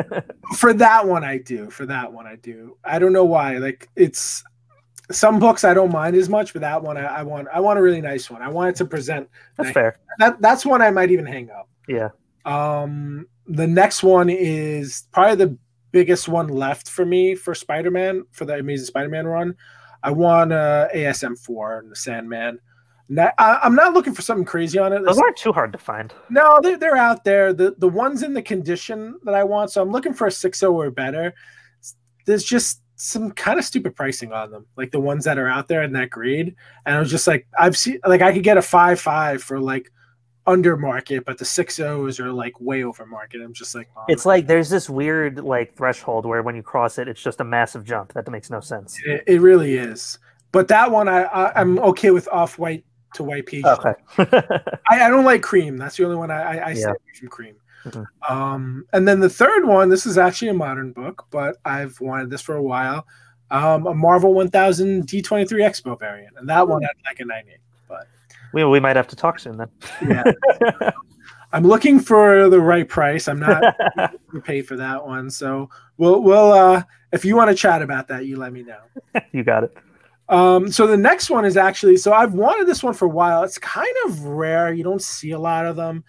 for 0.56 0.72
that 0.74 1.06
one 1.06 1.24
I 1.24 1.38
do. 1.38 1.70
For 1.70 1.86
that 1.86 2.12
one 2.12 2.26
I 2.26 2.36
do. 2.36 2.76
I 2.84 2.98
don't 2.98 3.12
know 3.12 3.24
why. 3.24 3.58
Like 3.58 3.88
it's 3.96 4.42
some 5.10 5.38
books 5.38 5.64
I 5.64 5.74
don't 5.74 5.92
mind 5.92 6.16
as 6.16 6.28
much, 6.28 6.52
but 6.52 6.60
that 6.62 6.82
one 6.82 6.96
I, 6.96 7.04
I 7.04 7.22
want 7.22 7.48
I 7.52 7.60
want 7.60 7.78
a 7.78 7.82
really 7.82 8.00
nice 8.00 8.30
one. 8.30 8.42
I 8.42 8.48
want 8.48 8.70
it 8.70 8.76
to 8.76 8.84
present 8.84 9.28
That's 9.56 9.68
nice. 9.68 9.74
fair. 9.74 9.98
that 10.18 10.40
that's 10.40 10.66
one 10.66 10.82
I 10.82 10.90
might 10.90 11.10
even 11.10 11.26
hang 11.26 11.50
up. 11.50 11.68
Yeah. 11.88 12.10
Um, 12.44 13.26
the 13.46 13.66
next 13.66 14.02
one 14.02 14.28
is 14.28 15.04
probably 15.12 15.36
the 15.46 15.58
biggest 15.92 16.28
one 16.28 16.48
left 16.48 16.88
for 16.88 17.04
me 17.04 17.34
for 17.34 17.54
Spider-Man 17.54 18.24
for 18.30 18.44
the 18.44 18.54
Amazing 18.54 18.86
Spider-Man 18.86 19.26
run. 19.26 19.54
I 20.02 20.10
want 20.10 20.52
uh, 20.52 20.88
ASM 20.94 21.38
four 21.38 21.78
and 21.78 21.90
the 21.90 21.96
Sandman. 21.96 22.58
Not, 23.08 23.34
I, 23.38 23.60
I'm 23.62 23.74
not 23.74 23.92
looking 23.92 24.14
for 24.14 24.22
something 24.22 24.44
crazy 24.44 24.78
on 24.78 24.92
it. 24.92 25.04
Those 25.04 25.18
aren't 25.18 25.36
too 25.36 25.52
hard 25.52 25.72
to 25.72 25.78
find. 25.78 26.12
No, 26.30 26.58
they're, 26.62 26.78
they're 26.78 26.96
out 26.96 27.24
there. 27.24 27.52
The 27.52 27.74
the 27.76 27.88
ones 27.88 28.22
in 28.22 28.32
the 28.32 28.42
condition 28.42 29.18
that 29.24 29.34
I 29.34 29.44
want. 29.44 29.70
So 29.70 29.82
I'm 29.82 29.90
looking 29.90 30.14
for 30.14 30.26
a 30.26 30.30
6.0 30.30 30.72
or 30.72 30.90
better. 30.90 31.34
There's 32.24 32.44
just 32.44 32.80
some 32.96 33.32
kind 33.32 33.58
of 33.58 33.64
stupid 33.64 33.96
pricing 33.96 34.32
on 34.32 34.50
them, 34.50 34.64
like 34.76 34.92
the 34.92 35.00
ones 35.00 35.24
that 35.24 35.36
are 35.36 35.48
out 35.48 35.68
there 35.68 35.82
in 35.82 35.92
that 35.92 36.08
grade. 36.08 36.54
And 36.86 36.96
I 36.96 37.00
was 37.00 37.10
just 37.10 37.26
like, 37.26 37.46
I've 37.58 37.76
seen 37.76 37.98
like 38.06 38.22
I 38.22 38.32
could 38.32 38.44
get 38.44 38.56
a 38.56 38.62
five 38.62 39.00
five 39.00 39.42
for 39.42 39.60
like 39.60 39.92
under 40.46 40.76
market, 40.76 41.24
but 41.24 41.38
the 41.38 41.44
six 41.44 41.78
O's 41.78 42.18
are 42.18 42.32
like 42.32 42.60
way 42.60 42.82
over 42.84 43.06
market. 43.06 43.40
I'm 43.40 43.52
just 43.52 43.74
like, 43.74 43.88
oh, 43.96 44.04
It's 44.08 44.26
like 44.26 44.46
there's 44.46 44.68
this 44.68 44.90
weird 44.90 45.38
like 45.38 45.74
threshold 45.74 46.26
where 46.26 46.42
when 46.42 46.56
you 46.56 46.62
cross 46.62 46.98
it, 46.98 47.08
it's 47.08 47.22
just 47.22 47.40
a 47.40 47.44
massive 47.44 47.84
jump. 47.84 48.12
That 48.14 48.28
makes 48.30 48.50
no 48.50 48.60
sense. 48.60 48.98
it, 49.04 49.22
it 49.26 49.40
really 49.40 49.76
is. 49.76 50.18
But 50.50 50.68
that 50.68 50.90
one, 50.90 51.08
I, 51.08 51.22
I 51.22 51.60
I'm 51.60 51.78
okay 51.78 52.10
with 52.10 52.28
off 52.28 52.58
white 52.58 52.84
to 53.14 53.22
white 53.24 53.46
peach. 53.46 53.64
Okay. 53.64 53.94
I, 54.18 55.04
I 55.04 55.08
don't 55.08 55.24
like 55.24 55.42
cream. 55.42 55.76
That's 55.76 55.96
the 55.96 56.04
only 56.04 56.16
one 56.16 56.30
I, 56.30 56.58
I, 56.58 56.66
I 56.68 56.74
stay 56.74 56.82
Yeah. 56.82 56.88
away 56.88 56.96
from 57.18 57.28
cream. 57.28 57.54
Mhm. 57.84 58.06
Um, 58.28 58.86
and 58.92 59.06
then 59.08 59.18
the 59.20 59.28
third 59.28 59.64
one, 59.66 59.88
this 59.88 60.06
is 60.06 60.16
actually 60.18 60.48
a 60.48 60.54
modern 60.54 60.92
book, 60.92 61.26
but 61.30 61.56
I've 61.64 62.00
wanted 62.00 62.30
this 62.30 62.40
for 62.40 62.54
a 62.54 62.62
while. 62.62 63.06
Um, 63.50 63.86
a 63.86 63.94
Marvel 63.94 64.32
1000 64.34 65.06
D23 65.06 65.46
Expo 65.48 65.98
variant, 65.98 66.34
and 66.38 66.48
that 66.48 66.66
one 66.66 66.84
I'd 66.84 66.90
like 67.04 67.20
a 67.20 67.24
98. 67.24 67.58
We, 68.52 68.64
we 68.64 68.80
might 68.80 68.96
have 68.96 69.08
to 69.08 69.16
talk 69.16 69.38
soon 69.38 69.56
then. 69.56 69.68
Yeah, 70.06 70.90
I'm 71.52 71.66
looking 71.66 72.00
for 72.00 72.48
the 72.48 72.60
right 72.60 72.88
price. 72.88 73.28
I'm 73.28 73.40
not 73.40 73.60
to 73.98 74.40
pay 74.42 74.62
for 74.62 74.76
that 74.76 75.06
one, 75.06 75.30
so 75.30 75.68
we'll 75.98 76.22
we'll 76.22 76.52
uh, 76.52 76.82
if 77.12 77.24
you 77.24 77.36
want 77.36 77.50
to 77.50 77.56
chat 77.56 77.82
about 77.82 78.08
that, 78.08 78.26
you 78.26 78.36
let 78.36 78.52
me 78.52 78.62
know. 78.62 78.80
you 79.32 79.44
got 79.44 79.64
it. 79.64 79.76
Um, 80.28 80.72
so 80.72 80.86
the 80.86 80.96
next 80.96 81.28
one 81.28 81.44
is 81.44 81.56
actually 81.56 81.98
so 81.98 82.12
I've 82.12 82.32
wanted 82.32 82.66
this 82.66 82.82
one 82.82 82.94
for 82.94 83.04
a 83.04 83.10
while. 83.10 83.42
It's 83.42 83.58
kind 83.58 83.94
of 84.06 84.22
rare. 84.24 84.72
You 84.72 84.82
don't 84.82 85.02
see 85.02 85.32
a 85.32 85.38
lot 85.38 85.66
of 85.66 85.76
them. 85.76 86.04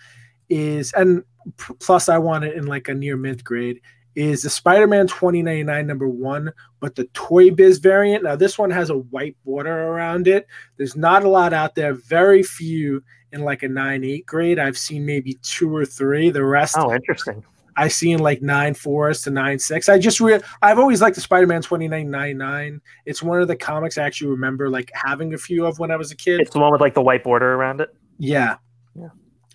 Is 0.49 0.93
and 0.93 1.23
p- 1.57 1.73
plus 1.79 2.09
I 2.09 2.17
want 2.19 2.45
it 2.45 2.55
in 2.55 2.65
like 2.65 2.87
a 2.87 2.93
near 2.93 3.17
mid 3.17 3.43
grade. 3.43 3.81
Is 4.15 4.43
the 4.43 4.49
Spider-Man 4.49 5.07
2099 5.07 5.87
number 5.87 6.07
one, 6.07 6.51
but 6.79 6.93
the 6.95 7.05
Toy 7.13 7.49
Biz 7.49 7.79
variant. 7.79 8.23
Now 8.23 8.35
this 8.35 8.57
one 8.59 8.69
has 8.69 8.89
a 8.91 8.97
white 8.97 9.35
border 9.43 9.87
around 9.87 10.27
it. 10.27 10.45
There's 10.77 10.95
not 10.95 11.23
a 11.23 11.29
lot 11.29 11.51
out 11.51 11.73
there. 11.73 11.93
Very 11.95 12.43
few 12.43 13.03
in 13.31 13.41
like 13.41 13.63
a 13.63 13.67
9-8 13.67 14.25
grade. 14.27 14.59
I've 14.59 14.77
seen 14.77 15.03
maybe 15.05 15.39
two 15.41 15.75
or 15.75 15.83
three. 15.85 16.29
The 16.29 16.45
rest 16.45 16.75
Oh, 16.77 16.93
interesting. 16.93 17.43
I 17.75 17.87
see 17.87 18.11
in 18.11 18.19
like 18.19 18.43
nine 18.43 18.75
fours 18.75 19.23
to 19.23 19.31
nine 19.31 19.57
six. 19.57 19.89
I 19.89 19.97
just 19.97 20.19
re- 20.19 20.39
I've 20.61 20.77
always 20.77 21.01
liked 21.01 21.15
the 21.15 21.21
Spider-Man 21.21 21.63
twenty 21.63 21.87
nine 21.87 22.11
nine 22.11 22.37
nine. 22.37 22.81
It's 23.07 23.23
one 23.23 23.41
of 23.41 23.47
the 23.47 23.55
comics 23.55 23.97
I 23.97 24.03
actually 24.03 24.29
remember 24.29 24.69
like 24.69 24.91
having 24.93 25.33
a 25.33 25.39
few 25.39 25.65
of 25.65 25.79
when 25.79 25.89
I 25.89 25.95
was 25.95 26.11
a 26.11 26.15
kid. 26.15 26.39
It's 26.39 26.51
the 26.51 26.59
one 26.59 26.71
with 26.71 26.81
like 26.81 26.93
the 26.93 27.01
white 27.01 27.23
border 27.23 27.55
around 27.55 27.81
it. 27.81 27.89
yeah. 28.19 28.57
Yeah. 28.95 29.07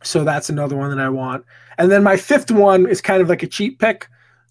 So 0.03 0.25
that's 0.25 0.49
another 0.51 0.75
one 0.77 0.91
that 0.91 0.99
I 0.99 1.09
want. 1.09 1.45
And 1.79 1.93
then 1.93 2.03
my 2.03 2.17
fifth 2.17 2.51
one 2.51 2.89
is 2.89 3.01
kind 3.01 3.23
of 3.23 3.29
like 3.29 3.45
a 3.45 3.47
cheap 3.47 3.79
pick. 3.79 4.09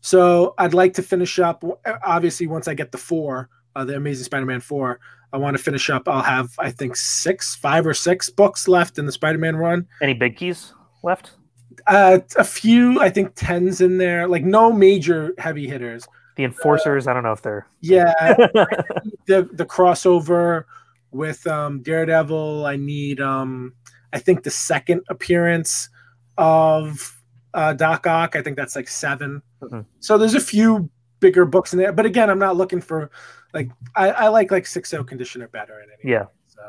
So 0.08 0.54
I'd 0.58 0.74
like 0.74 0.94
to 0.94 1.04
finish 1.04 1.38
up. 1.38 1.66
Obviously, 2.02 2.48
once 2.48 2.70
I 2.70 2.74
get 2.74 2.94
the 2.94 2.98
four, 2.98 3.50
uh, 3.76 3.84
the 3.84 3.98
Amazing 3.98 4.24
Spider-Man 4.24 4.62
four, 4.62 5.02
I 5.34 5.38
want 5.38 5.58
to 5.58 5.62
finish 5.62 5.90
up. 5.90 6.08
I'll 6.08 6.22
have 6.22 6.50
I 6.60 6.72
think 6.72 6.96
six, 6.96 7.56
five 7.56 7.86
or 7.86 7.94
six 7.94 8.30
books 8.30 8.70
left 8.70 8.98
in 8.98 9.06
the 9.06 9.12
Spider-Man 9.12 9.58
run. 9.58 9.86
Any 10.02 10.14
big 10.14 10.38
keys 10.38 10.74
left? 11.04 11.32
Uh, 11.88 12.20
a 12.38 12.46
few, 12.46 13.02
I 13.02 13.10
think 13.10 13.34
tens 13.36 13.82
in 13.82 13.98
there. 13.98 14.30
Like 14.30 14.46
no 14.46 14.72
major 14.72 15.34
heavy 15.40 15.68
hitters. 15.68 16.08
The 16.38 16.46
enforcers. 16.46 17.06
I 17.06 17.14
don't 17.14 17.24
know 17.24 17.34
if 17.34 17.42
they're. 17.42 17.68
Yeah, 17.82 18.14
the 19.28 19.50
the 19.52 19.66
crossover 19.66 20.64
with 21.12 21.46
um, 21.48 21.82
Daredevil. 21.82 22.66
I 22.66 22.78
need 22.78 23.20
um, 23.20 23.74
I 24.14 24.20
think 24.20 24.44
the 24.44 24.52
second 24.52 25.02
appearance 25.10 25.90
of 26.38 27.16
uh, 27.53 27.74
Doc 27.74 28.06
Ock. 28.07 28.36
I 28.36 28.41
think 28.41 28.56
that's 28.57 28.76
like 28.76 28.88
7 28.88 29.41
Mhm. 29.61 29.86
So 29.99 30.18
there's 30.18 30.36
a 30.36 30.40
few 30.40 30.90
bigger 31.19 31.45
books 31.45 31.74
in 31.74 31.80
there, 31.80 31.91
but 31.91 32.06
again, 32.06 32.30
I'm 32.30 32.40
not 32.40 32.56
looking 32.57 32.82
for 32.82 33.10
like 33.53 33.69
I, 33.95 34.11
I 34.11 34.28
like 34.28 34.52
like 34.52 34.68
six 34.68 34.94
O 34.94 35.03
condition 35.03 35.41
or 35.41 35.48
better 35.48 35.80
in 35.82 35.90
any. 35.99 36.11
Yeah. 36.11 36.26
So 36.48 36.61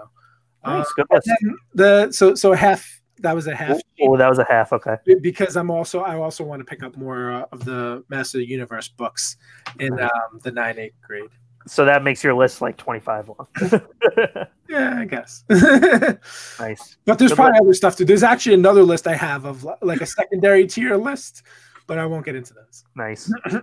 Nice. 0.64 0.86
Then 1.24 1.56
the 1.74 2.12
so 2.12 2.34
so 2.34 2.52
half 2.52 3.00
that 3.18 3.34
was 3.34 3.46
a 3.46 3.54
half 3.54 3.78
Oh, 4.00 4.16
that 4.16 4.28
was 4.28 4.38
a 4.38 4.44
half. 4.48 4.72
Okay. 4.72 4.96
because 5.20 5.56
I'm 5.56 5.70
also 5.70 6.00
I 6.00 6.16
also 6.16 6.44
want 6.44 6.60
to 6.60 6.64
pick 6.64 6.82
up 6.82 6.96
more 6.96 7.32
uh, 7.32 7.44
of 7.52 7.64
the 7.64 8.04
Master 8.08 8.38
of 8.38 8.40
the 8.40 8.48
Universe 8.48 8.88
books 8.88 9.36
in 9.80 9.98
um, 10.00 10.38
the 10.42 10.52
nine 10.52 10.78
eight 10.78 10.94
grade. 11.02 11.30
So 11.68 11.84
that 11.84 12.02
makes 12.02 12.24
your 12.24 12.34
list 12.34 12.60
like 12.60 12.76
25 12.76 13.28
long. 13.28 13.46
Yeah, 14.68 14.98
I 14.98 15.06
guess. 15.06 15.44
Nice. 16.60 16.98
But 17.06 17.18
there's 17.18 17.30
Good 17.30 17.36
probably 17.36 17.58
other 17.58 17.72
stuff 17.72 17.96
too. 17.96 18.04
There's 18.04 18.22
actually 18.22 18.54
another 18.54 18.82
list 18.82 19.06
I 19.06 19.14
have 19.14 19.46
of 19.46 19.66
like 19.80 20.02
a 20.02 20.06
secondary 20.06 20.66
tier 20.66 20.96
list, 20.96 21.42
but 21.86 21.98
I 21.98 22.04
won't 22.04 22.26
get 22.26 22.34
into 22.34 22.52
those. 22.54 22.84
Nice. 22.94 23.32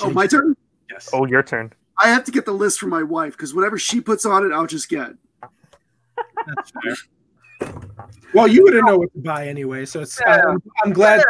Oh, 0.00 0.10
my 0.10 0.28
turn. 0.28 0.56
Yes. 0.88 1.10
Oh, 1.12 1.26
your 1.26 1.42
turn. 1.42 1.72
I 2.00 2.08
have 2.08 2.22
to 2.22 2.30
get 2.30 2.44
the 2.44 2.52
list 2.52 2.78
from 2.78 2.90
my 2.90 3.02
wife 3.02 3.32
because 3.32 3.52
whatever 3.52 3.76
she 3.78 4.00
puts 4.00 4.24
on 4.24 4.46
it, 4.46 4.54
I'll 4.54 4.64
just 4.64 4.88
get. 4.88 5.10
That's 6.46 6.70
fair. 6.70 7.72
Well, 8.32 8.46
you 8.46 8.62
wouldn't 8.62 8.86
know 8.86 8.98
what 8.98 9.12
to 9.12 9.18
buy 9.18 9.48
anyway, 9.48 9.86
so 9.86 10.02
it's. 10.02 10.20
I'm, 10.24 10.62
I'm 10.84 10.92
glad. 10.92 11.24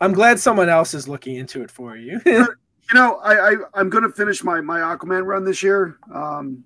I'm 0.00 0.14
glad 0.14 0.40
someone 0.40 0.70
else 0.70 0.94
is 0.94 1.06
looking 1.06 1.36
into 1.36 1.62
it 1.62 1.70
for 1.70 1.96
you. 1.96 2.18
You 2.92 2.94
know, 2.98 3.16
I, 3.16 3.52
I 3.52 3.56
I'm 3.74 3.90
going 3.90 4.04
to 4.04 4.10
finish 4.10 4.42
my 4.42 4.60
my 4.60 4.80
Aquaman 4.80 5.24
run 5.26 5.44
this 5.44 5.62
year. 5.62 5.98
Um, 6.12 6.64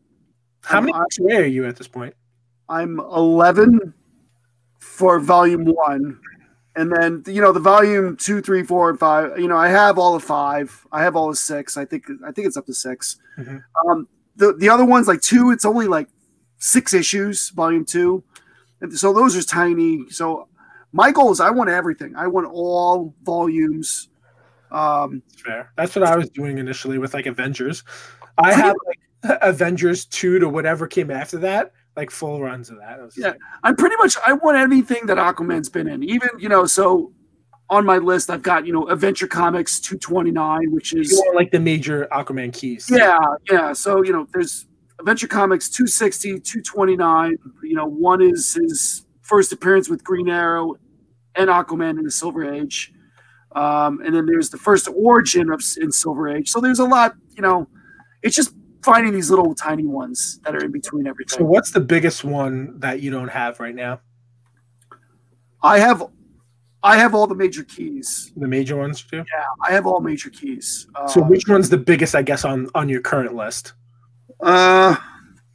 How 0.63 0.81
many 0.81 0.93
I- 0.93 0.99
books 1.01 1.19
away 1.19 1.37
are 1.37 1.45
you 1.47 1.67
at 1.67 1.77
this 1.77 1.89
point? 1.89 2.15
I'm 2.69 3.01
11 3.01 3.93
for 4.79 5.19
volume 5.21 5.65
one. 5.65 6.19
And 6.75 6.91
then, 6.91 7.23
you 7.27 7.43
know, 7.43 7.53
the 7.53 7.61
volume 7.61 8.17
two, 8.17 8.41
three, 8.41 8.63
four, 8.63 8.89
and 8.89 8.99
five, 8.99 9.39
you 9.39 9.47
know, 9.47 9.59
I 9.59 9.69
have 9.69 9.99
all 9.99 10.15
of 10.15 10.25
five. 10.25 10.87
I 10.91 11.03
have 11.03 11.17
all 11.17 11.29
of 11.29 11.37
six. 11.37 11.77
I 11.77 11.85
think, 11.85 12.05
I 12.27 12.33
think 12.33 12.47
it's 12.47 12.57
up 12.57 12.65
to 12.67 12.73
6 12.75 13.19
Mhm. 13.39 13.63
Um, 13.87 14.09
the, 14.37 14.55
the 14.55 14.71
other 14.71 14.85
ones, 14.87 15.07
like 15.09 15.21
two, 15.21 15.51
it's 15.51 15.67
only 15.67 15.87
like 15.87 16.09
six 16.59 16.95
issues, 16.95 17.51
volume 17.51 17.85
two. 17.85 18.25
And 18.81 18.97
so 18.99 19.13
those 19.13 19.37
are 19.37 19.43
tiny. 19.43 20.09
So 20.09 20.49
my 20.93 21.11
goal 21.13 21.31
is 21.31 21.41
I 21.41 21.51
want 21.51 21.69
everything. 21.69 22.17
I 22.17 22.27
want 22.29 22.47
all 22.51 23.15
volumes. 23.23 24.09
Um, 24.73 25.23
That's 25.29 25.43
fair. 25.43 25.73
That's 25.77 25.95
what 25.95 26.05
I 26.05 26.17
was 26.17 26.31
doing 26.31 26.59
initially 26.59 26.99
with 26.99 27.15
like 27.15 27.27
Avengers. 27.27 27.85
I 28.39 28.53
had 28.53 28.75
like 28.87 28.99
Avengers 29.43 30.07
two 30.07 30.39
to 30.39 30.49
whatever 30.49 30.87
came 30.87 31.11
after 31.11 31.39
that, 31.39 31.73
like 31.97 32.11
full 32.11 32.41
runs 32.41 32.71
of 32.71 32.79
that. 32.79 32.99
Yeah. 33.17 33.29
like, 33.29 33.39
I'm 33.63 33.77
pretty 33.77 33.97
much 33.97 34.17
I 34.27 34.33
want 34.33 34.57
anything 34.57 35.07
that 35.07 35.19
Aquaman's 35.19 35.69
been 35.69 35.89
in. 35.89 36.03
Even 36.03 36.31
you 36.39 36.49
know, 36.49 36.67
so 36.67 37.13
on 37.71 37.87
my 37.87 37.99
list 37.99 38.31
I've 38.31 38.43
got 38.43 38.67
you 38.67 38.73
know 38.73 38.89
Adventure 38.89 39.27
Comics 39.27 39.79
229, 39.81 40.73
which 40.73 40.95
is 40.95 41.23
like 41.35 41.51
the 41.51 41.61
major 41.61 42.09
Aquaman 42.11 42.53
keys. 42.53 42.89
yeah, 42.91 43.19
yeah. 43.51 43.73
So 43.73 44.03
you 44.03 44.13
know, 44.13 44.27
there's 44.33 44.67
Adventure 44.99 45.29
Comics 45.29 45.69
260, 45.69 46.41
229. 46.41 47.37
You 47.63 47.75
know, 47.77 47.87
one 47.87 48.23
is 48.23 48.55
his 48.55 49.05
first 49.21 49.53
appearance 49.53 49.89
with 49.89 50.03
Green 50.05 50.29
Arrow 50.29 50.77
and 51.35 51.49
Aquaman 51.49 51.99
in 51.99 52.05
the 52.05 52.11
Silver 52.11 52.53
Age, 52.53 52.93
um, 53.57 54.01
and 54.03 54.15
then 54.15 54.27
there's 54.27 54.51
the 54.51 54.59
first 54.59 54.89
origin 54.95 55.51
of 55.51 55.63
in 55.81 55.91
Silver 55.93 56.29
Age. 56.29 56.51
So 56.51 56.61
there's 56.61 56.79
a 56.79 56.85
lot. 56.85 57.15
You 57.37 57.43
know, 57.43 57.69
it's 58.23 58.37
just 58.37 58.55
finding 58.83 59.13
these 59.13 59.31
little 59.31 59.55
tiny 59.55 59.87
ones 59.87 60.41
that 60.45 60.55
are 60.55 60.65
in 60.65 60.73
between 60.73 61.07
everything. 61.07 61.39
So 61.39 61.45
what's 61.45 61.71
the 61.71 61.81
biggest 61.81 62.25
one 62.25 62.79
that 62.81 63.01
you 63.01 63.11
don't 63.11 63.29
have 63.29 63.61
right 63.61 63.75
now? 63.75 64.01
I 65.63 65.79
have. 65.79 66.03
I 66.85 66.97
have 66.97 67.15
all 67.15 67.29
the 67.29 67.35
major 67.37 67.63
keys. 67.63 68.33
The 68.37 68.49
major 68.49 68.75
ones 68.77 69.03
too. 69.03 69.19
Yeah, 69.19 69.45
I 69.65 69.71
have 69.73 69.87
all 69.87 70.01
major 70.01 70.31
keys. 70.31 70.89
Uh, 70.97 71.07
So 71.07 71.23
which 71.23 71.47
one's 71.47 71.69
the 71.69 71.79
biggest, 71.79 72.17
I 72.17 72.23
guess, 72.23 72.45
on 72.45 72.69
on 72.75 72.89
your 72.89 73.01
current 73.01 73.35
list? 73.35 73.75
uh, 74.43 74.97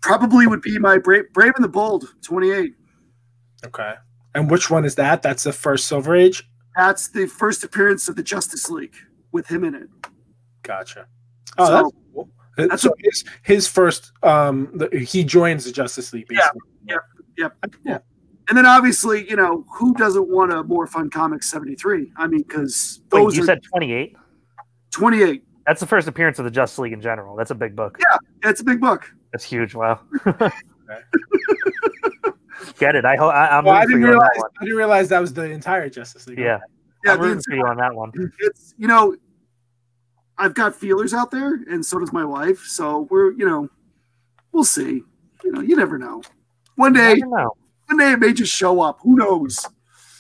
probably 0.02 0.48
would 0.48 0.62
be 0.62 0.80
my 0.80 0.98
Brave, 0.98 1.26
Brave 1.34 1.52
and 1.56 1.64
the 1.66 1.68
Bold 1.68 2.06
28. 2.22 2.74
Okay. 3.66 3.96
And 4.34 4.50
which 4.50 4.70
one 4.70 4.86
is 4.86 4.96
that? 4.96 5.22
That's 5.22 5.44
the 5.44 5.52
first 5.52 5.88
Silver 5.88 6.16
Age. 6.16 6.47
That's 6.78 7.08
the 7.10 7.26
first 7.26 7.64
appearance 7.64 8.08
of 8.08 8.16
the 8.16 8.24
Justice 8.24 8.70
League 8.70 8.96
with 9.32 9.48
him 9.48 9.64
in 9.64 9.74
it. 9.76 9.90
Gotcha. 10.62 11.08
Oh, 11.58 11.66
So- 11.66 11.74
that's 11.74 11.92
cool. 12.14 12.30
That's 12.58 12.82
so 12.82 12.92
his 13.00 13.24
his 13.44 13.68
first 13.68 14.12
um 14.24 14.72
the, 14.74 14.90
he 14.98 15.24
joins 15.24 15.66
the 15.66 15.72
Justice 15.72 16.12
League 16.12 16.26
Yeah, 16.32 16.48
basically. 16.88 17.12
Yep. 17.38 17.54
Yeah. 17.86 18.00
And 18.50 18.58
then 18.58 18.66
obviously, 18.66 19.30
you 19.30 19.36
know, 19.36 19.64
who 19.76 19.94
doesn't 19.94 20.28
want 20.28 20.52
a 20.54 20.64
more 20.64 20.88
fun 20.88 21.10
comic 21.12 21.44
73? 21.44 22.12
I 22.18 22.26
mean, 22.26 22.42
because 22.42 23.02
Wait, 23.12 23.22
those 23.22 23.36
you 23.36 23.44
are 23.44 23.46
said 23.46 23.62
28? 23.62 24.16
28. 24.92 25.44
That's 25.68 25.80
the 25.82 25.86
first 25.86 26.08
appearance 26.08 26.40
of 26.40 26.46
the 26.46 26.52
Justice 26.52 26.80
League 26.80 26.94
in 26.94 27.02
general. 27.02 27.36
That's 27.36 27.52
a 27.52 27.56
big 27.56 27.76
book. 27.76 27.98
Yeah. 28.00 28.18
It's 28.50 28.62
a 28.62 28.64
big 28.64 28.80
book. 28.80 29.12
That's 29.34 29.44
huge. 29.44 29.76
Wow. 29.76 30.00
Get 32.80 32.96
it? 32.96 33.06
I 33.06 33.16
hope 33.16 33.34
I'm 33.34 33.66
Well, 33.66 33.74
I 33.76 33.84
rooting 33.84 33.88
for 33.96 33.98
didn't 33.98 34.02
you 34.02 34.08
on 34.08 34.12
realize 34.14 34.30
that 34.36 34.42
one. 34.42 34.50
I 34.60 34.64
didn't 34.66 34.78
realize 34.78 35.10
that 35.10 35.20
was 35.20 35.34
the 35.34 35.44
entire 35.44 35.90
Justice 35.90 36.28
League. 36.28 36.40
Yeah, 36.40 36.60
Yeah, 37.06 37.14
I'm 37.14 37.20
the 37.22 37.28
rooting 37.28 37.44
for 37.44 37.56
you 37.56 37.66
on 37.66 37.78
that 37.78 37.94
one. 37.96 38.12
it's 38.40 38.74
you 38.78 38.88
know 38.88 39.16
i've 40.40 40.54
got 40.54 40.76
feelers 40.76 41.14
out 41.16 41.32
there 41.32 41.56
and 41.72 41.84
so 41.84 41.98
does 41.98 42.14
my 42.14 42.24
wife 42.24 42.60
so 42.60 43.08
we're 43.10 43.32
you 43.32 43.44
know 43.44 43.68
we'll 44.52 44.64
see 44.64 45.02
you 45.44 45.52
know 45.52 45.62
you 45.62 45.76
never 45.76 45.98
know 45.98 46.22
one 46.76 46.94
day 46.94 47.16
know. 47.16 47.52
one 47.88 47.98
day 47.98 48.12
it 48.12 48.20
may 48.20 48.32
just 48.34 48.54
show 48.54 48.80
up 48.82 49.00
who 49.02 49.16
knows 49.16 49.66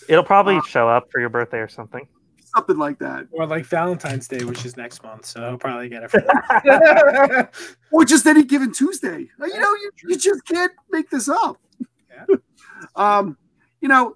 It'll 0.10 0.24
probably 0.24 0.56
Uh, 0.57 0.61
show 0.64 0.88
up 0.90 1.11
for 1.11 1.19
your 1.19 1.30
birthday 1.30 1.57
or 1.60 1.68
something. 1.68 2.07
something 2.56 2.78
like 2.78 2.98
that 2.99 3.28
Or 3.32 3.45
like 3.45 3.65
Valentine's 3.65 4.28
Day, 4.28 4.44
which 4.45 4.65
is 4.65 4.76
next 4.78 5.03
month, 5.03 5.26
so 5.26 5.44
I'll 5.44 5.57
probably 5.57 5.90
get 5.90 6.02
it 6.03 6.10
for 6.11 6.22
that. 6.22 7.49
or 7.91 8.03
just 8.06 8.26
any 8.26 8.44
given 8.44 8.72
tuesday 8.72 9.19
you 9.40 9.60
know 9.60 9.74
you, 9.76 9.91
you 10.07 10.18
just 10.18 10.45
can't 10.45 10.72
make 10.90 11.10
this 11.11 11.30
up 11.30 11.57
Yeah. 11.60 11.66
um 12.95 13.38
you 13.81 13.88
know 13.88 14.15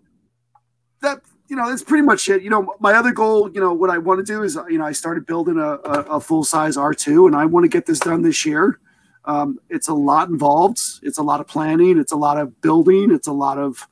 that 1.01 1.21
you 1.47 1.55
know 1.55 1.69
that's 1.69 1.83
pretty 1.83 2.03
much 2.03 2.29
it. 2.29 2.41
You 2.41 2.49
know 2.49 2.73
my 2.79 2.93
other 2.93 3.11
goal 3.11 3.51
you 3.51 3.59
know 3.59 3.73
what 3.73 3.89
i 3.89 3.97
want 3.97 4.25
to 4.25 4.33
do 4.33 4.43
is 4.43 4.57
you 4.69 4.77
know 4.77 4.85
i 4.85 4.91
started 4.91 5.25
building 5.25 5.57
a, 5.57 5.73
a, 5.83 6.17
a 6.17 6.19
full-size 6.19 6.77
r2 6.77 7.27
and 7.27 7.35
i 7.35 7.45
want 7.45 7.63
to 7.63 7.67
get 7.67 7.85
this 7.85 7.99
done 7.99 8.21
this 8.21 8.45
year. 8.45 8.79
Um, 9.25 9.59
it's 9.69 9.87
a 9.87 9.93
lot 9.93 10.29
involved. 10.29 10.79
It's 11.03 11.19
a 11.19 11.21
lot 11.21 11.41
of 11.41 11.47
planning. 11.47 11.99
It's 11.99 12.11
a 12.11 12.15
lot 12.15 12.39
of 12.39 12.59
building. 12.61 13.11
It's 13.11 13.27
a 13.27 13.31
lot 13.31 13.59
of 13.59 13.87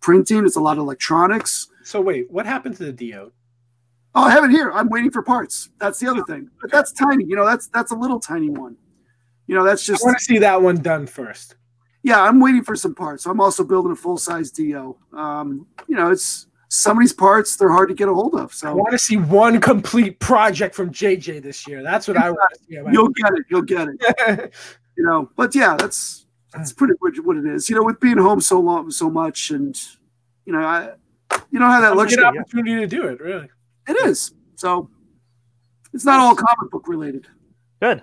printing. 0.00 0.44
It's 0.44 0.56
a 0.56 0.60
lot 0.60 0.72
of 0.72 0.80
electronics. 0.80 1.68
So 1.84 2.02
wait, 2.02 2.30
what 2.30 2.44
happened 2.44 2.76
to 2.76 2.84
the 2.84 2.92
DO? 2.92 3.32
oh 4.14 4.22
i 4.22 4.30
have 4.30 4.44
it 4.44 4.50
here. 4.50 4.70
I'm 4.72 4.88
waiting 4.88 5.10
for 5.10 5.22
parts. 5.22 5.70
That's 5.78 5.98
the 5.98 6.08
other 6.08 6.22
thing. 6.24 6.50
but 6.60 6.70
that's 6.70 6.92
tiny. 6.92 7.24
You 7.24 7.36
know 7.36 7.46
that's 7.46 7.68
that's 7.68 7.92
a 7.92 7.96
little 7.96 8.20
tiny 8.20 8.50
one. 8.50 8.76
You 9.46 9.54
know 9.54 9.64
that's 9.64 9.84
just. 9.84 10.02
I 10.02 10.06
want 10.06 10.18
to 10.18 10.24
see 10.24 10.38
that 10.38 10.60
one 10.60 10.76
done 10.76 11.06
first. 11.06 11.56
Yeah, 12.04 12.22
I'm 12.22 12.38
waiting 12.38 12.62
for 12.62 12.76
some 12.76 12.94
parts. 12.94 13.24
I'm 13.26 13.40
also 13.40 13.64
building 13.64 13.90
a 13.90 13.96
full 13.96 14.18
size 14.18 14.50
DO. 14.50 14.94
Um, 15.14 15.66
you 15.88 15.96
know, 15.96 16.10
it's 16.10 16.46
some 16.68 16.98
of 16.98 17.00
these 17.02 17.14
parts 17.14 17.56
they're 17.56 17.72
hard 17.72 17.88
to 17.88 17.94
get 17.94 18.08
a 18.08 18.14
hold 18.14 18.34
of. 18.34 18.52
So 18.52 18.68
I 18.68 18.72
want 18.72 18.92
to 18.92 18.98
see 18.98 19.16
one 19.16 19.58
complete 19.60 20.20
project 20.20 20.74
from 20.74 20.90
JJ 20.90 21.42
this 21.42 21.66
year. 21.66 21.82
That's 21.82 22.06
what 22.06 22.18
I 22.18 22.30
want 22.30 22.52
to 22.52 22.60
see. 22.60 22.74
you'll 22.92 23.08
get 23.08 23.32
it. 23.32 23.44
You'll 23.50 23.62
get 23.62 23.88
it. 23.88 24.52
You 24.96 25.04
know, 25.04 25.28
but 25.34 25.56
yeah, 25.56 25.74
that's 25.76 26.24
that's 26.52 26.72
pretty 26.72 26.94
much 27.02 27.16
what 27.24 27.36
it 27.36 27.44
is. 27.44 27.68
You 27.68 27.74
know, 27.74 27.82
with 27.82 27.98
being 27.98 28.16
home 28.16 28.40
so 28.40 28.60
long, 28.60 28.92
so 28.92 29.10
much, 29.10 29.50
and 29.50 29.76
you 30.46 30.52
know, 30.52 30.60
I 30.60 30.92
you 31.50 31.58
don't 31.58 31.68
have 31.68 31.82
that 31.82 31.94
Good 31.94 31.98
luxury. 31.98 32.24
opportunity 32.24 32.76
to 32.76 32.86
do 32.86 33.08
it, 33.08 33.20
really. 33.20 33.48
It 33.88 34.06
is. 34.06 34.34
So 34.54 34.88
it's 35.92 36.04
not 36.04 36.20
all 36.20 36.36
comic 36.36 36.70
book 36.70 36.86
related. 36.86 37.26
Good. 37.82 38.02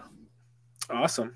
Awesome. 0.90 1.34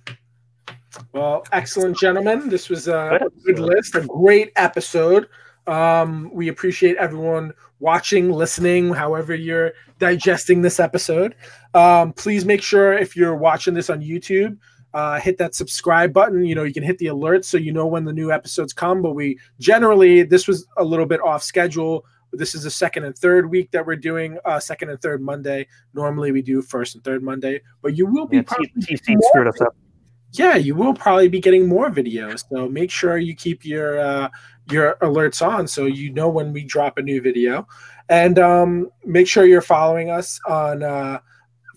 Well, 1.14 1.46
excellent, 1.52 1.98
gentlemen. 1.98 2.50
This 2.50 2.70
was 2.70 2.88
a 2.88 3.20
Good 3.46 3.60
list, 3.60 3.96
a 3.96 4.02
great 4.02 4.52
episode. 4.56 5.28
Um, 5.68 6.30
we 6.32 6.50
appreciate 6.50 6.96
everyone 6.98 7.54
watching, 7.80 8.32
listening, 8.32 8.94
however 8.94 9.34
you're 9.34 9.74
digesting 10.00 10.62
this 10.62 10.80
episode. 10.80 11.36
Um, 11.74 12.14
please 12.14 12.46
make 12.46 12.62
sure 12.62 12.94
if 12.94 13.16
you're 13.16 13.36
watching 13.36 13.74
this 13.74 13.90
on 13.90 14.02
YouTube, 14.02 14.58
uh, 14.94 15.20
hit 15.20 15.38
that 15.40 15.56
subscribe 15.56 16.14
button. 16.14 16.46
You 16.46 16.56
know, 16.56 16.64
you 16.64 16.74
can 16.74 16.84
hit 16.84 16.98
the 17.00 17.08
alerts 17.08 17.46
so 17.46 17.58
you 17.58 17.74
know 17.74 17.88
when 17.88 18.06
the 18.06 18.14
new 18.14 18.32
episodes 18.32 18.74
come. 18.74 19.02
But 19.02 19.14
we 19.14 19.40
generally, 19.60 20.24
this 20.24 20.48
was 20.48 20.66
a 20.78 20.84
little 20.84 21.06
bit 21.06 21.20
off 21.22 21.44
schedule. 21.44 22.06
This 22.32 22.54
is 22.54 22.64
the 22.64 22.70
second 22.72 23.06
and 23.06 23.18
third 23.18 23.50
week 23.50 23.72
that 23.72 23.86
we're 23.86 23.96
doing 23.96 24.38
uh, 24.46 24.60
second 24.60 24.90
and 24.90 25.02
third 25.02 25.22
Monday. 25.22 25.68
Normally 25.94 26.32
we 26.32 26.42
do 26.42 26.62
first 26.62 26.96
and 26.96 27.04
third 27.04 27.24
Monday, 27.24 27.62
but 27.82 27.98
you 27.98 28.06
will 28.06 28.28
be 28.28 28.38
Yeah, 28.38 28.44
TC 28.44 29.18
screwed 29.22 29.48
us 29.48 29.62
up. 29.62 29.76
Yeah, 30.40 30.56
you 30.56 30.76
will 30.76 30.94
probably 30.94 31.28
be 31.28 31.40
getting 31.40 31.68
more 31.68 31.90
videos. 31.90 32.44
So 32.50 32.68
make 32.68 32.92
sure 32.92 33.18
you 33.18 33.36
keep 33.36 33.66
your 33.66 34.00
uh, 34.00 34.30
your 34.72 34.96
alerts 35.02 35.46
on 35.46 35.68
so 35.68 35.86
you 35.86 36.12
know 36.12 36.30
when 36.30 36.54
we 36.54 36.64
drop 36.64 36.98
a 36.98 37.02
new 37.02 37.22
video, 37.22 37.68
and 38.10 38.40
um, 38.40 38.90
make 39.06 39.28
sure 39.28 39.46
you're 39.46 39.62
following 39.62 40.10
us 40.10 40.40
on 40.48 40.84
uh, 40.84 41.20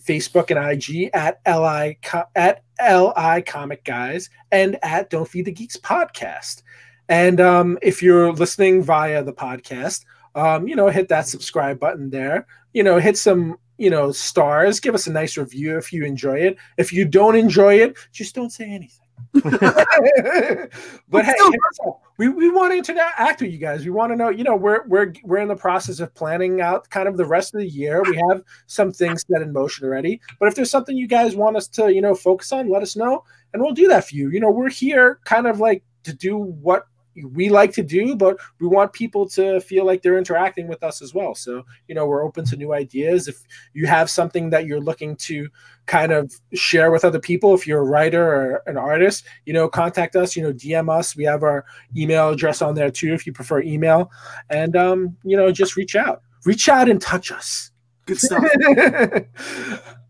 Facebook 0.03 0.49
and 0.49 0.71
IG 0.71 1.09
at 1.13 1.39
li 1.45 1.97
at 2.35 2.63
li 2.79 3.41
Comic 3.43 3.83
Guys 3.83 4.29
and 4.51 4.77
at 4.83 5.09
Don't 5.09 5.27
Feed 5.27 5.45
the 5.45 5.51
Geeks 5.51 5.77
podcast. 5.77 6.63
And 7.07 7.41
um, 7.41 7.77
if 7.81 8.03
you're 8.03 8.31
listening 8.33 8.83
via 8.83 9.23
the 9.23 9.33
podcast, 9.33 10.05
um, 10.35 10.67
you 10.67 10.75
know, 10.75 10.87
hit 10.89 11.09
that 11.09 11.27
subscribe 11.27 11.79
button 11.79 12.09
there. 12.09 12.45
You 12.73 12.83
know, 12.83 12.99
hit 12.99 13.17
some 13.17 13.57
you 13.79 13.89
know 13.89 14.11
stars. 14.11 14.79
Give 14.79 14.95
us 14.95 15.07
a 15.07 15.11
nice 15.11 15.37
review 15.37 15.77
if 15.77 15.91
you 15.91 16.05
enjoy 16.05 16.39
it. 16.39 16.57
If 16.77 16.93
you 16.93 17.05
don't 17.05 17.35
enjoy 17.35 17.75
it, 17.75 17.97
just 18.11 18.35
don't 18.35 18.51
say 18.51 18.65
anything. 18.65 19.05
but 19.33 21.25
hey, 21.25 21.33
hit 21.33 21.59
us 21.69 21.79
up. 21.85 22.01
we, 22.17 22.29
we 22.29 22.49
want 22.49 22.71
to 22.71 22.77
interact 22.77 23.41
with 23.41 23.51
you 23.51 23.57
guys. 23.59 23.85
We 23.85 23.91
want 23.91 24.11
to 24.11 24.15
know, 24.15 24.29
you 24.29 24.43
know, 24.43 24.55
we're 24.55 24.87
we're 24.87 25.13
we're 25.23 25.37
in 25.37 25.47
the 25.47 25.55
process 25.55 25.99
of 25.99 26.13
planning 26.15 26.61
out 26.61 26.89
kind 26.89 27.07
of 27.07 27.15
the 27.15 27.25
rest 27.25 27.53
of 27.53 27.59
the 27.59 27.67
year. 27.67 28.01
We 28.03 28.21
have 28.29 28.41
some 28.65 28.91
things 28.91 29.23
set 29.31 29.41
in 29.41 29.53
motion 29.53 29.85
already. 29.85 30.19
But 30.39 30.47
if 30.47 30.55
there's 30.55 30.71
something 30.71 30.97
you 30.97 31.07
guys 31.07 31.35
want 31.35 31.57
us 31.57 31.67
to, 31.69 31.93
you 31.93 32.01
know, 32.01 32.15
focus 32.15 32.51
on, 32.51 32.69
let 32.69 32.81
us 32.81 32.95
know 32.95 33.23
and 33.53 33.61
we'll 33.61 33.73
do 33.73 33.87
that 33.87 34.07
for 34.07 34.15
you. 34.15 34.29
You 34.29 34.39
know, 34.39 34.51
we're 34.51 34.69
here 34.69 35.19
kind 35.25 35.47
of 35.47 35.59
like 35.59 35.83
to 36.03 36.13
do 36.13 36.37
what 36.37 36.87
we 37.33 37.49
like 37.49 37.73
to 37.73 37.83
do, 37.83 38.15
but 38.15 38.37
we 38.59 38.67
want 38.67 38.93
people 38.93 39.27
to 39.29 39.59
feel 39.61 39.85
like 39.85 40.01
they're 40.01 40.17
interacting 40.17 40.67
with 40.67 40.83
us 40.83 41.01
as 41.01 41.13
well. 41.13 41.35
So, 41.35 41.63
you 41.87 41.95
know, 41.95 42.05
we're 42.05 42.23
open 42.23 42.45
to 42.45 42.55
new 42.55 42.73
ideas. 42.73 43.27
If 43.27 43.41
you 43.73 43.87
have 43.87 44.09
something 44.09 44.49
that 44.51 44.65
you're 44.65 44.79
looking 44.79 45.15
to 45.17 45.49
kind 45.85 46.11
of 46.11 46.33
share 46.53 46.91
with 46.91 47.03
other 47.03 47.19
people, 47.19 47.53
if 47.53 47.65
you're 47.65 47.81
a 47.81 47.85
writer 47.85 48.23
or 48.23 48.63
an 48.67 48.77
artist, 48.77 49.25
you 49.45 49.53
know, 49.53 49.67
contact 49.67 50.15
us, 50.15 50.35
you 50.35 50.43
know, 50.43 50.53
DM 50.53 50.89
us. 50.89 51.15
We 51.15 51.23
have 51.25 51.43
our 51.43 51.65
email 51.95 52.29
address 52.29 52.61
on 52.61 52.75
there 52.75 52.91
too, 52.91 53.13
if 53.13 53.25
you 53.25 53.33
prefer 53.33 53.61
email. 53.61 54.11
And, 54.49 54.75
um, 54.75 55.17
you 55.23 55.35
know, 55.35 55.51
just 55.51 55.75
reach 55.75 55.95
out, 55.95 56.21
reach 56.45 56.69
out 56.69 56.89
and 56.89 57.01
touch 57.01 57.31
us. 57.31 57.71
Good 58.05 58.19
stuff. 58.19 58.43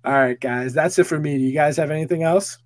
All 0.06 0.14
right, 0.14 0.40
guys, 0.40 0.74
that's 0.74 0.98
it 0.98 1.04
for 1.06 1.20
me. 1.20 1.38
Do 1.38 1.44
you 1.44 1.54
guys 1.54 1.78
have 1.78 1.92
anything 1.92 2.24
else? 2.24 2.58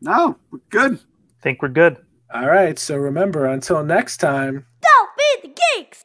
no, 0.00 0.36
we're 0.50 0.60
good. 0.70 1.00
Think 1.42 1.62
we're 1.62 1.68
good. 1.68 1.98
All 2.32 2.46
right. 2.46 2.78
So 2.78 2.96
remember, 2.96 3.46
until 3.46 3.82
next 3.84 4.18
time. 4.18 4.66
Don't 4.82 5.10
be 5.16 5.48
the 5.48 5.60
geeks! 5.76 6.04